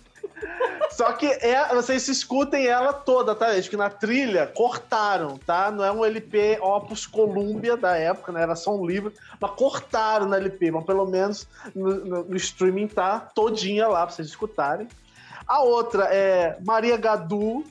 Só 1.03 1.13
que 1.15 1.27
é, 1.27 1.69
vocês 1.75 2.07
escutem 2.07 2.67
ela 2.67 2.93
toda, 2.93 3.35
tá, 3.35 3.53
gente? 3.55 3.69
Que 3.69 3.77
na 3.77 3.91
trilha 3.91 4.47
cortaram, 4.47 5.37
tá? 5.37 5.69
Não 5.71 5.85
é 5.85 5.91
um 5.91 6.05
LP 6.05 6.59
Opus 6.61 7.07
Columbia 7.07 7.77
da 7.77 7.97
época, 7.97 8.31
né? 8.31 8.43
Era 8.43 8.55
só 8.55 8.73
um 8.77 8.87
livro, 8.87 9.13
mas 9.41 9.51
cortaram 9.53 10.27
no 10.29 10.35
LP, 10.37 10.71
mas 10.71 10.85
pelo 10.85 11.05
menos 11.07 11.49
no, 11.75 11.93
no- 12.05 12.25
no 12.25 12.37
streaming 12.37 12.87
tá 12.87 13.19
todinha 13.19 13.89
lá 13.89 14.07
pra 14.07 14.15
vocês 14.15 14.29
escutarem. 14.29 14.87
A 15.47 15.61
outra 15.63 16.05
é 16.05 16.57
Maria 16.65 16.97
Gadu 16.97 17.65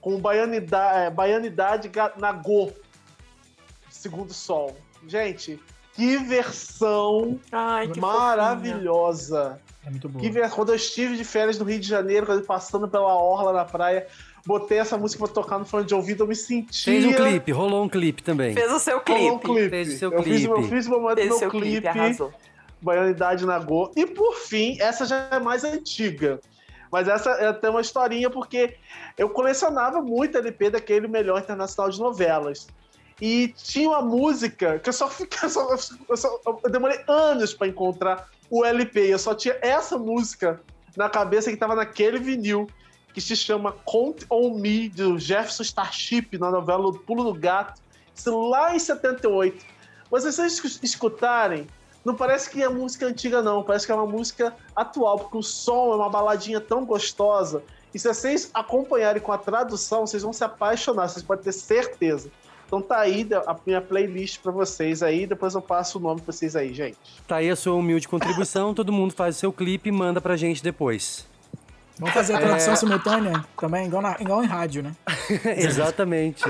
com 0.00 0.18
Baianidade, 0.18 0.98
é, 1.00 1.10
Baianidade 1.10 1.88
Ga- 1.88 2.12
Nagô, 2.16 2.70
Segundo 3.90 4.32
Sol. 4.32 4.74
Gente, 5.06 5.60
que 5.92 6.16
versão 6.16 7.38
Ai, 7.52 7.88
que 7.88 8.00
maravilhosa. 8.00 9.60
É 9.84 9.90
muito 9.90 10.08
boa. 10.08 10.22
Que 10.22 10.48
Quando 10.50 10.70
eu 10.70 10.74
estive 10.74 11.16
de 11.16 11.24
férias 11.24 11.58
no 11.58 11.64
Rio 11.64 11.80
de 11.80 11.88
Janeiro, 11.88 12.26
passando 12.42 12.86
pela 12.88 13.14
orla 13.14 13.52
na 13.52 13.64
praia, 13.64 14.06
botei 14.46 14.78
essa 14.78 14.98
música 14.98 15.24
pra 15.24 15.32
tocar 15.34 15.58
no 15.58 15.64
fone 15.64 15.86
de 15.86 15.94
ouvido, 15.94 16.22
eu 16.24 16.26
me 16.28 16.36
sentia... 16.36 16.92
Fez 16.92 17.04
um 17.04 17.12
clipe, 17.12 17.50
rolou 17.52 17.84
um 17.84 17.88
clipe 17.88 18.22
também. 18.22 18.52
Fez 18.54 18.70
o 18.72 18.78
seu 18.78 19.02
Rolou 19.06 19.34
um 19.36 19.38
clipe. 19.38 19.54
clipe. 19.54 19.70
Fez 19.70 19.94
o 19.94 19.98
seu 19.98 20.12
eu 20.12 20.22
Fiz, 20.22 20.44
eu 20.44 20.54
clipe. 20.54 20.68
fiz 20.68 20.86
o 20.86 20.90
momento 20.90 21.08
do 21.10 21.16
Fez 21.16 21.28
meu 21.30 21.38
seu 21.38 21.50
clipe, 21.50 21.66
clipe, 21.66 21.88
arrasou. 21.88 22.32
Baianidade 22.82 23.44
na 23.46 23.58
Go. 23.58 23.90
E 23.96 24.06
por 24.06 24.34
fim, 24.36 24.76
essa 24.80 25.04
já 25.06 25.28
é 25.32 25.38
mais 25.38 25.64
antiga. 25.64 26.40
Mas 26.90 27.06
essa 27.08 27.30
é, 27.30 27.52
tem 27.52 27.70
uma 27.70 27.80
historinha 27.80 28.28
porque 28.28 28.74
eu 29.16 29.28
colecionava 29.30 30.00
muito 30.02 30.36
LP 30.36 30.70
daquele 30.70 31.06
melhor 31.06 31.38
internacional 31.40 31.90
de 31.90 32.00
novelas. 32.00 32.66
E 33.20 33.48
tinha 33.56 33.88
uma 33.90 34.02
música 34.02 34.78
que 34.78 34.88
eu 34.88 34.92
só 34.92 35.08
fiquei. 35.08 35.38
Eu, 35.44 35.48
só- 35.50 35.76
eu 36.08 36.16
só- 36.16 36.40
eu 36.64 36.70
demorei 36.70 36.98
anos 37.06 37.52
pra 37.54 37.66
encontrar 37.68 38.28
o 38.50 38.64
LP. 38.64 39.00
Eu 39.12 39.18
só 39.18 39.34
tinha 39.34 39.56
essa 39.62 39.96
música 39.96 40.60
na 40.96 41.08
cabeça 41.08 41.50
que 41.50 41.56
tava 41.56 41.74
naquele 41.74 42.18
vinil, 42.18 42.68
que 43.14 43.20
se 43.20 43.34
chama 43.36 43.72
Count 43.86 44.26
on 44.30 44.54
Me, 44.58 44.88
do 44.88 45.18
Jefferson 45.18 45.62
Starship, 45.62 46.36
na 46.38 46.50
novela 46.50 46.86
O 46.88 46.98
Pulo 46.98 47.24
do 47.32 47.38
Gato. 47.38 47.80
Isso 48.14 48.48
lá 48.48 48.74
em 48.74 48.78
78. 48.78 49.64
Mas 50.10 50.24
se 50.24 50.32
vocês 50.32 50.52
escu- 50.54 50.84
escutarem, 50.84 51.66
não 52.04 52.14
parece 52.14 52.50
que 52.50 52.62
é 52.62 52.68
música 52.68 53.06
antiga, 53.06 53.40
não. 53.40 53.62
Parece 53.62 53.86
que 53.86 53.92
é 53.92 53.94
uma 53.94 54.06
música 54.06 54.54
atual, 54.74 55.18
porque 55.18 55.38
o 55.38 55.42
som 55.42 55.92
é 55.92 55.96
uma 55.96 56.10
baladinha 56.10 56.60
tão 56.60 56.84
gostosa. 56.84 57.62
E 57.94 57.98
se 57.98 58.06
vocês 58.08 58.50
acompanharem 58.54 59.20
com 59.22 59.32
a 59.32 59.38
tradução, 59.38 60.06
vocês 60.06 60.22
vão 60.22 60.32
se 60.32 60.44
apaixonar, 60.44 61.08
vocês 61.08 61.24
podem 61.24 61.44
ter 61.44 61.52
certeza. 61.52 62.30
Então 62.70 62.80
tá 62.80 63.00
aí 63.00 63.26
a 63.48 63.56
minha 63.66 63.80
playlist 63.80 64.38
pra 64.38 64.52
vocês 64.52 65.02
aí, 65.02 65.26
depois 65.26 65.56
eu 65.56 65.60
passo 65.60 65.98
o 65.98 66.00
nome 66.00 66.20
pra 66.20 66.32
vocês 66.32 66.54
aí, 66.54 66.72
gente. 66.72 66.96
Tá 67.26 67.36
aí 67.36 67.50
a 67.50 67.56
sua 67.56 67.74
humilde 67.74 68.06
contribuição, 68.06 68.72
todo 68.74 68.92
mundo 68.92 69.12
faz 69.12 69.34
o 69.34 69.38
seu 69.40 69.52
clipe 69.52 69.88
e 69.88 69.92
manda 69.92 70.20
pra 70.20 70.36
gente 70.36 70.62
depois. 70.62 71.26
Vamos 71.98 72.14
fazer 72.14 72.34
a 72.36 72.38
tradução 72.38 72.76
simultânea 72.76 73.44
também, 73.58 73.86
igual, 73.86 74.00
na- 74.00 74.16
igual 74.20 74.44
em 74.44 74.46
rádio, 74.46 74.84
né? 74.84 74.92
Exatamente. 75.58 76.44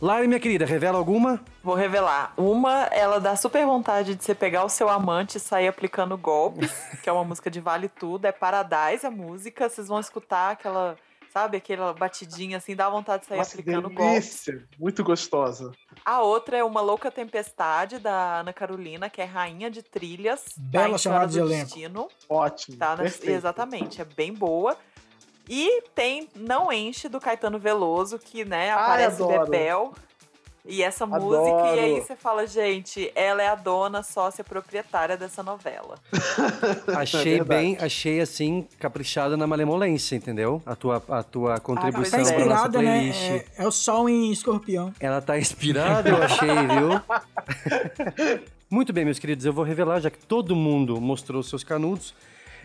Lari, 0.00 0.26
minha 0.28 0.40
querida, 0.40 0.64
revela 0.64 0.96
alguma? 0.96 1.40
Vou 1.62 1.74
revelar. 1.74 2.32
Uma, 2.36 2.84
ela 2.92 3.20
dá 3.20 3.36
super 3.36 3.66
vontade 3.66 4.14
de 4.14 4.24
você 4.24 4.34
pegar 4.34 4.64
o 4.64 4.68
seu 4.70 4.88
amante 4.88 5.36
e 5.36 5.40
sair 5.40 5.68
aplicando 5.68 6.16
golpes, 6.16 6.72
que 7.02 7.08
é 7.10 7.12
uma 7.12 7.24
música 7.24 7.50
de 7.50 7.60
Vale 7.60 7.88
Tudo. 7.88 8.24
É 8.24 8.32
Paradise 8.32 9.04
a 9.04 9.10
música. 9.10 9.68
Vocês 9.68 9.88
vão 9.88 9.98
escutar 10.00 10.52
aquela, 10.52 10.96
sabe, 11.32 11.56
aquela 11.56 11.92
batidinha 11.92 12.56
assim, 12.56 12.74
dá 12.74 12.88
vontade 12.88 13.22
de 13.22 13.28
sair 13.28 13.38
Nossa, 13.38 13.58
aplicando 13.58 13.88
delícia! 13.88 14.66
Muito 14.78 15.02
gostosa. 15.04 15.72
A 16.04 16.20
outra 16.22 16.56
é 16.56 16.64
Uma 16.64 16.80
Louca 16.80 17.10
Tempestade, 17.10 17.98
da 17.98 18.40
Ana 18.40 18.52
Carolina, 18.52 19.08
que 19.10 19.20
é 19.20 19.24
rainha 19.24 19.70
de 19.70 19.82
trilhas. 19.82 20.44
Bela 20.56 20.92
tá 20.92 20.98
chamada 20.98 21.26
de 21.26 21.38
elenco. 21.38 21.64
Destino. 21.64 22.08
Ótimo. 22.28 22.76
Tá 22.76 22.96
na- 22.96 23.04
exatamente, 23.04 24.00
é 24.00 24.04
bem 24.04 24.32
boa. 24.32 24.76
E 25.48 25.82
tem 25.94 26.28
Não 26.34 26.70
Enche 26.70 27.08
do 27.08 27.18
Caetano 27.20 27.58
Veloso, 27.58 28.18
que 28.18 28.44
né, 28.44 28.70
Ai, 28.70 28.82
aparece 28.82 29.22
adoro. 29.22 29.50
Bebel. 29.50 29.94
E 30.70 30.82
essa 30.82 31.04
Adoro. 31.04 31.24
música, 31.24 31.76
e 31.76 31.80
aí 31.80 32.00
você 32.00 32.14
fala, 32.14 32.46
gente, 32.46 33.10
ela 33.14 33.42
é 33.42 33.48
a 33.48 33.54
dona 33.54 34.02
sócia 34.02 34.44
proprietária 34.44 35.16
dessa 35.16 35.42
novela. 35.42 35.94
Achei 36.94 37.40
É 37.40 37.44
bem, 37.44 37.78
achei 37.80 38.20
assim, 38.20 38.68
caprichada 38.78 39.34
na 39.34 39.46
malemolência, 39.46 40.14
entendeu? 40.14 40.62
A 40.66 40.76
tua, 40.76 41.02
a 41.08 41.22
tua 41.22 41.58
contribuição 41.58 42.18
pois 42.18 42.28
Tá 42.28 42.34
é. 42.34 42.36
pra 42.36 42.44
nossa 42.44 42.66
inspirada, 42.66 42.82
né? 42.82 42.98
playlist. 42.98 43.48
É, 43.58 43.62
é 43.64 43.66
o 43.66 43.70
sol 43.72 44.10
em 44.10 44.30
escorpião. 44.30 44.92
Ela 45.00 45.22
tá 45.22 45.38
inspirada, 45.38 46.10
eu 46.10 46.22
achei, 46.22 46.48
viu? 46.48 48.40
Muito 48.68 48.92
bem, 48.92 49.06
meus 49.06 49.18
queridos, 49.18 49.46
eu 49.46 49.52
vou 49.54 49.64
revelar, 49.64 50.00
já 50.00 50.10
que 50.10 50.18
todo 50.18 50.54
mundo 50.54 51.00
mostrou 51.00 51.42
seus 51.42 51.64
canudos. 51.64 52.14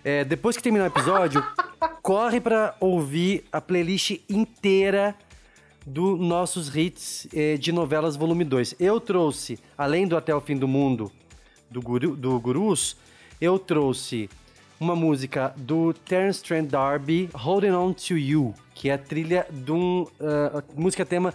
É, 0.04 0.26
depois 0.26 0.58
que 0.58 0.64
terminar 0.64 0.84
o 0.84 0.88
episódio, 0.88 1.42
corre 2.04 2.42
pra 2.42 2.76
ouvir 2.82 3.46
a 3.50 3.62
playlist 3.62 4.20
inteira 4.30 5.16
do 5.86 6.16
nossos 6.16 6.76
hits 6.76 7.28
eh, 7.34 7.58
de 7.58 7.72
novelas 7.72 8.16
volume 8.16 8.44
2. 8.44 8.76
Eu 8.80 9.00
trouxe, 9.00 9.60
além 9.78 10.08
do 10.08 10.16
Até 10.16 10.34
o 10.34 10.42
Fim 10.42 10.58
do 10.58 10.68
Mundo, 10.68 11.12
do, 11.70 11.82
Guru, 11.82 12.16
do 12.16 12.40
Gurus, 12.40 12.96
eu 13.40 13.60
trouxe 13.60 14.30
uma 14.80 14.96
música 14.96 15.54
do 15.58 15.94
Terence 15.94 16.44
Trent 16.44 16.70
D'Arby, 16.70 17.30
Holding 17.34 17.72
On 17.72 17.94
To 17.94 18.18
You, 18.18 18.54
que 18.74 18.90
é 18.90 18.94
a 18.94 18.98
trilha 18.98 19.46
de 19.50 19.72
um... 19.72 20.08
a 20.20 20.64
música 20.76 21.06
tema 21.06 21.34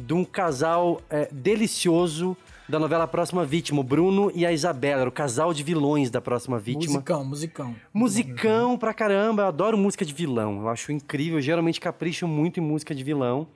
de 0.00 0.14
um 0.14 0.24
casal 0.24 1.00
eh, 1.10 1.28
delicioso 1.30 2.36
da 2.68 2.78
novela 2.78 3.06
Próxima 3.06 3.44
Vítima, 3.44 3.80
o 3.80 3.84
Bruno 3.84 4.30
e 4.34 4.46
a 4.46 4.52
Isabela, 4.52 5.06
o 5.06 5.12
casal 5.12 5.52
de 5.52 5.62
vilões 5.62 6.10
da 6.10 6.20
Próxima 6.20 6.58
Vítima. 6.58 6.94
Musicão, 6.94 7.24
musicão. 7.24 7.76
Musicão 7.92 8.78
pra 8.78 8.94
caramba, 8.94 9.42
eu 9.42 9.46
adoro 9.48 9.76
música 9.76 10.04
de 10.04 10.14
vilão, 10.14 10.60
eu 10.60 10.68
acho 10.68 10.92
incrível, 10.92 11.38
eu 11.38 11.42
geralmente 11.42 11.80
capricho 11.80 12.26
muito 12.26 12.60
em 12.60 12.62
música 12.62 12.94
de 12.94 13.02
vilão. 13.02 13.46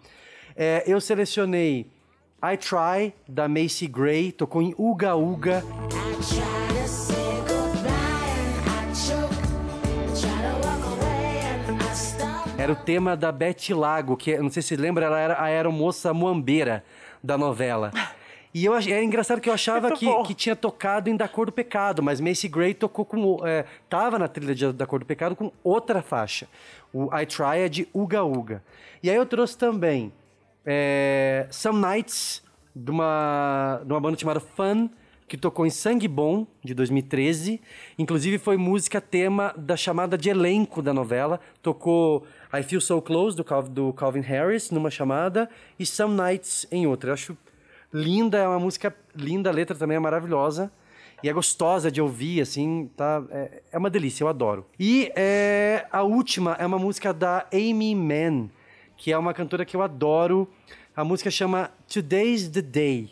É, 0.57 0.85
eu 0.87 1.01
selecionei 1.01 1.91
I 2.43 2.57
Try, 2.57 3.13
da 3.27 3.49
Macy 3.49 3.89
Gray, 3.89 4.31
tocou 4.31 4.63
em 4.63 4.73
Uga 4.79 5.17
Uga. 5.17 5.65
Era 12.57 12.73
o 12.73 12.77
tema 12.77 13.17
da 13.17 13.33
Beth 13.33 13.71
Lago, 13.71 14.17
que 14.17 14.39
não 14.39 14.49
sei 14.49 14.63
se 14.63 14.69
você 14.69 14.77
lembra, 14.77 15.07
ela 15.07 15.19
era 15.19 15.35
a 15.35 15.45
aeromoça 15.45 16.15
muambeira 16.15 16.85
da 17.23 17.37
novela. 17.37 17.91
E 18.55 18.65
eu 18.65 18.77
era 18.77 19.03
engraçado 19.03 19.41
que 19.41 19.49
eu 19.51 19.53
achava 19.53 19.91
que, 19.91 20.07
bom. 20.07 20.23
que 20.23 20.35
tinha 20.35 20.55
tocado 20.55 21.11
em 21.11 21.17
Da 21.17 21.27
Cor 21.27 21.47
do 21.47 21.53
Pecado, 21.53 22.01
mas 22.01 22.21
Macy 22.21 22.47
Gray 22.47 22.73
tocou 22.73 23.05
com. 23.05 23.45
É, 23.45 23.65
tava 23.89 24.17
na 24.17 24.29
trilha 24.29 24.55
de 24.55 24.73
Da 24.73 24.87
Cor 24.87 25.01
do 25.01 25.05
Pecado 25.05 25.35
com 25.35 25.51
outra 25.65 26.01
faixa. 26.01 26.47
O 26.93 27.07
I 27.13 27.27
Try 27.27 27.59
é 27.59 27.69
de 27.69 27.89
Uga 27.93 28.23
Uga. 28.23 28.63
E 29.03 29.11
aí 29.11 29.17
eu 29.17 29.27
trouxe 29.27 29.59
também 29.59 30.13
é, 30.67 31.47
Some 31.51 31.81
Nights, 31.81 32.43
de 32.75 32.91
uma, 32.91 33.81
de 33.85 33.93
uma 33.93 34.01
banda 34.01 34.19
chamada 34.19 34.41
Fun, 34.41 34.89
que 35.27 35.37
tocou 35.39 35.65
em 35.65 35.71
Sangue 35.71 36.07
Bom, 36.07 36.47
de 36.63 36.75
2013. 36.75 37.61
Inclusive 37.99 38.39
foi 38.39 38.57
música 38.57 39.01
tema 39.01 39.55
da 39.57 39.77
chamada 39.77 40.19
de 40.19 40.29
elenco 40.29 40.83
da 40.83 40.93
novela. 40.93 41.41
Tocou 41.63 42.27
I 42.53 42.63
Feel 42.63 42.81
So 42.81 43.01
Close, 43.01 43.37
do, 43.37 43.43
Cal- 43.45 43.63
do 43.63 43.93
Calvin 43.93 44.21
Harris, 44.21 44.71
numa 44.71 44.91
chamada, 44.91 45.49
e 45.79 45.87
Some 45.87 46.15
Nights 46.15 46.67
em 46.71 46.87
outra. 46.87 47.11
Eu 47.11 47.15
acho 47.15 47.39
linda, 47.93 48.39
é 48.39 48.47
uma 48.47 48.59
música 48.61 48.95
linda, 49.15 49.49
a 49.51 49.53
letra 49.53 49.77
também 49.77 49.97
é 49.97 50.01
maravilhosa. 50.01 50.71
E 51.23 51.29
é 51.29 51.33
gostosa 51.33 51.91
de 51.91 52.03
ouvir, 52.03 52.43
assim, 52.43 52.91
tá? 52.95 53.23
É, 53.31 53.63
é 53.73 53.79
uma 53.79 53.89
delícia, 53.89 54.25
eu 54.25 54.29
adoro. 54.29 54.67
E 54.79 55.11
é, 55.17 55.87
a 55.91 56.03
última 56.03 56.53
é 56.59 56.67
uma 56.67 56.79
música 56.79 57.15
da 57.15 57.47
Amy 57.51 57.95
Mann, 57.95 58.51
que 59.05 59.13
é 59.13 59.19
uma 59.19 59.35
cantora 59.35 59.67
que 59.67 59.77
eu 59.77 59.83
adoro. 59.83 60.49
A 60.97 61.05
música 61.05 61.31
chama 61.31 61.71
Today's 61.93 62.49
the 62.49 62.63
Day. 62.63 63.11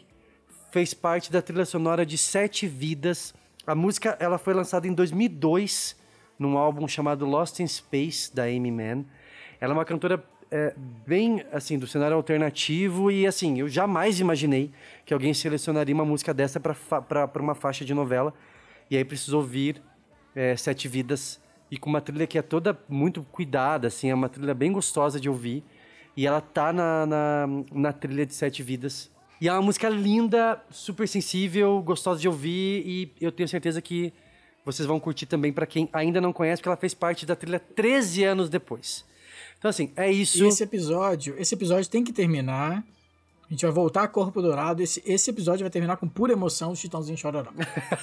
Fez 0.70 0.94
parte 0.94 1.30
da 1.30 1.42
trilha 1.42 1.66
sonora 1.66 2.06
de 2.06 2.16
Sete 2.16 2.66
Vidas. 2.66 3.34
A 3.66 3.74
música 3.74 4.16
ela 4.18 4.38
foi 4.38 4.54
lançada 4.54 4.88
em 4.88 4.94
2002 4.94 5.94
num 6.38 6.56
álbum 6.56 6.88
chamado 6.88 7.26
Lost 7.26 7.60
in 7.60 7.66
Space 7.66 8.34
da 8.34 8.44
Amy 8.44 8.70
Mann. 8.70 9.04
Ela 9.60 9.74
é 9.74 9.76
uma 9.76 9.84
cantora 9.84 10.24
é, 10.50 10.74
bem 11.06 11.44
assim 11.52 11.78
do 11.78 11.86
cenário 11.86 12.16
alternativo 12.16 13.10
e 13.10 13.26
assim 13.26 13.60
eu 13.60 13.68
jamais 13.68 14.18
imaginei 14.18 14.70
que 15.04 15.12
alguém 15.12 15.34
selecionaria 15.34 15.94
uma 15.94 16.06
música 16.06 16.32
dessa 16.32 16.58
para 16.58 17.30
uma 17.38 17.54
faixa 17.54 17.84
de 17.84 17.92
novela 17.92 18.32
e 18.90 18.96
aí 18.96 19.04
precisou 19.04 19.42
ouvir 19.42 19.82
é, 20.34 20.56
Sete 20.56 20.88
Vidas 20.88 21.38
e 21.70 21.76
com 21.76 21.90
uma 21.90 22.00
trilha 22.00 22.26
que 22.26 22.38
é 22.38 22.42
toda 22.42 22.78
muito 22.88 23.22
cuidada 23.24 23.88
assim 23.88 24.08
é 24.08 24.14
uma 24.14 24.30
trilha 24.30 24.54
bem 24.54 24.72
gostosa 24.72 25.20
de 25.20 25.28
ouvir 25.28 25.62
e 26.16 26.26
ela 26.26 26.40
tá 26.40 26.72
na, 26.72 27.06
na, 27.06 27.46
na 27.72 27.92
trilha 27.92 28.26
de 28.26 28.34
Sete 28.34 28.62
Vidas 28.62 29.10
e 29.40 29.48
é 29.48 29.52
uma 29.52 29.62
música 29.62 29.88
linda 29.88 30.62
super 30.70 31.08
sensível 31.08 31.82
gostosa 31.82 32.20
de 32.20 32.28
ouvir 32.28 32.82
e 32.86 33.12
eu 33.20 33.32
tenho 33.32 33.48
certeza 33.48 33.80
que 33.80 34.12
vocês 34.64 34.86
vão 34.86 35.00
curtir 35.00 35.26
também 35.26 35.52
para 35.52 35.66
quem 35.66 35.88
ainda 35.92 36.20
não 36.20 36.32
conhece 36.32 36.60
porque 36.60 36.68
ela 36.68 36.76
fez 36.76 36.94
parte 36.94 37.26
da 37.26 37.34
trilha 37.34 37.58
13 37.58 38.24
anos 38.24 38.48
depois 38.48 39.04
então, 39.62 39.68
assim, 39.68 39.92
é 39.94 40.10
isso. 40.10 40.44
E 40.44 40.48
esse 40.48 40.64
episódio, 40.64 41.36
esse 41.38 41.54
episódio 41.54 41.88
tem 41.88 42.02
que 42.02 42.12
terminar. 42.12 42.84
A 43.52 43.54
gente 43.54 43.66
vai 43.66 43.74
voltar 43.74 44.04
a 44.04 44.08
Corpo 44.08 44.40
Dourado. 44.40 44.82
Esse, 44.82 45.02
esse 45.04 45.28
episódio 45.28 45.60
vai 45.62 45.68
terminar 45.68 45.98
com 45.98 46.08
pura 46.08 46.32
emoção, 46.32 46.72
os 46.72 46.78
Chitãozinho 46.78 47.18
Chororó. 47.18 47.50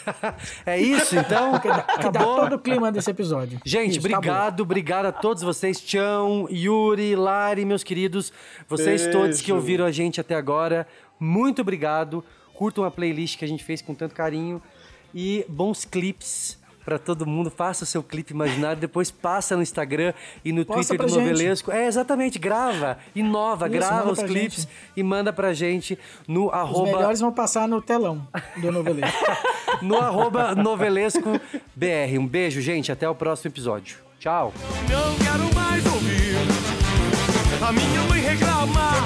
é 0.63 0.79
isso, 0.79 1.15
então? 1.15 1.57
que 1.57 1.67
dá, 1.67 1.81
que 1.81 2.11
dá 2.11 2.19
todo 2.19 2.53
o 2.53 2.59
clima 2.59 2.91
desse 2.91 3.09
episódio. 3.09 3.59
Gente, 3.65 3.97
Isso, 3.97 4.05
acabou. 4.05 4.17
obrigado, 4.19 4.59
obrigado 4.61 5.05
a 5.07 5.11
todos 5.11 5.41
vocês. 5.41 5.81
Tchão, 5.81 6.47
Yuri, 6.51 7.15
Lari, 7.15 7.65
meus 7.65 7.83
queridos. 7.83 8.31
Vocês 8.67 9.01
Beijo. 9.01 9.17
todos 9.17 9.41
que 9.41 9.51
ouviram 9.51 9.85
a 9.85 9.91
gente 9.91 10.21
até 10.21 10.35
agora. 10.35 10.85
Muito 11.19 11.63
obrigado. 11.63 12.23
Curtam 12.53 12.83
a 12.83 12.91
playlist 12.91 13.39
que 13.39 13.43
a 13.43 13.47
gente 13.47 13.63
fez 13.63 13.81
com 13.81 13.95
tanto 13.95 14.13
carinho. 14.13 14.61
E 15.15 15.43
bons 15.49 15.83
clipes 15.83 16.58
pra 16.89 16.97
todo 16.97 17.23
mundo. 17.27 17.51
Faça 17.51 17.83
o 17.83 17.87
seu 17.87 18.01
clipe 18.01 18.33
imaginário, 18.33 18.81
depois 18.81 19.11
passa 19.11 19.55
no 19.55 19.61
Instagram 19.61 20.11
e 20.43 20.51
no 20.51 20.65
Posta 20.65 20.97
Twitter 20.97 21.05
do 21.05 21.13
gente. 21.13 21.29
Novelesco. 21.29 21.71
É, 21.71 21.85
exatamente, 21.85 22.39
grava, 22.39 22.97
inova, 23.15 23.67
Isso, 23.67 23.75
grava 23.77 24.11
os 24.11 24.23
clipes 24.23 24.61
gente. 24.61 24.69
e 24.97 25.03
manda 25.03 25.31
pra 25.31 25.53
gente 25.53 25.99
no 26.27 26.47
Os 26.47 26.53
arroba 26.53 26.85
melhores 26.91 27.19
vão 27.19 27.31
passar 27.31 27.67
no 27.67 27.79
telão 27.79 28.27
do 28.57 28.71
noveleiro. 28.71 29.15
no 29.83 29.97
arroba 29.97 30.55
novelesco 30.55 31.39
BR. 31.75 32.17
Um 32.19 32.25
beijo, 32.25 32.59
gente. 32.59 32.91
Até 32.91 33.07
o 33.07 33.13
próximo 33.13 33.51
episódio. 33.51 33.99
Tchau. 34.19 34.51
Não 34.89 35.15
quero 35.17 35.55
mais 35.55 35.85
ouvir 35.85 36.35
a 37.61 37.71
minha 37.71 38.01
mãe 38.09 38.21
reclamar 38.21 39.05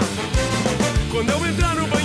quando 1.12 1.30
eu 1.30 1.46
entrar 1.48 1.76
no 1.76 2.03